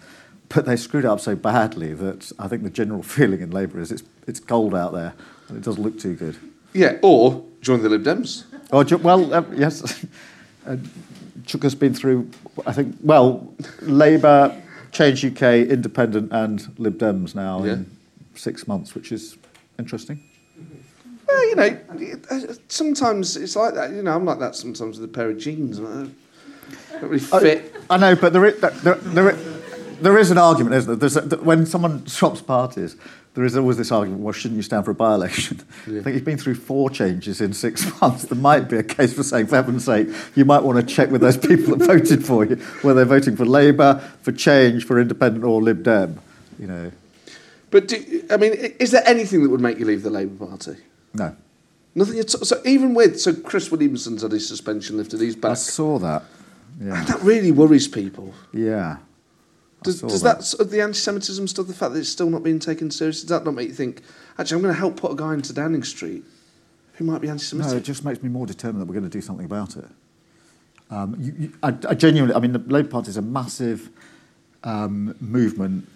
But 0.49 0.65
they 0.65 0.75
screwed 0.75 1.03
it 1.05 1.07
up 1.07 1.19
so 1.19 1.35
badly 1.35 1.93
that 1.93 2.31
I 2.39 2.47
think 2.47 2.63
the 2.63 2.69
general 2.69 3.03
feeling 3.17 3.41
in 3.41 3.51
Labour 3.51 3.79
is 3.81 3.91
it's, 3.91 4.03
it's 4.27 4.39
cold 4.39 4.73
out 4.75 4.93
there 4.93 5.13
and 5.49 5.57
it 5.57 5.63
doesn't 5.63 5.81
look 5.83 5.99
too 5.99 6.15
good. 6.15 6.37
Yeah, 6.73 6.97
or 7.01 7.43
join 7.61 7.81
the 7.83 7.89
Lib 7.89 8.03
Dems. 8.03 8.43
Oh, 8.71 8.83
ju- 8.83 8.97
well, 8.97 9.33
uh, 9.33 9.43
yes. 9.55 10.05
Uh, 10.65 10.77
Chuka's 11.45 11.75
been 11.75 11.93
through, 11.93 12.29
I 12.65 12.71
think, 12.71 12.95
well, 13.01 13.53
Labour, 13.81 14.55
Change 14.93 15.25
UK, 15.25 15.41
Independent, 15.67 16.31
and 16.31 16.73
Lib 16.79 16.97
Dems 16.97 17.35
now 17.35 17.65
Yeah. 17.65 17.73
in 17.73 17.92
six 18.35 18.68
months, 18.68 18.95
which 18.95 19.11
is 19.11 19.38
interesting. 19.80 20.23
Well, 21.26 21.49
you 21.49 21.55
know, 21.55 21.80
sometimes 22.68 23.38
it's 23.38 23.55
like 23.55 23.73
that. 23.76 23.91
You 23.91 24.03
know, 24.03 24.14
I'm 24.14 24.26
like 24.26 24.39
that 24.39 24.55
sometimes 24.55 24.99
with 24.99 25.10
a 25.10 25.11
pair 25.11 25.31
of 25.31 25.38
jeans. 25.39 25.80
I 25.80 25.84
don't 25.84 26.15
really 27.01 27.26
oh, 27.31 27.39
fit. 27.39 27.73
I 27.89 27.97
know, 27.97 28.15
but 28.15 28.34
there 28.34 28.45
is, 28.45 28.60
there, 28.60 28.95
there, 28.95 29.31
there 30.01 30.18
is 30.18 30.31
an 30.31 30.38
argument, 30.38 30.76
isn't 30.76 30.99
there? 30.99 31.39
A, 31.39 31.43
when 31.43 31.65
someone 31.65 32.05
swaps 32.07 32.41
parties, 32.41 32.97
there 33.34 33.43
is 33.43 33.57
always 33.57 33.77
this 33.77 33.91
argument, 33.91 34.22
well, 34.22 34.34
shouldn't 34.34 34.57
you 34.57 34.61
stand 34.61 34.85
for 34.85 34.91
a 34.91 34.95
by-election? 34.95 35.61
I 35.88 36.01
think 36.01 36.07
you've 36.07 36.26
been 36.26 36.38
through 36.38 36.55
four 36.55 36.89
changes 36.89 37.41
in 37.41 37.53
six 37.53 37.89
months. 38.01 38.26
There 38.26 38.38
might 38.38 38.69
be 38.69 38.77
a 38.77 38.84
case 38.84 39.14
for 39.14 39.23
saying, 39.23 39.47
for 39.47 39.55
heaven's 39.55 39.85
sake, 39.85 40.10
you 40.35 40.45
might 40.45 40.61
want 40.61 40.88
to 40.88 40.95
check 40.95 41.10
with 41.10 41.22
those 41.22 41.38
people 41.47 41.76
that 41.76 41.85
voted 41.85 42.26
for 42.26 42.45
you, 42.45 42.57
whether 42.84 43.03
they're 43.03 43.19
voting 43.19 43.35
for 43.35 43.45
Labour, 43.45 43.99
for 44.22 44.31
Change, 44.31 44.85
for 44.85 44.99
Independent 44.99 45.43
or 45.43 45.61
Lib 45.61 45.84
Dem. 45.84 46.19
You 46.60 46.68
know, 46.68 46.91
But 47.73 47.87
do, 47.87 48.23
I 48.29 48.37
mean, 48.37 48.53
is 48.79 48.91
there 48.91 49.01
anything 49.03 49.41
that 49.41 49.49
would 49.49 49.59
make 49.59 49.79
you 49.79 49.85
leave 49.85 50.03
the 50.03 50.11
Labour 50.11 50.45
Party? 50.45 50.77
no. 51.13 51.35
Nothing 51.95 52.19
at 52.19 52.33
all. 52.33 52.43
So 52.43 52.59
even 52.65 52.95
with 52.95 53.19
so 53.19 53.33
Chris 53.35 53.69
Williamson's 53.69 54.23
had 54.23 54.31
his 54.31 54.47
suspension 54.47 54.97
lifted, 54.97 55.21
he's 55.21 55.37
I 55.43 55.53
saw 55.53 55.99
that. 55.99 56.23
Yeah. 56.81 57.03
That 57.03 57.21
really 57.21 57.51
worries 57.51 57.87
people. 57.87 58.33
Yeah. 58.51 58.97
Does, 59.83 60.01
does 60.01 60.21
that. 60.23 60.39
that, 60.39 60.71
the 60.71 60.81
anti-Semitism 60.81 61.47
stuff, 61.47 61.67
the 61.67 61.73
fact 61.73 61.93
that 61.93 61.99
it's 61.99 62.09
still 62.09 62.31
not 62.31 62.41
being 62.41 62.57
taken 62.57 62.89
seriously, 62.89 63.27
does 63.27 63.37
that 63.37 63.45
not 63.45 63.53
make 63.53 63.69
you 63.69 63.75
think? 63.75 64.01
Actually, 64.39 64.55
I'm 64.55 64.61
going 64.63 64.73
to 64.73 64.79
help 64.79 64.97
put 64.97 65.11
a 65.11 65.15
guy 65.15 65.33
into 65.35 65.53
Downing 65.53 65.83
Street 65.83 66.23
who 66.93 67.05
might 67.05 67.21
be 67.21 67.29
anti-Semitic. 67.29 67.71
No, 67.71 67.77
it 67.77 67.83
just 67.83 68.03
makes 68.03 68.23
me 68.23 68.29
more 68.29 68.47
determined 68.47 68.81
that 68.81 68.85
we're 68.85 68.99
going 68.99 69.09
to 69.09 69.17
do 69.17 69.21
something 69.21 69.45
about 69.45 69.77
it. 69.77 69.85
Um, 70.89 71.15
you, 71.19 71.33
you, 71.37 71.53
I, 71.61 71.75
I 71.89 71.93
genuinely, 71.93 72.33
I 72.33 72.39
mean, 72.39 72.53
the 72.53 72.59
Labour 72.59 72.89
Party 72.89 73.09
is 73.09 73.17
a 73.17 73.21
massive 73.21 73.89
um, 74.63 75.15
movement. 75.19 75.87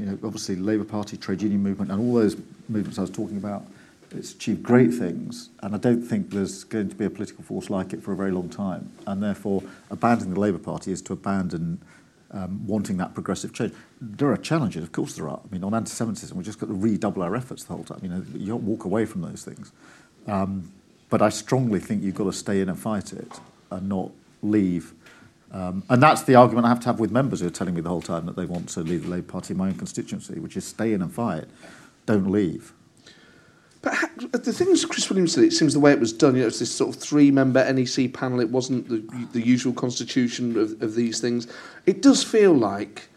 You 0.00 0.06
know, 0.06 0.18
obviously, 0.24 0.56
Labour 0.56 0.84
Party, 0.84 1.16
trade 1.16 1.42
union 1.42 1.62
movement, 1.62 1.90
and 1.90 2.00
all 2.00 2.14
those 2.14 2.36
movements 2.68 2.98
I 2.98 3.02
was 3.02 3.10
talking 3.10 3.36
about. 3.36 3.66
It's 4.12 4.32
achieved 4.32 4.62
great 4.62 4.92
things, 4.92 5.50
and 5.62 5.74
I 5.74 5.78
don't 5.78 6.02
think 6.02 6.30
there's 6.30 6.64
going 6.64 6.88
to 6.88 6.96
be 6.96 7.04
a 7.04 7.10
political 7.10 7.44
force 7.44 7.70
like 7.70 7.92
it 7.92 8.02
for 8.02 8.12
a 8.12 8.16
very 8.16 8.32
long 8.32 8.48
time. 8.48 8.90
And 9.06 9.22
therefore, 9.22 9.62
abandoning 9.90 10.34
the 10.34 10.40
Labour 10.40 10.58
Party 10.58 10.90
is 10.90 11.00
to 11.02 11.12
abandon 11.12 11.80
um, 12.32 12.66
wanting 12.66 12.96
that 12.96 13.14
progressive 13.14 13.52
change. 13.52 13.72
There 14.00 14.32
are 14.32 14.36
challenges, 14.36 14.82
of 14.82 14.90
course 14.90 15.14
there 15.14 15.28
are. 15.28 15.40
I 15.44 15.52
mean, 15.52 15.62
on 15.62 15.74
anti-Semitism, 15.74 16.36
we've 16.36 16.46
just 16.46 16.58
got 16.58 16.66
to 16.66 16.74
redouble 16.74 17.22
our 17.22 17.36
efforts 17.36 17.64
the 17.64 17.74
whole 17.74 17.84
time. 17.84 18.00
You 18.02 18.08
know, 18.08 18.24
you 18.34 18.46
don't 18.46 18.64
walk 18.64 18.84
away 18.84 19.04
from 19.04 19.20
those 19.20 19.44
things. 19.44 19.70
Um, 20.26 20.72
but 21.08 21.22
I 21.22 21.28
strongly 21.28 21.80
think 21.80 22.02
you've 22.02 22.14
got 22.14 22.24
to 22.24 22.32
stay 22.32 22.60
in 22.60 22.68
and 22.68 22.78
fight 22.78 23.12
it 23.12 23.40
and 23.70 23.88
not 23.88 24.10
leave. 24.42 24.92
Um, 25.52 25.82
and 25.88 26.02
that's 26.02 26.22
the 26.22 26.36
argument 26.36 26.66
I 26.66 26.68
have 26.68 26.80
to 26.80 26.86
have 26.86 27.00
with 27.00 27.10
members 27.10 27.40
who 27.40 27.46
are 27.46 27.50
telling 27.50 27.74
me 27.74 27.80
the 27.80 27.88
whole 27.88 28.02
time 28.02 28.26
that 28.26 28.36
they 28.36 28.44
want 28.44 28.68
to 28.70 28.80
leave 28.80 29.04
the 29.04 29.10
Labour 29.10 29.32
Party 29.32 29.54
in 29.54 29.58
my 29.58 29.68
own 29.68 29.74
constituency, 29.74 30.38
which 30.38 30.56
is 30.56 30.64
stay 30.64 30.92
in 30.92 31.02
and 31.02 31.12
fight, 31.12 31.46
don't 32.06 32.30
leave. 32.30 32.72
But 33.82 34.44
the 34.44 34.52
thing 34.52 34.68
is, 34.68 34.84
Chris 34.84 35.08
Williamson, 35.08 35.42
it 35.42 35.52
seems 35.52 35.72
the 35.72 35.80
way 35.80 35.90
it 35.90 35.98
was 35.98 36.12
done, 36.12 36.34
you 36.34 36.42
know, 36.42 36.48
it's 36.48 36.58
this 36.58 36.70
sort 36.70 36.94
of 36.94 37.00
three-member 37.00 37.72
NEC 37.72 38.12
panel. 38.12 38.38
It 38.40 38.50
wasn't 38.50 38.88
the, 38.88 38.98
the 39.32 39.40
usual 39.40 39.72
constitution 39.72 40.56
of, 40.58 40.80
of 40.82 40.94
these 40.94 41.18
things. 41.18 41.46
It 41.86 42.02
does 42.02 42.22
feel 42.22 42.52
like 42.52 43.08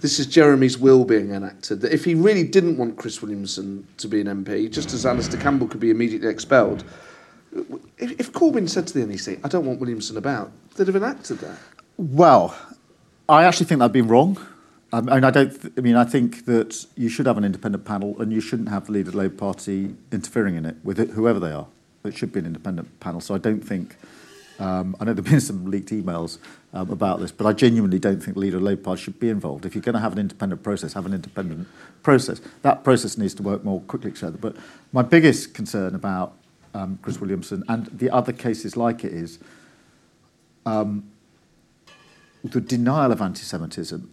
this 0.00 0.18
is 0.18 0.26
Jeremy's 0.26 0.78
will 0.78 1.04
being 1.04 1.30
enacted. 1.30 1.80
That 1.80 1.92
if 1.92 2.04
he 2.04 2.14
really 2.14 2.42
didn't 2.42 2.76
want 2.76 2.96
Chris 2.96 3.22
Williamson 3.22 3.86
to 3.98 4.08
be 4.08 4.20
an 4.20 4.26
MP, 4.26 4.70
just 4.70 4.92
as 4.92 5.06
Alastair 5.06 5.40
Campbell 5.40 5.68
could 5.68 5.80
be 5.80 5.90
immediately 5.90 6.28
expelled, 6.28 6.84
if, 7.98 8.20
if 8.20 8.32
Corbyn 8.32 8.68
said 8.68 8.86
to 8.88 8.94
the 8.94 9.06
NEC, 9.06 9.38
"I 9.44 9.48
don't 9.48 9.66
want 9.66 9.80
Williamson 9.80 10.16
about," 10.16 10.50
they'd 10.76 10.86
have 10.86 10.96
enacted 10.96 11.38
that. 11.38 11.58
Well, 11.96 12.56
I 13.28 13.44
actually 13.44 13.66
think 13.66 13.80
that'd 13.80 13.92
been 13.92 14.08
wrong. 14.08 14.38
I 14.92 15.00
mean, 15.02 15.24
I 15.24 15.30
don't. 15.30 15.50
Th- 15.50 15.74
I 15.76 15.80
mean, 15.80 15.96
I 15.96 16.04
think 16.04 16.46
that 16.46 16.86
you 16.96 17.08
should 17.08 17.26
have 17.26 17.36
an 17.36 17.44
independent 17.44 17.84
panel, 17.84 18.20
and 18.20 18.32
you 18.32 18.40
shouldn't 18.40 18.70
have 18.70 18.86
the 18.86 18.92
leader 18.92 19.08
of 19.08 19.12
the 19.12 19.18
Labour 19.18 19.36
Party 19.36 19.94
interfering 20.10 20.54
in 20.54 20.64
it 20.64 20.76
with 20.82 20.98
it, 20.98 21.10
whoever 21.10 21.38
they 21.38 21.52
are. 21.52 21.66
It 22.04 22.16
should 22.16 22.32
be 22.32 22.38
an 22.38 22.46
independent 22.46 22.98
panel. 23.00 23.20
So 23.20 23.34
I 23.34 23.38
don't 23.38 23.60
think. 23.60 23.96
Um, 24.60 24.96
I 24.98 25.04
know 25.04 25.12
there've 25.12 25.24
been 25.24 25.40
some 25.52 25.70
leaked 25.70 25.90
emails 25.90 26.38
um, 26.72 26.90
about 26.90 27.20
this, 27.20 27.30
but 27.30 27.46
I 27.46 27.52
genuinely 27.52 27.98
don't 27.98 28.20
think 28.20 28.34
the 28.34 28.40
leader 28.40 28.56
of 28.56 28.62
the 28.62 28.68
Labour 28.68 28.82
Party 28.82 29.02
should 29.02 29.20
be 29.20 29.28
involved. 29.28 29.66
If 29.66 29.74
you're 29.74 29.82
going 29.82 29.94
to 29.94 30.00
have 30.00 30.12
an 30.12 30.18
independent 30.18 30.62
process, 30.62 30.94
have 30.94 31.06
an 31.06 31.14
independent 31.14 31.68
process. 32.02 32.40
That 32.62 32.82
process 32.82 33.18
needs 33.18 33.34
to 33.34 33.42
work 33.42 33.62
more 33.64 33.80
quickly, 33.82 34.10
etc. 34.10 34.38
But 34.40 34.56
my 34.92 35.02
biggest 35.02 35.54
concern 35.54 35.94
about 35.94 36.34
um, 36.74 36.98
Chris 37.02 37.20
Williamson 37.20 37.64
and 37.68 37.86
the 37.86 38.10
other 38.10 38.32
cases 38.32 38.76
like 38.76 39.04
it 39.04 39.12
is 39.12 39.38
the 42.44 42.60
denial 42.60 43.12
of 43.12 43.20
anti-Semitism 43.20 44.10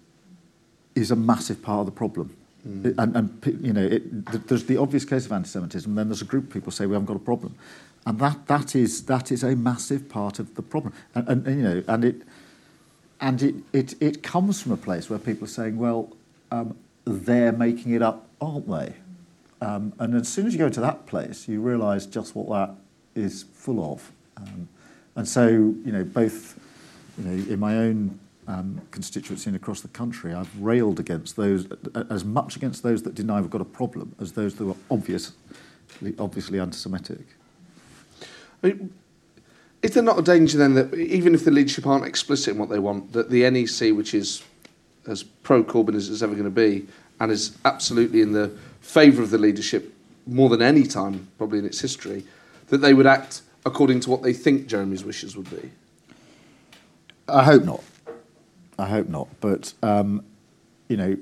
is 0.95 1.11
a 1.11 1.15
massive 1.15 1.61
part 1.61 1.82
of 1.82 1.86
the 1.88 1.91
problem. 1.91 2.36
It- 2.84 2.95
and, 2.98 3.15
and 3.15 3.60
you 3.61 3.73
know, 3.73 3.84
it, 3.86 4.26
th- 4.32 4.44
there's 4.48 4.65
the 4.65 4.77
obvious 4.77 5.06
case 5.06 5.26
of 5.26 5.32
anti-Semitism, 5.32 5.90
and 5.91 5.98
then 5.98 6.07
there's 6.10 6.22
a 6.23 6.26
group 6.26 6.45
of 6.45 6.49
people 6.53 6.72
say 6.72 6.86
we 6.88 6.94
haven't 6.94 7.06
got 7.06 7.15
a 7.18 7.19
problem. 7.19 7.56
and 8.07 8.18
that, 8.19 8.48
that, 8.48 8.76
is, 8.76 9.03
that 9.06 9.32
is 9.32 9.44
a 9.44 9.56
massive 9.56 10.10
part 10.10 10.40
of 10.40 10.56
the 10.56 10.61
problem. 10.64 10.94
And, 11.14 11.27
and, 11.30 11.48
and 11.48 11.57
you 11.57 11.64
know, 11.64 11.84
and 11.88 12.06
it, 12.06 12.22
and 13.22 13.44
it, 13.44 13.56
it, 13.73 13.95
it 14.02 14.23
comes 14.23 14.61
from 14.61 14.72
a 14.72 14.77
place 14.77 15.10
where 15.10 15.19
people 15.19 15.45
are 15.45 15.49
saying, 15.49 15.77
well, 15.77 16.10
um, 16.52 16.76
they're 17.06 17.52
making 17.52 17.94
it 17.94 18.02
up, 18.02 18.27
aren't 18.41 18.68
they? 18.68 18.94
Um, 19.61 19.94
and 19.99 20.15
as 20.15 20.27
soon 20.27 20.48
as 20.48 20.53
you 20.53 20.60
go 20.60 20.69
to 20.69 20.82
that 20.82 21.06
place, 21.06 21.48
you 21.48 21.61
realise 21.61 22.06
just 22.06 22.36
what 22.36 22.49
that 22.49 22.76
is 23.19 23.44
full 23.53 23.94
of. 23.94 24.11
Um, 24.38 24.68
and 25.15 25.27
so, 25.27 25.48
you 25.48 25.91
know, 25.91 26.03
both 26.03 26.60
you 27.18 27.23
know, 27.23 27.53
in 27.53 27.60
my 27.60 27.77
own 27.77 28.19
um, 28.48 28.82
constituency 28.91 29.49
and 29.49 29.56
across 29.56 29.82
the 29.82 29.88
country, 29.88 30.34
I've 30.34 30.61
railed 30.61 30.99
against 30.99 31.36
those, 31.36 31.68
as 32.10 32.23
much 32.23 32.56
against 32.56 32.84
those 32.84 33.03
that 33.03 33.15
deny 33.15 33.41
we've 33.41 33.49
got 33.49 33.61
a 33.61 33.65
problem 33.65 34.15
as 34.19 34.34
those 34.34 34.56
that 34.56 34.68
are 34.68 34.76
obvious, 34.91 35.32
obviously 36.19 36.60
anti-Semitic. 36.60 37.26
I 38.64 38.68
mean, 38.68 38.94
is 39.82 39.94
there 39.94 40.03
not 40.03 40.19
a 40.19 40.22
danger 40.22 40.57
then 40.57 40.73
that 40.73 40.94
even 40.95 41.34
if 41.36 41.45
the 41.45 41.52
leadership 41.52 41.86
aren't 41.86 42.06
explicit 42.06 42.53
in 42.53 42.60
what 42.60 42.69
they 42.69 42.80
want, 42.80 43.14
that 43.14 43.30
the 43.30 43.49
NEC, 43.49 43.95
which 43.95 44.14
is 44.14 44.44
as 45.07 45.23
pro-Corbyn 45.23 45.95
as 45.95 46.10
it's 46.10 46.22
ever 46.22 46.34
going 46.34 46.45
to 46.45 46.49
be, 46.49 46.88
and 47.19 47.32
is 47.32 47.57
absolutely 47.65 48.22
in 48.22 48.32
the 48.32 48.52
favour 48.86 49.24
of 49.24 49.32
the 49.32 49.38
leadership 49.38 49.94
more 50.28 50.49
than 50.49 50.62
any 50.62 50.84
time 50.84 51.28
probably 51.38 51.60
in 51.60 51.66
its 51.66 51.82
history, 51.82 52.24
that 52.68 52.78
they 52.78 52.94
would 52.94 53.07
act 53.07 53.41
according 53.66 53.99
to 54.02 54.10
what 54.10 54.22
they 54.22 54.34
think 54.34 54.68
Jeremy's 54.68 55.03
wishes 55.03 55.36
would 55.36 55.49
be? 55.49 55.72
I 57.28 57.44
hope 57.44 57.64
not. 57.64 57.84
I 58.78 58.88
hope 58.88 59.10
not. 59.10 59.28
But, 59.41 59.74
um, 59.82 60.24
you 60.88 60.98
know, 60.98 61.18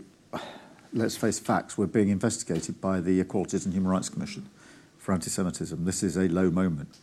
let's 0.92 1.16
face 1.16 1.40
facts. 1.40 1.78
We're 1.78 1.88
being 1.88 2.10
investigated 2.10 2.82
by 2.82 3.00
the 3.00 3.20
Equalities 3.20 3.66
and 3.66 3.74
Human 3.74 3.90
Rights 3.90 4.10
Commission 4.10 4.50
for 4.98 5.14
anti 5.14 5.30
Semitism. 5.30 5.86
This 5.86 6.04
is 6.04 6.18
a 6.18 6.28
low 6.28 6.52
moment. 6.52 6.98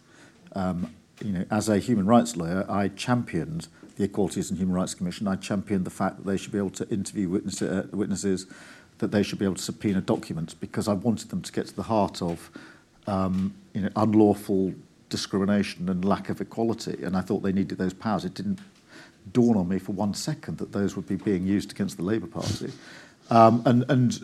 Um, 0.54 0.94
you 1.24 1.32
know, 1.32 1.44
as 1.50 1.68
a 1.68 1.78
human 1.78 2.06
rights 2.06 2.36
lawyer, 2.36 2.66
I 2.68 2.88
championed 2.88 3.68
the 3.96 4.04
Equalities 4.04 4.50
and 4.50 4.58
Human 4.58 4.74
Rights 4.74 4.94
Commission. 4.94 5.28
I 5.28 5.36
championed 5.36 5.84
the 5.84 5.90
fact 5.90 6.18
that 6.18 6.26
they 6.26 6.36
should 6.36 6.52
be 6.52 6.58
able 6.58 6.70
to 6.70 6.88
interview 6.88 7.28
witness, 7.28 7.60
uh, 7.60 7.86
witnesses, 7.92 8.46
that 9.00 9.10
they 9.10 9.22
should 9.22 9.38
be 9.38 9.44
able 9.44 9.56
to 9.56 9.62
subpoena 9.62 10.00
documents, 10.00 10.54
because 10.54 10.88
I 10.88 10.94
wanted 10.94 11.28
them 11.30 11.42
to 11.42 11.52
get 11.52 11.66
to 11.66 11.76
the 11.76 11.82
heart 11.82 12.22
of 12.22 12.50
um, 13.06 13.54
you 13.74 13.82
know, 13.82 13.90
unlawful 13.96 14.74
discrimination 15.08 15.88
and 15.88 16.04
lack 16.04 16.28
of 16.30 16.40
equality. 16.40 17.02
And 17.02 17.16
I 17.16 17.20
thought 17.20 17.42
they 17.42 17.52
needed 17.52 17.78
those 17.78 17.92
powers. 17.92 18.24
It 18.24 18.34
didn't 18.34 18.60
dawn 19.32 19.56
on 19.56 19.68
me 19.68 19.78
for 19.78 19.92
one 19.92 20.14
second 20.14 20.58
that 20.58 20.72
those 20.72 20.96
would 20.96 21.06
be 21.06 21.16
being 21.16 21.46
used 21.46 21.72
against 21.72 21.96
the 21.96 22.02
Labour 22.02 22.26
Party. 22.26 22.72
Um, 23.28 23.62
and 23.66 23.84
and 23.88 24.14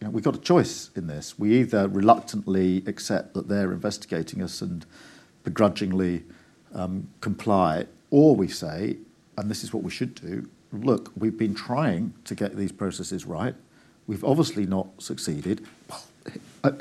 you 0.00 0.06
know, 0.06 0.10
we've 0.10 0.24
got 0.24 0.36
a 0.36 0.40
choice 0.40 0.90
in 0.94 1.06
this. 1.06 1.38
We 1.38 1.58
either 1.60 1.88
reluctantly 1.88 2.84
accept 2.86 3.34
that 3.34 3.48
they're 3.48 3.72
investigating 3.72 4.42
us 4.42 4.62
and 4.62 4.86
begrudgingly 5.44 6.24
um, 6.74 7.08
comply, 7.20 7.86
or 8.10 8.36
we 8.36 8.48
say, 8.48 8.96
and 9.36 9.50
this 9.50 9.64
is 9.64 9.72
what 9.72 9.82
we 9.82 9.90
should 9.90 10.14
do, 10.14 10.48
look, 10.72 11.12
we've 11.16 11.38
been 11.38 11.54
trying 11.54 12.12
to 12.24 12.34
get 12.34 12.56
these 12.56 12.72
processes 12.72 13.24
right. 13.24 13.54
We've 14.06 14.24
obviously 14.24 14.66
not 14.66 14.88
succeeded. 14.98 15.66
Uh, 16.64 16.72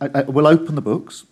I, 0.00 0.10
I, 0.14 0.22
we'll 0.22 0.46
open 0.46 0.74
the 0.74 0.80
books, 0.80 1.24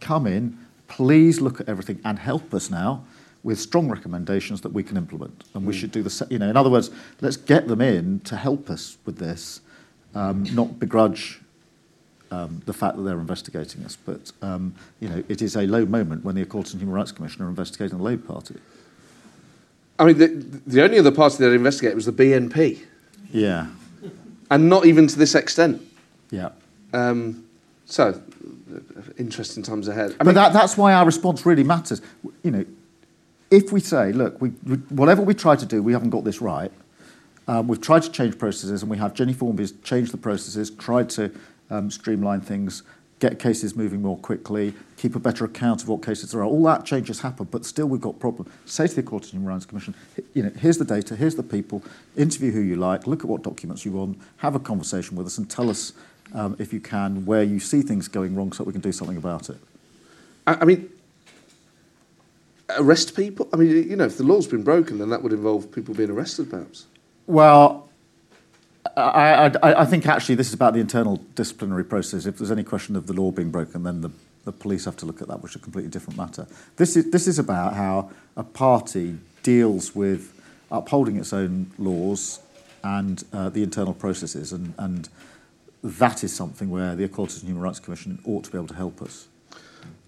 come 0.00 0.26
in, 0.26 0.58
please 0.88 1.40
look 1.40 1.60
at 1.60 1.68
everything 1.68 2.00
and 2.04 2.18
help 2.18 2.52
us 2.52 2.70
now 2.70 3.04
with 3.42 3.58
strong 3.58 3.88
recommendations 3.88 4.60
that 4.60 4.72
we 4.72 4.82
can 4.82 4.96
implement. 4.96 5.44
And 5.54 5.64
we 5.64 5.74
mm. 5.74 5.78
should 5.78 5.92
do 5.92 6.02
the, 6.02 6.26
you 6.28 6.38
know, 6.38 6.50
in 6.50 6.56
other 6.56 6.68
words, 6.68 6.90
let's 7.20 7.36
get 7.36 7.68
them 7.68 7.80
in 7.80 8.20
to 8.20 8.36
help 8.36 8.68
us 8.68 8.98
with 9.06 9.18
this, 9.18 9.60
um, 10.14 10.44
not 10.52 10.78
begrudge 10.78 11.40
um, 12.30 12.60
the 12.66 12.72
fact 12.72 12.96
that 12.96 13.02
they're 13.02 13.18
investigating 13.18 13.84
us. 13.84 13.96
But, 13.96 14.32
um, 14.42 14.74
you 15.00 15.08
know, 15.08 15.24
it 15.28 15.40
is 15.40 15.56
a 15.56 15.66
low 15.66 15.86
moment 15.86 16.24
when 16.24 16.34
the 16.34 16.42
Equality 16.42 16.72
and 16.72 16.82
Human 16.82 16.94
Rights 16.94 17.12
Commission 17.12 17.42
are 17.42 17.48
investigating 17.48 17.98
the 17.98 18.04
Labour 18.04 18.26
Party. 18.26 18.56
I 20.00 20.04
mean, 20.06 20.18
the, 20.18 20.26
the 20.66 20.82
only 20.82 20.98
other 20.98 21.12
party 21.12 21.36
that 21.44 21.52
investigated 21.52 21.94
was 21.94 22.06
the 22.06 22.12
BNP. 22.12 22.80
Yeah. 23.30 23.66
And 24.50 24.68
not 24.68 24.86
even 24.86 25.06
to 25.06 25.18
this 25.18 25.34
extent. 25.34 25.82
Yeah. 26.30 26.50
Um, 26.94 27.44
so, 27.84 28.20
interesting 29.18 29.62
times 29.62 29.88
ahead. 29.88 30.12
I 30.12 30.14
but 30.18 30.26
mean, 30.26 30.34
that, 30.36 30.54
that's 30.54 30.78
why 30.78 30.94
our 30.94 31.04
response 31.04 31.44
really 31.44 31.64
matters. 31.64 32.00
You 32.42 32.50
know, 32.50 32.64
if 33.50 33.72
we 33.72 33.80
say, 33.80 34.12
look, 34.12 34.40
we, 34.40 34.50
we, 34.64 34.76
whatever 34.88 35.20
we 35.20 35.34
try 35.34 35.54
to 35.54 35.66
do, 35.66 35.82
we 35.82 35.92
haven't 35.92 36.10
got 36.10 36.24
this 36.24 36.40
right. 36.40 36.72
Um, 37.46 37.68
we've 37.68 37.80
tried 37.80 38.02
to 38.04 38.10
change 38.10 38.38
processes, 38.38 38.80
and 38.82 38.90
we 38.90 38.96
have 38.96 39.12
Jennie 39.12 39.34
Formby's 39.34 39.72
changed 39.82 40.12
the 40.12 40.18
processes, 40.18 40.70
tried 40.70 41.10
to 41.10 41.30
um, 41.68 41.90
streamline 41.90 42.40
things, 42.40 42.84
get 43.20 43.38
cases 43.38 43.76
moving 43.76 44.02
more 44.02 44.16
quickly, 44.16 44.74
keep 44.96 45.14
a 45.14 45.18
better 45.20 45.44
account 45.44 45.82
of 45.82 45.88
what 45.88 46.02
cases 46.02 46.32
there 46.32 46.40
are. 46.40 46.46
All 46.46 46.64
that 46.64 46.84
change 46.84 47.08
has 47.08 47.20
happened, 47.20 47.50
but 47.50 47.64
still 47.66 47.86
we've 47.86 48.00
got 48.00 48.18
problems. 48.18 48.50
Say 48.64 48.86
to 48.86 48.94
the 48.94 49.02
Equality 49.02 49.26
and 49.26 49.42
Human 49.42 49.48
Rights 49.54 49.66
Commission, 49.66 49.94
you 50.34 50.42
know, 50.42 50.50
here's 50.58 50.78
the 50.78 50.84
data, 50.84 51.14
here's 51.14 51.34
the 51.34 51.42
people, 51.42 51.84
interview 52.16 52.50
who 52.50 52.60
you 52.60 52.76
like, 52.76 53.06
look 53.06 53.20
at 53.20 53.26
what 53.26 53.42
documents 53.42 53.84
you 53.84 53.92
want, 53.92 54.18
have 54.38 54.54
a 54.54 54.58
conversation 54.58 55.16
with 55.16 55.26
us, 55.26 55.36
and 55.36 55.48
tell 55.50 55.68
us, 55.68 55.92
um, 56.34 56.56
if 56.58 56.72
you 56.72 56.80
can, 56.80 57.26
where 57.26 57.42
you 57.42 57.60
see 57.60 57.82
things 57.82 58.08
going 58.08 58.34
wrong 58.34 58.52
so 58.52 58.58
that 58.58 58.66
we 58.66 58.72
can 58.72 58.80
do 58.80 58.92
something 58.92 59.18
about 59.18 59.50
it. 59.50 59.58
I, 60.46 60.54
I 60.54 60.64
mean, 60.64 60.88
arrest 62.78 63.14
people? 63.14 63.48
I 63.52 63.56
mean, 63.56 63.68
you 63.90 63.96
know, 63.96 64.04
if 64.04 64.16
the 64.16 64.24
law's 64.24 64.46
been 64.46 64.62
broken, 64.62 64.98
then 64.98 65.10
that 65.10 65.22
would 65.22 65.32
involve 65.32 65.70
people 65.70 65.94
being 65.94 66.10
arrested, 66.10 66.48
perhaps. 66.48 66.86
Well, 67.26 67.89
I, 68.96 69.52
I, 69.62 69.82
I 69.82 69.84
think 69.84 70.06
actually 70.06 70.34
this 70.34 70.48
is 70.48 70.54
about 70.54 70.74
the 70.74 70.80
internal 70.80 71.16
disciplinary 71.34 71.84
process. 71.84 72.26
If 72.26 72.38
there's 72.38 72.50
any 72.50 72.64
question 72.64 72.96
of 72.96 73.06
the 73.06 73.12
law 73.12 73.30
being 73.30 73.50
broken, 73.50 73.82
then 73.82 74.00
the, 74.00 74.10
the 74.44 74.52
police 74.52 74.84
have 74.84 74.96
to 74.98 75.06
look 75.06 75.20
at 75.20 75.28
that, 75.28 75.42
which 75.42 75.52
is 75.52 75.56
a 75.56 75.58
completely 75.60 75.90
different 75.90 76.16
matter. 76.16 76.46
This 76.76 76.96
is, 76.96 77.10
this 77.10 77.26
is 77.26 77.38
about 77.38 77.74
how 77.74 78.10
a 78.36 78.42
party 78.42 79.18
deals 79.42 79.94
with 79.94 80.40
upholding 80.70 81.16
its 81.16 81.32
own 81.32 81.70
laws 81.78 82.40
and 82.82 83.22
uh, 83.32 83.48
the 83.50 83.62
internal 83.62 83.92
processes, 83.92 84.52
and, 84.52 84.72
and 84.78 85.08
that 85.82 86.24
is 86.24 86.34
something 86.34 86.70
where 86.70 86.96
the 86.96 87.04
Equality 87.04 87.40
and 87.40 87.48
Human 87.48 87.62
Rights 87.62 87.80
Commission 87.80 88.18
ought 88.24 88.44
to 88.44 88.50
be 88.50 88.56
able 88.56 88.68
to 88.68 88.74
help 88.74 89.02
us. 89.02 89.26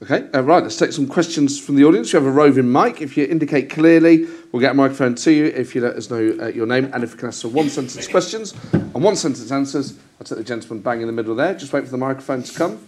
Okay, 0.03 0.29
uh, 0.35 0.43
right, 0.43 0.65
let's 0.65 0.77
take 0.77 0.91
some 0.91 1.07
questions 1.07 1.61
from 1.61 1.77
the 1.77 1.85
audience. 1.85 2.13
You 2.13 2.19
have 2.19 2.27
a 2.27 2.33
roving 2.33 2.73
mic. 2.73 3.01
If 3.01 3.17
you 3.17 3.25
indicate 3.25 3.71
clearly, 3.71 4.27
we'll 4.51 4.59
get 4.59 4.73
a 4.73 4.75
microphone 4.75 5.15
to 5.15 5.31
you 5.31 5.45
if 5.45 5.77
you 5.77 5.81
let 5.81 5.95
us 5.95 6.11
know 6.11 6.37
uh, 6.41 6.49
your 6.49 6.67
name. 6.67 6.91
And 6.93 7.05
if 7.05 7.13
you 7.13 7.19
can 7.19 7.27
answer 7.27 7.47
one 7.47 7.69
sentence 7.69 8.09
questions 8.09 8.53
and 8.73 8.95
one 8.95 9.15
sentence 9.15 9.53
answers, 9.53 9.97
I'll 10.19 10.27
take 10.27 10.39
the 10.39 10.45
gentleman 10.45 10.83
bang 10.83 11.03
in 11.03 11.07
the 11.07 11.13
middle 11.13 11.37
there. 11.37 11.55
Just 11.55 11.73
wait 11.73 11.85
for 11.85 11.91
the 11.91 11.99
microphone 11.99 12.43
to 12.43 12.53
come. 12.53 12.85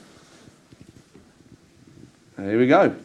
Here 2.37 2.59
we 2.59 2.67
go. 2.67 2.97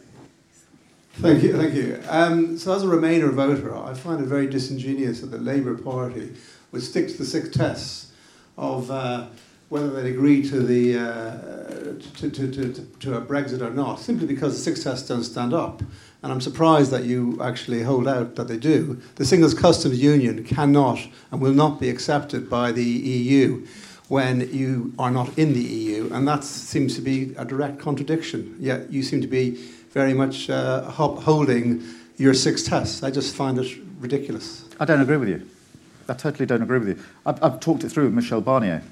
Thank 1.12 1.44
you, 1.44 1.56
thank 1.56 1.74
you. 1.74 2.02
Um, 2.08 2.58
so, 2.58 2.74
as 2.74 2.82
a 2.82 2.86
Remainer 2.86 3.32
voter, 3.32 3.76
I 3.76 3.94
find 3.94 4.20
it 4.20 4.26
very 4.26 4.48
disingenuous 4.48 5.20
that 5.20 5.28
the 5.28 5.38
Labour 5.38 5.76
Party 5.76 6.32
would 6.72 6.82
stick 6.82 7.06
to 7.08 7.16
the 7.16 7.24
six 7.24 7.48
tests 7.50 8.10
of. 8.58 8.90
Uh, 8.90 9.26
whether 9.70 9.88
they'd 9.88 10.10
agree 10.10 10.42
to 10.42 10.60
the 10.60 10.98
uh, 10.98 11.60
to, 12.18 12.30
to, 12.30 12.50
to, 12.50 12.72
to, 12.98 13.16
a 13.16 13.20
Brexit 13.20 13.62
or 13.62 13.70
not, 13.70 14.00
simply 14.00 14.26
because 14.26 14.56
the 14.56 14.62
six 14.62 14.82
tests 14.82 15.08
don't 15.08 15.22
stand 15.22 15.54
up. 15.54 15.80
And 16.22 16.32
I'm 16.32 16.40
surprised 16.40 16.90
that 16.90 17.04
you 17.04 17.40
actually 17.42 17.82
hold 17.82 18.06
out 18.06 18.34
that 18.34 18.48
they 18.48 18.56
do. 18.56 19.00
The 19.14 19.24
Singles 19.24 19.54
Customs 19.54 20.02
Union 20.02 20.44
cannot 20.44 20.98
and 21.30 21.40
will 21.40 21.54
not 21.54 21.80
be 21.80 21.88
accepted 21.88 22.50
by 22.50 22.72
the 22.72 22.84
EU 22.84 23.66
when 24.08 24.52
you 24.52 24.92
are 24.98 25.10
not 25.10 25.38
in 25.38 25.52
the 25.52 25.62
EU, 25.62 26.12
and 26.12 26.26
that 26.26 26.42
seems 26.42 26.96
to 26.96 27.00
be 27.00 27.32
a 27.38 27.44
direct 27.44 27.78
contradiction. 27.78 28.56
Yet 28.58 28.90
you 28.92 29.04
seem 29.04 29.20
to 29.20 29.28
be 29.28 29.52
very 29.92 30.14
much 30.14 30.50
uh, 30.50 30.82
holding 30.90 31.82
your 32.16 32.34
six 32.34 32.64
tests. 32.64 33.04
I 33.04 33.12
just 33.12 33.36
find 33.36 33.56
it 33.56 33.78
ridiculous. 34.00 34.64
I 34.80 34.84
don't 34.84 35.00
agree 35.00 35.16
with 35.16 35.28
you. 35.28 35.48
I 36.08 36.14
totally 36.14 36.44
don't 36.44 36.62
agree 36.62 36.80
with 36.80 36.88
you. 36.88 37.04
I've, 37.24 37.42
I've 37.42 37.60
talked 37.60 37.84
it 37.84 37.90
through 37.90 38.06
with 38.06 38.14
Michel 38.14 38.40
Barnier. 38.40 38.82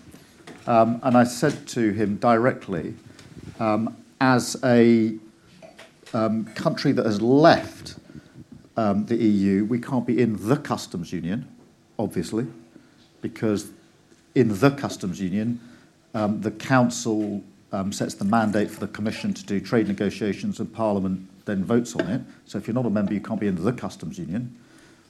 Um, 0.68 1.00
and 1.02 1.16
I 1.16 1.24
said 1.24 1.66
to 1.68 1.92
him 1.92 2.16
directly, 2.16 2.94
um, 3.58 3.96
as 4.20 4.54
a 4.62 5.16
um, 6.12 6.44
country 6.54 6.92
that 6.92 7.06
has 7.06 7.22
left 7.22 7.96
um, 8.76 9.06
the 9.06 9.16
EU, 9.16 9.64
we 9.64 9.80
can't 9.80 10.06
be 10.06 10.20
in 10.20 10.46
the 10.46 10.58
customs 10.58 11.10
union, 11.10 11.48
obviously, 11.98 12.46
because 13.22 13.70
in 14.34 14.60
the 14.60 14.70
customs 14.70 15.22
union, 15.22 15.58
um, 16.12 16.42
the 16.42 16.50
council 16.50 17.42
um, 17.72 17.90
sets 17.90 18.12
the 18.12 18.26
mandate 18.26 18.70
for 18.70 18.80
the 18.80 18.88
commission 18.88 19.32
to 19.32 19.46
do 19.46 19.60
trade 19.60 19.88
negotiations 19.88 20.60
and 20.60 20.70
parliament 20.70 21.26
then 21.46 21.64
votes 21.64 21.96
on 21.96 22.06
it. 22.08 22.20
So 22.44 22.58
if 22.58 22.66
you're 22.66 22.74
not 22.74 22.84
a 22.84 22.90
member, 22.90 23.14
you 23.14 23.22
can't 23.22 23.40
be 23.40 23.46
in 23.46 23.64
the 23.64 23.72
customs 23.72 24.18
union. 24.18 24.54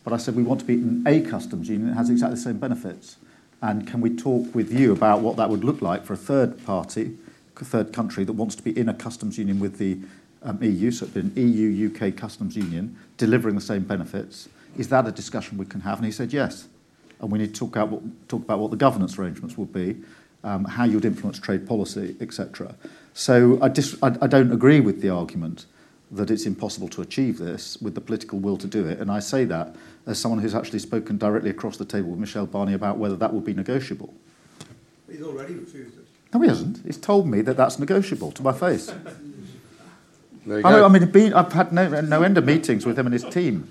But 0.04 0.12
I 0.12 0.18
said 0.18 0.36
we 0.36 0.44
want 0.44 0.60
to 0.60 0.66
be 0.66 0.74
in 0.74 1.02
a 1.04 1.20
customs 1.20 1.68
union 1.68 1.88
that 1.88 1.96
has 1.96 2.10
exactly 2.10 2.36
the 2.36 2.42
same 2.42 2.58
benefits. 2.58 3.16
And 3.60 3.86
can 3.86 4.00
we 4.00 4.14
talk 4.14 4.54
with 4.54 4.72
you 4.72 4.92
about 4.92 5.20
what 5.20 5.36
that 5.36 5.50
would 5.50 5.64
look 5.64 5.82
like 5.82 6.04
for 6.04 6.12
a 6.12 6.16
third 6.16 6.64
party, 6.64 7.16
a 7.60 7.64
third 7.64 7.92
country 7.92 8.24
that 8.24 8.34
wants 8.34 8.54
to 8.54 8.62
be 8.62 8.78
in 8.78 8.88
a 8.88 8.94
customs 8.94 9.36
union 9.36 9.58
with 9.58 9.78
the 9.78 9.98
um, 10.42 10.62
EU, 10.62 10.90
so 10.92 11.08
an 11.14 11.32
EU 11.34 11.90
UK 11.90 12.16
customs 12.16 12.56
union, 12.56 12.96
delivering 13.16 13.56
the 13.56 13.60
same 13.60 13.82
benefits? 13.82 14.48
Is 14.76 14.88
that 14.90 15.08
a 15.08 15.12
discussion 15.12 15.58
we 15.58 15.66
can 15.66 15.80
have? 15.80 15.98
And 15.98 16.06
he 16.06 16.12
said 16.12 16.32
yes. 16.32 16.68
And 17.20 17.32
we 17.32 17.38
need 17.40 17.52
to 17.52 17.58
talk, 17.58 17.76
out 17.76 17.88
what, 17.88 18.28
talk 18.28 18.42
about 18.42 18.60
what 18.60 18.70
the 18.70 18.76
governance 18.76 19.18
arrangements 19.18 19.58
would 19.58 19.72
be. 19.72 19.96
um, 20.44 20.64
how 20.64 20.84
you'd 20.84 21.04
influence 21.04 21.38
trade 21.38 21.66
policy, 21.66 22.16
etc. 22.20 22.74
So 23.14 23.58
I, 23.60 23.68
dis- 23.68 23.96
I, 24.02 24.16
I 24.22 24.26
don't 24.26 24.52
agree 24.52 24.80
with 24.80 25.02
the 25.02 25.10
argument 25.10 25.66
that 26.10 26.30
it's 26.30 26.46
impossible 26.46 26.88
to 26.88 27.02
achieve 27.02 27.38
this 27.38 27.80
with 27.80 27.94
the 27.94 28.00
political 28.00 28.38
will 28.38 28.56
to 28.56 28.66
do 28.66 28.86
it. 28.86 28.98
And 28.98 29.10
I 29.10 29.20
say 29.20 29.44
that 29.44 29.74
as 30.06 30.18
someone 30.18 30.40
who's 30.40 30.54
actually 30.54 30.78
spoken 30.78 31.18
directly 31.18 31.50
across 31.50 31.76
the 31.76 31.84
table 31.84 32.10
with 32.10 32.18
Michel 32.18 32.46
Barnier 32.46 32.76
about 32.76 32.96
whether 32.96 33.16
that 33.16 33.32
would 33.32 33.44
be 33.44 33.52
negotiable. 33.52 34.14
He's 35.10 35.22
already 35.22 35.54
refused 35.54 35.98
it. 35.98 36.06
No, 36.32 36.40
he 36.40 36.48
hasn't. 36.48 36.84
He's 36.84 36.98
told 36.98 37.26
me 37.26 37.40
that 37.42 37.56
that's 37.56 37.78
negotiable 37.78 38.32
to 38.32 38.42
my 38.42 38.52
face. 38.52 38.92
There 40.46 40.60
you 40.60 40.66
I, 40.66 40.70
go. 40.70 40.86
I 40.86 40.88
mean, 40.88 41.10
been, 41.10 41.34
I've 41.34 41.52
had 41.52 41.72
no, 41.72 42.00
no 42.00 42.22
end 42.22 42.38
of 42.38 42.44
meetings 42.46 42.86
with 42.86 42.98
him 42.98 43.06
and 43.06 43.12
his 43.12 43.24
team. 43.24 43.68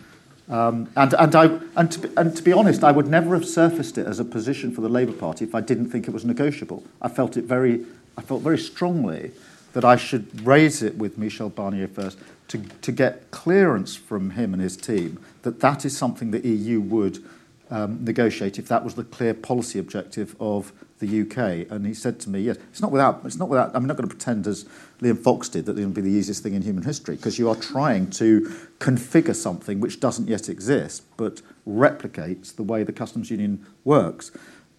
Um, 0.47 0.89
and, 0.95 1.13
and, 1.15 1.35
I, 1.35 1.59
and, 1.75 1.91
to, 1.91 1.99
be- 1.99 2.09
and 2.15 2.37
to 2.37 2.43
be 2.43 2.53
honest, 2.53 2.83
I 2.83 2.91
would 2.91 3.07
never 3.07 3.33
have 3.33 3.47
surfaced 3.47 3.97
it 3.97 4.05
as 4.05 4.19
a 4.19 4.25
position 4.25 4.71
for 4.71 4.81
the 4.81 4.89
Labour 4.89 5.13
Party 5.13 5.43
if 5.43 5.55
I 5.55 5.61
didn't 5.61 5.89
think 5.89 6.07
it 6.07 6.11
was 6.11 6.23
negotiable. 6.23 6.83
I 7.01 7.09
felt 7.09 7.35
it 7.35 7.45
very, 7.45 7.85
I 8.15 8.21
felt 8.21 8.43
very 8.43 8.59
strongly 8.59 9.31
that 9.77 9.85
I 9.85 9.95
should 9.95 10.43
raise 10.43 10.81
it 10.81 10.97
with 10.97 11.19
Michel 11.19 11.51
Barnier 11.51 11.87
first 11.87 12.17
to, 12.47 12.57
to 12.57 12.91
get 12.91 13.29
clearance 13.29 13.95
from 13.95 14.31
him 14.31 14.51
and 14.51 14.59
his 14.59 14.75
team 14.75 15.19
that 15.43 15.59
that 15.59 15.85
is 15.85 15.95
something 15.95 16.31
the 16.31 16.39
EU 16.39 16.81
would 16.81 17.23
um, 17.69 18.03
negotiate 18.03 18.57
if 18.57 18.67
that 18.69 18.83
was 18.83 18.95
the 18.95 19.03
clear 19.03 19.35
policy 19.35 19.77
objective 19.77 20.35
of 20.39 20.73
the 20.97 21.21
UK. 21.21 21.69
And 21.69 21.85
he 21.85 21.93
said 21.93 22.19
to 22.21 22.29
me, 22.31 22.39
yes, 22.39 22.57
it's 22.71 22.81
not 22.81 22.91
without, 22.91 23.21
it's 23.23 23.35
not 23.35 23.49
without, 23.49 23.69
I'm 23.75 23.85
not 23.85 23.97
going 23.97 24.09
to 24.09 24.15
pretend 24.15 24.47
as 24.47 24.65
Liam 24.99 25.19
Fox 25.19 25.47
did 25.47 25.67
that 25.67 25.75
to 25.75 25.87
be 25.89 26.01
the 26.01 26.09
easiest 26.09 26.41
thing 26.41 26.55
in 26.55 26.63
human 26.63 26.83
history 26.83 27.15
because 27.15 27.37
you 27.37 27.47
are 27.47 27.55
trying 27.55 28.09
to 28.11 28.51
configure 28.79 29.35
something 29.35 29.79
which 29.79 29.99
doesn't 29.99 30.27
yet 30.27 30.49
exist 30.49 31.03
but 31.17 31.43
replicates 31.67 32.55
the 32.55 32.63
way 32.63 32.81
the 32.81 32.91
customs 32.91 33.29
union 33.29 33.63
works. 33.83 34.31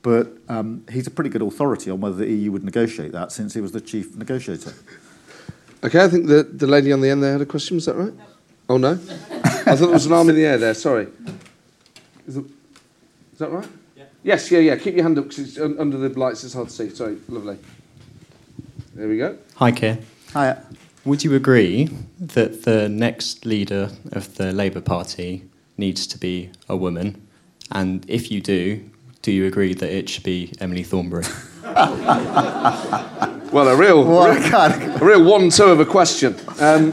But 0.02 0.28
um, 0.48 0.84
he's 0.90 1.06
a 1.06 1.10
pretty 1.10 1.30
good 1.30 1.42
authority 1.42 1.90
on 1.90 2.00
whether 2.00 2.16
the 2.16 2.30
EU 2.30 2.52
would 2.52 2.64
negotiate 2.64 3.12
that 3.12 3.32
since 3.32 3.54
he 3.54 3.60
was 3.60 3.72
the 3.72 3.80
chief 3.80 4.16
negotiator. 4.16 4.72
Okay, 5.82 6.02
I 6.02 6.08
think 6.08 6.26
the, 6.26 6.42
the 6.42 6.66
lady 6.66 6.92
on 6.92 7.00
the 7.00 7.10
end 7.10 7.22
there 7.22 7.32
had 7.32 7.40
a 7.40 7.46
question. 7.46 7.76
Was 7.76 7.86
that 7.86 7.96
right? 7.96 8.12
Oh 8.68 8.76
no, 8.76 8.92
I 8.92 8.96
thought 8.96 9.76
there 9.76 9.88
was 9.88 10.06
an 10.06 10.12
arm 10.12 10.28
in 10.28 10.36
the 10.36 10.44
air 10.44 10.58
there. 10.58 10.74
Sorry. 10.74 11.08
Is, 12.26 12.36
it, 12.36 12.44
is 13.32 13.38
that 13.38 13.50
right? 13.50 13.66
Yeah. 13.96 14.04
Yes, 14.22 14.50
yeah, 14.50 14.58
yeah. 14.58 14.76
Keep 14.76 14.94
your 14.94 15.04
hand 15.04 15.18
up 15.18 15.28
because 15.28 15.38
it's 15.38 15.58
un- 15.58 15.76
under 15.78 15.96
the 15.96 16.08
lights. 16.18 16.44
It's 16.44 16.54
hard 16.54 16.68
to 16.68 16.74
see. 16.74 16.90
Sorry, 16.90 17.18
lovely. 17.28 17.58
There 18.94 19.08
we 19.08 19.18
go. 19.18 19.38
Hi, 19.56 19.70
Keir. 19.72 19.98
Hi. 20.32 20.56
Would 21.04 21.24
you 21.24 21.34
agree 21.34 21.88
that 22.20 22.64
the 22.64 22.88
next 22.88 23.46
leader 23.46 23.90
of 24.12 24.34
the 24.34 24.52
Labour 24.52 24.80
Party 24.80 25.44
needs 25.76 26.06
to 26.08 26.18
be 26.18 26.50
a 26.68 26.76
woman? 26.76 27.26
And 27.70 28.04
if 28.08 28.30
you 28.30 28.40
do, 28.40 28.90
do 29.28 29.34
you 29.34 29.44
agree 29.44 29.74
that 29.74 29.90
it 29.94 30.08
should 30.08 30.22
be 30.24 30.50
Emily 30.58 30.82
Thornberry? 30.82 31.24
Well, 33.50 33.68
a 33.68 33.76
real, 33.76 34.04
What 34.04 34.36
real- 34.36 34.44
a 34.46 34.50
kind 34.50 35.02
a 35.02 35.04
real 35.04 35.24
one-two 35.24 35.64
of 35.64 35.80
a 35.80 35.86
question. 35.86 36.34
Um, 36.60 36.92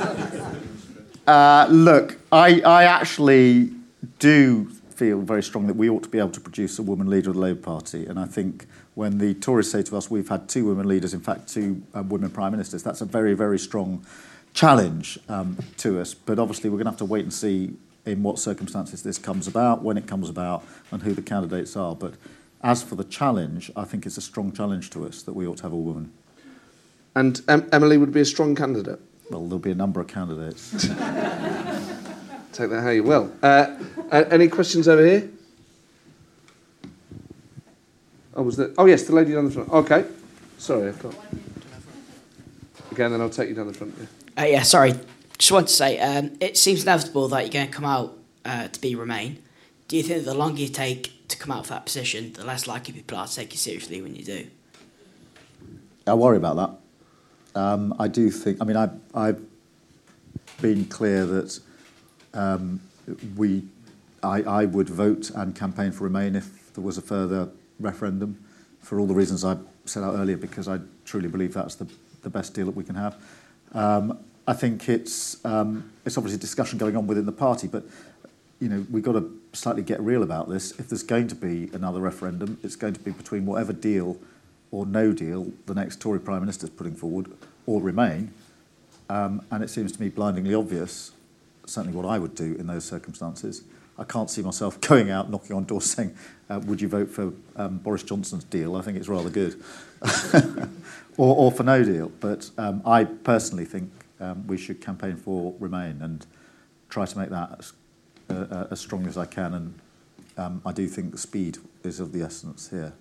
Uh, 1.28 1.66
look, 1.72 2.18
I, 2.32 2.62
I 2.62 2.84
actually 2.84 3.72
do 4.20 4.66
feel 4.96 5.22
very 5.22 5.42
strongly 5.44 5.68
that 5.70 5.76
we 5.78 5.90
ought 5.90 6.04
to 6.04 6.10
be 6.10 6.20
able 6.20 6.30
to 6.32 6.40
produce 6.40 6.78
a 6.78 6.84
woman 6.84 7.10
leader 7.10 7.30
of 7.32 7.36
the 7.36 7.42
Labour 7.42 7.62
Party. 7.62 8.06
And 8.06 8.20
I 8.20 8.26
think 8.26 8.68
when 8.94 9.18
the 9.18 9.34
Tories 9.34 9.72
say 9.72 9.82
to 9.84 9.98
us, 9.98 10.10
we've 10.12 10.30
had 10.30 10.48
two 10.48 10.66
women 10.66 10.88
leaders, 10.88 11.14
in 11.14 11.20
fact, 11.22 11.48
two 11.52 11.82
uh, 11.96 12.04
women 12.04 12.30
prime 12.30 12.52
ministers, 12.52 12.84
that's 12.84 13.02
a 13.02 13.06
very, 13.06 13.34
very 13.34 13.58
strong 13.60 14.06
challenge 14.54 15.18
um, 15.30 15.58
to 15.78 16.00
us. 16.00 16.14
But 16.14 16.38
obviously, 16.38 16.70
we're 16.70 16.78
going 16.78 16.86
to 16.86 16.92
have 16.92 17.00
to 17.00 17.06
wait 17.06 17.24
and 17.24 17.34
see 17.34 17.74
in 18.06 18.22
what 18.24 18.38
circumstances 18.40 19.02
this 19.04 19.18
comes 19.18 19.48
about, 19.48 19.82
when 19.82 19.98
it 19.98 20.08
comes 20.08 20.30
about, 20.30 20.64
and 20.92 21.02
who 21.04 21.14
the 21.14 21.22
candidates 21.22 21.76
are. 21.76 21.96
But 21.96 22.14
as 22.64 22.84
for 22.84 22.96
the 22.96 23.04
challenge, 23.04 23.72
I 23.76 23.84
think 23.84 24.06
it's 24.06 24.18
a 24.18 24.22
strong 24.22 24.52
challenge 24.52 24.90
to 24.92 25.06
us 25.08 25.22
that 25.24 25.34
we 25.34 25.48
ought 25.48 25.58
to 25.58 25.64
have 25.64 25.74
a 25.74 25.78
woman. 25.78 26.12
and 27.16 27.42
em- 27.48 27.68
Emily 27.72 27.98
would 27.98 28.12
be 28.12 28.22
a 28.22 28.26
strong 28.26 28.56
candidate. 28.56 29.00
Well, 29.32 29.42
there'll 29.46 29.60
be 29.60 29.72
a 29.72 29.76
number 29.76 30.00
of 30.02 30.08
candidates. 30.08 30.72
Take 32.54 32.70
that 32.70 32.82
how 32.84 32.90
you 32.90 33.04
will. 33.04 33.32
Uh, 33.42 33.76
a- 34.12 34.32
any 34.34 34.48
questions 34.48 34.88
over 34.88 35.04
here? 35.06 35.30
Oh, 38.36 38.44
was 38.44 38.58
that? 38.58 38.74
Oh, 38.78 38.86
yes, 38.86 39.04
the 39.04 39.16
lady 39.16 39.34
down 39.34 39.46
the 39.46 39.52
front. 39.52 39.70
Okay. 39.72 40.06
Sorry, 40.58 40.90
I've 40.90 41.02
got. 41.02 41.16
Again, 42.92 43.12
then 43.12 43.22
I'll 43.22 43.30
take 43.30 43.50
you 43.50 43.56
down 43.56 43.68
the 43.68 43.74
front. 43.74 43.94
Yeah. 44.00 44.44
Uh, 44.44 44.46
yeah, 44.48 44.64
sorry. 44.64 44.94
Just 45.38 45.52
want 45.52 45.68
to 45.68 45.74
say, 45.74 46.00
um, 46.00 46.32
it 46.40 46.58
seems 46.58 46.84
inevitable 46.84 47.28
that 47.30 47.42
you're 47.42 47.52
going 47.52 47.68
to 47.68 47.74
come 47.74 47.86
out 47.86 48.18
uh, 48.46 48.68
to 48.68 48.82
be 48.82 48.96
Remain. 48.96 49.44
Do 49.88 49.98
you 49.98 50.04
think 50.04 50.26
the 50.26 50.34
longer 50.34 50.62
you 50.62 50.70
take 50.70 51.28
to 51.28 51.38
come 51.38 51.52
out 51.52 51.60
of 51.60 51.68
that 51.70 51.86
position, 51.86 52.34
the 52.34 52.46
less 52.46 52.68
likely 52.68 52.94
people 52.94 53.18
are 53.18 53.28
to 53.28 53.36
take 53.36 53.52
you 53.52 53.58
seriously 53.58 54.02
when 54.02 54.16
you 54.16 54.24
do? 54.24 54.48
I 56.08 56.14
worry 56.14 56.38
about 56.38 56.56
that. 56.56 57.60
Um, 57.60 57.96
I 58.00 58.08
do 58.08 58.30
think. 58.30 58.58
I 58.62 58.66
mean, 58.66 58.78
I, 58.78 58.90
I've 59.14 59.42
been 60.62 60.86
clear 60.86 61.26
that 61.26 61.60
um, 62.34 62.82
we, 63.36 63.64
I, 64.24 64.42
I 64.44 64.66
would 64.66 64.90
vote 64.90 65.30
and 65.32 65.56
campaign 65.56 65.92
for 65.92 66.06
Remain 66.06 66.36
if 66.36 66.74
there 66.74 66.84
was 66.84 66.98
a 66.98 67.02
further 67.02 67.50
referendum, 67.80 68.44
for 68.82 69.00
all 69.00 69.08
the 69.08 69.14
reasons 69.14 69.44
I 69.44 69.58
set 69.86 70.04
out 70.04 70.16
earlier, 70.16 70.38
because 70.38 70.68
I 70.68 70.80
truly 71.06 71.28
believe 71.28 71.54
that's 71.54 71.76
the, 71.76 71.88
the 72.24 72.30
best 72.30 72.54
deal 72.54 72.66
that 72.66 72.76
we 72.76 72.84
can 72.84 72.96
have. 72.96 73.16
Um, 73.74 74.20
I 74.48 74.54
think 74.54 74.90
it's 74.90 75.44
um, 75.44 75.92
it's 76.06 76.18
obviously 76.18 76.38
a 76.38 76.42
discussion 76.42 76.78
going 76.78 76.96
on 76.96 77.08
within 77.08 77.26
the 77.26 77.32
party, 77.32 77.68
but 77.68 77.84
you 78.60 78.70
know 78.70 78.86
we've 78.92 79.04
got 79.04 79.14
to 79.14 79.42
slightly 79.54 79.82
get 79.82 80.00
real 80.02 80.24
about 80.24 80.50
this. 80.50 80.72
If 80.80 80.90
there's 80.90 81.04
going 81.04 81.28
to 81.30 81.36
be 81.36 81.70
another 81.74 82.00
referendum, 82.00 82.60
it's 82.64 82.76
going 82.76 82.94
to 82.94 83.00
be 83.00 83.12
between 83.12 83.46
whatever 83.46 83.74
deal 83.74 84.18
or 84.72 84.86
no 84.86 85.14
deal 85.14 85.52
the 85.66 85.74
next 85.74 86.02
Tory 86.02 86.20
Prime 86.20 86.42
Minister 86.42 86.66
is 86.66 86.70
putting 86.70 86.96
forward, 86.96 87.32
or 87.66 87.82
Remain. 87.82 88.34
Um, 89.10 89.44
and 89.52 89.64
it 89.64 89.70
seems 89.70 89.92
to 89.94 90.02
me 90.02 90.10
blindingly 90.10 90.56
obvious, 90.56 91.12
certainly 91.66 91.96
what 91.96 92.08
I 92.08 92.18
would 92.18 92.36
do 92.36 92.56
in 92.56 92.68
those 92.68 92.84
circumstances. 92.84 93.64
I 93.98 94.04
can't 94.04 94.30
see 94.30 94.42
myself 94.42 94.82
going 94.90 95.10
out 95.10 95.32
knocking 95.32 95.56
on 95.56 95.66
doors 95.66 95.86
saying, 95.86 96.16
uh, 96.50 96.60
"Would 96.66 96.82
you 96.82 96.88
vote 96.88 97.10
for 97.10 97.34
um, 97.56 97.80
Boris 97.80 98.04
Johnson's 98.04 98.44
deal?" 98.44 98.76
I 98.76 98.82
think 98.82 98.98
it's 98.98 99.08
rather 99.08 99.32
good, 99.32 99.64
or, 101.18 101.36
or 101.36 101.52
for 101.52 101.64
no 101.64 101.84
deal. 101.84 102.12
But 102.20 102.52
um, 102.60 102.84
I 102.86 103.06
personally 103.06 103.66
think 103.66 103.92
um, 104.20 104.46
we 104.48 104.58
should 104.58 104.82
campaign 104.82 105.16
for 105.16 105.54
Remain 105.60 106.02
and 106.02 106.26
try 106.90 107.06
to 107.06 107.18
make 107.18 107.30
that 107.30 107.56
as, 107.60 107.74
uh, 108.30 108.68
as 108.72 108.80
strong 108.80 109.06
as 109.08 109.18
I 109.18 109.26
can. 109.26 109.54
And 109.54 109.80
um, 110.38 110.62
I 110.66 110.72
do 110.72 110.88
think 110.88 111.12
the 111.12 111.18
speed 111.18 111.58
is 111.84 112.00
of 112.00 112.12
the 112.12 112.22
essence 112.22 112.70
here. 112.70 112.94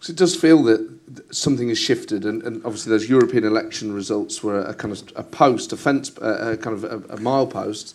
So 0.00 0.10
it 0.10 0.16
does 0.16 0.34
feel 0.34 0.64
that 0.64 0.98
something 1.30 1.68
has 1.68 1.78
shifted, 1.78 2.24
and, 2.24 2.42
and 2.42 2.56
obviously 2.64 2.90
those 2.90 3.08
European 3.08 3.44
election 3.44 3.92
results 3.92 4.42
were 4.42 4.60
a 4.60 4.74
kind 4.74 4.92
of 4.92 5.12
a 5.14 5.22
post, 5.22 5.72
a 5.72 5.76
fence, 5.76 6.10
a, 6.18 6.52
a 6.52 6.56
kind 6.56 6.74
of 6.76 6.82
a, 6.84 6.96
a 7.14 7.18
milepost. 7.18 7.94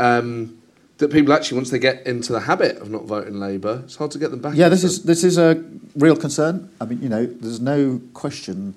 Um, 0.00 0.58
that 0.98 1.12
people 1.12 1.32
actually, 1.32 1.58
once 1.58 1.70
they 1.70 1.78
get 1.78 2.04
into 2.08 2.32
the 2.32 2.40
habit 2.40 2.78
of 2.78 2.90
not 2.90 3.04
voting 3.04 3.38
Labour, 3.38 3.82
it's 3.84 3.94
hard 3.94 4.10
to 4.10 4.18
get 4.18 4.32
them 4.32 4.40
back. 4.40 4.56
Yeah, 4.56 4.68
this 4.68 4.82
into- 4.82 4.94
is 4.94 5.02
this 5.04 5.22
is 5.22 5.38
a 5.38 5.64
real 5.94 6.16
concern. 6.16 6.70
I 6.80 6.86
mean, 6.86 7.00
you 7.00 7.08
know, 7.08 7.24
there's 7.24 7.60
no 7.60 8.00
question 8.14 8.74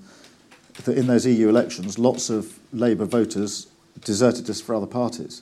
that 0.83 0.95
in 0.95 1.07
those 1.07 1.25
EU 1.25 1.49
elections, 1.49 1.97
lots 1.97 2.29
of 2.29 2.59
Labour 2.71 3.05
voters 3.05 3.67
deserted 4.03 4.49
us 4.49 4.61
for 4.61 4.75
other 4.75 4.87
parties. 4.87 5.41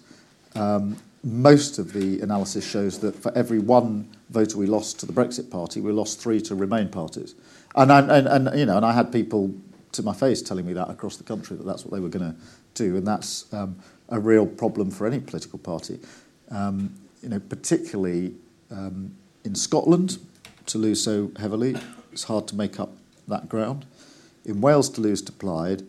Um, 0.56 0.98
most 1.24 1.80
of 1.80 1.94
the 1.94 2.22
analysis 2.22 2.66
shows 2.66 3.00
that 3.00 3.16
for 3.16 3.32
every 3.38 3.60
one 3.60 4.10
voter 4.30 4.58
we 4.58 4.68
lost 4.68 5.00
to 5.02 5.06
the 5.06 5.14
Brexit 5.14 5.50
Party, 5.50 5.82
we 5.82 5.92
lost 5.92 6.20
three 6.20 6.42
to 6.42 6.56
Remain 6.56 6.90
parties. 6.90 7.36
And, 7.76 7.92
I, 7.92 8.00
and, 8.00 8.28
and 8.28 8.60
you 8.60 8.66
know, 8.66 8.78
and 8.78 8.86
I 8.86 8.94
had 8.94 9.12
people 9.12 9.54
to 9.92 10.04
my 10.04 10.14
face 10.14 10.42
telling 10.42 10.66
me 10.66 10.74
that 10.74 10.90
across 10.90 11.18
the 11.18 11.24
country 11.24 11.58
that 11.58 11.66
that's 11.66 11.84
what 11.84 11.94
they 11.94 12.00
were 12.00 12.10
going 12.10 12.34
to 12.34 12.40
do, 12.74 12.96
and 12.96 13.06
that's 13.06 13.52
um, 13.54 13.76
a 14.10 14.20
real 14.20 14.46
problem 14.46 14.92
for 14.92 15.06
any 15.08 15.20
political 15.20 15.60
party. 15.60 16.00
Um, 16.52 16.94
you 17.22 17.30
know, 17.30 17.40
particularly 17.40 18.36
um, 18.72 19.16
in 19.44 19.56
Scotland, 19.56 20.20
to 20.68 20.78
lose 20.78 21.04
so 21.04 21.32
heavily, 21.38 21.76
it's 22.12 22.24
hard 22.24 22.48
to 22.48 22.56
make 22.56 22.80
up 22.80 22.92
that 23.28 23.50
ground. 23.50 23.86
In 24.46 24.62
Wales, 24.62 24.90
to 24.92 25.02
lose 25.02 25.22
to 25.24 25.32
Plaid, 25.32 25.86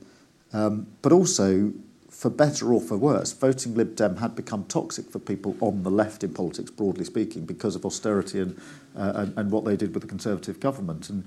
um, 0.53 0.87
but 1.03 1.13
also, 1.13 1.73
for 2.09 2.31
better 2.31 2.73
or 2.73 2.81
for 2.81 2.97
worse, 2.97 3.33
voting 3.33 3.75
Lib 3.75 3.97
Dem 3.97 4.17
had 4.17 4.35
become 4.35 4.65
toxic 4.65 5.11
for 5.11 5.19
people 5.19 5.57
on 5.61 5.83
the 5.83 5.91
left 5.91 6.25
in 6.25 6.35
politics, 6.35 6.71
broadly 6.71 7.05
speaking, 7.05 7.47
because 7.47 7.77
of 7.77 7.85
austerity 7.85 8.41
and, 8.41 8.61
uh, 8.97 9.13
and, 9.15 9.39
and 9.39 9.51
what 9.51 9.65
they 9.65 9.77
did 9.77 9.95
with 9.95 10.03
the 10.03 10.09
Conservative 10.09 10.61
government. 10.61 11.09
And, 11.09 11.25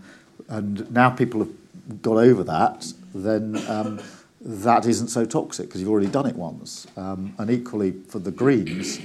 and 0.49 0.91
now 0.91 1.09
people 1.09 1.39
have 1.39 2.01
got 2.01 2.17
over 2.17 2.43
that, 2.43 2.91
then 3.15 3.57
um, 3.69 4.01
that 4.41 4.85
isn't 4.85 5.07
so 5.07 5.25
toxic 5.25 5.67
because 5.67 5.79
you've 5.79 5.89
already 5.89 6.07
done 6.07 6.27
it 6.27 6.35
once. 6.35 6.85
Um, 6.97 7.33
and 7.37 7.49
equally 7.49 7.91
for 7.91 8.19
the 8.19 8.31
Greens, 8.31 8.99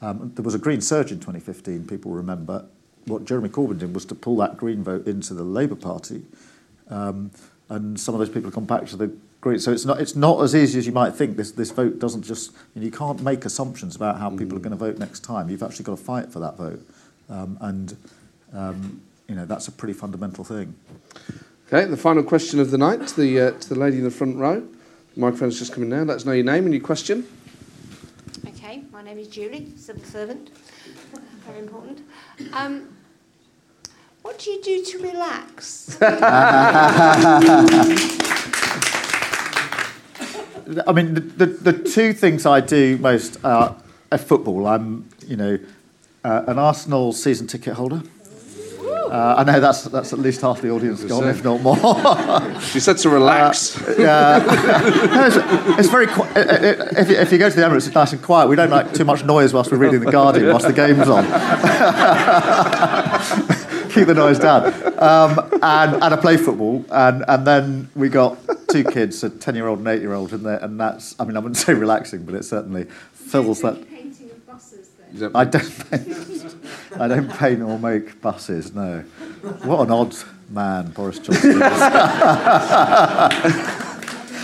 um, 0.00 0.32
there 0.34 0.44
was 0.44 0.54
a 0.54 0.58
Green 0.58 0.80
surge 0.80 1.10
in 1.10 1.18
2015, 1.18 1.86
people 1.86 2.12
remember. 2.12 2.64
What 3.06 3.24
Jeremy 3.24 3.48
Corbyn 3.48 3.78
did 3.78 3.94
was 3.94 4.04
to 4.06 4.14
pull 4.14 4.36
that 4.38 4.56
Green 4.56 4.82
vote 4.82 5.06
into 5.06 5.34
the 5.34 5.44
Labour 5.44 5.76
Party. 5.76 6.22
Um, 6.88 7.30
and 7.68 7.98
some 7.98 8.14
of 8.14 8.20
those 8.20 8.28
people 8.28 8.50
have 8.50 8.66
back 8.66 8.86
to 8.86 8.96
the 8.96 9.12
Green. 9.40 9.58
So 9.58 9.72
it's 9.72 9.84
not, 9.84 10.00
it's 10.00 10.16
not 10.16 10.42
as 10.42 10.54
easy 10.54 10.78
as 10.78 10.86
you 10.86 10.92
might 10.92 11.14
think. 11.14 11.36
This, 11.36 11.52
this 11.52 11.70
vote 11.70 11.98
doesn't 11.98 12.22
just, 12.22 12.52
you, 12.74 12.80
know, 12.80 12.86
you 12.86 12.90
can't 12.90 13.22
make 13.22 13.44
assumptions 13.44 13.94
about 13.94 14.18
how 14.18 14.30
people 14.30 14.56
are 14.56 14.60
going 14.60 14.70
to 14.70 14.76
vote 14.76 14.98
next 14.98 15.20
time. 15.20 15.50
You've 15.50 15.62
actually 15.62 15.84
got 15.84 15.98
to 15.98 16.04
fight 16.04 16.32
for 16.32 16.40
that 16.40 16.56
vote. 16.56 16.86
Um, 17.28 17.58
and, 17.60 17.96
um, 18.52 19.02
you 19.28 19.34
know, 19.34 19.44
that's 19.44 19.68
a 19.68 19.72
pretty 19.72 19.94
fundamental 19.94 20.44
thing. 20.44 20.74
Okay, 21.68 21.84
the 21.84 21.96
final 21.96 22.22
question 22.22 22.60
of 22.60 22.70
the 22.70 22.78
night 22.78 23.06
to 23.08 23.20
the, 23.20 23.40
uh, 23.40 23.50
to 23.52 23.68
the 23.68 23.74
lady 23.74 23.98
in 23.98 24.04
the 24.04 24.10
front 24.10 24.36
row. 24.36 24.60
The 24.60 25.20
microphone's 25.20 25.58
just 25.58 25.72
coming 25.72 25.88
now. 25.88 26.02
Let 26.02 26.16
us 26.16 26.24
know 26.24 26.32
your 26.32 26.44
name 26.44 26.64
and 26.64 26.72
your 26.72 26.82
question. 26.82 27.26
Okay, 28.46 28.84
my 28.92 29.02
name 29.02 29.18
is 29.18 29.28
Julie, 29.28 29.72
civil 29.76 30.04
servant. 30.04 30.50
Very 31.46 31.58
important. 31.58 32.02
Um, 32.52 32.96
what 34.22 34.38
do 34.38 34.50
you 34.50 34.62
do 34.62 34.84
to 34.84 34.98
relax? 34.98 35.98
I 40.86 40.92
mean, 40.92 41.14
the, 41.14 41.20
the, 41.20 41.46
the 41.46 41.72
two 41.72 42.12
things 42.12 42.44
I 42.46 42.60
do 42.60 42.98
most 42.98 43.38
are 43.44 43.76
uh, 44.10 44.16
football. 44.16 44.66
I'm, 44.66 45.08
you 45.26 45.36
know, 45.36 45.58
uh, 46.24 46.42
an 46.48 46.58
Arsenal 46.58 47.12
season 47.12 47.46
ticket 47.46 47.74
holder. 47.74 48.02
Uh, 49.06 49.36
I 49.38 49.44
know 49.44 49.60
that's 49.60 49.84
that's 49.84 50.12
at 50.12 50.18
least 50.18 50.40
half 50.40 50.60
the 50.60 50.70
audience 50.70 51.04
gone, 51.04 51.28
if 51.28 51.44
not 51.44 51.60
more. 51.62 51.76
She 52.60 52.80
said 52.80 52.98
to 52.98 53.08
relax. 53.08 53.80
yeah, 53.96 54.42
No, 55.14 55.26
it's, 55.26 55.36
it's 55.78 55.88
very. 55.88 56.08
Qui- 56.08 56.24
uh, 56.24 56.40
uh, 56.40 56.88
if, 56.98 57.08
you, 57.10 57.16
if 57.16 57.30
you 57.30 57.38
go 57.38 57.48
to 57.48 57.54
the 57.54 57.62
Emirates, 57.62 57.86
it's 57.86 57.94
nice 57.94 58.12
and 58.12 58.20
quiet. 58.20 58.48
We 58.48 58.56
don't 58.56 58.70
like 58.70 58.92
too 58.94 59.04
much 59.04 59.24
noise 59.24 59.52
whilst 59.54 59.70
we're 59.70 59.78
reading 59.78 60.00
the 60.00 60.10
Guardian 60.10 60.48
whilst 60.48 60.66
the 60.66 60.72
game's 60.72 61.08
on. 61.08 61.24
Keep 63.96 64.08
the 64.08 64.14
noise 64.14 64.38
down. 64.38 64.66
Um, 65.02 65.38
and, 65.62 65.94
and 65.94 66.04
I 66.04 66.16
play 66.16 66.36
football, 66.36 66.84
and, 66.90 67.24
and 67.26 67.46
then 67.46 67.88
we 67.96 68.10
got 68.10 68.36
two 68.68 68.84
kids, 68.84 69.24
a 69.24 69.30
ten-year-old 69.30 69.78
and 69.78 69.88
eight-year-old, 69.88 70.34
and, 70.34 70.46
and 70.46 70.78
that's. 70.78 71.18
I 71.18 71.24
mean, 71.24 71.34
I 71.34 71.40
wouldn't 71.40 71.56
say 71.66 71.72
relaxing, 71.72 72.24
but 72.26 72.34
it 72.34 72.44
certainly 72.44 72.84
fills 73.14 73.62
that. 73.62 73.88
Painting 73.88 74.30
of 74.30 74.46
buses 74.46 74.90
then. 74.98 75.18
That- 75.18 75.34
I 75.34 75.44
don't 75.44 75.90
paint, 75.90 76.56
I 77.00 77.08
don't 77.08 77.30
paint 77.30 77.62
or 77.62 77.78
make 77.78 78.20
buses, 78.20 78.74
no. 78.74 79.00
What 79.64 79.80
an 79.86 79.90
odd 79.90 80.14
man 80.50 80.90
Boris 80.90 81.18
Johnson 81.18 81.52
is. 81.52 81.56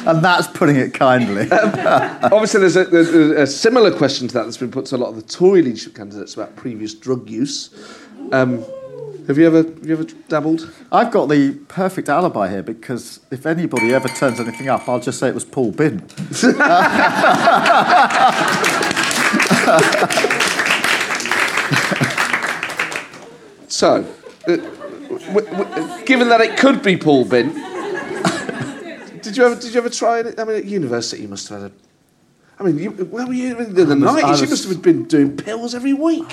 and 0.07 0.25
that's 0.25 0.47
putting 0.49 0.77
it 0.77 0.95
kindly. 0.95 1.47
Obviously, 1.53 2.61
there's 2.61 2.77
a, 2.77 2.85
there's 2.85 3.13
a, 3.15 3.43
a 3.43 3.47
similar 3.47 3.95
question 3.95 4.29
to 4.29 4.35
that 4.35 4.45
that's 4.45 4.57
been 4.57 4.71
put 4.71 4.87
to 4.87 4.97
a 4.97 4.99
lot 4.99 5.11
of 5.11 5.17
the 5.17 5.23
Tory 5.23 5.61
leadership 5.61 5.95
candidates 5.95 6.33
about 6.35 6.57
previous 6.57 6.95
drug 6.95 7.29
use. 7.29 7.69
Um, 8.33 8.65
have 9.27 9.39
you 9.39 9.47
ever 9.47 9.59
have 9.63 9.87
you 9.87 9.93
ever 9.93 10.05
dabbled? 10.29 10.73
I've 10.91 11.11
got 11.11 11.29
the 11.29 11.53
perfect 11.69 12.09
alibi 12.09 12.49
here 12.49 12.63
because 12.63 13.21
if 13.31 13.47
anybody 13.47 13.93
ever 13.95 14.09
turns 14.09 14.41
anything 14.41 14.69
up, 14.69 14.89
I'll 14.89 15.01
just 15.01 15.19
say 15.19 15.29
it 15.29 15.35
was 15.35 15.45
Paul 15.45 15.73
Bin. 15.73 16.07
So, 23.69 24.05
uh, 24.47 24.57
w- 24.57 25.47
w- 25.47 26.05
given 26.05 26.29
that 26.29 26.41
it 26.43 26.59
could 26.59 26.83
be 26.83 26.97
Paul 26.97 27.25
Bin, 27.25 27.49
did 29.23 29.37
you 29.37 29.45
ever 29.47 29.55
did 29.55 29.73
you 29.73 29.81
ever 29.81 29.89
try 29.89 30.21
it? 30.21 30.39
I 30.39 30.45
mean, 30.45 30.57
at 30.57 30.65
university, 30.67 31.23
you 31.23 31.29
must 31.29 31.49
have 31.49 31.63
had 31.63 31.71
a. 31.71 31.75
I 32.61 32.65
mean, 32.65 32.79
you, 32.79 32.91
where 32.91 33.27
were 33.27 33.33
you 33.33 33.59
in 33.59 33.75
the 33.75 33.97
nineties? 33.97 34.43
You 34.43 34.49
must 34.49 34.69
have 34.69 34.83
been 34.83 35.05
doing 35.05 35.37
pills 35.37 35.75
every 35.75 35.95
week. 35.95 36.29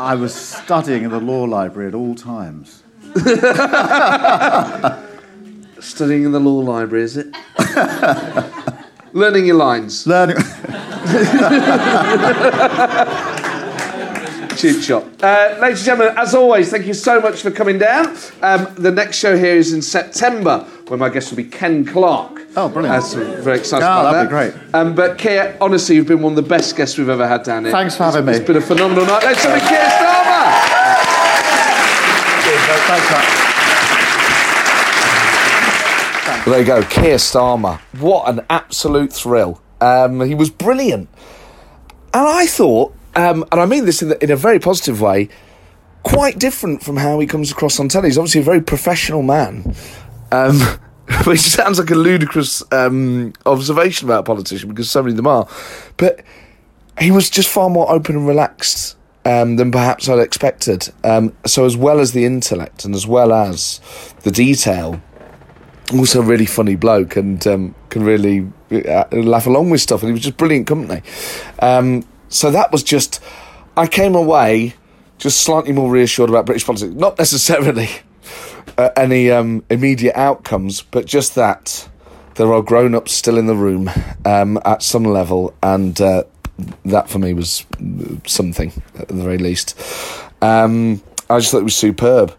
I 0.00 0.14
was 0.16 0.34
studying 0.34 1.04
in 1.04 1.10
the 1.10 1.20
law 1.20 1.44
library 1.44 1.88
at 1.88 1.94
all 1.94 2.14
times. 2.14 2.82
Studying 5.78 6.24
in 6.24 6.32
the 6.32 6.40
law 6.40 6.58
library, 6.58 7.04
is 7.04 7.16
it? 7.16 7.34
Learning 9.12 9.46
your 9.46 9.56
lines. 9.56 10.06
Learning. 10.06 10.36
Cheap 14.56 14.82
shot. 14.82 15.04
Uh, 15.22 15.56
ladies 15.60 15.80
and 15.80 15.86
gentlemen, 15.86 16.18
as 16.18 16.34
always, 16.34 16.70
thank 16.70 16.86
you 16.86 16.94
so 16.94 17.20
much 17.20 17.42
for 17.42 17.50
coming 17.50 17.78
down. 17.78 18.16
Um, 18.42 18.72
the 18.76 18.90
next 18.90 19.18
show 19.18 19.36
here 19.36 19.56
is 19.56 19.72
in 19.72 19.82
September, 19.82 20.66
where 20.88 20.98
my 20.98 21.08
guest 21.08 21.30
will 21.30 21.36
be 21.36 21.44
Ken 21.44 21.84
Clarke. 21.84 22.42
Oh, 22.56 22.68
brilliant. 22.68 23.02
So 23.04 23.24
very 23.42 23.58
excited 23.58 23.84
Oh, 23.84 23.88
about 24.00 24.12
that'd 24.12 24.30
that. 24.30 24.52
be 24.52 24.60
great. 24.60 24.74
Um, 24.74 24.94
but 24.94 25.16
Keir, 25.18 25.56
honestly, 25.60 25.96
you've 25.96 26.06
been 26.06 26.20
one 26.22 26.32
of 26.32 26.36
the 26.36 26.42
best 26.48 26.76
guests 26.76 26.98
we've 26.98 27.08
ever 27.08 27.26
had 27.26 27.42
down 27.42 27.64
here. 27.64 27.72
Thanks 27.72 27.96
for 27.96 28.04
having 28.04 28.22
It's- 28.28 28.34
me. 28.36 28.40
It's 28.42 28.46
been 28.46 28.56
a 28.56 28.60
phenomenal 28.60 29.06
night. 29.06 29.22
Let's 29.24 29.44
have 29.44 29.58
Keir 29.60 29.78
Starmer. 29.78 30.44
Thanks, 32.86 33.10
Matt. 33.10 33.40
There 36.46 36.58
you 36.60 36.66
go, 36.66 36.82
Keir 36.82 37.16
Starmer. 37.16 37.80
What 37.98 38.28
an 38.28 38.42
absolute 38.50 39.12
thrill. 39.12 39.60
Um, 39.80 40.20
he 40.20 40.34
was 40.34 40.50
brilliant. 40.50 41.08
And 42.12 42.28
I 42.28 42.44
thought, 42.46 42.94
um, 43.16 43.44
and 43.50 43.60
I 43.62 43.66
mean 43.66 43.86
this 43.86 44.02
in, 44.02 44.10
the, 44.10 44.22
in 44.22 44.30
a 44.30 44.36
very 44.36 44.58
positive 44.58 45.00
way, 45.00 45.30
quite 46.02 46.38
different 46.38 46.82
from 46.82 46.98
how 46.98 47.18
he 47.18 47.26
comes 47.26 47.50
across 47.50 47.80
on 47.80 47.88
telly. 47.88 48.08
He's 48.08 48.18
obviously 48.18 48.42
a 48.42 48.44
very 48.44 48.60
professional 48.60 49.22
man. 49.22 49.74
Um, 50.32 50.60
which 51.24 51.40
sounds 51.40 51.78
like 51.78 51.90
a 51.90 51.94
ludicrous 51.94 52.62
um, 52.72 53.32
observation 53.44 54.08
about 54.08 54.20
a 54.20 54.22
politician 54.22 54.70
because 54.70 54.90
so 54.90 55.02
many 55.02 55.12
of 55.12 55.16
them 55.16 55.26
are. 55.26 55.46
But 55.96 56.24
he 56.98 57.10
was 57.10 57.28
just 57.28 57.48
far 57.48 57.68
more 57.68 57.90
open 57.90 58.16
and 58.16 58.26
relaxed 58.26 58.96
um, 59.24 59.56
than 59.56 59.70
perhaps 59.70 60.08
I'd 60.08 60.18
expected. 60.18 60.90
Um, 61.02 61.36
so, 61.44 61.64
as 61.64 61.76
well 61.76 62.00
as 62.00 62.12
the 62.12 62.24
intellect 62.24 62.84
and 62.84 62.94
as 62.94 63.06
well 63.06 63.32
as 63.32 63.80
the 64.22 64.30
detail, 64.30 65.02
also 65.92 66.20
a 66.20 66.24
really 66.24 66.46
funny 66.46 66.76
bloke 66.76 67.16
and 67.16 67.46
um, 67.46 67.74
can 67.90 68.02
really 68.02 68.50
uh, 68.70 69.04
laugh 69.12 69.46
along 69.46 69.70
with 69.70 69.80
stuff. 69.80 70.02
And 70.02 70.08
he 70.08 70.12
was 70.12 70.22
just 70.22 70.36
brilliant 70.36 70.66
company. 70.66 71.02
Um, 71.60 72.06
so 72.28 72.50
that 72.50 72.72
was 72.72 72.82
just, 72.82 73.20
I 73.76 73.86
came 73.86 74.14
away 74.14 74.74
just 75.18 75.42
slightly 75.42 75.72
more 75.72 75.90
reassured 75.90 76.30
about 76.30 76.46
British 76.46 76.66
politics. 76.66 76.94
Not 76.94 77.18
necessarily 77.18 77.88
uh, 78.78 78.90
any 78.96 79.30
um, 79.30 79.64
immediate 79.70 80.16
outcomes, 80.16 80.82
but 80.82 81.06
just 81.06 81.34
that 81.34 81.88
there 82.36 82.52
are 82.52 82.62
grown 82.62 82.94
ups 82.94 83.12
still 83.12 83.38
in 83.38 83.46
the 83.46 83.54
room 83.54 83.90
um, 84.24 84.58
at 84.64 84.82
some 84.82 85.04
level, 85.04 85.54
and 85.62 86.00
uh, 86.00 86.24
that 86.84 87.08
for 87.08 87.18
me 87.18 87.34
was 87.34 87.64
something 88.26 88.72
at 88.98 89.08
the 89.08 89.14
very 89.14 89.38
least. 89.38 89.78
Um, 90.42 91.02
I 91.30 91.38
just 91.38 91.50
thought 91.52 91.60
it 91.60 91.64
was 91.64 91.76
superb, 91.76 92.34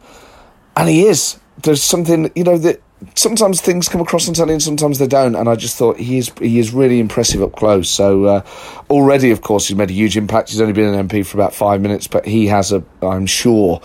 and 0.76 0.90
he 0.90 1.08
is. 1.08 1.40
There's 1.64 1.84
something 1.84 2.32
you 2.36 2.44
know 2.44 2.58
that 2.58 2.82
sometimes 3.14 3.62
things 3.62 3.88
come 3.88 4.02
across 4.02 4.28
on 4.28 4.34
telly 4.34 4.54
and 4.54 4.62
sometimes 4.62 5.00
they 5.00 5.08
don't, 5.08 5.36
and 5.36 5.48
I 5.48 5.56
just 5.56 5.78
thought 5.78 5.98
he 5.98 6.18
is 6.18 6.32
he 6.40 6.60
is 6.60 6.74
really 6.74 7.00
impressive 7.00 7.42
up 7.42 7.54
close. 7.54 7.90
So 7.90 8.26
uh, 8.26 8.42
already, 8.90 9.32
of 9.32 9.42
course, 9.42 9.68
he's 9.68 9.78
made 9.78 9.90
a 9.90 9.94
huge 9.94 10.18
impact. 10.18 10.50
He's 10.50 10.62
only 10.62 10.74
been 10.74 10.94
an 10.94 11.08
MP 11.08 11.26
for 11.26 11.38
about 11.38 11.54
five 11.54 11.82
minutes, 11.82 12.08
but 12.08 12.26
he 12.26 12.48
has 12.48 12.72
a, 12.72 12.84
I'm 13.02 13.26
sure, 13.26 13.82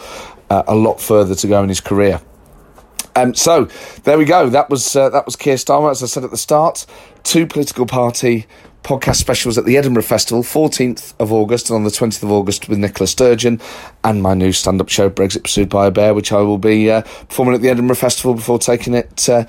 uh, 0.49 0.63
a 0.67 0.75
lot 0.75 1.01
further 1.01 1.35
to 1.35 1.47
go 1.47 1.63
in 1.63 1.69
his 1.69 1.81
career. 1.81 2.21
Um, 3.21 3.35
so 3.35 3.65
there 4.05 4.19
we 4.19 4.25
go. 4.25 4.49
That 4.49 4.71
was 4.71 4.97
uh, 4.97 5.11
that 5.11 5.27
was 5.27 5.37
Keir 5.37 5.57
Starmer, 5.57 5.91
as 5.91 6.03
I 6.03 6.07
said 6.07 6.25
at 6.25 6.31
the 6.31 6.37
start. 6.37 6.87
Two 7.23 7.47
political 7.47 7.87
party 7.87 8.47
podcast 8.83 9.17
specials 9.17 9.59
at 9.59 9.67
the 9.67 9.77
Edinburgh 9.77 10.05
Festival, 10.05 10.43
14th 10.43 11.13
of 11.21 11.31
August 11.33 11.69
and 11.69 11.77
on 11.77 11.85
the 11.85 11.91
20th 11.91 12.23
of 12.23 12.31
August 12.33 12.67
with 12.67 12.79
Nicola 12.79 13.07
Sturgeon, 13.07 13.61
and 14.05 14.23
my 14.23 14.33
new 14.33 14.53
stand-up 14.53 14.89
show 14.89 15.11
Brexit 15.11 15.43
Pursued 15.43 15.69
by 15.69 15.87
a 15.87 15.91
Bear, 15.91 16.15
which 16.15 16.33
I 16.33 16.41
will 16.41 16.57
be 16.57 16.91
uh, 16.91 17.03
performing 17.03 17.55
at 17.55 17.61
the 17.61 17.69
Edinburgh 17.69 17.97
Festival 17.97 18.33
before 18.33 18.59
taking 18.59 18.95
it 18.95 19.29
uh, 19.29 19.45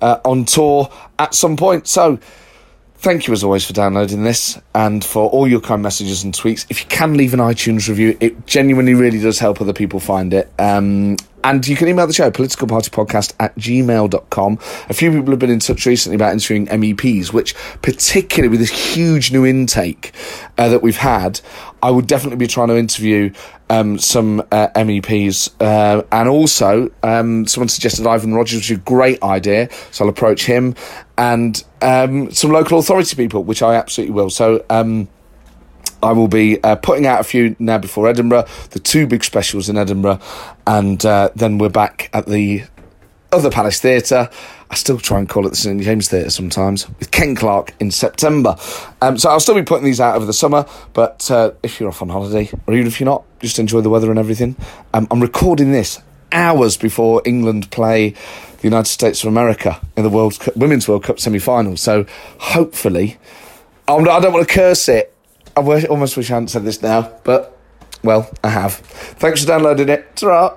uh, 0.00 0.20
on 0.24 0.44
tour 0.44 0.90
at 1.18 1.34
some 1.34 1.56
point. 1.56 1.88
So. 1.88 2.18
Thank 3.06 3.28
you 3.28 3.32
as 3.32 3.44
always 3.44 3.64
for 3.64 3.72
downloading 3.72 4.24
this 4.24 4.58
and 4.74 5.04
for 5.04 5.30
all 5.30 5.46
your 5.46 5.60
kind 5.60 5.80
messages 5.80 6.24
and 6.24 6.34
tweets. 6.34 6.66
If 6.68 6.80
you 6.80 6.88
can 6.88 7.16
leave 7.16 7.34
an 7.34 7.38
iTunes 7.38 7.88
review, 7.88 8.16
it 8.18 8.48
genuinely 8.48 8.94
really 8.94 9.20
does 9.20 9.38
help 9.38 9.60
other 9.60 9.72
people 9.72 10.00
find 10.00 10.34
it. 10.34 10.52
Um, 10.58 11.16
and 11.44 11.64
you 11.68 11.76
can 11.76 11.86
email 11.86 12.08
the 12.08 12.12
show, 12.12 12.28
politicalpartypodcast 12.32 13.34
at 13.38 13.54
gmail.com. 13.54 14.58
A 14.88 14.92
few 14.92 15.12
people 15.12 15.30
have 15.30 15.38
been 15.38 15.50
in 15.50 15.60
touch 15.60 15.86
recently 15.86 16.16
about 16.16 16.32
interviewing 16.32 16.66
MEPs, 16.66 17.32
which, 17.32 17.54
particularly 17.80 18.48
with 18.48 18.58
this 18.58 18.70
huge 18.70 19.30
new 19.30 19.46
intake 19.46 20.12
uh, 20.58 20.68
that 20.68 20.82
we've 20.82 20.96
had, 20.96 21.40
I 21.84 21.92
would 21.92 22.08
definitely 22.08 22.38
be 22.38 22.48
trying 22.48 22.68
to 22.68 22.76
interview 22.76 23.32
um, 23.70 23.98
some 23.98 24.40
uh, 24.52 24.68
MEPs. 24.74 25.50
Uh, 25.60 26.02
and 26.12 26.28
also, 26.28 26.90
um, 27.02 27.46
someone 27.46 27.68
suggested 27.68 28.06
Ivan 28.06 28.34
Rogers, 28.34 28.58
which 28.58 28.70
is 28.70 28.78
a 28.78 28.80
great 28.80 29.22
idea. 29.22 29.68
So 29.90 30.04
I'll 30.04 30.10
approach 30.10 30.46
him 30.46 30.74
and 31.18 31.62
um, 31.82 32.30
some 32.30 32.52
local 32.52 32.78
authority 32.78 33.16
people, 33.16 33.44
which 33.44 33.62
I 33.62 33.74
absolutely 33.74 34.14
will. 34.14 34.30
So, 34.30 34.64
um, 34.70 35.08
I 36.02 36.12
will 36.12 36.28
be 36.28 36.62
uh, 36.62 36.76
putting 36.76 37.06
out 37.06 37.20
a 37.20 37.24
few 37.24 37.56
now 37.58 37.78
before 37.78 38.06
Edinburgh, 38.06 38.46
the 38.70 38.78
two 38.78 39.06
big 39.06 39.24
specials 39.24 39.68
in 39.68 39.78
Edinburgh, 39.78 40.20
and 40.66 41.04
uh, 41.04 41.30
then 41.34 41.58
we're 41.58 41.70
back 41.70 42.10
at 42.12 42.26
the 42.26 42.64
other 43.32 43.50
Palace 43.50 43.80
Theatre. 43.80 44.28
I 44.70 44.74
still 44.74 44.98
try 44.98 45.18
and 45.18 45.28
call 45.28 45.46
it 45.46 45.50
the 45.50 45.56
St 45.56 45.80
James 45.80 46.08
Theatre 46.08 46.30
sometimes, 46.30 46.88
with 46.98 47.10
Ken 47.10 47.34
Clarke 47.34 47.74
in 47.78 47.90
September. 47.90 48.56
Um, 49.00 49.16
so 49.16 49.30
I'll 49.30 49.40
still 49.40 49.54
be 49.54 49.62
putting 49.62 49.84
these 49.84 50.00
out 50.00 50.16
over 50.16 50.26
the 50.26 50.32
summer, 50.32 50.66
but 50.92 51.30
uh, 51.30 51.52
if 51.62 51.78
you're 51.78 51.88
off 51.88 52.02
on 52.02 52.08
holiday, 52.08 52.50
or 52.66 52.74
even 52.74 52.86
if 52.86 52.98
you're 53.00 53.06
not, 53.06 53.24
just 53.40 53.58
enjoy 53.58 53.80
the 53.80 53.90
weather 53.90 54.10
and 54.10 54.18
everything. 54.18 54.56
Um, 54.92 55.06
I'm 55.10 55.20
recording 55.20 55.72
this 55.72 56.00
hours 56.32 56.76
before 56.76 57.22
England 57.24 57.70
play 57.70 58.10
the 58.10 58.62
United 58.64 58.90
States 58.90 59.22
of 59.22 59.28
America 59.28 59.80
in 59.96 60.02
the 60.02 60.10
World 60.10 60.38
Cup, 60.40 60.56
Women's 60.56 60.88
World 60.88 61.04
Cup 61.04 61.20
semi-final. 61.20 61.76
So 61.76 62.06
hopefully, 62.38 63.18
I'm 63.86 64.08
I 64.08 64.20
don't 64.20 64.32
want 64.32 64.46
to 64.48 64.52
curse 64.52 64.88
it. 64.88 65.14
I 65.56 65.60
wish, 65.60 65.84
almost 65.84 66.16
wish 66.16 66.30
I 66.30 66.34
hadn't 66.34 66.48
said 66.48 66.64
this 66.64 66.82
now, 66.82 67.12
but 67.24 67.56
well, 68.02 68.30
I 68.42 68.50
have. 68.50 68.74
Thanks 68.74 69.42
for 69.42 69.46
downloading 69.46 69.88
it. 69.88 70.16
ta 70.16 70.56